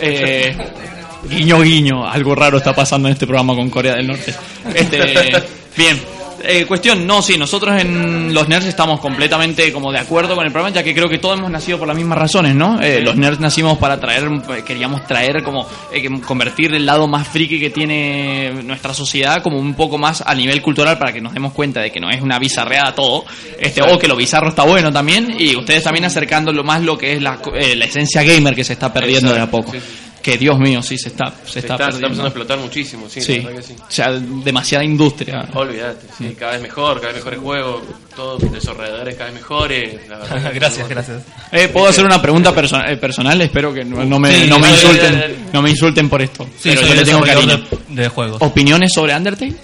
Eh, 0.00 0.54
guiño, 1.28 1.60
guiño, 1.60 2.06
algo 2.06 2.34
raro 2.34 2.58
está 2.58 2.74
pasando 2.74 3.08
en 3.08 3.12
este 3.12 3.26
programa 3.26 3.54
con 3.54 3.70
Corea 3.70 3.94
del 3.94 4.06
Norte. 4.06 4.34
Este, 4.74 5.42
bien. 5.76 6.14
Eh, 6.46 6.66
cuestión, 6.66 7.06
no, 7.06 7.22
sí, 7.22 7.38
nosotros 7.38 7.80
en 7.80 8.34
los 8.34 8.48
nerds 8.48 8.66
estamos 8.66 9.00
completamente 9.00 9.72
como 9.72 9.90
de 9.90 9.98
acuerdo 9.98 10.34
con 10.34 10.44
el 10.44 10.52
programa, 10.52 10.74
ya 10.74 10.82
que 10.82 10.94
creo 10.94 11.08
que 11.08 11.16
todos 11.18 11.38
hemos 11.38 11.50
nacido 11.50 11.78
por 11.78 11.88
las 11.88 11.96
mismas 11.96 12.18
razones, 12.18 12.54
¿no? 12.54 12.80
Eh, 12.82 13.00
los 13.00 13.16
nerds 13.16 13.40
nacimos 13.40 13.78
para 13.78 13.98
traer, 13.98 14.28
queríamos 14.66 15.06
traer 15.06 15.42
como, 15.42 15.66
eh, 15.90 16.06
convertir 16.20 16.74
el 16.74 16.84
lado 16.84 17.06
más 17.08 17.28
friki 17.28 17.58
que 17.58 17.70
tiene 17.70 18.62
nuestra 18.62 18.92
sociedad 18.92 19.42
como 19.42 19.58
un 19.58 19.74
poco 19.74 19.96
más 19.96 20.22
a 20.26 20.34
nivel 20.34 20.60
cultural 20.60 20.98
para 20.98 21.12
que 21.14 21.20
nos 21.22 21.32
demos 21.32 21.54
cuenta 21.54 21.80
de 21.80 21.90
que 21.90 22.00
no 22.00 22.10
es 22.10 22.20
una 22.20 22.38
bizarreada 22.38 22.94
todo, 22.94 23.24
este, 23.58 23.80
o 23.80 23.98
que 23.98 24.08
lo 24.08 24.16
bizarro 24.16 24.50
está 24.50 24.64
bueno 24.64 24.92
también, 24.92 25.34
y 25.38 25.56
ustedes 25.56 25.82
también 25.82 26.04
acercándolo 26.04 26.62
más 26.62 26.82
lo 26.82 26.98
que 26.98 27.14
es 27.14 27.22
la, 27.22 27.38
eh, 27.54 27.74
la 27.74 27.86
esencia 27.86 28.22
gamer 28.22 28.54
que 28.54 28.64
se 28.64 28.74
está 28.74 28.92
perdiendo 28.92 29.32
de 29.32 29.40
a 29.40 29.50
poco. 29.50 29.72
sí. 29.72 29.78
Que 30.24 30.38
Dios 30.38 30.58
mío, 30.58 30.82
sí, 30.82 30.96
se 30.96 31.10
está, 31.10 31.26
se 31.44 31.52
Se 31.52 31.58
está, 31.58 31.74
está, 31.74 31.84
se 31.90 31.96
está 31.96 32.06
empezando 32.06 32.22
a 32.24 32.28
explotar 32.28 32.58
muchísimo, 32.58 33.10
sí, 33.10 33.20
Sí. 33.20 33.40
la 33.40 33.48
verdad 33.50 33.60
que 33.60 33.66
sí. 33.66 33.74
O 33.78 33.84
sea, 33.90 34.10
demasiada 34.12 34.82
industria. 34.82 35.46
Olvídate, 35.52 36.06
sí, 36.16 36.34
cada 36.38 36.52
vez 36.52 36.62
mejor, 36.62 36.94
cada 36.98 37.08
vez 37.08 37.16
mejores 37.16 37.40
juegos, 37.40 37.82
todos 38.16 38.50
desarrolladores 38.50 39.16
cada 39.16 39.26
vez 39.30 39.34
mejores. 39.42 40.08
la 40.08 40.16
verdad 40.16 40.52
Gracias, 40.54 40.88
gracias. 40.88 41.22
Eh, 41.52 41.68
¿Puedo 41.68 41.88
hacer 41.88 42.06
una 42.06 42.22
pregunta 42.22 42.52
perso- 42.56 42.82
eh, 42.88 42.96
personal? 42.96 43.38
Espero 43.42 43.74
que 43.74 43.84
no, 43.84 44.02
no 44.02 44.18
me, 44.18 44.34
Sí, 44.34 44.46
no 44.48 44.58
me 44.58 44.70
insulten, 44.70 45.02
dale, 45.12 45.18
dale. 45.20 45.36
no 45.52 45.60
me 45.60 45.68
insulten 45.68 46.08
por 46.08 46.22
esto. 46.22 46.44
Sí, 46.58 46.70
pero 46.74 46.86
yo 46.86 46.94
le 46.94 47.04
tengo 47.04 47.20
cariño. 47.20 47.58
de, 47.90 48.02
de 48.02 48.08
juegos. 48.08 48.38
¿Opiniones 48.40 48.92
sobre 48.94 49.14
Undertale? 49.14 49.54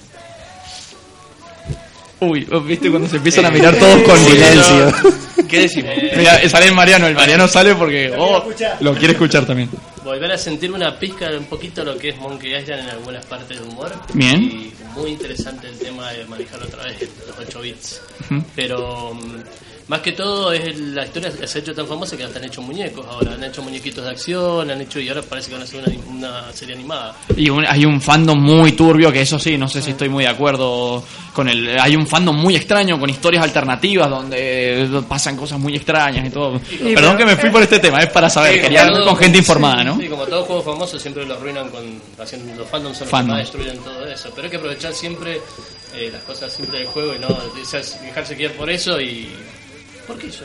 Uy, 2.20 2.46
¿viste 2.66 2.90
cuando 2.90 3.08
se 3.08 3.16
empiezan 3.16 3.46
a 3.46 3.48
Eh, 3.48 3.52
mirar 3.52 3.76
todos 3.76 4.02
con 4.02 4.18
eh, 4.18 4.24
silencio? 4.26 4.94
¿Qué 5.48 5.60
decimos? 5.60 5.90
Mira, 6.16 6.46
sale 6.50 6.66
el 6.66 6.74
Mariano, 6.74 7.06
el 7.06 7.14
Mariano 7.14 7.48
sale 7.48 7.74
porque 7.74 8.12
oh, 8.16 8.44
lo 8.80 8.94
quiere 8.94 9.14
escuchar 9.14 9.46
también. 9.46 9.70
Volver 10.04 10.32
a 10.32 10.38
sentir 10.38 10.72
una 10.72 10.98
pizca 10.98 11.28
de 11.30 11.36
un 11.36 11.44
poquito 11.44 11.84
lo 11.84 11.98
que 11.98 12.10
es 12.10 12.16
Monkey 12.16 12.54
Island 12.54 12.84
en 12.84 12.90
algunas 12.90 13.24
partes 13.26 13.60
de 13.60 13.66
humor. 13.66 13.92
Bien. 14.14 14.42
Y 14.42 14.72
muy 14.94 15.10
interesante 15.10 15.68
el 15.68 15.78
tema 15.78 16.10
de 16.12 16.24
manejar 16.24 16.62
otra 16.62 16.84
vez 16.84 17.08
los 17.26 17.38
8 17.38 17.60
bits. 17.60 18.00
Pero 18.56 19.16
más 19.90 20.00
que 20.02 20.12
todo 20.12 20.52
es 20.52 20.64
el- 20.64 20.94
la 20.94 21.04
historia 21.04 21.32
que 21.32 21.48
se 21.48 21.58
ha 21.58 21.60
hecho 21.62 21.74
tan 21.74 21.84
famosa 21.86 22.16
que 22.16 22.22
hasta 22.22 22.38
han 22.38 22.44
hecho 22.44 22.62
muñecos 22.62 23.04
ahora. 23.08 23.32
Han 23.34 23.42
hecho 23.42 23.60
muñequitos 23.60 24.04
de 24.04 24.10
acción, 24.10 24.70
han 24.70 24.80
hecho 24.80 25.00
y 25.00 25.08
ahora 25.08 25.20
parece 25.22 25.48
que 25.48 25.54
van 25.54 25.62
a 25.62 25.64
hacer 25.64 25.82
una, 25.84 26.30
una 26.38 26.52
serie 26.52 26.76
animada. 26.76 27.16
Y 27.36 27.50
un- 27.50 27.66
hay 27.66 27.84
un 27.84 28.00
fandom 28.00 28.38
muy 28.40 28.70
turbio, 28.72 29.10
que 29.10 29.20
eso 29.22 29.36
sí, 29.38 29.58
no 29.58 29.68
sé 29.68 29.82
si 29.82 29.90
estoy 29.90 30.08
muy 30.08 30.22
de 30.22 30.30
acuerdo 30.30 31.02
con 31.34 31.48
el... 31.48 31.76
Hay 31.78 31.96
un 31.96 32.06
fandom 32.06 32.36
muy 32.36 32.54
extraño, 32.54 33.00
con 33.00 33.10
historias 33.10 33.42
alternativas, 33.42 34.08
donde 34.08 34.88
pasan 35.08 35.36
cosas 35.36 35.58
muy 35.58 35.74
extrañas 35.74 36.24
y 36.26 36.30
todo. 36.30 36.56
Y- 36.70 36.94
Perdón 36.94 37.16
pero- 37.16 37.16
que 37.18 37.26
me 37.26 37.36
fui 37.36 37.50
por 37.50 37.62
este 37.62 37.80
tema, 37.80 37.98
es 37.98 38.10
para 38.10 38.30
saber, 38.30 38.54
Sí, 38.54 38.60
quería 38.60 38.86
todo- 38.92 39.04
con 39.06 39.16
gente 39.16 39.38
informada, 39.38 39.82
¿no? 39.82 39.98
Sí, 39.98 40.08
como 40.08 40.24
todo 40.26 40.44
juego 40.44 40.62
famoso 40.62 40.98
siempre 41.00 41.26
lo 41.26 41.34
arruinan 41.34 41.68
con 41.68 41.82
haciendo 42.20 42.54
los 42.54 42.68
fandoms 42.68 42.96
son 42.96 43.06
los 43.06 43.10
Fandom. 43.10 43.36
que 43.36 43.42
más 43.42 43.52
destruyen 43.52 43.78
todo 43.82 44.06
eso. 44.06 44.30
Pero 44.34 44.44
hay 44.44 44.50
que 44.50 44.56
aprovechar 44.56 44.92
siempre 44.94 45.40
eh, 45.94 46.08
las 46.12 46.22
cosas 46.22 46.52
simples 46.52 46.78
del 46.82 46.88
juego 46.88 47.14
y 47.16 47.18
no 47.18 47.26
o 47.26 47.64
sea, 47.64 47.80
dejarse 48.04 48.36
guiar 48.36 48.52
por 48.52 48.70
eso 48.70 49.00
y 49.00 49.28
¿por 50.10 50.18
qué 50.18 50.28
yo? 50.30 50.44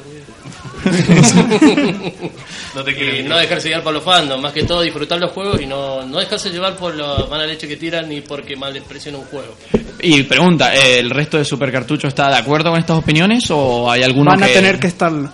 No 2.76 2.84
te 2.84 2.94
quiero 2.94 3.30
no 3.30 3.38
dejarse 3.38 3.70
guiar 3.70 3.82
por 3.84 3.94
los 3.94 4.04
fandoms, 4.04 4.42
más 4.42 4.52
que 4.54 4.64
todo 4.64 4.82
disfrutar 4.82 5.20
los 5.20 5.32
juegos 5.32 5.62
y 5.62 5.66
no, 5.66 6.06
no 6.06 6.20
dejarse 6.20 6.50
llevar 6.50 6.76
por 6.76 6.94
la 6.94 7.26
mala 7.30 7.46
leche 7.46 7.68
que 7.68 7.78
tiran 7.78 8.10
ni 8.10 8.22
porque 8.22 8.56
mal 8.56 8.76
expresiona 8.76 9.18
un 9.18 9.26
juego. 9.26 9.56
Y 10.02 10.24
pregunta, 10.24 10.74
¿el 10.76 11.10
resto 11.10 11.38
de 11.38 11.46
Super 11.46 11.72
Cartucho 11.72 12.08
está 12.08 12.30
de 12.30 12.36
acuerdo 12.38 12.70
con 12.72 12.80
estas 12.80 12.98
opiniones 12.98 13.46
o 13.50 13.90
hay 13.90 14.04
alguno 14.04 14.32
Van 14.32 14.44
a 14.44 14.48
que... 14.48 14.54
tener 14.54 14.78
que 14.80 14.88
estarlo. 14.88 15.32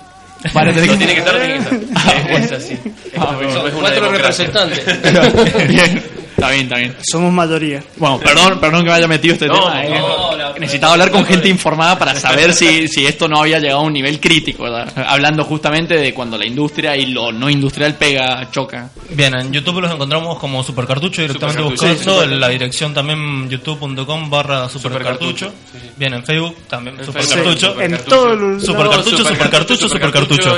Van 0.54 0.70
a 0.70 0.74
tener 0.74 0.88
No 0.88 0.94
que- 0.94 0.98
tiene 0.98 1.14
que 1.14 1.20
estar, 1.20 1.38
tiene 1.40 1.54
que 1.54 1.60
estar. 1.60 1.80
Ah, 1.96 2.14
Es- 2.16 2.24
bueno. 2.30 2.46
es 2.46 2.52
así. 2.52 2.78
Ah, 3.18 3.34
bueno. 3.36 3.62
Una 3.62 3.72
Cuatro 3.72 4.12
representantes. 4.12 4.86
Bien, 5.68 6.04
está 6.42 6.50
bien, 6.52 6.64
está 6.64 6.78
bien. 6.78 6.96
Somos 7.04 7.32
mayoría. 7.32 7.84
Bueno, 7.98 8.20
perdón, 8.20 8.60
perdón 8.60 8.84
que 8.84 8.90
me 8.90 8.96
haya 8.96 9.08
metido 9.08 9.34
este 9.34 9.48
No, 9.48 9.54
tema. 9.66 9.86
eh. 9.86 9.90
no, 10.00 10.32
Necesitaba 10.60 10.94
hablar 10.94 11.12
con 11.12 11.26
gente 11.26 11.48
informada 11.50 11.98
para 11.98 12.14
saber 12.16 12.54
si, 12.54 12.88
si 12.88 13.06
esto 13.06 13.28
no 13.28 13.40
había 13.40 13.58
llegado 13.60 13.80
a 13.80 13.84
un 13.84 13.94
nivel 13.94 14.20
crítico, 14.20 14.64
¿verdad? 14.64 14.92
Hablando 15.08 15.44
justamente 15.44 15.96
de 15.96 16.14
cuando 16.14 16.38
la 16.38 16.46
industria 16.46 16.96
y 16.96 17.08
lo 17.08 17.32
no 17.32 17.50
industrial 17.50 17.96
pega, 17.96 18.50
choca. 18.52 18.90
Bien, 19.10 19.34
en 19.36 19.52
YouTube 19.52 19.82
los 19.82 19.92
encontramos 19.92 20.38
como 20.40 20.64
Supercartucho 20.64 21.22
directamente 21.22 21.62
buscando 21.64 22.26
la 22.26 22.50
dirección 22.50 22.94
también 22.94 23.50
youtube.com 23.50 24.30
barra 24.30 24.68
Supercartucho. 24.70 25.52
Bien, 25.98 26.14
en 26.14 26.24
Facebook 26.24 26.56
también 26.68 27.00
En 27.00 27.06
Supercartucho. 27.06 27.82
En 27.82 27.98
todo 28.04 28.34
el- 28.34 28.62
Supercartucho, 28.62 29.18
Supercartucho, 29.26 29.90
Supercartucho. 29.90 30.58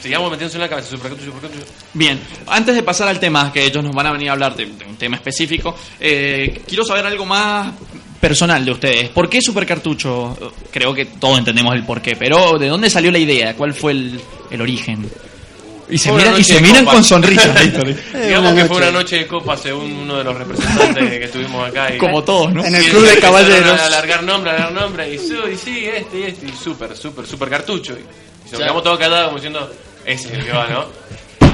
sigamos 0.00 0.30
metiéndose 0.30 0.56
en 0.56 0.62
la 0.62 0.68
cabeza, 0.68 0.88
supercartucho, 0.90 1.30
supercartucho. 1.32 1.66
Bien, 1.94 2.18
antes 2.46 2.74
de 2.74 2.82
pasar 2.82 3.08
al 3.08 3.18
tema, 3.20 3.52
que 3.52 3.64
ellos 3.64 3.84
nos 3.84 3.94
van 3.94 4.06
a 4.06 4.12
venir 4.12 4.30
a 4.30 4.32
hablar 4.32 4.54
de, 4.56 4.66
de 4.66 4.84
un 4.84 4.96
tema 4.96 5.16
específico, 5.22 5.74
eh, 6.00 6.62
quiero 6.66 6.84
saber 6.84 7.06
algo 7.06 7.24
más 7.24 7.72
personal 8.20 8.64
de 8.64 8.70
ustedes. 8.72 9.08
¿Por 9.10 9.28
qué 9.28 9.40
Supercartucho? 9.40 10.36
Creo 10.70 10.92
que 10.94 11.06
todos 11.06 11.38
entendemos 11.38 11.74
el 11.74 11.84
porqué, 11.84 12.16
pero 12.16 12.58
¿de 12.58 12.68
dónde 12.68 12.90
salió 12.90 13.10
la 13.10 13.18
idea? 13.18 13.54
¿Cuál 13.54 13.72
fue 13.74 13.92
el, 13.92 14.20
el 14.50 14.60
origen? 14.60 15.10
Y 15.90 15.98
se 15.98 16.10
miran, 16.12 16.40
y 16.40 16.44
se 16.44 16.60
miran 16.60 16.84
con 16.86 17.04
sonrisas. 17.04 17.60
Víctor. 17.64 17.94
Digamos 18.14 18.54
que 18.54 18.64
fue 18.64 18.76
una 18.78 18.90
noche 18.92 19.16
de 19.16 19.26
copa 19.26 19.56
según 19.58 19.92
uno 19.92 20.16
de 20.18 20.24
los 20.24 20.36
representantes 20.38 21.04
que 21.18 21.24
estuvimos 21.24 21.68
acá. 21.68 21.94
Y, 21.94 21.98
Como 21.98 22.22
todos, 22.22 22.52
¿no? 22.54 22.64
En 22.64 22.74
el 22.74 22.84
club 22.84 23.04
de 23.06 23.18
caballeros. 23.18 23.78
A 23.78 23.86
alargar 23.86 24.22
nombre, 24.22 24.52
a 24.52 24.54
alargar 24.54 24.82
nombre. 24.82 25.12
Y, 25.12 25.18
su- 25.18 25.46
y 25.52 25.56
sí, 25.56 25.84
este 25.86 26.18
y 26.20 26.22
este. 26.22 26.46
Y 26.46 26.52
súper, 26.52 26.96
súper, 26.96 27.26
súper 27.26 27.50
cartucho. 27.50 27.92
Y 27.94 28.02
nos 28.44 28.52
Ya. 28.52 28.58
quedamos 28.58 28.82
todos 28.84 28.98
callados 28.98 29.24
como 29.26 29.36
diciendo, 29.36 29.70
ese 30.06 30.28
es 30.28 30.34
el 30.38 30.44
que 30.46 30.52
va, 30.52 30.66
¿no? 30.68 30.86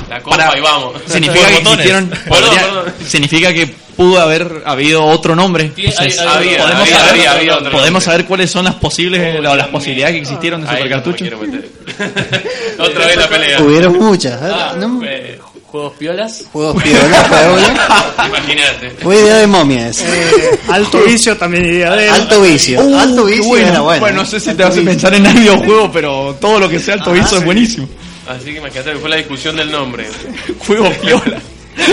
La 0.09 0.21
copa 0.23 0.37
Para- 0.37 0.59
y 0.59 0.61
vamos. 0.61 0.93
Significa 1.07 1.47
que 1.49 1.59
existieron- 1.59 2.09
Perdón, 2.09 2.29
podría- 2.29 2.61
perdón. 2.65 2.95
significa 3.07 3.53
que 3.53 3.67
pudo 3.97 4.21
haber 4.21 4.63
habido 4.65 5.05
otro 5.05 5.35
nombre. 5.37 5.65
Entonces, 5.77 5.99
hay- 5.99 6.11
podemos 6.13 6.37
había, 6.37 6.63
había, 6.65 6.97
saber, 6.99 7.11
había, 7.11 7.33
había 7.33 7.57
otro 7.59 7.71
podemos 7.73 8.05
saber 8.05 8.25
cuáles 8.27 8.51
son 8.51 8.65
las 8.65 8.75
posibles 8.77 9.39
o 9.47 9.55
las 9.57 9.67
posibilidades 9.69 10.15
que 10.15 10.21
existieron 10.23 10.61
de 10.63 10.67
no 10.69 10.73
Supercartucho. 10.73 11.25
meter. 11.25 11.69
Otra 12.79 13.07
vez 13.07 13.17
la 13.17 13.29
pelea. 13.29 13.61
Hubieron 13.63 13.99
muchas. 13.99 14.41
¿eh? 14.41 14.53
Ah, 14.53 14.75
¿no? 14.79 15.01
eh, 15.05 15.39
juegos 15.67 15.95
piolas. 15.99 16.45
Juegos 16.53 16.81
piola, 16.83 17.25
fue 17.25 17.53
uno. 17.53 18.29
Imagínate. 18.29 18.91
Fue 19.03 19.17
idea 19.21 19.35
de 19.39 19.47
momia 19.47 19.89
ese. 19.89 20.05
Eh, 20.07 20.61
alto 20.69 21.01
vicio 21.03 21.37
también 21.37 21.67
idea 21.67 21.95
de. 21.97 22.09
Alto 22.09 22.41
vicio. 22.41 22.81
Uh, 22.81 22.99
alto 22.99 23.25
vicio 23.25 23.45
bueno. 23.45 23.67
era 23.69 23.81
bueno. 23.81 24.01
Bueno, 24.01 24.17
no 24.19 24.25
sé 24.27 24.39
si 24.41 24.51
Alto 24.51 24.63
te 24.63 24.69
hace 24.69 24.83
pensar 24.83 25.13
en 25.15 25.27
el 25.27 25.35
videojuego, 25.35 25.91
pero 25.93 26.37
todo 26.41 26.61
lo 26.61 26.69
que 26.69 26.79
sea 26.79 26.95
alto 26.95 27.11
Ah, 27.11 27.15
vicio 27.15 27.35
es 27.37 27.41
sí. 27.41 27.45
buenísimo. 27.45 27.89
Así 28.29 28.45
que 28.53 28.59
imagínate 28.59 28.93
que 28.93 28.99
fue 28.99 29.09
la 29.11 29.17
discusión 29.17 29.57
del 29.57 29.71
nombre. 29.71 30.07
Juego 30.67 30.91
piola. 31.03 31.41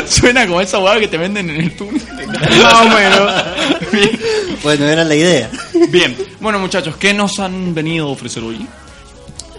Suena 0.07 0.45
como 0.47 0.59
esa 0.61 0.79
hueá 0.79 0.99
que 0.99 1.07
te 1.07 1.17
venden 1.17 1.49
en 1.49 1.61
el 1.61 1.75
túnel. 1.75 2.01
Más 2.63 2.73
o 2.73 2.89
menos. 2.89 3.33
Bien. 3.91 4.19
Bueno, 4.63 4.85
era 4.87 5.03
la 5.03 5.15
idea. 5.15 5.49
Bien. 5.89 6.15
Bueno, 6.39 6.59
muchachos, 6.59 6.95
¿qué 6.97 7.13
nos 7.13 7.39
han 7.39 7.73
venido 7.73 8.07
a 8.07 8.11
ofrecer 8.11 8.43
hoy? 8.43 8.65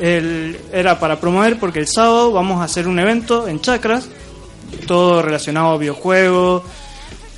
El- 0.00 0.58
era 0.72 0.98
para 0.98 1.18
promover 1.20 1.58
porque 1.58 1.78
el 1.78 1.86
sábado 1.86 2.32
vamos 2.32 2.60
a 2.60 2.64
hacer 2.64 2.86
un 2.88 2.98
evento 2.98 3.48
en 3.48 3.60
Chacras, 3.60 4.08
todo 4.86 5.22
relacionado 5.22 5.72
a 5.74 5.78
videojuegos, 5.78 6.64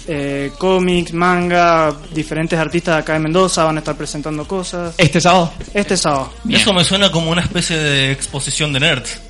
eh, 0.09 0.51
cómics, 0.59 1.13
manga, 1.13 1.95
diferentes 2.13 2.59
artistas 2.59 2.97
de 2.97 3.01
acá 3.03 3.13
de 3.13 3.19
Mendoza 3.21 3.65
van 3.65 3.77
a 3.77 3.81
estar 3.81 3.95
presentando 3.97 4.49
cosas. 4.49 4.95
¿Este 4.97 5.21
sábado? 5.21 5.53
Este 5.75 5.97
sábado. 5.97 6.33
Eso 6.49 6.73
me 6.73 6.83
suena 6.85 7.13
como 7.13 7.31
una 7.31 7.43
especie 7.43 7.77
de 7.77 8.11
exposición 8.13 8.73
de 8.73 8.81
nerds. 8.81 9.21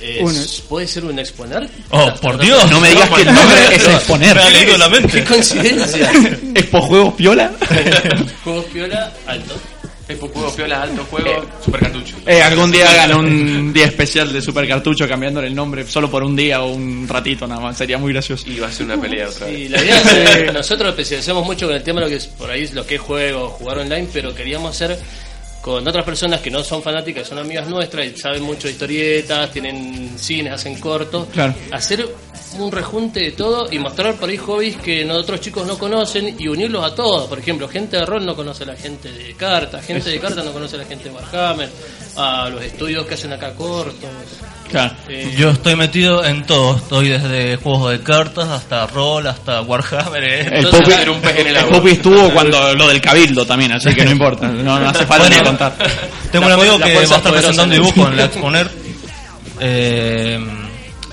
Eh, 0.00 0.18
Uno. 0.20 0.38
¿Puede 0.68 0.86
ser 0.86 1.04
un 1.04 1.18
exponer? 1.18 1.68
Oh, 1.90 2.12
por 2.20 2.38
Dios. 2.38 2.70
No 2.70 2.80
me 2.80 2.90
digas 2.90 3.08
que 3.08 3.22
el 3.22 3.32
nombre 3.32 3.58
es 3.72 3.88
No, 3.88 3.94
exponer. 3.94 4.36
Me 4.36 4.42
ha 4.42 4.50
leído 4.50 4.76
la 4.76 4.88
mente. 4.88 5.08
Qué 5.08 5.24
coincidencia. 5.24 6.12
¿Expo 6.54 6.82
Juegos 6.82 7.14
Piola? 7.14 7.52
Juegos 8.44 8.66
piola, 8.66 9.12
alto. 9.26 9.54
Expo 10.06 10.28
Juego 10.28 10.54
Piola, 10.54 10.82
alto 10.82 11.06
juego, 11.10 11.46
super 11.64 11.80
cartucho. 11.80 12.16
Eh, 12.26 12.42
algún 12.42 12.70
día 12.70 12.90
hagan 12.90 13.14
un 13.14 13.72
día 13.72 13.86
especial 13.86 14.30
de 14.30 14.42
Supercartucho 14.42 15.08
cambiándole 15.08 15.46
el 15.46 15.54
nombre 15.54 15.86
solo 15.86 16.10
por 16.10 16.22
un 16.22 16.36
día 16.36 16.60
o 16.62 16.72
un 16.74 17.08
ratito 17.08 17.46
nada 17.46 17.62
más. 17.62 17.78
Sería 17.78 17.96
muy 17.96 18.12
gracioso. 18.12 18.44
Y 18.46 18.58
va 18.58 18.66
a 18.66 18.72
ser 18.72 18.84
una 18.84 19.00
pelea 19.00 19.28
otra 19.28 19.46
vez. 19.46 19.58
Y 19.58 19.68
la 19.68 19.82
idea 19.82 19.98
es 19.98 20.36
que 20.42 20.52
nosotros 20.52 20.90
especializamos 20.90 21.46
mucho 21.46 21.66
con 21.66 21.74
el 21.74 21.82
tema 21.82 22.00
de 22.00 22.06
lo 22.06 22.10
que 22.10 22.16
es 22.16 22.26
por 22.26 22.50
ahí 22.50 22.68
lo 22.74 22.86
que 22.86 22.96
es 22.96 23.00
juego, 23.00 23.48
jugar 23.48 23.78
online, 23.78 24.06
pero 24.12 24.34
queríamos 24.34 24.74
hacer 24.74 24.98
con 25.64 25.88
otras 25.88 26.04
personas 26.04 26.42
que 26.42 26.50
no 26.50 26.62
son 26.62 26.82
fanáticas, 26.82 27.26
son 27.26 27.38
amigas 27.38 27.66
nuestras 27.66 28.04
y 28.04 28.14
saben 28.18 28.42
mucho 28.42 28.68
de 28.68 28.74
historietas, 28.74 29.50
tienen 29.50 30.10
cines, 30.18 30.52
hacen 30.52 30.78
cortos, 30.78 31.26
Claro. 31.32 31.54
hacer 31.72 32.06
un 32.58 32.70
rejunte 32.70 33.20
de 33.20 33.30
todo 33.32 33.72
y 33.72 33.78
mostrar 33.78 34.14
por 34.16 34.28
ahí 34.28 34.36
hobbies 34.36 34.76
que 34.76 35.10
otros 35.10 35.40
chicos 35.40 35.66
no 35.66 35.78
conocen 35.78 36.36
y 36.38 36.48
unirlos 36.48 36.84
a 36.84 36.94
todos. 36.94 37.30
Por 37.30 37.38
ejemplo, 37.38 37.66
gente 37.66 37.96
de 37.96 38.04
rol 38.04 38.26
no 38.26 38.36
conoce 38.36 38.64
a 38.64 38.66
la 38.66 38.76
gente 38.76 39.10
de 39.10 39.32
cartas, 39.32 39.86
gente 39.86 40.10
de 40.10 40.20
cartas 40.20 40.44
no 40.44 40.52
conoce 40.52 40.76
a 40.76 40.80
la 40.80 40.84
gente 40.84 41.08
de 41.08 41.14
Warhammer, 41.14 41.70
a 42.16 42.50
los 42.50 42.62
estudios 42.62 43.06
que 43.06 43.14
hacen 43.14 43.32
acá 43.32 43.54
cortos. 43.54 44.10
Claro. 44.74 44.94
Eh, 45.08 45.34
Yo 45.38 45.50
estoy 45.50 45.76
metido 45.76 46.24
en 46.24 46.44
todo. 46.44 46.76
Estoy 46.76 47.08
desde 47.10 47.56
juegos 47.58 47.92
de 47.92 48.00
cartas 48.00 48.48
hasta 48.48 48.86
rol, 48.88 49.24
hasta 49.28 49.60
Warhammer. 49.62 50.24
eh. 50.24 50.40
El 50.40 50.54
Entonces, 50.64 50.80
Poppy, 50.80 50.92
era 51.02 51.10
un 51.12 51.20
pez 51.20 51.30
en 51.38 51.40
el 51.40 51.46
el 51.46 51.56
agua. 51.58 51.76
Poppy 51.78 51.90
estuvo 51.92 52.30
cuando 52.30 52.74
lo 52.74 52.88
del 52.88 53.00
cabildo 53.00 53.46
también, 53.46 53.70
así 53.72 53.94
que 53.94 54.04
no 54.04 54.10
importa. 54.10 54.48
No, 54.48 54.80
no 54.80 54.88
hace 54.88 55.06
falta 55.06 55.28
ni 55.28 55.36
Bueno, 55.36 55.50
contar. 55.50 55.76
Tengo 56.32 56.46
un 56.46 56.50
La 56.50 56.54
amigo 56.56 56.76
fuerza- 56.76 56.78
la 56.80 56.86
que 56.86 56.92
fuerza 56.94 57.10
va 57.10 57.14
a 57.14 57.18
estar 57.18 57.32
poderosa 57.32 57.48
presentando 57.48 57.74
en 57.74 57.80
el- 57.80 57.86
dibujo 57.86 58.08
en 58.10 58.16
la 58.16 58.24
Exponer. 58.30 58.70
eh, 59.60 60.40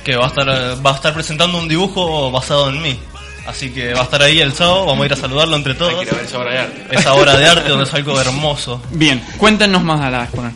que 0.04 0.16
va 0.16 0.26
a 0.26 0.28
estar 0.30 0.50
va 0.86 0.92
a 0.92 0.96
estar 0.96 1.14
presentando 1.14 1.58
un 1.60 1.68
dibujo 1.68 2.32
basado 2.32 2.70
en 2.70 2.82
mí. 2.82 3.00
Así 3.46 3.72
que 3.72 3.94
va 3.94 4.02
a 4.02 4.04
estar 4.04 4.22
ahí 4.22 4.40
el 4.40 4.54
sábado, 4.54 4.86
vamos 4.86 5.04
a 5.04 5.06
ir 5.08 5.14
a 5.14 5.16
saludarlo 5.16 5.56
entre 5.56 5.74
todos. 5.74 5.94
ver 6.00 6.08
esa 6.24 6.38
obra 6.40 6.52
de 6.52 6.60
arte. 6.60 6.86
Esa 6.92 7.14
obra 7.14 7.38
de 7.38 7.46
arte 7.48 7.70
donde 7.70 7.86
es 7.86 7.94
algo 7.96 8.20
hermoso. 8.20 8.82
Bien, 8.92 9.22
cuéntenos 9.38 9.84
más 9.84 10.02
a 10.02 10.10
la 10.10 10.24
exponer. 10.24 10.52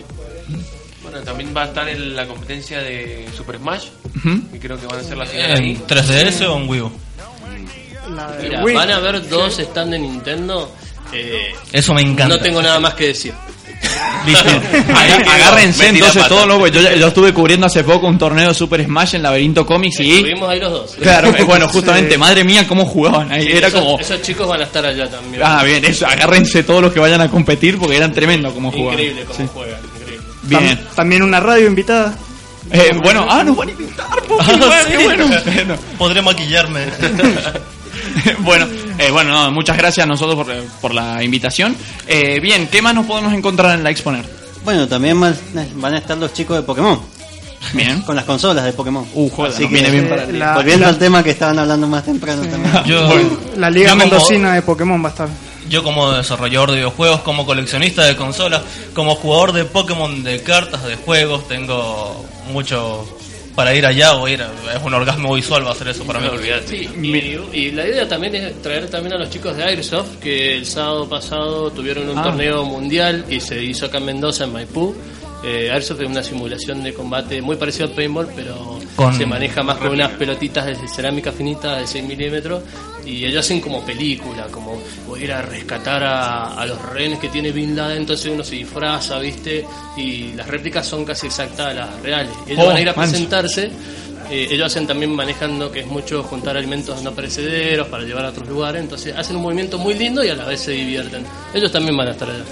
También 1.26 1.54
va 1.56 1.64
a 1.64 1.66
estar 1.66 1.90
en 1.90 2.16
la 2.16 2.26
competencia 2.28 2.80
de 2.80 3.28
Super 3.36 3.58
Smash. 3.58 3.86
Ujú. 4.18 4.40
Y 4.54 4.60
creo 4.60 4.80
que 4.80 4.86
van 4.86 5.00
a 5.00 5.02
hacer 5.02 5.18
la 5.18 5.26
final 5.26 5.52
ahí. 5.54 5.72
¿En 5.72 5.88
3DS 5.88 6.42
o 6.48 6.58
en 6.58 6.70
Wii 6.70 6.82
U? 6.82 6.92
La 8.16 8.32
de 8.34 8.44
Mira, 8.44 8.64
Wii. 8.64 8.76
van 8.76 8.92
a 8.92 8.96
haber 8.98 9.28
dos 9.28 9.58
stand 9.60 9.92
de 9.94 10.00
Nintendo. 10.00 10.72
eh, 11.12 11.54
Eso 11.72 11.94
me 11.94 12.02
encanta. 12.04 12.28
No 12.36 12.40
tengo 12.40 12.62
nada 12.62 12.80
más 12.80 12.94
que 12.94 13.08
decir. 13.08 13.34
Aga- 14.26 15.32
Agárrense 15.34 15.88
entonces 15.90 16.28
todo 16.28 16.46
loco. 16.46 16.68
Yo, 16.68 16.82
yo 16.96 17.08
estuve 17.08 17.34
cubriendo 17.34 17.66
hace 17.68 17.84
poco 17.84 18.08
un 18.08 18.18
torneo 18.18 18.50
de 18.50 18.54
Super 18.54 18.84
Smash 18.84 19.16
en 19.16 19.24
Laberinto 19.24 19.66
Comics 19.66 20.00
y. 20.00 20.18
Estuvimos 20.18 20.50
ahí 20.50 20.60
los 20.60 20.72
dos. 20.72 20.96
Claro, 21.02 21.30
eh, 21.36 21.44
bueno, 21.48 21.68
justamente, 21.68 22.18
madre 22.18 22.44
mía, 22.44 22.68
cómo 22.68 22.86
jugaban 22.86 23.32
ahí. 23.32 23.48
Era 23.52 23.68
esos, 23.68 23.80
como. 23.82 24.00
esos 24.00 24.22
chicos 24.22 24.48
van 24.48 24.62
a 24.62 24.64
estar 24.66 24.86
allá 24.86 25.10
también. 25.10 25.42
Ah, 25.46 25.64
bien, 25.64 25.84
eso, 25.86 26.06
agárrense 26.08 26.64
todos 26.64 26.82
los 26.82 26.94
que 26.94 27.00
vayan 27.00 27.22
a 27.22 27.30
competir 27.30 27.78
porque 27.78 27.98
eran 27.98 28.14
tremendos 28.14 28.54
como 28.54 28.72
jugaban. 28.72 28.94
Increíble 28.94 29.26
cómo 29.26 29.40
Sí. 29.40 29.46
juegan. 29.54 29.80
Bien. 30.48 30.78
Tam- 30.78 30.96
también 30.96 31.24
una 31.24 31.40
radio 31.40 31.68
invitada. 31.68 32.16
Eh, 32.72 32.92
bueno, 33.04 33.26
ah, 33.30 33.44
nos 33.44 33.56
van 33.56 33.70
a 33.70 33.72
invitar, 33.72 34.08
Poppy, 34.28 34.44
Ah, 34.48 34.56
bueno, 34.58 34.74
sí. 34.86 34.92
qué 34.92 35.04
bueno. 35.04 35.26
Bueno. 35.46 35.76
Podré 36.00 36.22
maquillarme. 36.24 36.86
bueno, 38.40 38.68
eh, 38.98 39.12
bueno, 39.12 39.32
no, 39.32 39.52
muchas 39.52 39.78
gracias 39.78 40.04
a 40.04 40.08
nosotros 40.08 40.36
por, 40.36 40.54
por 40.82 40.94
la 40.94 41.24
invitación. 41.24 41.76
Eh, 42.08 42.40
bien, 42.40 42.68
¿qué 42.72 42.82
más 42.82 42.94
nos 42.96 43.06
podemos 43.06 43.34
encontrar 43.34 43.76
en 43.78 43.84
la 43.84 43.90
Exponer? 43.92 44.26
Bueno, 44.64 44.88
también 44.88 45.20
van 45.20 45.36
van 45.76 45.94
a 45.94 45.98
estar 46.00 46.18
los 46.18 46.34
chicos 46.34 46.58
de 46.58 46.64
Pokémon. 46.64 47.00
Bien. 47.74 48.02
Con 48.02 48.16
las 48.16 48.26
consolas 48.26 48.64
de 48.66 48.74
Pokémon. 48.74 49.06
Uh, 49.14 49.30
joder, 49.30 49.52
Así 49.54 49.68
que, 49.68 49.74
viene 49.74 49.90
bien 49.90 50.06
eh, 50.06 50.10
para 50.10 50.26
la- 50.28 50.54
Volviendo 50.56 50.84
la- 50.86 50.90
al 50.90 50.98
tema 51.00 51.24
que 51.24 51.32
estaban 51.32 51.58
hablando 51.60 51.88
más 51.88 52.04
temprano 52.04 52.42
también. 52.44 52.84
Yo, 52.86 53.10
La 53.58 53.70
Liga 53.70 53.96
Mendocina 53.96 54.54
de 54.54 54.62
Pokémon 54.62 55.04
va 55.04 55.08
a 55.08 55.12
estar. 55.12 55.30
Yo 55.70 55.84
como 55.84 56.12
desarrollador 56.12 56.70
de 56.72 56.78
videojuegos, 56.78 57.22
como 57.22 57.46
coleccionista 57.46 58.04
de 58.04 58.16
consolas, 58.16 58.62
como 58.94 59.16
jugador 59.16 59.52
de 59.54 59.66
Pokémon 59.66 60.24
de 60.24 60.42
cartas 60.44 60.84
de 60.86 60.96
juegos, 60.96 61.48
tengo 61.48 62.26
mucho 62.52 63.08
para 63.56 63.74
ir 63.74 63.86
allá 63.86 64.16
o 64.16 64.28
ir. 64.28 64.42
a- 64.44 64.52
Es 64.76 64.84
un 64.84 64.94
orgasmo 64.94 65.34
visual 65.34 65.66
va 65.66 65.72
a 65.72 65.76
ser 65.76 65.88
eso 65.88 66.04
para 66.04 66.20
mí. 66.20 66.28
Sí, 66.68 66.88
y, 67.02 67.58
y 67.58 67.72
la 67.72 67.88
idea 67.88 68.08
también 68.08 68.36
es 68.36 68.62
traer 68.62 68.90
también 68.90 69.14
a 69.14 69.18
los 69.18 69.30
chicos 69.30 69.56
de 69.56 69.64
Airsoft 69.64 70.18
que 70.22 70.56
el 70.58 70.66
sábado 70.66 71.08
pasado 71.10 71.72
tuvieron 71.72 72.10
un 72.10 72.18
Ah. 72.20 72.24
torneo 72.24 72.64
mundial 72.66 73.26
y 73.30 73.40
se 73.40 73.64
hizo 73.64 73.86
acá 73.88 73.98
en 74.00 74.06
Mendoza, 74.06 74.44
en 74.44 74.54
Maipú. 74.54 74.94
Eh, 75.46 75.70
Airsoft 75.72 76.02
es 76.02 76.08
una 76.08 76.24
simulación 76.24 76.82
de 76.84 76.92
combate 76.94 77.40
muy 77.42 77.56
parecida 77.56 77.86
al 77.86 77.92
paintball, 77.92 78.28
pero 78.36 78.80
Con- 78.96 79.14
se 79.16 79.26
maneja 79.28 79.62
más 79.62 79.78
con 79.78 79.90
unas 79.90 80.12
pelotitas 80.14 80.66
de 80.66 80.76
cerámica 80.88 81.32
finita 81.32 81.78
de 81.78 81.86
6 81.86 82.04
milímetros 82.04 82.64
y 83.06 83.24
ellos 83.26 83.46
hacen 83.46 83.62
como 83.62 83.86
película, 83.86 84.48
como 84.50 84.82
voy 85.08 85.22
a 85.22 85.24
ir 85.26 85.32
a 85.34 85.42
rescatar 85.44 86.04
a, 86.04 86.56
a 86.60 86.66
los 86.66 86.82
rehenes 86.82 87.20
que 87.20 87.30
tiene 87.30 87.52
Bin 87.52 87.76
Laden, 87.76 87.98
entonces 88.00 88.32
uno 88.34 88.44
se 88.44 88.56
disfraza, 88.56 89.20
¿viste? 89.20 89.64
Y 89.98 90.34
las 90.34 90.48
réplicas 90.48 90.88
son 90.88 91.06
casi 91.06 91.28
exactas 91.28 91.68
a 91.68 91.74
las 91.74 92.02
reales. 92.02 92.34
Ellos 92.48 92.64
Oh, 92.64 92.68
van 92.70 92.78
a 92.78 92.82
ir 92.82 92.90
a 92.90 92.94
manso. 92.94 93.12
presentarse 93.12 93.70
eh, 94.30 94.48
ellos 94.52 94.68
hacen 94.68 94.88
también 94.88 95.14
manejando 95.16 95.72
que 95.72 95.82
es 95.82 95.88
mucho 95.88 96.24
juntar 96.24 96.58
alimentos 96.58 97.02
no 97.04 97.12
perecederos 97.12 97.88
para 97.88 98.04
llevar 98.04 98.26
a 98.26 98.30
otros 98.30 98.48
lugares, 98.48 98.82
entonces 98.82 99.16
hacen 99.16 99.36
un 99.36 99.42
movimiento 99.44 99.78
muy 99.78 99.94
lindo 99.94 100.24
y 100.24 100.30
a 100.30 100.36
la 100.36 100.46
vez 100.46 100.62
se 100.62 100.72
divierten. 100.72 101.26
Ellos 101.54 101.72
también 101.72 101.96
van 101.98 102.08
a 102.08 102.12
estar 102.12 102.30
allá. 102.30 102.44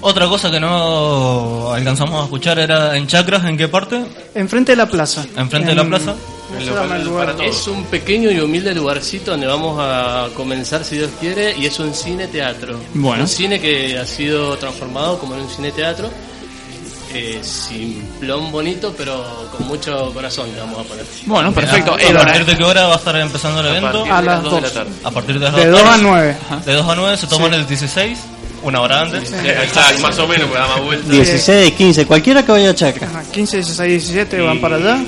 Otra 0.00 0.26
cosa 0.28 0.50
que 0.50 0.60
no 0.60 1.72
alcanzamos 1.72 2.20
a 2.20 2.24
escuchar 2.24 2.58
era 2.58 2.96
en 2.96 3.06
Chacras, 3.06 3.44
¿en 3.44 3.56
qué 3.56 3.68
parte? 3.68 4.04
Enfrente 4.34 4.72
de 4.72 4.76
la 4.76 4.86
plaza. 4.88 5.24
¿Enfrente 5.36 5.68
de 5.70 5.74
la 5.76 5.82
En- 5.82 5.88
plaza? 5.88 6.14
Es 7.42 7.66
un 7.66 7.84
pequeño 7.84 8.30
y 8.30 8.38
humilde 8.38 8.74
lugarcito 8.74 9.32
donde 9.32 9.46
vamos 9.46 9.76
a 9.80 10.28
comenzar 10.36 10.84
si 10.84 10.96
Dios 10.96 11.10
quiere 11.18 11.54
y 11.56 11.66
es 11.66 11.78
un 11.80 11.92
cine 11.94 12.28
teatro. 12.28 12.78
Bueno. 12.94 13.22
Un 13.22 13.28
cine 13.28 13.58
que 13.60 13.98
ha 13.98 14.06
sido 14.06 14.56
transformado 14.56 15.18
como 15.18 15.34
en 15.34 15.40
un 15.40 15.48
cine 15.50 15.72
teatro. 15.72 16.10
Eh, 17.16 17.38
simplón 17.42 18.50
bonito, 18.50 18.92
pero 18.98 19.48
con 19.56 19.68
mucho 19.68 20.12
corazón 20.12 20.52
le 20.52 20.58
vamos 20.60 20.80
a 20.80 20.82
poner. 20.82 21.04
Bueno, 21.26 21.52
perfecto. 21.52 21.94
¿A 21.94 22.12
partir 22.18 22.44
de 22.44 22.56
qué 22.56 22.64
hora 22.64 22.86
va 22.88 22.94
a 22.94 22.96
estar 22.96 23.14
empezando 23.16 23.60
el 23.60 23.66
evento? 23.68 24.04
A 24.12 24.20
las 24.20 24.42
dos. 24.42 24.62
A 25.04 25.10
partir 25.12 25.38
de 25.38 25.44
las 25.44 25.54
De 25.54 25.66
2 25.66 25.80
2 25.80 25.88
a 25.90 25.96
9. 25.98 26.36
De 26.66 26.72
2 26.72 26.88
a 26.88 26.94
9 26.96 27.16
se 27.16 27.26
toman 27.28 27.50
Sí. 27.52 27.56
el 27.58 27.66
16. 27.68 28.18
una 28.64 28.80
hora 28.80 29.02
antes. 29.02 29.28
Sí, 29.28 29.34
exacto, 29.46 30.00
más 30.00 30.18
o 30.18 30.26
menos, 30.26 30.46
porque 30.48 30.58
da 30.58 30.66
más 30.68 30.80
vuelta. 30.82 31.08
16, 31.12 31.72
15, 31.74 32.06
cualquiera 32.06 32.44
que 32.44 32.50
vaya 32.50 32.70
a 32.70 32.74
Chacra. 32.74 33.06
Ajá, 33.08 33.22
15, 33.30 33.58
16, 33.58 33.88
17 34.08 34.40
van 34.40 34.58
para 34.60 34.76
allá, 34.76 34.98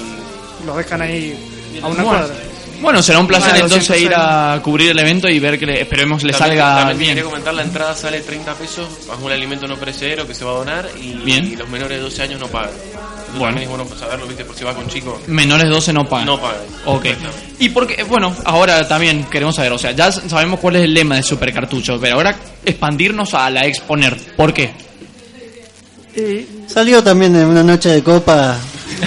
los 0.66 0.76
dejan 0.76 1.00
ahí 1.02 1.34
a 1.82 1.86
una 1.88 2.02
cuadra. 2.04 2.34
Bueno, 2.80 3.02
será 3.02 3.18
un 3.18 3.26
placer 3.26 3.54
entonces 3.54 3.88
206. 3.88 4.02
ir 4.06 4.12
a 4.14 4.60
cubrir 4.62 4.90
el 4.90 4.98
evento 4.98 5.28
y 5.28 5.38
ver 5.38 5.58
que 5.58 5.66
le- 5.66 5.80
esperemos 5.80 6.22
le 6.22 6.32
También- 6.32 6.58
salga 6.58 6.76
también 6.78 6.98
bien. 6.98 7.10
quería 7.14 7.24
comentar, 7.24 7.54
la 7.54 7.62
entrada 7.62 7.94
sale 7.94 8.20
30 8.20 8.54
pesos, 8.54 8.86
más 9.08 9.18
un 9.20 9.32
alimento 9.32 9.66
no 9.66 9.76
perecedero 9.76 10.26
que 10.26 10.34
se 10.34 10.44
va 10.44 10.52
a 10.52 10.54
donar 10.54 10.88
y, 11.00 11.12
Bien. 11.24 11.44
y 11.46 11.56
los 11.56 11.68
menores 11.68 11.98
de 11.98 12.02
12 12.04 12.22
años 12.22 12.38
no 12.40 12.46
pagan. 12.48 12.70
Eso 12.70 13.38
Bueno. 13.38 13.58
es 13.60 13.68
bueno 13.68 13.86
saberlo, 13.98 14.26
viste, 14.26 14.44
por 14.44 14.54
si 14.56 14.64
va 14.64 14.74
con 14.74 14.86
chicos. 14.88 15.18
Menores 15.26 15.64
de 15.64 15.70
12 15.70 15.92
no 15.92 16.08
pagan. 16.08 16.26
No 16.26 16.40
pagan. 16.40 16.60
Ok. 16.86 17.06
Y 17.58 17.68
porque, 17.70 18.02
bueno, 18.04 18.34
ahora 18.44 18.86
también 18.86 19.24
queremos 19.24 19.54
saber, 19.56 19.72
o 19.72 19.78
sea, 19.78 19.92
ya 19.92 20.12
sabemos 20.12 20.60
cuál 20.60 20.76
es 20.76 20.82
el 20.84 20.94
lema 20.94 21.16
de 21.16 21.22
Super 21.22 21.52
Cartucho, 21.52 21.98
pero 22.00 22.14
ahora 22.16 22.36
expandirnos 22.64 23.34
a 23.34 23.50
la 23.50 23.66
exponer. 23.66 24.16
¿Por 24.36 24.52
qué? 24.54 24.72
Salió 26.66 27.02
también 27.02 27.34
en 27.36 27.46
una 27.46 27.62
noche 27.62 27.90
de 27.90 28.02
copa 28.02 28.56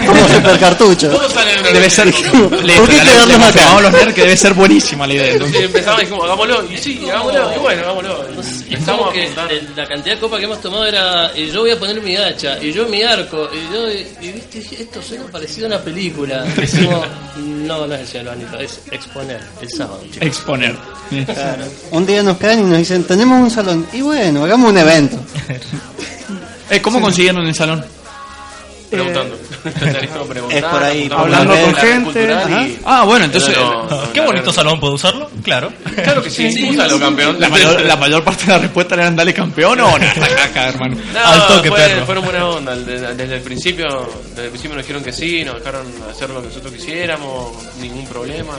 como 0.06 0.28
super 0.36 0.60
cartucho. 0.60 1.10
Todos 1.10 1.34
una 1.60 1.70
Debe 1.72 1.90
ser. 1.90 2.12
copa. 2.14 2.56
le- 2.58 2.74
¿Por 2.76 2.90
qué 2.90 2.96
le- 2.96 3.02
quedarnos 3.04 3.36
acá? 3.38 3.44
confirmamos 3.44 3.82
los 3.84 3.92
nerds 3.94 4.14
que 4.14 4.22
debe 4.22 4.38
ser 4.38 4.54
buenísima 4.54 5.08
la 5.08 5.14
idea. 5.14 5.26
Sí, 5.26 5.32
entonces. 5.34 5.62
empezamos 5.64 6.00
y 6.02 6.06
dijimos, 6.06 6.26
hagámoslo, 6.26 6.72
y 6.72 6.78
sí, 6.78 7.00
hagámoslo, 7.10 7.56
y 7.56 7.60
bueno, 7.60 7.82
hagámoslo. 7.84 8.26
Y 8.30 8.40
Es 8.40 8.62
empezamos 8.80 9.00
como 9.00 9.10
a 9.12 9.14
que 9.14 9.30
la 9.76 9.88
cantidad 9.88 10.16
de 10.16 10.22
copas 10.22 10.40
que 10.40 10.46
hemos 10.46 10.62
tomado 10.62 10.86
era 10.86 11.32
y 11.36 11.52
yo 11.52 11.62
voy 11.62 11.72
a 11.72 11.80
poner 11.80 12.02
mi 12.02 12.16
hacha 12.16 12.58
y 12.62 12.72
yo 12.72 12.86
mi 12.88 13.02
arco 13.04 13.50
y 13.54 13.74
yo 13.74 13.90
y, 13.92 14.08
y 14.28 14.32
viste 14.32 14.60
dije, 14.60 14.84
esto 14.84 15.02
suena 15.02 15.26
parecido 15.26 15.66
a 15.68 15.70
una 15.70 15.80
película 15.82 16.44
Decimos, 16.56 17.06
no 17.38 17.88
no 17.88 17.96
es 17.96 18.14
el 18.16 18.26
los 18.26 18.34
Anillos, 18.34 18.54
es 18.62 18.80
exponer 18.92 19.40
el 19.62 19.70
sábado 19.70 20.02
chicos. 20.12 20.28
Exponer. 20.28 20.76
Claro. 21.26 21.64
Un 21.92 22.06
día 22.06 22.22
nos 22.24 22.38
caen 22.38 22.60
y 22.60 22.64
nos 22.64 22.78
dicen, 22.78 23.04
tenemos 23.06 23.42
un 23.42 23.50
salón. 23.50 23.88
Y 23.94 24.02
bueno, 24.02 24.44
hagamos 24.44 24.70
un 24.72 24.78
evento. 24.78 25.18
Eh, 26.70 26.82
¿Cómo 26.82 27.02
consiguieron 27.02 27.46
el 27.48 27.56
salón? 27.56 27.84
Preguntando. 28.90 29.38
Preguntando, 29.64 30.50
Es 30.50 30.64
por 30.64 30.84
ahí, 30.84 31.10
hablando 31.16 31.54
la 31.54 31.62
con 31.62 31.76
gente, 31.76 32.04
cultural 32.06 32.38
ajá. 32.54 32.62
y- 32.68 32.80
Ah, 32.86 33.04
bueno, 33.06 33.26
entonces. 33.26 33.56
No, 33.58 33.84
no, 33.88 34.14
Qué 34.14 34.22
bonito 34.22 34.52
salón, 34.54 34.80
¿puedo 34.80 34.94
usarlo? 34.94 35.30
Claro. 35.44 35.72
Claro 36.04 36.24
que 36.24 36.30
sí, 36.30 36.70
úsalo, 36.72 37.00
campeón. 37.00 37.40
La 37.40 37.50
mayor, 37.50 37.82
la 37.82 37.96
mayor 37.98 38.24
parte 38.24 38.46
de 38.46 38.52
la 38.54 38.58
respuesta 38.60 38.96
era 38.96 39.12
dale 39.12 39.34
campeón 39.34 39.80
o 39.80 39.98
nada, 40.00 40.14
caca, 40.36 40.70
hermano. 40.70 40.96
No, 41.14 41.20
Al 41.26 41.48
toque, 41.48 41.70
fue- 41.70 41.78
perro. 41.78 42.06
fueron 42.06 42.24
buena 42.24 42.46
onda. 42.48 42.76
Desde, 42.76 43.14
desde 43.16 43.36
el 43.36 43.42
principio, 43.42 44.10
desde 44.30 44.44
el 44.46 44.50
principio 44.50 44.76
nos 44.76 44.84
dijeron 44.86 45.04
que 45.04 45.12
sí, 45.14 45.44
nos 45.44 45.56
dejaron 45.56 45.86
hacer 46.10 46.30
lo 46.32 46.42
que 46.42 46.48
nosotros 46.48 46.74
quisiéramos, 46.74 47.52
ningún 47.80 48.06
problema. 48.08 48.54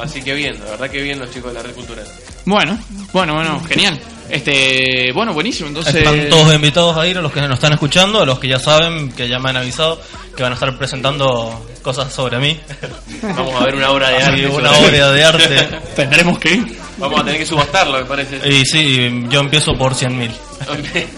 Así 0.00 0.22
que 0.22 0.34
bien, 0.34 0.58
la 0.62 0.70
verdad 0.72 0.90
que 0.90 1.00
bien 1.00 1.18
los 1.18 1.30
chicos 1.30 1.52
de 1.52 1.58
la 1.58 1.62
red 1.62 1.74
cultural. 1.74 2.04
Bueno, 2.44 2.78
bueno, 3.12 3.34
bueno, 3.34 3.60
genial. 3.68 3.98
Este, 4.28 5.12
bueno, 5.12 5.32
buenísimo. 5.32 5.68
Entonces, 5.68 5.94
Están 5.94 6.28
todos 6.28 6.54
invitados 6.54 6.96
a 6.96 7.06
ir, 7.06 7.18
a 7.18 7.20
los 7.20 7.32
que 7.32 7.40
nos 7.40 7.52
están 7.52 7.72
escuchando, 7.72 8.22
a 8.22 8.26
los 8.26 8.38
que 8.38 8.48
ya 8.48 8.58
saben, 8.58 9.12
que 9.12 9.28
ya 9.28 9.38
me 9.38 9.50
han 9.50 9.58
avisado, 9.58 10.00
que 10.36 10.42
van 10.42 10.52
a 10.52 10.54
estar 10.54 10.76
presentando 10.76 11.66
cosas 11.82 12.12
sobre 12.12 12.38
mí. 12.38 12.58
Vamos 13.22 13.60
a 13.60 13.64
ver 13.64 13.76
una 13.76 13.90
obra 13.90 14.10
de 14.10 14.16
arte. 14.16 14.46
una 14.48 14.72
obra 14.72 15.12
de 15.12 15.24
arte. 15.24 15.68
tendremos 15.96 16.38
que 16.38 16.54
ir. 16.54 16.78
Vamos 16.98 17.20
a 17.20 17.24
tener 17.24 17.40
que 17.40 17.46
subastarlo, 17.46 17.98
me 17.98 18.04
parece. 18.04 18.48
Y 18.48 18.64
sí, 18.64 19.26
yo 19.28 19.40
empiezo 19.40 19.72
por 19.74 19.94
100.000. 19.94 20.30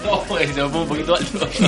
no, 0.05 0.39
se 0.39 0.47
me 0.55 0.65
un 0.65 0.89
poquito 0.89 1.17
alto. 1.17 1.49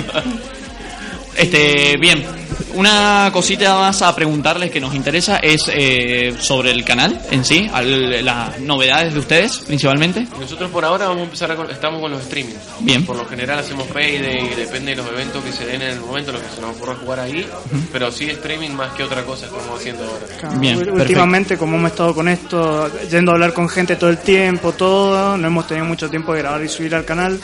Este, 1.36 1.96
bien, 1.96 2.26
una 2.74 3.30
cosita 3.32 3.74
más 3.78 4.02
a 4.02 4.14
preguntarles 4.14 4.70
que 4.70 4.80
nos 4.80 4.94
interesa 4.94 5.36
es 5.38 5.62
eh, 5.72 6.34
sobre 6.38 6.70
el 6.70 6.84
canal 6.84 7.20
en 7.30 7.44
sí, 7.44 7.68
al- 7.72 8.24
las 8.24 8.58
novedades 8.60 9.12
de 9.14 9.20
ustedes 9.20 9.58
principalmente. 9.66 10.26
Nosotros 10.38 10.70
por 10.70 10.84
ahora 10.84 11.06
vamos 11.06 11.20
a 11.22 11.24
empezar 11.24 11.50
a 11.52 11.56
con- 11.56 11.70
estamos 11.70 12.00
con 12.00 12.10
los 12.10 12.22
streamings. 12.24 12.58
Bien. 12.80 13.04
Por 13.04 13.16
lo 13.16 13.24
general 13.26 13.58
hacemos 13.58 13.86
payday, 13.88 14.48
depende 14.56 14.92
de 14.92 14.96
los 14.96 15.08
eventos 15.08 15.42
que 15.44 15.52
se 15.52 15.66
den 15.66 15.82
en 15.82 15.88
el 15.90 16.00
momento, 16.00 16.32
lo 16.32 16.40
que 16.40 16.48
se 16.54 16.60
nos 16.60 16.76
ocurra 16.76 16.94
jugar 16.96 17.20
ahí. 17.20 17.46
Pero 17.92 18.10
sí 18.12 18.28
streaming 18.30 18.70
más 18.70 18.92
que 18.92 19.02
otra 19.02 19.22
cosa 19.24 19.46
estamos 19.46 19.78
haciendo 19.78 20.04
ahora. 20.04 20.54
Bien, 20.58 20.76
perfecto. 20.78 21.00
Últimamente, 21.02 21.56
como 21.58 21.76
hemos 21.76 21.90
estado 21.90 22.14
con 22.14 22.28
esto, 22.28 22.90
yendo 23.10 23.30
a 23.32 23.34
hablar 23.34 23.52
con 23.52 23.68
gente 23.68 23.96
todo 23.96 24.10
el 24.10 24.18
tiempo, 24.18 24.72
todo, 24.72 25.36
no 25.36 25.46
hemos 25.46 25.66
tenido 25.66 25.86
mucho 25.86 26.08
tiempo 26.08 26.32
de 26.32 26.40
grabar 26.40 26.62
y 26.64 26.68
subir 26.68 26.94
al 26.94 27.04
canal. 27.04 27.38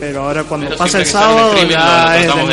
Pero 0.00 0.22
ahora 0.24 0.44
cuando 0.44 0.66
Pero 0.68 0.78
pasa 0.78 0.98
el 0.98 1.06
sábado, 1.06 1.52
lo 1.54 1.62
ya 1.68 2.16
es 2.18 2.26
de 2.26 2.32
Pero 2.32 2.46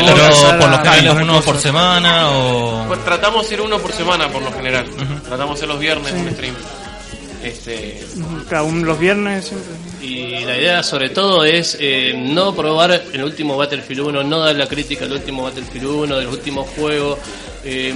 por 0.60 0.70
lo 0.70 0.76
a- 0.76 0.84
general 0.84 1.08
a 1.08 1.22
es 1.22 1.22
uno 1.24 1.42
por 1.42 1.58
semana 1.58 2.30
o... 2.32 2.86
Pues 2.88 3.04
tratamos 3.06 3.42
de 3.42 3.46
hacer 3.48 3.62
uno 3.62 3.80
por 3.80 3.94
semana 3.94 4.28
por 4.30 4.42
lo 4.42 4.52
general. 4.52 4.86
Tratamos 5.26 5.56
de 5.56 5.60
hacer 5.60 5.68
los 5.70 5.80
viernes 5.80 6.14
un 6.14 6.30
stream. 6.32 6.56
Este, 7.44 8.04
un- 8.16 8.86
los 8.86 9.00
viernes 9.00 9.46
siempre. 9.48 9.72
Y 10.02 10.44
la 10.46 10.58
idea 10.58 10.84
sobre 10.84 11.10
todo 11.10 11.44
es 11.46 11.78
eh, 11.80 12.14
no 12.16 12.54
probar 12.54 13.04
el 13.14 13.24
último 13.24 13.56
Battlefield 13.58 14.02
1, 14.02 14.24
no 14.24 14.40
dar 14.40 14.56
la 14.56 14.68
crítica 14.68 15.06
al 15.06 15.12
último 15.14 15.44
Battlefield 15.44 15.86
1, 15.86 16.18
de 16.18 16.24
los 16.24 16.34
últimos 16.34 16.68
juegos, 16.76 17.18
eh, 17.64 17.94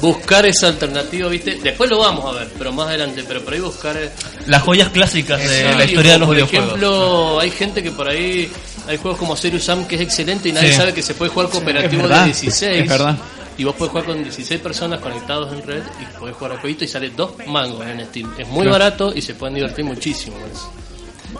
buscar 0.00 0.46
esa 0.46 0.68
alternativa, 0.68 1.28
¿viste? 1.28 1.58
Después 1.62 1.90
lo 1.90 1.98
vamos 1.98 2.24
a 2.26 2.38
ver, 2.38 2.48
pero 2.58 2.72
más 2.72 2.88
adelante, 2.88 3.24
pero 3.26 3.42
por 3.42 3.54
ahí 3.54 3.60
buscar... 3.60 3.96
eh, 3.96 4.10
Las 4.46 4.62
joyas 4.62 4.90
clásicas 4.90 5.40
de 5.40 5.48
Sí, 5.72 5.76
la 5.78 5.84
historia 5.84 6.12
de 6.12 6.18
los 6.18 6.26
por 6.26 6.36
videojuegos. 6.36 6.66
ejemplo, 6.68 7.40
hay 7.40 7.50
gente 7.50 7.82
que 7.82 7.90
por 7.90 8.08
ahí 8.08 8.50
hay 8.88 8.96
juegos 8.96 9.18
como 9.18 9.36
Serious 9.36 9.64
Sam 9.64 9.86
que 9.86 9.96
es 9.96 10.00
excelente 10.02 10.48
y 10.48 10.52
nadie 10.52 10.70
Sí. 10.70 10.76
sabe 10.76 10.92
que 10.94 11.02
se 11.02 11.14
puede 11.14 11.30
jugar 11.30 11.48
cooperativo 11.50 12.02
es 12.02 12.08
verdad, 12.08 12.20
de 12.20 12.26
16. 12.26 12.82
es 12.82 12.88
verdad. 12.88 13.16
Y 13.58 13.64
vos 13.64 13.74
podés 13.74 13.90
jugar 13.90 14.04
con 14.06 14.22
16 14.22 14.60
personas 14.60 15.00
conectados 15.00 15.52
en 15.52 15.62
red 15.66 15.82
y 16.00 16.18
podés 16.18 16.36
jugar 16.36 16.52
al 16.52 16.58
jueguito 16.58 16.84
y 16.84 16.88
sale 16.88 17.10
dos 17.10 17.32
mangos 17.46 17.86
en 17.86 18.04
Steam. 18.06 18.30
Es 18.38 18.46
muy 18.48 18.62
Claro. 18.64 18.70
barato 18.72 19.12
y 19.14 19.22
se 19.22 19.34
pueden 19.34 19.54
divertir 19.54 19.84
muchísimo 19.84 20.36
con 20.38 20.50
eso. 20.50 20.70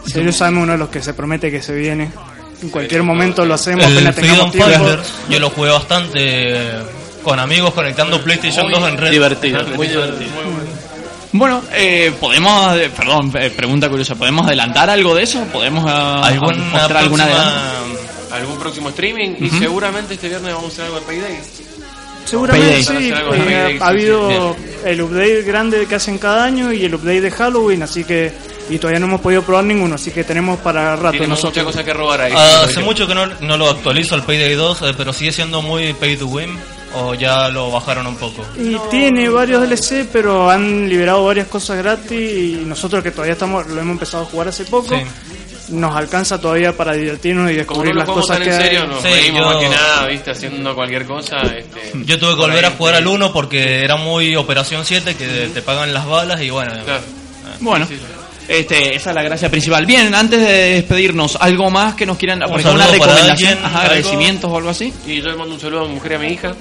Serious 0.06 0.36
Sam 0.36 0.56
es 0.58 0.62
uno 0.62 0.72
de 0.72 0.78
los 0.78 0.88
que 0.88 1.02
se 1.02 1.12
promete 1.14 1.50
que 1.50 1.60
se 1.62 1.74
viene. 1.74 2.10
En 2.62 2.70
cualquier 2.70 3.02
momento 3.02 3.44
lo 3.44 3.52
hacemos, 3.54 3.84
El 3.84 3.98
apenas 3.98 4.14
tengamos 4.16 4.52
tiempo. 4.52 4.88
Yo 5.28 5.38
lo 5.38 5.50
jugué 5.50 5.70
bastante 5.70 6.18
eh, 6.22 6.70
con 7.22 7.38
amigos 7.38 7.74
conectando 7.74 8.22
PlayStation 8.22 8.70
2 8.70 8.88
en 8.88 8.96
red. 8.96 9.10
Divertido, 9.10 9.62
muy 9.74 9.86
divertido. 9.88 10.30
Bueno, 11.38 11.62
eh, 11.72 12.12
podemos, 12.18 12.76
eh, 12.76 12.90
perdón, 12.96 13.30
eh, 13.38 13.50
pregunta 13.50 13.88
curiosa, 13.88 14.14
¿podemos 14.14 14.46
adelantar 14.46 14.88
algo 14.88 15.14
de 15.14 15.24
eso? 15.24 15.44
¿Podemos 15.52 15.84
ah, 15.86 16.22
¿Alguna 16.24 16.56
mostrar 16.56 16.96
alguna 16.96 17.24
adelanto? 17.24 18.00
algún 18.32 18.58
próximo 18.58 18.88
streaming 18.90 19.34
y 19.40 19.50
seguramente 19.50 20.14
este 20.14 20.28
viernes 20.28 20.54
vamos 20.54 20.70
a 20.70 20.72
hacer 20.72 20.84
algo 20.86 21.00
de 21.00 21.06
Payday. 21.06 21.38
Seguramente 22.24 22.84
Payday. 22.84 23.02
sí, 23.02 23.12
eh, 23.12 23.78
ha 23.80 23.86
habido 23.88 24.56
el 24.84 25.00
update 25.02 25.42
grande 25.42 25.86
que 25.86 25.94
hacen 25.94 26.18
cada 26.18 26.44
año 26.44 26.72
y 26.72 26.84
el 26.84 26.94
update 26.94 27.20
de 27.20 27.30
Halloween, 27.30 27.82
así 27.82 28.04
que 28.04 28.32
y 28.68 28.78
todavía 28.78 28.98
no 28.98 29.06
hemos 29.06 29.20
podido 29.20 29.42
probar 29.42 29.64
ninguno, 29.64 29.94
así 29.94 30.10
que 30.10 30.24
tenemos 30.24 30.58
para 30.58 30.96
rato 30.96 31.12
Tenemos 31.12 31.38
mucha 31.38 31.48
nosotros. 31.48 31.66
cosa 31.66 31.84
que 31.84 31.94
robar 31.94 32.20
ahí. 32.22 32.32
Ah, 32.34 32.62
hace 32.64 32.80
mucho 32.80 33.06
que 33.06 33.14
no, 33.14 33.26
no 33.26 33.56
lo 33.56 33.70
actualizo 33.70 34.16
el 34.16 34.22
Payday 34.22 34.54
2, 34.54 34.82
eh, 34.82 34.94
pero 34.96 35.12
sigue 35.12 35.32
siendo 35.32 35.62
muy 35.62 35.92
pay 35.92 36.16
to 36.16 36.26
win 36.26 36.58
o 36.98 37.14
ya 37.14 37.48
lo 37.48 37.70
bajaron 37.70 38.06
un 38.06 38.16
poco. 38.16 38.44
Y 38.58 38.76
tiene 38.90 39.28
varios 39.28 39.62
DLC, 39.62 40.06
pero 40.12 40.50
han 40.50 40.88
liberado 40.88 41.24
varias 41.24 41.46
cosas 41.48 41.78
gratis 41.78 42.12
y 42.20 42.62
nosotros 42.66 43.02
que 43.02 43.10
todavía 43.10 43.34
estamos 43.34 43.66
lo 43.68 43.80
hemos 43.80 43.92
empezado 43.92 44.24
a 44.24 44.26
jugar 44.26 44.48
hace 44.48 44.64
poco, 44.64 44.94
nos 45.68 45.96
alcanza 45.96 46.40
todavía 46.40 46.76
para 46.76 46.92
divertirnos 46.92 47.50
y 47.50 47.54
descubrir 47.54 47.92
no 47.92 47.98
las 48.00 48.08
cosas 48.08 48.38
que 48.38 48.50
en 48.54 48.60
serio, 48.60 48.82
hay. 48.82 48.88
nos 48.88 49.02
Sí, 49.02 49.08
reímos 49.08 49.40
yo- 49.40 49.46
más 49.46 49.56
que 49.56 49.68
nada, 49.68 50.06
viste, 50.06 50.30
haciendo 50.30 50.74
cualquier 50.74 51.06
cosa. 51.06 51.36
Este, 51.42 51.92
Yo 52.04 52.18
tuve 52.18 52.30
que 52.30 52.40
volver 52.40 52.64
a 52.66 52.70
jugar 52.70 52.94
sí. 52.94 52.98
al 53.02 53.06
1 53.08 53.32
porque 53.32 53.80
era 53.80 53.96
muy 53.96 54.36
Operación 54.36 54.84
7 54.84 55.14
que 55.16 55.50
te 55.52 55.62
pagan 55.62 55.92
las 55.92 56.06
balas 56.06 56.40
y 56.40 56.50
bueno. 56.50 56.72
Bueno, 57.60 57.86
este, 58.48 58.94
esa 58.94 59.10
es 59.10 59.16
la 59.16 59.22
gracia 59.22 59.50
principal. 59.50 59.86
Bien, 59.86 60.14
antes 60.14 60.40
de 60.40 60.74
despedirnos, 60.74 61.36
¿algo 61.40 61.70
más 61.70 61.94
que 61.94 62.06
nos 62.06 62.16
quieran, 62.16 62.42
ejemplo, 62.42 62.72
una 62.72 62.86
recomendación, 62.86 63.30
alguien, 63.30 63.58
ajá, 63.58 63.66
algo. 63.66 63.78
agradecimientos 63.80 64.50
o 64.50 64.56
algo 64.56 64.70
así? 64.70 64.92
Y 65.06 65.20
yo 65.20 65.30
le 65.30 65.36
mando 65.36 65.54
un 65.54 65.60
saludo 65.60 65.84
a 65.84 65.88
mi 65.88 65.94
mujer 65.94 66.12
y 66.12 66.14
a 66.14 66.18
mi 66.18 66.26
hija, 66.28 66.54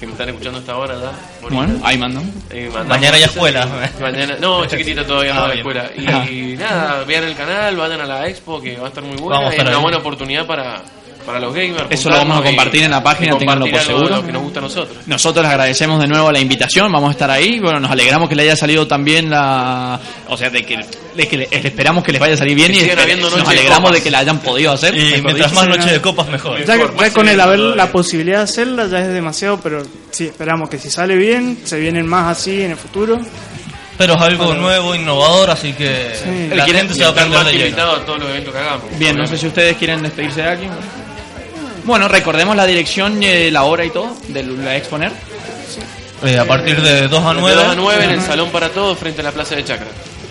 que 0.00 0.06
me 0.06 0.12
están 0.12 0.28
escuchando 0.28 0.58
hasta 0.58 0.72
ahora, 0.72 0.94
¿verdad? 0.96 1.12
Bueno, 1.42 1.80
ahí 1.82 1.98
mando. 1.98 2.22
Eh, 2.50 2.70
Mañana 2.86 3.18
ya 3.18 3.26
escuela. 3.26 3.68
Mañana, 4.00 4.36
no, 4.40 4.66
chiquitita 4.66 5.06
todavía 5.06 5.34
no 5.34 5.40
Ah, 5.40 5.42
va 5.42 5.46
a 5.46 5.54
la 5.54 5.54
escuela. 5.54 5.90
Y, 6.30 6.56
nada, 6.56 7.04
vean 7.04 7.24
el 7.24 7.36
canal, 7.36 7.76
vayan 7.76 8.00
a 8.00 8.06
la 8.06 8.28
expo 8.28 8.60
que 8.60 8.76
va 8.76 8.86
a 8.86 8.88
estar 8.88 9.04
muy 9.04 9.16
buena. 9.16 9.40
Vamos 9.40 9.54
Es 9.54 9.60
una 9.60 9.78
buena 9.78 9.98
oportunidad 9.98 10.46
para, 10.46 10.82
para 11.24 11.40
los 11.40 11.54
gamers. 11.54 11.86
Eso 11.90 12.08
lo 12.10 12.16
vamos 12.16 12.38
a 12.38 12.40
y- 12.40 12.44
compartir 12.44 12.82
en 12.82 12.90
la 12.90 13.02
página, 13.02 13.34
y 13.34 13.38
ténganlo 13.38 13.66
por 13.66 13.80
seguro. 13.80 14.16
Lo 14.16 14.26
que 14.26 14.32
nos 14.32 14.42
gusta 14.42 14.58
a 14.58 14.62
nosotros. 14.62 14.98
Nosotros 15.06 15.42
les 15.44 15.50
agradecemos 15.52 16.00
de 16.00 16.06
nuevo 16.06 16.30
la 16.30 16.38
invitación, 16.40 16.90
vamos 16.92 17.08
a 17.08 17.12
estar 17.12 17.30
ahí. 17.30 17.60
Bueno, 17.60 17.80
nos 17.80 17.90
alegramos 17.90 18.28
que 18.28 18.34
le 18.34 18.42
haya 18.42 18.56
salido 18.56 18.86
también 18.86 19.30
la. 19.30 19.98
O 20.28 20.36
sea, 20.36 20.50
de 20.50 20.64
que, 20.64 20.78
de 21.16 21.28
que 21.28 21.36
le- 21.36 21.48
esperamos 21.50 22.04
que 22.04 22.12
les 22.12 22.20
vaya 22.20 22.34
a 22.34 22.36
salir 22.36 22.54
bien 22.54 22.72
Que 22.72 22.78
y 22.78 22.80
nos 23.20 23.34
de 23.34 23.42
alegramos 23.42 23.92
de 23.92 24.02
que 24.02 24.10
la 24.10 24.18
hayan 24.18 24.38
podido 24.40 24.72
hacer. 24.72 24.94
Y 24.96 25.04
mejor 25.04 25.24
mientras 25.24 25.50
dicho. 25.50 25.60
más 25.66 25.68
noche 25.78 25.90
de 25.92 26.00
copas 26.00 26.28
mejor. 26.28 26.64
Ya, 26.64 26.76
ya 26.76 27.12
con 27.12 27.28
el 27.28 27.40
haber 27.40 27.58
la 27.58 27.90
posibilidad 27.90 28.38
de 28.38 28.44
hacerla 28.44 28.86
ya 28.88 28.98
es 29.00 29.08
demasiado, 29.08 29.60
pero 29.62 29.82
sí, 30.10 30.24
esperamos 30.26 30.68
que 30.68 30.78
si 30.78 30.90
sale 30.90 31.16
bien, 31.16 31.58
se 31.64 31.78
vienen 31.78 32.06
más 32.06 32.36
así 32.38 32.62
en 32.62 32.72
el 32.72 32.76
futuro. 32.76 33.18
Pero 33.96 34.14
es 34.14 34.22
algo 34.22 34.46
Bueno. 34.46 34.62
nuevo, 34.62 34.94
innovador, 34.96 35.50
así 35.50 35.72
que 35.72 36.10
Sí. 36.14 36.48
la 36.52 36.64
gente 36.66 36.94
se 36.94 37.02
va 37.02 37.08
a 37.08 37.10
aprender 37.12 37.44
de 37.44 37.52
lleno. 37.52 37.92
a 37.92 38.04
todos 38.04 38.18
los 38.18 38.28
eventos 38.28 38.52
que 38.52 38.58
hagamos. 38.58 38.98
Bien, 38.98 39.16
no 39.16 39.24
sé 39.24 39.38
si 39.38 39.46
ustedes 39.46 39.76
quieren 39.76 40.02
despedirse 40.02 40.42
de 40.42 40.48
aquí. 40.48 40.64
Bueno, 41.84 42.08
recordemos 42.08 42.56
la 42.56 42.66
dirección, 42.66 43.22
eh, 43.22 43.50
la 43.50 43.64
hora 43.64 43.84
y 43.84 43.90
todo 43.90 44.16
de 44.28 44.42
la 44.42 44.76
exponer. 44.76 45.12
Eh, 46.22 46.38
a 46.38 46.44
partir 46.46 46.80
de 46.80 47.08
2 47.08 47.24
a 47.24 47.34
De 47.34 47.40
9. 47.40 47.56
2 47.56 47.64
a 47.70 47.74
9 47.74 48.04
en 48.04 48.10
el 48.10 48.22
Salón 48.22 48.50
para 48.50 48.70
Todos 48.70 48.98
frente 48.98 49.20
a 49.20 49.24
la 49.24 49.32
Plaza 49.32 49.54
de 49.56 49.64
Chacra. 49.64 49.86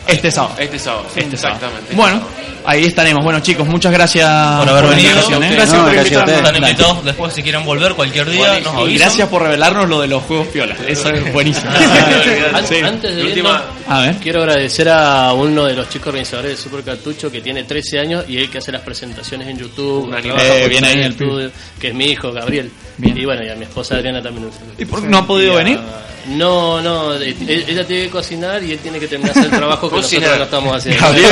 Este 0.07 0.31
sábado. 0.31 0.55
Este 0.57 0.79
sábado, 0.79 1.05
sí, 1.13 1.19
Este 1.19 1.37
sábado. 1.37 1.57
exactamente. 1.59 1.95
Bueno, 1.95 2.21
Ahí 2.65 2.85
estaremos. 2.85 3.23
Bueno, 3.23 3.39
chicos, 3.41 3.67
muchas 3.67 3.91
gracias 3.91 4.27
por 4.59 4.69
haber 4.69 4.85
venido. 4.95 5.09
¿eh? 5.09 5.49
Gracias 5.51 5.73
No, 5.73 5.83
por 5.83 5.93
gracias 5.93 5.97
a 5.97 6.19
invitarnos. 6.19 6.19
ustedes. 6.19 6.37
Están 6.37 6.55
invitados 6.55 7.05
después 7.05 7.33
si 7.33 7.43
quieren 7.43 7.65
volver 7.65 7.93
cualquier 7.93 8.29
día. 8.29 8.59
Nos. 8.59 8.73
Y 8.73 8.77
avisan. 8.77 8.95
gracias 9.07 9.27
por 9.29 9.41
revelarnos 9.43 9.89
lo 9.89 10.01
de 10.01 10.07
los 10.07 10.23
juegos 10.23 10.47
piolas. 10.47 10.77
Eso 10.87 11.09
es 11.09 11.33
buenísimo. 11.33 11.71
Sí. 12.67 12.75
Antes 12.83 13.15
de 13.15 13.23
Última- 13.23 13.49
irnos, 13.49 13.61
A 13.87 13.99
ver. 14.01 14.15
quiero 14.17 14.39
agradecer 14.43 14.87
a 14.89 15.33
uno 15.33 15.65
de 15.65 15.73
los 15.75 15.89
chicos 15.89 16.07
organizadores 16.07 16.51
de 16.51 16.57
Super 16.57 16.83
Cartucho 16.83 17.29
que 17.31 17.41
tiene 17.41 17.63
13 17.63 17.99
años 17.99 18.25
y 18.27 18.37
él 18.37 18.49
que 18.49 18.59
hace 18.59 18.71
las 18.71 18.81
presentaciones 18.81 19.47
en 19.49 19.57
YouTube, 19.57 20.05
Un 20.05 20.11
trabaja 20.11 20.29
animal. 20.43 20.57
Eh, 20.61 20.67
bien 20.69 20.85
ahí 20.85 20.93
en 20.93 20.99
el 20.99 21.11
estudio, 21.11 21.51
que 21.79 21.87
es 21.89 21.93
mi 21.93 22.05
hijo 22.05 22.31
Gabriel. 22.31 22.71
Bien. 22.97 23.17
Y 23.17 23.25
bueno, 23.25 23.43
y 23.43 23.49
a 23.49 23.55
mi 23.55 23.63
esposa 23.63 23.95
Adriana 23.95 24.21
también. 24.21 24.49
¿Y 24.77 24.85
por 24.85 25.01
qué 25.01 25.07
no 25.07 25.17
ha 25.19 25.27
podido 25.27 25.53
Y 25.53 25.55
a- 25.55 25.57
venir? 25.59 25.79
No, 26.27 26.81
no, 26.81 27.15
eh, 27.15 27.35
él- 27.47 27.65
ella 27.67 27.85
tiene 27.85 28.03
que 28.05 28.09
cocinar 28.09 28.63
y 28.63 28.71
él 28.71 28.79
tiene 28.79 28.97
que 28.99 29.07
terminar 29.07 29.35
el 29.37 29.49
trabajo 29.49 29.89
que 29.89 29.97
nosotros 29.97 30.37
no 30.37 30.43
estamos 30.43 30.77
haciendo. 30.77 31.01
Gabriel, 31.05 31.31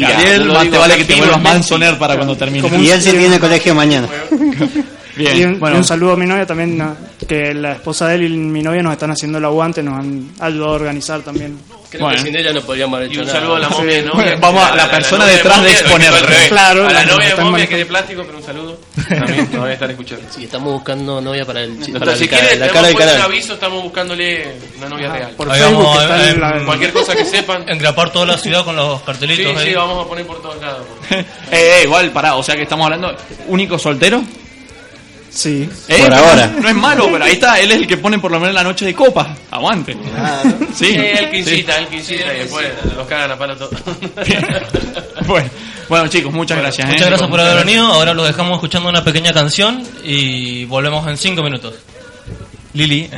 Gabriel, 0.00 0.44
más 0.44 0.62
digo 0.62 0.72
te 0.74 0.78
vale 0.78 0.96
que 0.98 1.04
te 1.04 1.14
vuelvas 1.14 1.40
mansoner 1.42 1.98
para 1.98 2.16
cuando 2.16 2.36
termine. 2.36 2.68
Y 2.78 2.90
él 2.90 3.00
sí 3.02 3.12
tiene 3.12 3.38
colegio 3.40 3.74
mañana. 3.74 4.08
Bien, 5.16 5.36
y, 5.38 5.44
un, 5.44 5.58
bueno. 5.60 5.76
y 5.76 5.78
un 5.78 5.84
saludo 5.84 6.12
a 6.12 6.16
mi 6.16 6.26
novia 6.26 6.44
también, 6.46 6.76
no, 6.76 6.94
que 7.26 7.54
la 7.54 7.72
esposa 7.72 8.08
de 8.08 8.16
él 8.16 8.24
y 8.24 8.28
mi 8.36 8.62
novia 8.62 8.82
nos 8.82 8.92
están 8.92 9.10
haciendo 9.10 9.38
el 9.38 9.44
aguante, 9.46 9.82
nos 9.82 9.98
han 9.98 10.30
ayudado 10.40 10.72
a 10.72 10.74
organizar 10.74 11.20
también. 11.22 11.58
Creo 11.88 12.02
Bueno. 12.02 12.16
que 12.18 12.24
sin 12.28 12.36
ella 12.36 12.52
no 12.52 12.60
podríamos 12.60 12.96
haber 12.98 13.08
Y 13.08 13.12
hecho 13.12 13.20
un 13.22 13.26
nada. 13.28 13.38
saludo 13.38 13.56
a 13.56 13.58
la 13.60 13.68
momia 13.70 13.94
de 13.94 14.00
Sí. 14.02 14.06
novia. 14.08 14.22
Bueno, 14.24 14.38
vamos 14.40 14.64
a 14.64 14.76
la 14.76 14.90
persona 14.90 15.24
novia 15.24 15.36
detrás 15.36 15.62
de 15.62 15.88
momia, 15.88 16.08
exponer. 16.08 16.48
Claro, 16.48 16.80
a 16.86 16.92
la 16.92 16.92
la- 16.92 17.04
novia 17.12 17.34
de 17.36 17.44
momia 17.44 17.66
que 17.66 17.74
es 17.74 17.78
de 17.80 17.86
plástico, 17.86 18.22
pero 18.26 18.38
un 18.38 18.44
saludo. 18.44 18.80
También 19.08 19.48
nos 19.52 19.62
va 19.62 19.66
a 19.68 19.72
estar 19.72 19.90
escuchando. 19.90 20.24
Sí, 20.30 20.44
estamos 20.44 20.72
buscando 20.72 21.20
novia 21.20 21.44
para 21.46 21.62
el 21.62 21.70
chi- 21.80 21.92
para 21.92 22.04
Entonces, 22.04 22.18
si 22.18 22.24
el 22.24 22.30
quieren, 22.30 22.60
la 22.60 22.66
le 22.66 22.72
cara 22.72 22.86
de 22.88 22.92
un 22.92 22.98
canal. 22.98 23.22
aviso, 23.22 23.54
estamos 23.54 23.82
buscándole 23.84 24.46
una 24.78 24.88
novia 24.88 25.12
real. 25.12 25.30
Por 25.36 25.50
Ahí 25.50 25.60
Facebook 25.60 25.84
vamos, 25.84 26.02
eh, 26.02 26.30
en 26.34 26.40
la- 26.40 26.64
Cualquier 26.66 26.92
cosa 26.92 27.14
que 27.16 27.24
sepan. 27.24 27.68
Engrapar 27.68 28.12
toda 28.12 28.26
la 28.26 28.36
ciudad 28.36 28.64
con 28.64 28.76
los 28.76 28.98
Sí, 28.98 29.04
cartelitos 29.06 29.56
ahí. 29.56 29.68
sí, 29.68 29.74
vamos 29.74 30.04
a 30.04 30.08
poner 30.08 30.26
por 30.26 30.42
todos 30.42 30.60
lados. 30.60 30.82
eh, 31.10 31.24
eh, 31.52 31.80
igual, 31.84 32.10
pará, 32.10 32.34
o 32.34 32.42
sea 32.42 32.56
que 32.56 32.62
estamos 32.64 32.84
hablando. 32.84 33.16
¿Único 33.46 33.78
soltero? 33.78 34.22
Sí. 35.36 35.68
Eh, 35.88 35.98
Por 35.98 36.08
pero 36.08 36.16
ahora. 36.16 36.46
No 36.62 36.68
es 36.68 36.74
malo, 36.74 37.08
pero 37.12 37.24
ahí 37.24 37.32
está, 37.32 37.60
él 37.60 37.70
es 37.70 37.76
el 37.76 37.86
que 37.86 37.98
pone 37.98 38.18
por 38.18 38.30
lo 38.30 38.40
menos 38.40 38.54
la 38.54 38.62
noche 38.64 38.86
de 38.86 38.94
copa. 38.94 39.36
Aguante. 39.50 39.92
Sí. 40.74 40.86
Sí, 40.86 40.94
el 40.96 41.30
que 41.30 41.44
Sí. 41.44 41.50
incita, 41.50 41.78
el 41.78 41.86
que 41.88 41.96
incita 41.96 42.34
y 42.34 42.38
después 42.40 42.66
los 42.96 43.06
cagan 43.06 43.30
a 43.32 43.38
palo 43.38 43.56
todos. 43.56 43.72
Bueno, 45.26 45.50
bueno, 45.88 46.06
chicos, 46.08 46.32
muchas 46.32 46.58
gracias. 46.58 46.86
Muchas 46.86 47.02
eh. 47.06 47.10
gracias 47.10 47.28
por 47.28 47.40
haber 47.40 47.64
venido. 47.64 47.84
Ahora 47.86 48.14
los 48.14 48.26
dejamos 48.28 48.52
escuchando 48.54 48.88
una 48.88 49.02
pequeña 49.02 49.32
canción 49.32 49.82
y 50.04 50.64
volvemos 50.66 51.06
en 51.08 51.16
5 51.16 51.42
minutos. 51.42 51.74
Lili. 52.74 53.10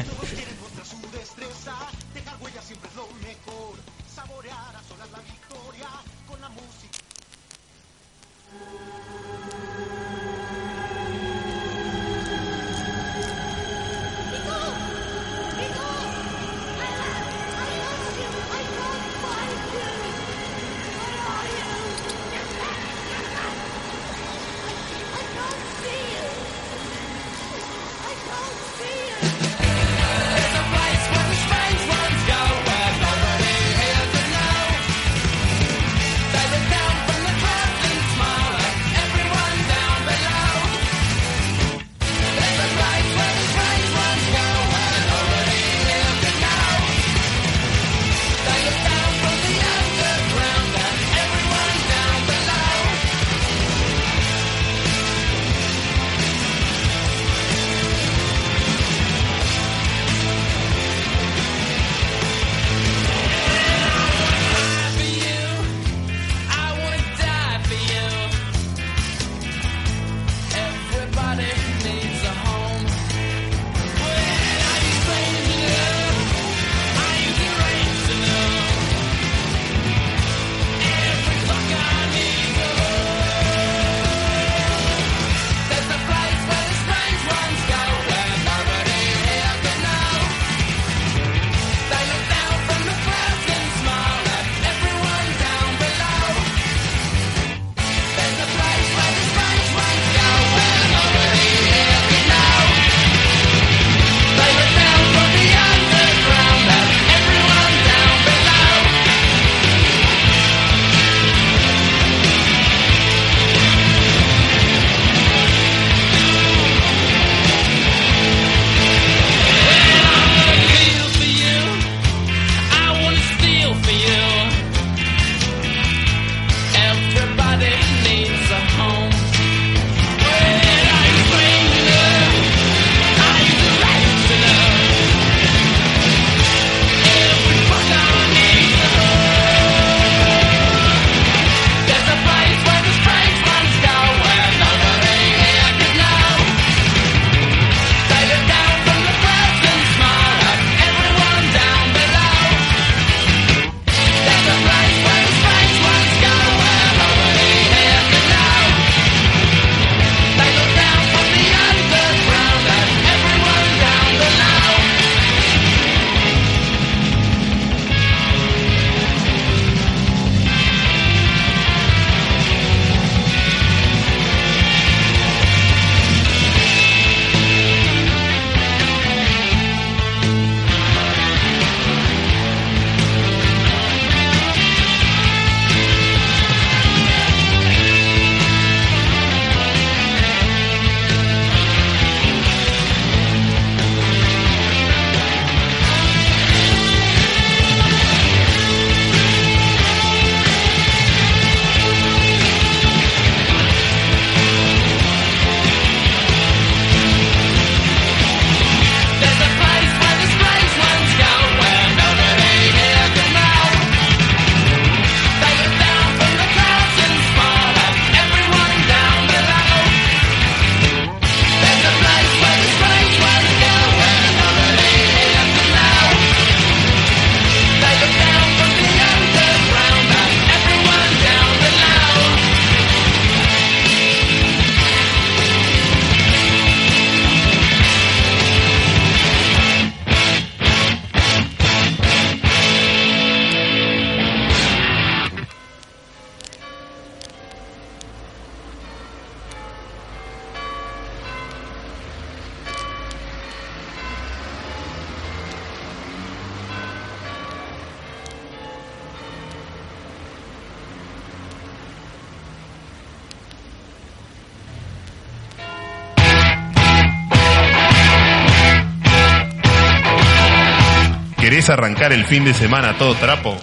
¿Querés 271.69 271.85
arrancar 271.85 272.13
el 272.15 272.25
fin 272.25 272.47
de 272.47 272.55
semana 272.55 272.97
todo 272.97 273.15
trapo? 273.17 273.55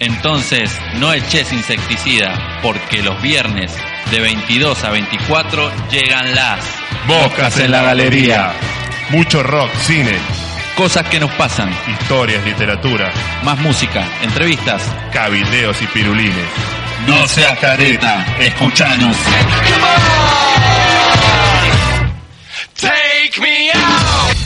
Entonces, 0.00 0.70
no 0.96 1.14
eches 1.14 1.50
insecticida, 1.50 2.60
porque 2.60 3.02
los 3.02 3.22
viernes 3.22 3.74
de 4.10 4.20
22 4.20 4.84
a 4.84 4.90
24 4.90 5.70
llegan 5.90 6.34
las 6.34 6.62
Bocas 7.06 7.56
en 7.56 7.70
la 7.70 7.82
galería. 7.84 8.52
Mucho 9.08 9.42
rock, 9.42 9.70
cine, 9.78 10.12
cosas 10.76 11.08
que 11.08 11.18
nos 11.18 11.30
pasan, 11.32 11.70
historias, 11.90 12.44
literatura, 12.44 13.10
más 13.44 13.58
música, 13.60 14.04
entrevistas. 14.22 14.82
cabildeos 15.10 15.80
y 15.80 15.86
pirulines. 15.86 16.48
No 17.06 17.26
seas 17.26 17.58
careta, 17.58 18.26
escuchanos. 18.40 19.16
Take 22.74 23.40
me 23.40 23.70
out. 23.72 24.37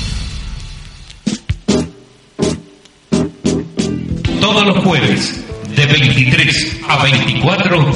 Todos 4.43 4.67
los 4.67 4.85
jueves, 4.85 5.41
de 5.77 5.87
23 5.87 6.81
a 6.89 7.01
24, 7.05 7.93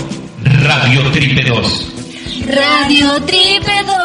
Radio 0.63 1.03
Tripe 1.11 1.43
2. 1.43 1.93
Radio 2.47 3.21
Tripe 3.23 3.85
2. 3.85 3.97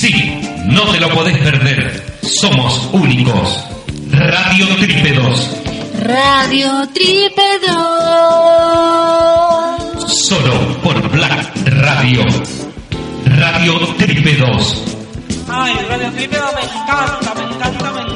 Sí, 0.00 0.40
no 0.66 0.82
te 0.90 0.98
lo 0.98 1.08
podés 1.10 1.38
perder. 1.38 2.18
Somos 2.22 2.88
únicos. 2.92 3.64
Radio 4.10 4.66
Tripe 4.74 5.12
2. 5.12 5.50
Radio 6.02 6.88
Tripe 6.92 7.60
2. 7.64 7.74
Solo 10.26 10.82
por 10.82 11.00
Black 11.10 11.52
Radio. 11.64 12.24
Radio 13.24 13.78
Tripe 13.98 14.34
2. 14.34 14.82
Ay, 15.48 15.74
Radio 15.88 16.10
Tripe 16.10 16.38
me 16.38 16.62
encanta, 16.64 17.34
me 17.36 17.44
encanta, 17.54 17.92
me 17.92 18.00
encanta. 18.00 18.13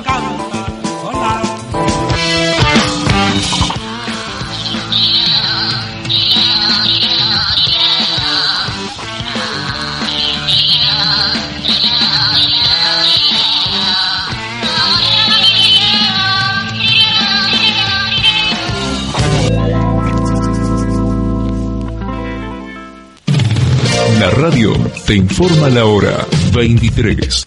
La 24.19 24.31
radio 24.31 24.73
te 25.07 25.15
informa 25.15 25.69
la 25.69 25.85
hora 25.85 26.27
23, 26.53 27.47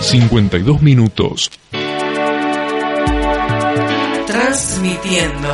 52 0.00 0.82
minutos. 0.82 1.48
Transmitiendo 4.26 5.48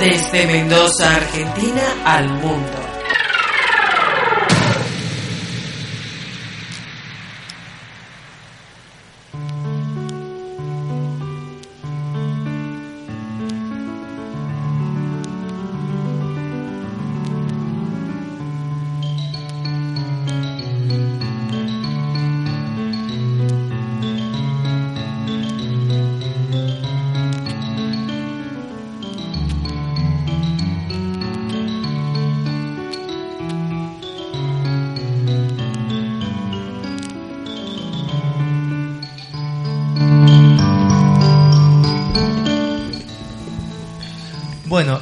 desde 0.00 0.46
Mendoza, 0.48 1.14
Argentina, 1.14 1.82
al 2.04 2.28
mundo. 2.28 2.85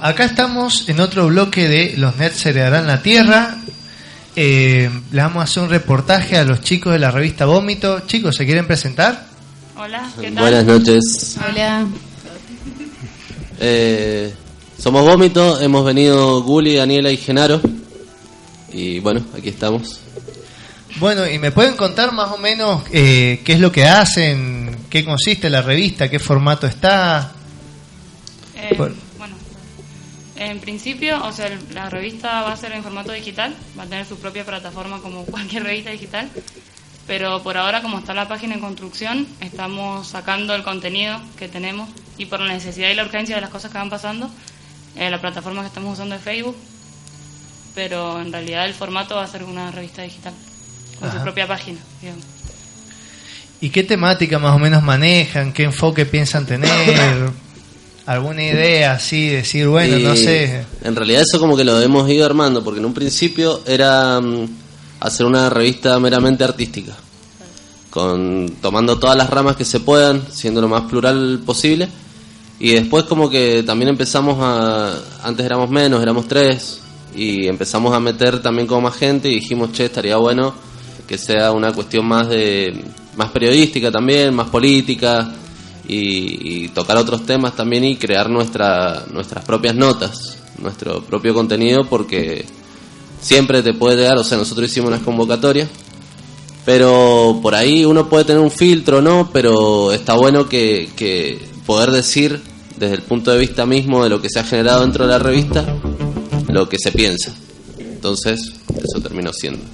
Acá 0.05 0.25
estamos 0.27 0.87
en 0.91 1.01
otro 1.01 1.29
bloque 1.29 1.67
de 1.67 1.95
Los 1.97 2.17
Nerds 2.17 2.45
heredarán 2.45 2.87
la 2.87 3.03
Tierra. 3.03 3.57
Eh, 4.37 4.91
le 5.11 5.23
vamos 5.23 5.41
a 5.41 5.45
hacer 5.45 5.63
un 5.63 5.71
reportaje 5.71 6.37
a 6.37 6.45
los 6.45 6.61
chicos 6.61 6.93
de 6.93 6.99
la 6.99 7.11
revista 7.11 7.47
Vómito. 7.47 8.01
Chicos, 8.01 8.37
¿se 8.37 8.45
quieren 8.45 8.67
presentar? 8.67 9.27
Hola, 9.77 10.07
¿qué 10.21 10.31
tal? 10.31 10.43
Buenas 10.43 10.65
noches. 10.67 11.39
Hola. 11.49 11.87
Eh, 13.61 14.35
somos 14.79 15.07
Vómito, 15.07 15.59
hemos 15.59 15.83
venido 15.87 16.43
Guli, 16.43 16.77
Daniela 16.77 17.11
y 17.11 17.17
Genaro. 17.17 17.63
Y 18.75 18.99
bueno, 18.99 19.25
aquí 19.35 19.49
estamos. 19.49 20.01
Bueno, 20.97 21.27
¿y 21.27 21.39
me 21.39 21.51
pueden 21.51 21.77
contar 21.77 22.13
más 22.13 22.31
o 22.31 22.37
menos 22.37 22.83
eh, 22.93 23.41
qué 23.43 23.55
es 23.55 23.61
lo 23.61 23.73
que 23.73 23.87
hacen? 23.87 24.77
¿Qué 24.91 25.03
consiste 25.03 25.49
la 25.49 25.63
revista? 25.63 26.11
¿Qué 26.11 26.19
formato 26.19 26.67
está? 26.67 27.33
En 30.47 30.61
principio, 30.61 31.25
o 31.25 31.33
sea, 31.33 31.51
la 31.73 31.91
revista 31.91 32.43
va 32.43 32.53
a 32.53 32.57
ser 32.57 32.73
en 32.73 32.83
formato 32.83 33.13
digital, 33.13 33.55
va 33.79 33.85
a 33.85 33.87
tener 33.87 34.07
su 34.07 34.19
propia 34.19 34.45
plataforma 34.45 35.01
como 35.01 35.25
cualquier 35.27 35.65
revista 35.65 35.91
digital, 35.91 36.31
pero 37.07 37.43
por 37.43 37.57
ahora, 37.57 37.83
como 37.83 37.99
está 37.99 38.15
la 38.15 38.29
página 38.29 38.55
en 38.55 38.61
construcción, 38.61 39.27
estamos 39.41 40.09
sacando 40.09 40.55
el 40.55 40.63
contenido 40.63 41.21
que 41.39 41.49
tenemos 41.49 41.89
y 42.17 42.27
por 42.27 42.41
la 42.41 42.53
necesidad 42.53 42.89
y 42.91 42.95
la 42.95 43.05
urgencia 43.05 43.35
de 43.35 43.41
las 43.41 43.51
cosas 43.51 43.71
que 43.71 43.79
van 43.79 43.91
pasando, 43.91 44.31
eh, 44.97 45.11
la 45.11 45.21
plataforma 45.21 45.61
que 45.61 45.69
estamos 45.69 45.95
usando 45.95 46.15
es 46.15 46.23
Facebook, 46.23 46.57
pero 47.75 48.21
en 48.21 48.33
realidad 48.33 48.67
el 48.67 48.75
formato 48.75 49.17
va 49.17 49.25
a 49.25 49.29
ser 49.29 49.45
una 49.45 49.71
revista 49.71 50.03
digital, 50.03 50.33
con 50.99 51.13
su 51.13 51.19
propia 51.23 51.47
página, 51.47 51.81
digamos. 52.01 52.25
¿Y 53.61 53.71
qué 53.71 53.83
temática 53.83 54.39
más 54.39 54.55
o 54.55 54.59
menos 54.59 54.83
manejan? 54.83 55.53
¿Qué 55.53 55.65
enfoque 55.65 56.07
piensan 56.07 56.47
tener? 56.47 57.31
¿Alguna 58.07 58.43
idea 58.43 58.93
así? 58.93 59.29
Decir, 59.29 59.67
bueno, 59.69 59.99
no 59.99 60.15
sé. 60.15 60.67
En 60.83 60.95
realidad 60.95 61.23
eso 61.23 61.41
como 61.41 61.57
que 61.57 61.65
lo 61.65 61.81
hemos 61.81 62.09
ido 62.11 62.27
armando, 62.27 62.63
porque 62.63 62.81
en 62.81 62.87
un 62.87 62.93
principio 62.93 63.63
era 63.67 64.21
mm, 64.21 64.49
hacer 65.01 65.25
una 65.25 65.49
revista 65.49 65.99
meramente 65.99 66.45
artística, 66.45 66.93
con 67.89 68.57
tomando 68.61 68.99
todas 68.99 69.17
las 69.17 69.31
ramas 69.31 69.57
que 69.57 69.65
se 69.65 69.81
puedan, 69.81 70.23
siendo 70.31 70.61
lo 70.61 70.69
más 70.69 70.83
plural 70.83 71.41
posible. 71.47 71.89
Y 72.61 72.73
después 72.73 73.05
como 73.05 73.31
que 73.31 73.63
también 73.63 73.89
empezamos 73.89 74.37
a... 74.39 74.95
Antes 75.23 75.47
éramos 75.47 75.71
menos, 75.71 76.03
éramos 76.03 76.29
tres, 76.29 76.81
y 77.17 77.47
empezamos 77.47 77.95
a 77.95 78.01
meter 78.01 78.43
también 78.43 78.67
como 78.67 78.83
más 78.83 78.97
gente 78.97 79.29
y 79.29 79.37
dijimos, 79.37 79.73
che, 79.73 79.87
estaría 79.87 80.17
bueno 80.17 80.55
que 81.07 81.19
sea 81.19 81.53
una 81.53 81.73
cuestión 81.73 82.07
más 82.07 82.29
de 82.29 82.85
más 83.17 83.31
periodística 83.31 83.91
también, 83.91 84.35
más 84.35 84.49
política 84.49 85.33
y, 85.87 86.69
tocar 86.69 86.97
otros 86.97 87.25
temas 87.27 87.55
también 87.55 87.85
y 87.85 87.97
crear 87.97 88.29
nuestra, 88.31 89.05
nuestras 89.13 89.45
propias 89.45 89.75
notas, 89.75 90.39
nuestro 90.59 91.03
propio 91.05 91.35
contenido 91.35 91.85
porque 91.89 92.45
siempre 93.21 93.63
te 93.63 93.75
puede 93.75 94.03
dar, 94.03 94.17
o 94.19 94.25
sea, 94.25 94.39
nosotros 94.39 94.71
hicimos 94.71 94.89
unas 94.89 95.03
convocatorias, 95.03 95.69
pero 96.65 97.39
por 97.43 97.55
ahí 97.55 97.85
uno 97.85 98.09
puede 98.09 98.25
tener 98.25 98.43
un 98.43 98.51
filtro, 98.51 99.03
¿no? 99.03 99.31
Pero 99.33 99.93
está 99.93 100.15
bueno 100.15 100.49
que, 100.49 100.91
que 100.97 101.39
poder 101.67 101.91
decir 101.91 102.41
desde 102.77 102.97
el 102.97 103.03
punto 103.03 103.31
de 103.31 103.39
vista 103.39 103.67
mismo 103.67 104.03
de 104.03 104.11
lo 104.11 104.21
que 104.21 104.29
se 104.29 104.41
ha 104.41 104.45
generado 104.45 104.83
dentro 104.83 105.07
de 105.07 105.11
la 105.11 105.19
revista, 105.19 105.65
lo 106.49 106.69
que 106.69 106.79
se 106.79 106.93
piensa. 106.93 107.33
Entonces, 107.79 108.41
eso 108.69 109.01
terminó 109.01 109.33
siendo. 109.33 109.65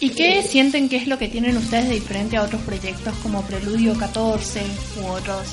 ¿Y 0.00 0.10
qué 0.10 0.42
sienten 0.42 0.88
que 0.88 0.96
es 0.96 1.06
lo 1.06 1.18
que 1.18 1.28
tienen 1.28 1.58
ustedes 1.58 1.88
de 1.88 1.94
diferente 1.94 2.38
a 2.38 2.42
otros 2.42 2.62
proyectos 2.62 3.14
como 3.22 3.42
Preludio 3.42 3.96
14 3.98 4.62
u 5.02 5.06
otros 5.08 5.48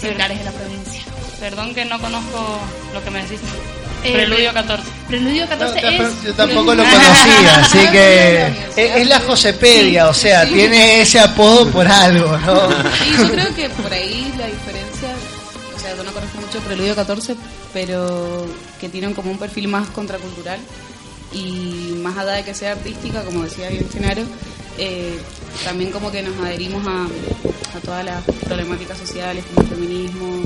similares 0.00 0.38
de 0.40 0.44
la 0.44 0.50
provincia? 0.50 1.02
Perdón 1.38 1.72
que 1.74 1.84
no 1.84 2.00
conozco 2.00 2.58
lo 2.92 3.04
que 3.04 3.10
me 3.10 3.22
decís. 3.22 3.38
Eh, 4.02 4.12
Preludio 4.12 4.52
14. 4.52 4.82
Preludio 5.06 5.48
14 5.48 5.80
No, 5.80 5.88
es... 5.88 6.22
Yo 6.24 6.34
tampoco 6.34 6.74
lo 6.74 6.82
conocía, 6.82 7.56
así 7.56 7.78
que 7.92 8.46
es, 8.76 8.96
es 8.96 9.08
la 9.08 9.20
Josepedia, 9.20 10.08
o 10.08 10.14
sea, 10.14 10.44
tiene 10.44 11.00
ese 11.00 11.20
apodo 11.20 11.70
por 11.70 11.86
algo, 11.86 12.36
¿no? 12.38 12.68
Y 13.08 13.16
yo 13.16 13.30
creo 13.30 13.54
que 13.54 13.68
por 13.70 13.92
ahí 13.92 14.34
la 14.36 14.46
diferencia, 14.46 15.08
o 15.74 15.78
sea, 15.78 15.96
yo 15.96 16.02
no 16.02 16.12
conozco 16.12 16.40
mucho 16.40 16.58
Preludio 16.60 16.96
14, 16.96 17.36
pero 17.72 18.44
que 18.80 18.88
tienen 18.88 19.14
como 19.14 19.30
un 19.30 19.38
perfil 19.38 19.68
más 19.68 19.88
contracultural 19.90 20.58
y 21.34 21.98
más 22.02 22.16
allá 22.16 22.32
de 22.32 22.44
que 22.44 22.54
sea 22.54 22.72
artística, 22.72 23.22
como 23.24 23.42
decía 23.42 23.68
bien 23.68 23.88
Genaro, 23.90 24.22
eh, 24.78 25.18
también 25.64 25.90
como 25.90 26.10
que 26.10 26.22
nos 26.22 26.36
adherimos 26.38 26.86
a, 26.86 27.08
todas 27.84 28.04
las 28.04 28.22
problemáticas 28.44 28.96
sociales 28.96 29.44
como 29.46 29.62
el 29.62 29.74
feminismo 29.74 30.44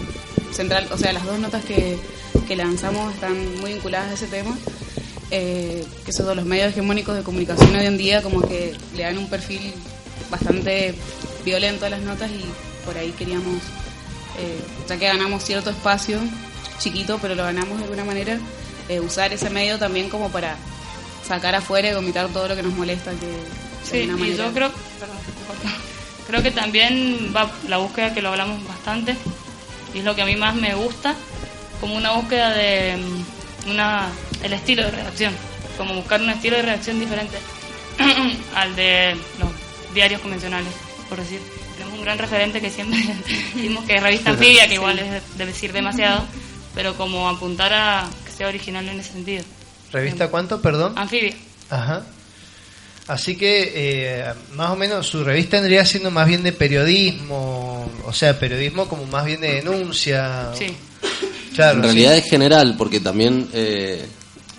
central, 0.50 0.88
o 0.90 0.96
sea, 0.96 1.12
las 1.12 1.24
dos 1.24 1.38
notas 1.38 1.62
que, 1.62 1.98
que 2.46 2.56
lanzamos 2.56 3.12
están 3.14 3.60
muy 3.60 3.74
vinculadas 3.74 4.10
a 4.10 4.14
ese 4.14 4.26
tema. 4.26 4.56
Eh, 5.30 5.84
que 6.06 6.12
son 6.14 6.34
los 6.34 6.46
medios 6.46 6.70
hegemónicos 6.70 7.14
de 7.14 7.22
comunicación 7.22 7.76
hoy 7.76 7.84
en 7.84 7.98
día 7.98 8.22
como 8.22 8.40
que 8.40 8.74
le 8.96 9.02
dan 9.02 9.18
un 9.18 9.28
perfil 9.28 9.74
bastante 10.30 10.94
violento 11.44 11.84
a 11.84 11.90
las 11.90 12.00
notas 12.00 12.30
y 12.30 12.42
por 12.86 12.96
ahí 12.96 13.10
queríamos, 13.10 13.56
eh, 14.38 14.58
ya 14.88 14.96
que 14.96 15.06
ganamos 15.06 15.44
cierto 15.44 15.68
espacio 15.68 16.18
chiquito, 16.78 17.18
pero 17.20 17.34
lo 17.34 17.42
ganamos 17.42 17.76
de 17.76 17.84
alguna 17.84 18.04
manera, 18.04 18.38
eh, 18.88 19.00
usar 19.00 19.32
ese 19.32 19.50
medio 19.50 19.78
también 19.78 20.08
como 20.08 20.30
para 20.30 20.56
sacar 21.28 21.54
afuera 21.54 21.90
y 21.90 21.94
vomitar 21.94 22.28
todo 22.28 22.48
lo 22.48 22.56
que 22.56 22.62
nos 22.62 22.72
molesta. 22.74 23.12
Que, 23.12 23.26
de 23.26 23.68
Sí, 23.84 23.96
y 23.96 24.36
yo 24.36 24.52
creo, 24.52 24.70
perdón, 24.98 25.16
creo 26.26 26.42
que 26.42 26.50
también 26.50 27.32
va 27.34 27.50
la 27.68 27.78
búsqueda 27.78 28.12
que 28.12 28.20
lo 28.20 28.30
hablamos 28.30 28.66
bastante 28.66 29.16
y 29.94 29.98
es 29.98 30.04
lo 30.04 30.14
que 30.14 30.22
a 30.22 30.26
mí 30.26 30.36
más 30.36 30.54
me 30.54 30.74
gusta, 30.74 31.14
como 31.80 31.96
una 31.96 32.12
búsqueda 32.12 32.50
de 32.50 32.96
mm, 32.96 33.70
una 33.70 34.08
el 34.42 34.52
estilo 34.52 34.84
de 34.84 34.90
redacción, 34.90 35.34
como 35.76 35.94
buscar 35.94 36.20
un 36.20 36.30
estilo 36.30 36.56
de 36.56 36.62
redacción 36.62 37.00
diferente 37.00 37.38
al 38.54 38.76
de 38.76 39.16
los 39.38 39.50
diarios 39.94 40.20
convencionales, 40.20 40.72
por 41.08 41.18
decir. 41.18 41.40
Tenemos 41.76 41.96
un 41.96 42.04
gran 42.04 42.18
referente 42.18 42.60
que 42.60 42.70
siempre 42.70 42.98
decimos 43.54 43.84
que 43.84 43.94
es 43.96 44.02
revista 44.02 44.30
anfibia, 44.30 44.68
que 44.68 44.74
igual 44.74 44.98
es, 44.98 45.22
debe 45.38 45.52
decir 45.52 45.72
demasiado, 45.72 46.24
pero 46.74 46.94
como 46.94 47.28
apuntar 47.28 47.72
a 47.72 48.08
que 48.26 48.32
sea 48.32 48.48
original 48.48 48.86
en 48.88 49.00
ese 49.00 49.12
sentido. 49.12 49.44
¿Revista 49.92 50.28
cuánto, 50.28 50.60
perdón? 50.60 50.92
Anfibia. 50.96 51.34
Ajá. 51.70 52.02
Así 53.06 53.36
que 53.36 53.72
eh, 53.74 54.24
más 54.54 54.70
o 54.70 54.76
menos 54.76 55.06
su 55.06 55.24
revista 55.24 55.56
vendría 55.56 55.84
siendo 55.86 56.10
más 56.10 56.28
bien 56.28 56.42
de 56.42 56.52
periodismo, 56.52 57.90
o 58.04 58.12
sea, 58.12 58.38
periodismo 58.38 58.86
como 58.86 59.06
más 59.06 59.24
bien 59.24 59.40
de 59.40 59.54
denuncia. 59.54 60.50
Sí. 60.54 60.66
Claro, 61.54 61.78
en 61.78 61.84
realidad 61.84 62.12
sí. 62.12 62.18
es 62.18 62.30
general, 62.30 62.74
porque 62.76 63.00
también 63.00 63.48
eh, 63.54 64.06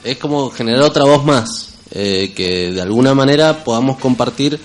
es 0.03 0.17
como 0.17 0.49
generar 0.49 0.81
otra 0.81 1.03
voz 1.03 1.23
más, 1.23 1.75
eh, 1.91 2.33
que 2.35 2.71
de 2.71 2.81
alguna 2.81 3.13
manera 3.13 3.63
podamos 3.63 3.99
compartir 3.99 4.59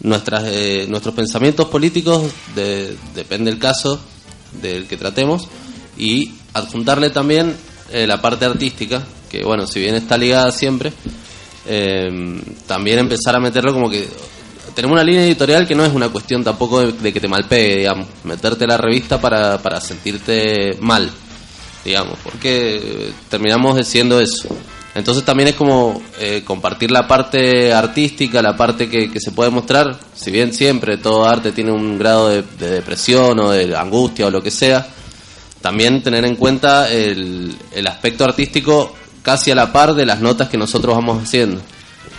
nuestras, 0.00 0.44
eh, 0.46 0.86
nuestros 0.88 1.14
pensamientos 1.14 1.68
políticos, 1.68 2.24
de- 2.56 2.96
depende 3.14 3.50
del 3.52 3.60
caso 3.60 4.00
del 4.60 4.86
que 4.88 4.96
tratemos, 4.96 5.46
y 5.96 6.32
adjuntarle 6.52 7.10
también 7.10 7.54
eh, 7.92 8.06
la 8.08 8.20
parte 8.20 8.44
artística, 8.44 9.02
que 9.30 9.42
bueno, 9.44 9.66
si 9.66 9.80
bien 9.80 9.94
está 9.94 10.16
ligada 10.16 10.50
siempre, 10.52 10.92
eh, 11.66 12.40
también 12.66 12.98
empezar 12.98 13.36
a 13.36 13.40
meterlo 13.40 13.72
como 13.72 13.90
que 13.90 14.08
tenemos 14.74 14.94
una 14.94 15.04
línea 15.04 15.24
editorial 15.24 15.66
que 15.66 15.74
no 15.74 15.84
es 15.84 15.92
una 15.92 16.08
cuestión 16.08 16.44
tampoco 16.44 16.92
de, 16.92 17.12
que 17.12 17.20
te 17.20 17.28
malpegue, 17.28 17.78
digamos, 17.78 18.06
meterte 18.24 18.66
la 18.66 18.76
revista 18.76 19.20
para, 19.20 19.58
para 19.58 19.80
sentirte 19.80 20.76
mal, 20.80 21.10
digamos, 21.84 22.16
porque 22.22 23.10
terminamos 23.28 23.84
siendo 23.86 24.20
eso. 24.20 24.48
Entonces 24.94 25.24
también 25.24 25.48
es 25.48 25.54
como 25.56 26.00
eh, 26.18 26.42
compartir 26.44 26.90
la 26.90 27.06
parte 27.06 27.72
artística, 27.72 28.40
la 28.40 28.56
parte 28.56 28.88
que, 28.88 29.10
que 29.10 29.20
se 29.20 29.32
puede 29.32 29.50
mostrar, 29.50 29.98
si 30.14 30.30
bien 30.30 30.52
siempre 30.52 30.96
todo 30.96 31.24
arte 31.24 31.52
tiene 31.52 31.72
un 31.72 31.98
grado 31.98 32.28
de, 32.28 32.42
de 32.42 32.70
depresión 32.70 33.38
o 33.40 33.50
de 33.50 33.76
angustia 33.76 34.26
o 34.26 34.30
lo 34.30 34.42
que 34.42 34.50
sea, 34.50 34.86
también 35.60 36.02
tener 36.02 36.24
en 36.24 36.36
cuenta 36.36 36.90
el, 36.90 37.54
el 37.72 37.86
aspecto 37.86 38.24
artístico 38.24 38.94
casi 39.28 39.50
a 39.50 39.54
la 39.54 39.70
par 39.70 39.94
de 39.94 40.06
las 40.06 40.20
notas 40.20 40.48
que 40.48 40.56
nosotros 40.56 40.94
vamos 40.94 41.22
haciendo. 41.22 41.60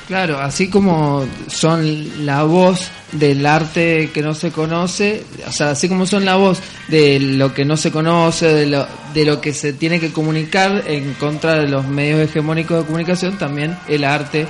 Claro, 0.07 0.38
así 0.40 0.69
como 0.69 1.26
son 1.48 2.23
la 2.23 2.44
voz 2.44 2.88
del 3.14 3.48
arte 3.48 4.11
que 4.14 4.22
no 4.22 4.36
se 4.36 4.52
conoce, 4.52 5.23
o 5.48 5.52
sea, 5.52 5.72
así 5.72 5.90
como 5.90 6.06
son 6.06 6.23
la 6.23 6.36
voz 6.36 6.60
de 6.88 7.19
lo 7.19 7.52
que 7.52 7.65
no 7.65 7.77
se 7.77 7.91
conoce, 7.91 8.53
de 8.53 8.68
lo, 8.68 8.86
de 9.15 9.26
lo 9.26 9.41
que 9.41 9.56
se 9.56 9.73
tiene 9.73 9.99
que 9.99 10.11
comunicar 10.11 10.84
en 10.86 11.15
contra 11.15 11.56
de 11.56 11.68
los 11.68 11.88
medios 11.88 12.19
hegemónicos 12.19 12.77
de 12.77 12.86
comunicación, 12.86 13.40
también 13.40 13.76
el 13.88 14.03
arte 14.03 14.45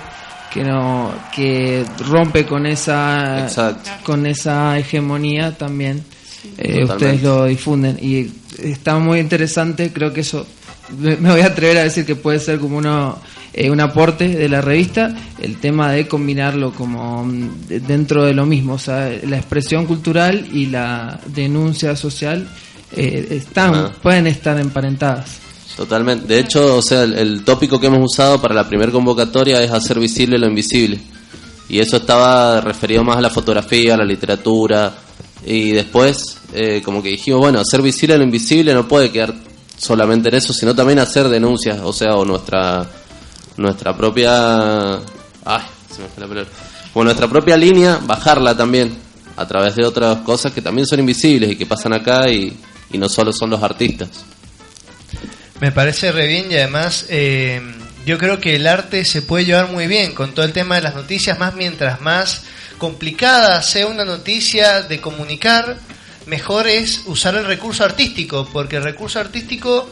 que 0.54 0.66
no 0.66 1.14
que 1.34 1.86
rompe 2.10 2.46
con 2.46 2.66
esa 2.66 3.48
con 4.04 4.26
esa 4.26 4.78
hegemonía 4.80 5.56
también 5.58 6.04
eh, 6.58 6.84
ustedes 6.84 7.24
lo 7.24 7.46
difunden. 7.46 7.98
Y 8.02 8.30
está 8.62 9.00
muy 9.00 9.20
interesante 9.20 9.94
creo 9.94 10.12
que 10.12 10.22
eso 10.22 10.46
me 10.98 11.16
voy 11.32 11.42
a 11.42 11.48
atrever 11.48 11.78
a 11.78 11.84
decir 11.84 12.06
que 12.06 12.16
puede 12.16 12.40
ser 12.40 12.60
como 12.60 12.78
uno 12.78 13.18
eh, 13.54 13.70
un 13.72 13.80
aporte 13.80 14.28
de 14.28 14.48
la 14.50 14.62
revista 14.62 15.16
el 15.42 15.58
tema 15.58 15.92
de 15.92 16.08
combinarlo 16.08 16.72
como 16.72 17.24
mm, 17.26 17.68
de- 17.68 17.80
dentro 17.80 18.24
de 18.26 18.34
lo 18.34 18.46
mismo 18.46 18.74
o 18.74 18.80
sea 18.80 19.12
la 19.28 19.38
expresión 19.38 19.86
cultural 19.86 20.48
y 20.54 20.68
la 20.68 21.20
denuncia 21.28 21.96
social 21.96 22.48
eh, 22.96 23.28
están 23.32 23.74
Ah. 23.76 23.92
pueden 24.02 24.28
estar 24.28 24.60
emparentadas 24.60 25.40
Totalmente. 25.78 26.28
De 26.28 26.40
hecho, 26.42 26.76
o 26.76 26.82
sea, 26.82 27.04
el, 27.04 27.14
el 27.14 27.44
tópico 27.46 27.80
que 27.80 27.88
hemos 27.88 28.04
usado 28.04 28.42
para 28.42 28.54
la 28.54 28.68
primera 28.68 28.92
convocatoria 28.92 29.64
es 29.64 29.72
hacer 29.72 29.98
visible 29.98 30.38
lo 30.38 30.46
invisible. 30.48 31.00
Y 31.70 31.80
eso 31.80 31.96
estaba 31.98 32.60
referido 32.60 33.02
más 33.06 33.16
a 33.16 33.22
la 33.22 33.30
fotografía, 33.30 33.94
a 33.94 33.98
la 33.98 34.04
literatura. 34.04 34.92
Y 35.46 35.72
después, 35.72 36.38
eh, 36.54 36.82
como 36.84 37.02
que 37.02 37.10
dijimos, 37.12 37.40
bueno, 37.40 37.60
hacer 37.62 37.82
visible 37.82 38.18
lo 38.18 38.26
invisible 38.26 38.74
no 38.74 38.90
puede 38.90 39.10
quedar 39.10 39.34
solamente 39.80 40.30
en 40.30 40.36
eso, 40.36 40.54
sino 40.54 40.76
también 40.76 41.00
hacer 41.00 41.28
denuncias, 41.28 41.80
o 41.82 41.92
sea, 41.92 42.16
o 42.16 42.26
nuestra 42.26 42.88
nuestra 43.58 43.96
propia... 43.96 44.96
Ay, 45.46 45.64
se 45.94 46.02
me 46.02 46.08
fue 46.08 46.22
la 46.22 46.28
palabra. 46.28 46.52
O 46.94 47.04
nuestra 47.04 47.28
propia 47.28 47.58
línea, 47.58 48.00
bajarla 48.04 48.56
también 48.56 48.98
a 49.36 49.48
través 49.48 49.76
de 49.76 49.86
otras 49.86 50.20
cosas 50.20 50.52
que 50.52 50.62
también 50.62 50.88
son 50.88 51.00
invisibles 51.00 51.52
y 51.52 51.56
que 51.56 51.66
pasan 51.66 51.94
acá 51.94 52.30
y, 52.30 52.58
y 52.92 52.98
no 52.98 53.08
solo 53.08 53.32
son 53.32 53.50
los 53.50 53.62
artistas. 53.62 54.10
Me 55.60 55.72
parece 55.72 56.12
re 56.12 56.28
bien 56.28 56.52
y 56.52 56.56
además 56.56 57.06
eh, 57.10 57.62
yo 58.06 58.18
creo 58.18 58.40
que 58.40 58.56
el 58.56 58.66
arte 58.66 59.06
se 59.06 59.22
puede 59.22 59.46
llevar 59.46 59.70
muy 59.70 59.88
bien 59.88 60.14
con 60.14 60.34
todo 60.34 60.46
el 60.46 60.54
tema 60.54 60.76
de 60.76 60.82
las 60.82 60.96
noticias, 60.96 61.38
más 61.38 61.54
mientras 61.54 62.02
más 62.02 62.44
complicada 62.78 63.62
sea 63.62 63.88
una 63.88 64.06
noticia 64.06 64.84
de 64.84 65.02
comunicar, 65.02 65.78
mejor 66.30 66.68
es 66.68 67.04
usar 67.08 67.36
el 67.36 67.46
recurso 67.46 67.84
artístico, 67.84 68.48
porque 68.54 68.78
el 68.78 68.84
recurso 68.84 69.20
artístico 69.20 69.90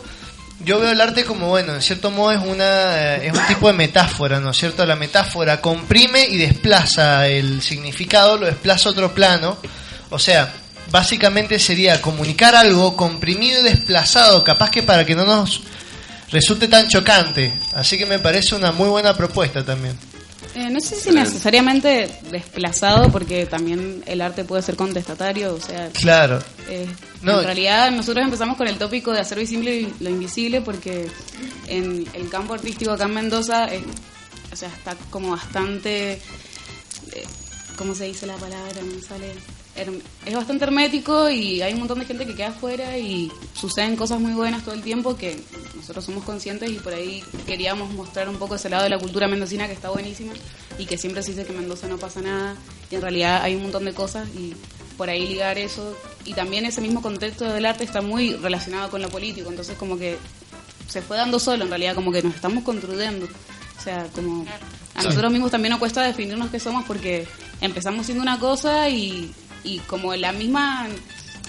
yo 0.63 0.79
veo 0.79 0.91
el 0.91 1.01
arte 1.01 1.23
como 1.23 1.49
bueno, 1.49 1.75
en 1.75 1.81
cierto 1.81 2.09
modo 2.09 2.31
es 2.31 2.39
una 2.39 3.15
eh, 3.15 3.27
es 3.27 3.33
un 3.33 3.45
tipo 3.47 3.67
de 3.67 3.73
metáfora, 3.73 4.39
¿no 4.39 4.51
es 4.51 4.57
cierto? 4.57 4.85
La 4.85 4.95
metáfora 4.95 5.61
comprime 5.61 6.25
y 6.25 6.37
desplaza 6.37 7.27
el 7.27 7.61
significado, 7.61 8.37
lo 8.37 8.45
desplaza 8.45 8.89
a 8.89 8.91
otro 8.91 9.13
plano. 9.13 9.57
O 10.09 10.19
sea, 10.19 10.53
básicamente 10.91 11.59
sería 11.59 12.01
comunicar 12.01 12.55
algo 12.55 12.95
comprimido 12.95 13.59
y 13.59 13.63
desplazado, 13.63 14.43
capaz 14.43 14.71
que 14.71 14.83
para 14.83 15.05
que 15.05 15.15
no 15.15 15.25
nos 15.25 15.61
resulte 16.31 16.67
tan 16.67 16.87
chocante. 16.87 17.53
Así 17.73 17.97
que 17.97 18.05
me 18.05 18.19
parece 18.19 18.55
una 18.55 18.71
muy 18.71 18.89
buena 18.89 19.15
propuesta 19.15 19.63
también. 19.63 19.97
Eh, 20.59 20.69
no 20.71 20.79
sé 20.79 20.95
si 20.95 21.11
necesariamente 21.11 22.09
desplazado, 22.31 23.11
porque 23.11 23.45
también 23.45 24.01
el 24.07 24.21
arte 24.21 24.43
puede 24.43 24.63
ser 24.63 24.75
contestatario, 24.75 25.53
o 25.53 25.61
sea... 25.61 25.89
Claro. 25.89 26.39
eh, 26.67 26.87
No. 27.21 27.39
En 27.39 27.45
realidad 27.45 27.91
nosotros 27.91 28.23
empezamos 28.25 28.57
con 28.57 28.67
el 28.67 28.77
tópico 28.79 29.11
de 29.11 29.19
hacer 29.19 29.37
visible 29.37 29.87
lo 29.99 30.09
invisible 30.09 30.61
porque 30.61 31.07
en 31.67 32.07
el 32.13 32.29
campo 32.29 32.55
artístico 32.55 32.91
acá 32.91 33.03
en 33.05 33.13
Mendoza 33.13 33.65
es- 33.65 33.83
o 34.51 34.55
sea, 34.55 34.69
está 34.69 34.95
como 35.11 35.29
bastante... 35.31 36.13
eh, 36.13 37.23
¿Cómo 37.77 37.93
se 37.93 38.05
dice 38.05 38.25
la 38.25 38.35
palabra? 38.37 38.81
No 38.81 38.95
me 38.95 39.01
sale... 39.01 39.33
Es 40.25 40.33
bastante 40.33 40.65
hermético 40.65 41.29
y 41.29 41.61
hay 41.61 41.73
un 41.73 41.79
montón 41.79 41.99
de 41.99 42.05
gente 42.05 42.25
que 42.25 42.33
queda 42.33 42.47
afuera 42.47 42.97
y 42.97 43.31
suceden 43.53 43.95
cosas 43.95 44.19
muy 44.19 44.33
buenas 44.33 44.63
todo 44.63 44.73
el 44.73 44.81
tiempo 44.81 45.15
que 45.15 45.39
nosotros 45.75 46.03
somos 46.03 46.23
conscientes 46.23 46.71
y 46.71 46.75
por 46.75 46.93
ahí 46.93 47.23
queríamos 47.45 47.93
mostrar 47.93 48.27
un 48.27 48.37
poco 48.37 48.55
ese 48.55 48.69
lado 48.69 48.83
de 48.83 48.89
la 48.89 48.97
cultura 48.97 49.27
mendocina 49.27 49.67
que 49.67 49.73
está 49.73 49.89
buenísima 49.89 50.33
y 50.79 50.85
que 50.85 50.97
siempre 50.97 51.21
se 51.21 51.31
dice 51.31 51.45
que 51.45 51.51
en 51.51 51.59
Mendoza 51.59 51.87
no 51.87 51.97
pasa 51.97 52.21
nada 52.21 52.55
y 52.89 52.95
en 52.95 53.01
realidad 53.01 53.43
hay 53.43 53.55
un 53.55 53.63
montón 53.63 53.85
de 53.85 53.93
cosas 53.93 54.27
y 54.29 54.55
por 54.97 55.11
ahí 55.11 55.27
ligar 55.27 55.59
eso 55.59 55.95
y 56.25 56.33
también 56.33 56.65
ese 56.65 56.81
mismo 56.81 57.03
contexto 57.03 57.45
del 57.45 57.65
arte 57.67 57.83
está 57.83 58.01
muy 58.01 58.33
relacionado 58.33 58.89
con 58.89 59.01
lo 59.03 59.09
político 59.09 59.49
entonces 59.51 59.77
como 59.77 59.97
que 59.99 60.17
se 60.87 61.03
fue 61.03 61.17
dando 61.17 61.37
solo 61.37 61.65
en 61.65 61.69
realidad 61.69 61.93
como 61.93 62.11
que 62.11 62.23
nos 62.23 62.33
estamos 62.33 62.63
construyendo 62.63 63.27
o 63.27 63.81
sea 63.81 64.07
como 64.15 64.43
a 64.95 65.03
nosotros 65.03 65.31
mismos 65.31 65.51
también 65.51 65.69
nos 65.69 65.79
cuesta 65.79 66.01
definirnos 66.01 66.49
qué 66.49 66.59
somos 66.59 66.83
porque 66.85 67.27
empezamos 67.61 68.07
siendo 68.07 68.23
una 68.23 68.39
cosa 68.39 68.89
y, 68.89 69.31
y 69.63 69.79
como 69.79 70.15
la 70.15 70.31
misma 70.31 70.87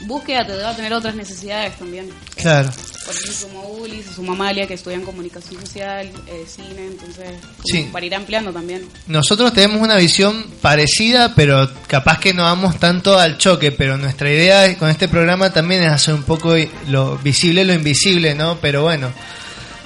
búsqueda 0.03 0.47
te 0.47 0.53
debe 0.53 0.75
tener 0.75 0.93
otras 0.93 1.15
necesidades 1.17 1.77
también 1.77 2.09
Claro. 2.37 2.71
por 3.05 3.15
ejemplo 3.17 3.49
como 3.49 3.63
Ulis 3.83 4.07
o 4.09 4.13
su 4.15 4.23
Mamalia 4.23 4.65
que 4.69 4.75
estudian 4.75 5.03
comunicación 5.03 5.61
social 5.61 6.09
eh, 6.29 6.45
cine 6.47 6.87
entonces 6.87 7.31
Sí. 7.65 7.89
para 7.93 8.07
ir 8.07 8.15
ampliando 8.15 8.53
también 8.53 8.87
Nosotros 9.09 9.53
tenemos 9.53 9.83
una 9.83 9.97
visión 9.97 10.45
parecida, 10.63 11.35
pero 11.35 11.69
capaz 11.89 12.21
que 12.21 12.33
no 12.33 12.45
vamos 12.45 12.79
tanto 12.79 13.19
al 13.19 13.39
choque, 13.39 13.73
pero 13.73 13.97
nuestra 13.99 14.31
idea 14.31 14.79
con 14.79 14.89
este 14.89 15.09
programa 15.09 15.53
también 15.53 15.83
es 15.83 15.91
hacer 15.91 16.15
un 16.15 16.23
poco 16.23 16.55
lo 16.89 17.19
visible, 17.19 17.65
lo 17.65 17.75
invisible, 17.75 18.37
¿no? 18.37 18.59
Pero 18.61 18.83
bueno, 18.83 19.11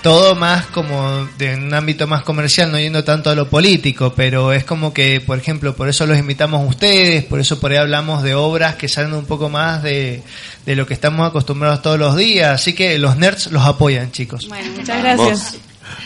todo 0.02 0.34
más 0.34 0.66
como 0.66 1.26
de 1.38 1.54
un 1.54 1.72
ámbito 1.72 2.06
más 2.06 2.22
comercial, 2.22 2.70
no 2.70 2.78
yendo 2.78 3.04
tanto 3.04 3.30
a 3.30 3.34
lo 3.34 3.48
político, 3.48 4.12
pero 4.14 4.52
es 4.52 4.64
como 4.64 4.92
que, 4.92 5.20
por 5.20 5.38
ejemplo, 5.38 5.74
por 5.74 5.88
eso 5.88 6.06
los 6.06 6.18
invitamos 6.18 6.60
a 6.60 6.66
ustedes, 6.66 7.24
por 7.24 7.40
eso 7.40 7.60
por 7.60 7.72
ahí 7.72 7.78
hablamos 7.78 8.22
de 8.22 8.34
obras 8.34 8.76
que 8.76 8.88
salen 8.88 9.14
un 9.14 9.24
poco 9.24 9.48
más 9.48 9.82
de, 9.82 10.22
de 10.66 10.76
lo 10.76 10.86
que 10.86 10.94
estamos 10.94 11.26
acostumbrados 11.26 11.82
todos 11.82 11.98
los 11.98 12.16
días, 12.16 12.50
así 12.50 12.72
que 12.72 12.98
los 12.98 13.16
nerds 13.16 13.52
los 13.52 13.64
apoyan, 13.64 14.10
chicos. 14.10 14.48
bueno 14.48 14.70
muchas 14.76 15.02
gracias 15.02 15.56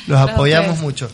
Los 0.07 0.19
apoyamos 0.19 0.79
mucho. 0.81 1.09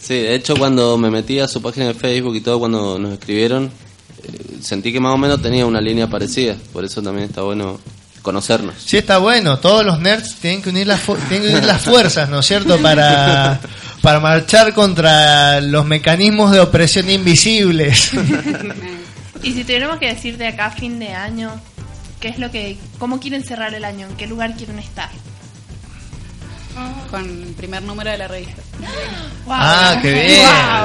Sí, 0.00 0.14
de 0.14 0.34
hecho 0.34 0.56
cuando 0.56 0.96
me 0.96 1.10
metí 1.10 1.38
a 1.40 1.48
su 1.48 1.60
página 1.60 1.86
de 1.86 1.94
Facebook 1.94 2.36
y 2.36 2.40
todo, 2.40 2.58
cuando 2.58 2.98
nos 2.98 3.12
escribieron, 3.12 3.66
eh, 3.66 4.58
sentí 4.60 4.92
que 4.92 5.00
más 5.00 5.12
o 5.12 5.18
menos 5.18 5.42
tenía 5.42 5.66
una 5.66 5.80
línea 5.80 6.08
parecida. 6.08 6.56
Por 6.72 6.84
eso 6.84 7.02
también 7.02 7.28
está 7.28 7.42
bueno 7.42 7.78
conocernos. 8.28 8.74
Sí, 8.84 8.98
está 8.98 9.16
bueno. 9.18 9.58
Todos 9.58 9.86
los 9.86 9.98
nerds 10.00 10.34
tienen 10.36 10.60
que 10.60 10.68
unir 10.68 10.86
las, 10.86 11.00
fu- 11.00 11.16
tienen 11.28 11.48
que 11.48 11.54
unir 11.54 11.64
las 11.64 11.80
fuerzas, 11.82 12.28
¿no 12.28 12.40
es 12.40 12.46
cierto? 12.46 12.76
Para, 12.82 13.58
para 14.02 14.20
marchar 14.20 14.74
contra 14.74 15.60
los 15.62 15.86
mecanismos 15.86 16.50
de 16.52 16.60
opresión 16.60 17.08
invisibles. 17.08 18.10
Y 19.40 19.52
si 19.52 19.62
tuviéramos 19.62 19.98
que 19.98 20.08
decir 20.12 20.36
de 20.36 20.48
acá 20.48 20.66
a 20.66 20.70
fin 20.72 20.98
de 20.98 21.12
año, 21.14 21.48
¿qué 22.18 22.26
es 22.28 22.40
lo 22.40 22.50
que, 22.50 22.76
cómo 22.98 23.20
quieren 23.20 23.44
cerrar 23.44 23.72
el 23.72 23.84
año? 23.84 24.08
¿En 24.08 24.16
qué 24.16 24.26
lugar 24.26 24.54
quieren 24.56 24.80
estar? 24.80 25.08
Con 27.08 27.24
el 27.24 27.54
primer 27.56 27.82
número 27.82 28.10
de 28.10 28.18
la 28.18 28.26
revista. 28.28 28.60
Ah, 29.48 29.96
qué 30.02 30.12
bien, 30.12 30.40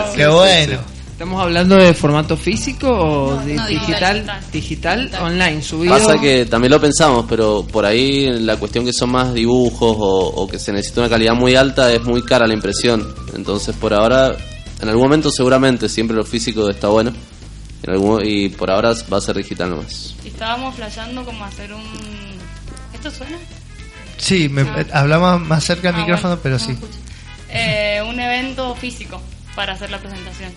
Wow. 0.05 0.15
qué 0.15 0.27
bueno. 0.27 0.79
¿Estamos 1.23 1.41
hablando 1.41 1.77
de 1.77 1.93
formato 1.93 2.35
físico 2.35 2.89
o 2.89 3.35
de 3.45 3.53
no, 3.53 3.65
digital, 3.67 4.15
digital. 4.51 4.51
digital, 4.51 5.11
online, 5.21 5.61
subido? 5.61 5.93
Pasa 5.97 6.19
que 6.19 6.45
también 6.45 6.71
lo 6.71 6.81
pensamos, 6.81 7.25
pero 7.29 7.65
por 7.65 7.85
ahí 7.85 8.29
la 8.41 8.57
cuestión 8.57 8.83
que 8.83 8.91
son 8.91 9.11
más 9.11 9.33
dibujos 9.33 9.95
o, 9.97 10.27
o 10.35 10.47
que 10.49 10.59
se 10.59 10.73
necesita 10.73 10.99
una 10.99 11.09
calidad 11.09 11.33
muy 11.33 11.55
alta 11.55 11.93
es 11.93 12.03
muy 12.03 12.23
cara 12.23 12.45
la 12.45 12.53
impresión. 12.53 13.15
Entonces 13.33 13.73
por 13.73 13.93
ahora, 13.93 14.35
en 14.81 14.89
algún 14.89 15.03
momento 15.03 15.31
seguramente 15.31 15.87
siempre 15.87 16.13
lo 16.17 16.25
físico 16.25 16.69
está 16.69 16.89
bueno. 16.89 17.13
En 17.83 17.93
algún, 17.93 18.19
y 18.25 18.49
por 18.49 18.69
ahora 18.69 18.93
va 19.11 19.17
a 19.17 19.21
ser 19.21 19.37
digital 19.37 19.69
nomás. 19.69 20.15
Y 20.25 20.27
estábamos 20.27 20.75
flasheando 20.75 21.23
como 21.23 21.45
hacer 21.45 21.73
un... 21.73 21.83
¿Esto 22.93 23.09
suena? 23.09 23.37
Sí, 24.17 24.49
me, 24.49 24.63
eh, 24.63 24.87
hablaba 24.91 25.37
más 25.39 25.63
cerca 25.63 25.87
del 25.93 26.01
Ah, 26.01 26.03
micrófono, 26.03 26.29
bueno, 26.35 26.41
pero 26.43 26.55
no 26.55 26.65
sí. 26.65 26.71
escucho. 26.73 26.97
Eh, 27.49 28.01
un 28.05 28.19
evento 28.19 28.75
físico 28.75 29.21
para 29.55 29.71
hacer 29.71 29.89
la 29.89 29.99
presentación. 29.99 30.51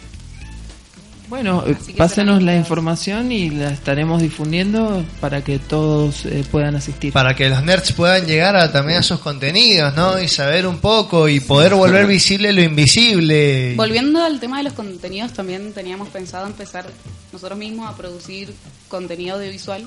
Bueno, 1.28 1.64
pásenos 1.96 2.40
la 2.42 2.54
información 2.56 3.32
y 3.32 3.50
la 3.50 3.70
estaremos 3.70 4.22
difundiendo 4.22 5.04
para 5.20 5.42
que 5.42 5.58
todos 5.58 6.24
eh, 6.24 6.44
puedan 6.50 6.76
asistir. 6.76 7.12
Para 7.12 7.34
que 7.34 7.48
los 7.48 7.64
nerds 7.64 7.92
puedan 7.92 8.26
llegar 8.26 8.54
a, 8.54 8.70
también 8.70 9.00
a 9.00 9.02
sus 9.02 9.18
contenidos, 9.18 9.94
¿no? 9.96 10.20
Y 10.20 10.28
saber 10.28 10.68
un 10.68 10.78
poco 10.78 11.28
y 11.28 11.40
poder 11.40 11.74
volver 11.74 12.06
visible 12.06 12.52
lo 12.52 12.62
invisible. 12.62 13.74
Volviendo 13.76 14.22
al 14.22 14.38
tema 14.38 14.58
de 14.58 14.64
los 14.64 14.72
contenidos, 14.74 15.32
también 15.32 15.72
teníamos 15.72 16.08
pensado 16.10 16.46
empezar 16.46 16.86
nosotros 17.32 17.58
mismos 17.58 17.88
a 17.90 17.96
producir 17.96 18.54
contenido 18.88 19.36
audiovisual 19.36 19.84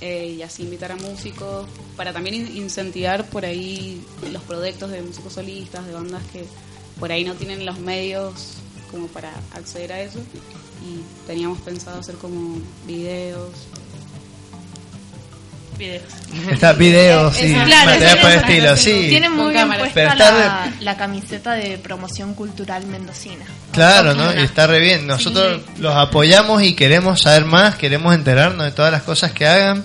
eh, 0.00 0.34
y 0.36 0.42
así 0.42 0.64
invitar 0.64 0.90
a 0.90 0.96
músicos 0.96 1.66
para 1.96 2.12
también 2.12 2.34
in- 2.34 2.56
incentivar 2.56 3.24
por 3.26 3.44
ahí 3.44 4.02
los 4.32 4.42
proyectos 4.42 4.90
de 4.90 5.00
músicos 5.00 5.34
solistas, 5.34 5.86
de 5.86 5.92
bandas 5.92 6.22
que 6.32 6.44
por 6.98 7.12
ahí 7.12 7.22
no 7.24 7.34
tienen 7.34 7.64
los 7.64 7.78
medios 7.78 8.54
como 8.90 9.06
para 9.06 9.32
acceder 9.54 9.92
a 9.92 10.00
eso 10.02 10.18
y 10.84 11.02
teníamos 11.26 11.58
pensado 11.60 12.00
hacer 12.00 12.16
como 12.16 12.58
videos. 12.86 13.50
Videos. 15.78 16.02
Está 16.52 16.72
videos 16.74 17.34
y 17.42 17.52
Claro, 17.54 17.90
material 17.90 18.18
por 18.20 18.30
el 18.30 18.36
es- 18.36 18.42
estilo, 18.42 18.76
sí. 18.76 19.06
Tiene 19.08 19.28
muy 19.30 19.52
bien 19.52 19.68
puesta 19.68 19.90
Pero 19.94 20.10
está 20.10 20.30
la, 20.32 20.72
la 20.80 20.96
camiseta 20.96 21.52
de 21.54 21.78
promoción 21.78 22.34
cultural 22.34 22.86
mendocina. 22.86 23.44
Claro, 23.72 24.14
¿no? 24.14 24.32
Y 24.38 24.42
está 24.44 24.66
re 24.66 24.80
bien. 24.80 25.06
Nosotros 25.06 25.62
los 25.78 25.94
apoyamos 25.96 26.62
y 26.62 26.74
queremos 26.74 27.22
saber 27.22 27.46
más, 27.46 27.76
queremos 27.76 28.14
enterarnos 28.14 28.64
de 28.66 28.72
todas 28.72 28.92
las 28.92 29.02
cosas 29.02 29.32
que 29.32 29.46
hagan. 29.46 29.82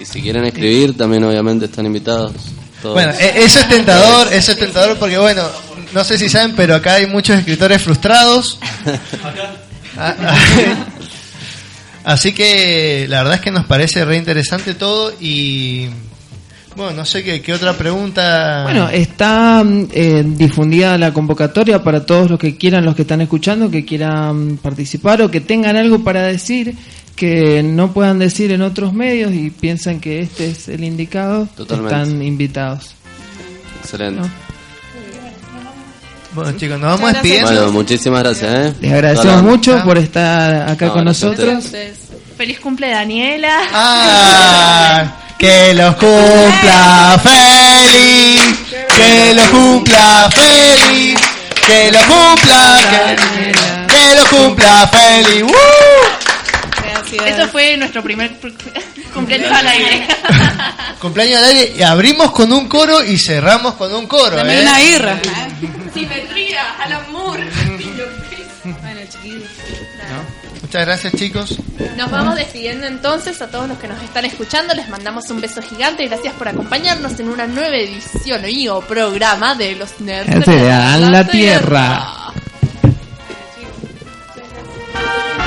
Y 0.00 0.04
si 0.04 0.22
quieren 0.22 0.44
escribir, 0.44 0.96
también 0.96 1.24
obviamente 1.24 1.64
están 1.64 1.84
invitados. 1.86 2.32
Todos. 2.80 2.94
Bueno, 2.94 3.12
e- 3.18 3.42
eso 3.44 3.58
es 3.58 3.68
tentador, 3.68 4.32
eso 4.32 4.52
es 4.52 4.58
tentador 4.58 4.96
porque, 4.98 5.18
bueno, 5.18 5.42
no 5.92 6.04
sé 6.04 6.18
si 6.18 6.28
saben, 6.28 6.54
pero 6.56 6.74
acá 6.74 6.94
hay 6.94 7.06
muchos 7.06 7.38
escritores 7.38 7.82
frustrados. 7.82 8.58
Ah, 9.98 10.14
ah. 10.20 10.84
Así 12.04 12.34
que 12.34 13.06
la 13.08 13.22
verdad 13.22 13.36
es 13.36 13.40
que 13.40 13.50
nos 13.50 13.64
parece 13.64 14.04
re 14.04 14.18
interesante 14.18 14.74
todo 14.74 15.10
y, 15.18 15.88
bueno, 16.76 16.92
no 16.92 17.04
sé 17.06 17.24
qué, 17.24 17.40
qué 17.40 17.54
otra 17.54 17.72
pregunta. 17.72 18.62
Bueno, 18.64 18.90
está 18.90 19.64
mm, 19.64 19.88
eh, 19.92 20.22
difundida 20.24 20.98
la 20.98 21.12
convocatoria 21.14 21.82
para 21.82 22.04
todos 22.04 22.30
los 22.30 22.38
que 22.38 22.56
quieran, 22.56 22.84
los 22.84 22.94
que 22.94 23.02
están 23.02 23.22
escuchando, 23.22 23.70
que 23.70 23.86
quieran 23.86 24.58
participar 24.58 25.22
o 25.22 25.30
que 25.30 25.40
tengan 25.40 25.76
algo 25.76 26.04
para 26.04 26.24
decir 26.24 26.76
que 27.16 27.62
no 27.62 27.92
puedan 27.92 28.18
decir 28.18 28.52
en 28.52 28.60
otros 28.60 28.92
medios 28.92 29.32
y 29.32 29.50
piensan 29.50 29.98
que 29.98 30.20
este 30.20 30.50
es 30.50 30.68
el 30.68 30.84
indicado, 30.84 31.48
Totalmente. 31.56 31.94
están 31.94 32.22
invitados. 32.22 32.94
Excelente. 33.80 34.20
¿no? 34.20 34.45
Bueno, 36.36 36.52
chicos, 36.52 36.78
nos 36.78 37.00
vamos 37.00 37.14
despidiendo. 37.14 37.50
Bueno, 37.50 37.72
muchísimas 37.72 38.22
gracias, 38.22 38.54
¿eh? 38.54 38.74
Les 38.82 38.92
agradecemos 38.92 39.42
mucho 39.42 39.82
por 39.82 39.96
estar 39.96 40.68
acá 40.68 40.86
No, 40.86 40.92
con 40.92 41.04
nosotros. 41.06 41.64
Feliz 42.36 42.60
cumple 42.60 42.90
Daniela. 42.90 43.58
Ah, 43.72 45.12
que 45.38 45.72
los 45.72 45.96
cumpla 45.96 47.18
feliz, 47.22 48.42
que 48.94 49.34
los 49.34 49.46
cumpla 49.46 50.30
feliz, 50.30 51.18
que 51.66 51.90
los 51.92 52.02
cumpla, 52.04 52.78
que, 52.90 53.94
que 53.94 54.14
los 54.16 54.28
cumpla 54.28 54.86
feliz. 54.88 55.52
Eso 57.24 57.48
fue 57.48 57.78
nuestro 57.78 58.02
primer 58.02 58.30
cumpleaños 59.16 59.52
al 59.52 59.66
aire. 59.66 60.06
Cumpleaños 61.00 61.38
al 61.38 61.44
aire 61.46 61.72
y 61.76 61.82
abrimos 61.82 62.30
con 62.30 62.52
un 62.52 62.68
coro 62.68 63.02
y 63.02 63.18
cerramos 63.18 63.74
con 63.74 63.92
un 63.94 64.06
coro. 64.06 64.36
Dame 64.36 64.58
¿eh? 64.58 64.62
una 64.62 64.78
birra. 64.78 65.20
Simetría, 65.92 66.74
Alan 66.80 67.12
Moore. 67.12 67.44
Bueno, 68.64 69.00
chiquillos. 69.08 69.48
Muchas 70.62 70.86
gracias, 70.86 71.12
chicos. 71.14 71.56
Nos 71.96 72.10
vamos 72.10 72.34
despidiendo 72.34 72.86
entonces 72.86 73.40
a 73.40 73.48
todos 73.48 73.68
los 73.68 73.78
que 73.78 73.88
nos 73.88 74.02
están 74.02 74.24
escuchando. 74.24 74.74
Les 74.74 74.88
mandamos 74.88 75.30
un 75.30 75.40
beso 75.40 75.62
gigante. 75.62 76.06
Gracias 76.06 76.34
por 76.34 76.48
acompañarnos 76.48 77.18
en 77.20 77.28
una 77.28 77.46
nueva 77.46 77.76
edición 77.76 78.42
y 78.48 78.68
o 78.68 78.80
programa 78.80 79.54
de 79.54 79.76
los 79.76 80.00
nerds 80.00 80.44
Te 80.44 80.62
dan 80.62 81.12
la 81.12 81.26
tierra. 81.26 82.26
I 84.98 85.45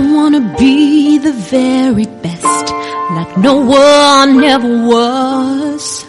wanna 0.00 0.40
be 0.58 1.18
the 1.18 1.32
very 1.32 2.06
best, 2.06 2.70
like 3.16 3.36
no 3.36 3.56
one 3.56 4.42
ever 4.42 4.86
was. 4.86 6.04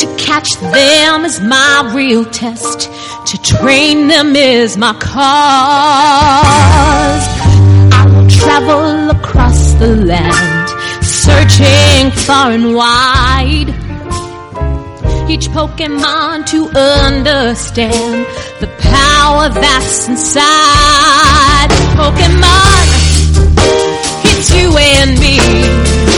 To 0.00 0.06
catch 0.18 0.54
them 0.56 1.24
is 1.24 1.40
my 1.40 1.90
real 1.94 2.24
test, 2.24 2.90
to 3.26 3.38
train 3.42 4.08
them 4.08 4.36
is 4.36 4.76
my 4.76 4.92
cause. 4.94 5.12
I 7.98 8.04
will 8.06 8.28
travel 8.28 9.10
across 9.10 9.72
the 9.74 9.96
land, 9.96 10.68
searching 11.04 12.10
far 12.10 12.50
and 12.52 12.74
wide. 12.74 13.70
Each 15.30 15.48
Pokemon 15.48 16.46
to 16.50 16.68
understand 16.78 18.26
the 18.60 18.66
power 18.78 19.48
that's 19.48 20.08
inside. 20.08 21.81
Pokemon. 22.02 22.88
It's 24.24 24.50
you 24.50 24.76
and 24.76 25.20
me. 25.20 26.11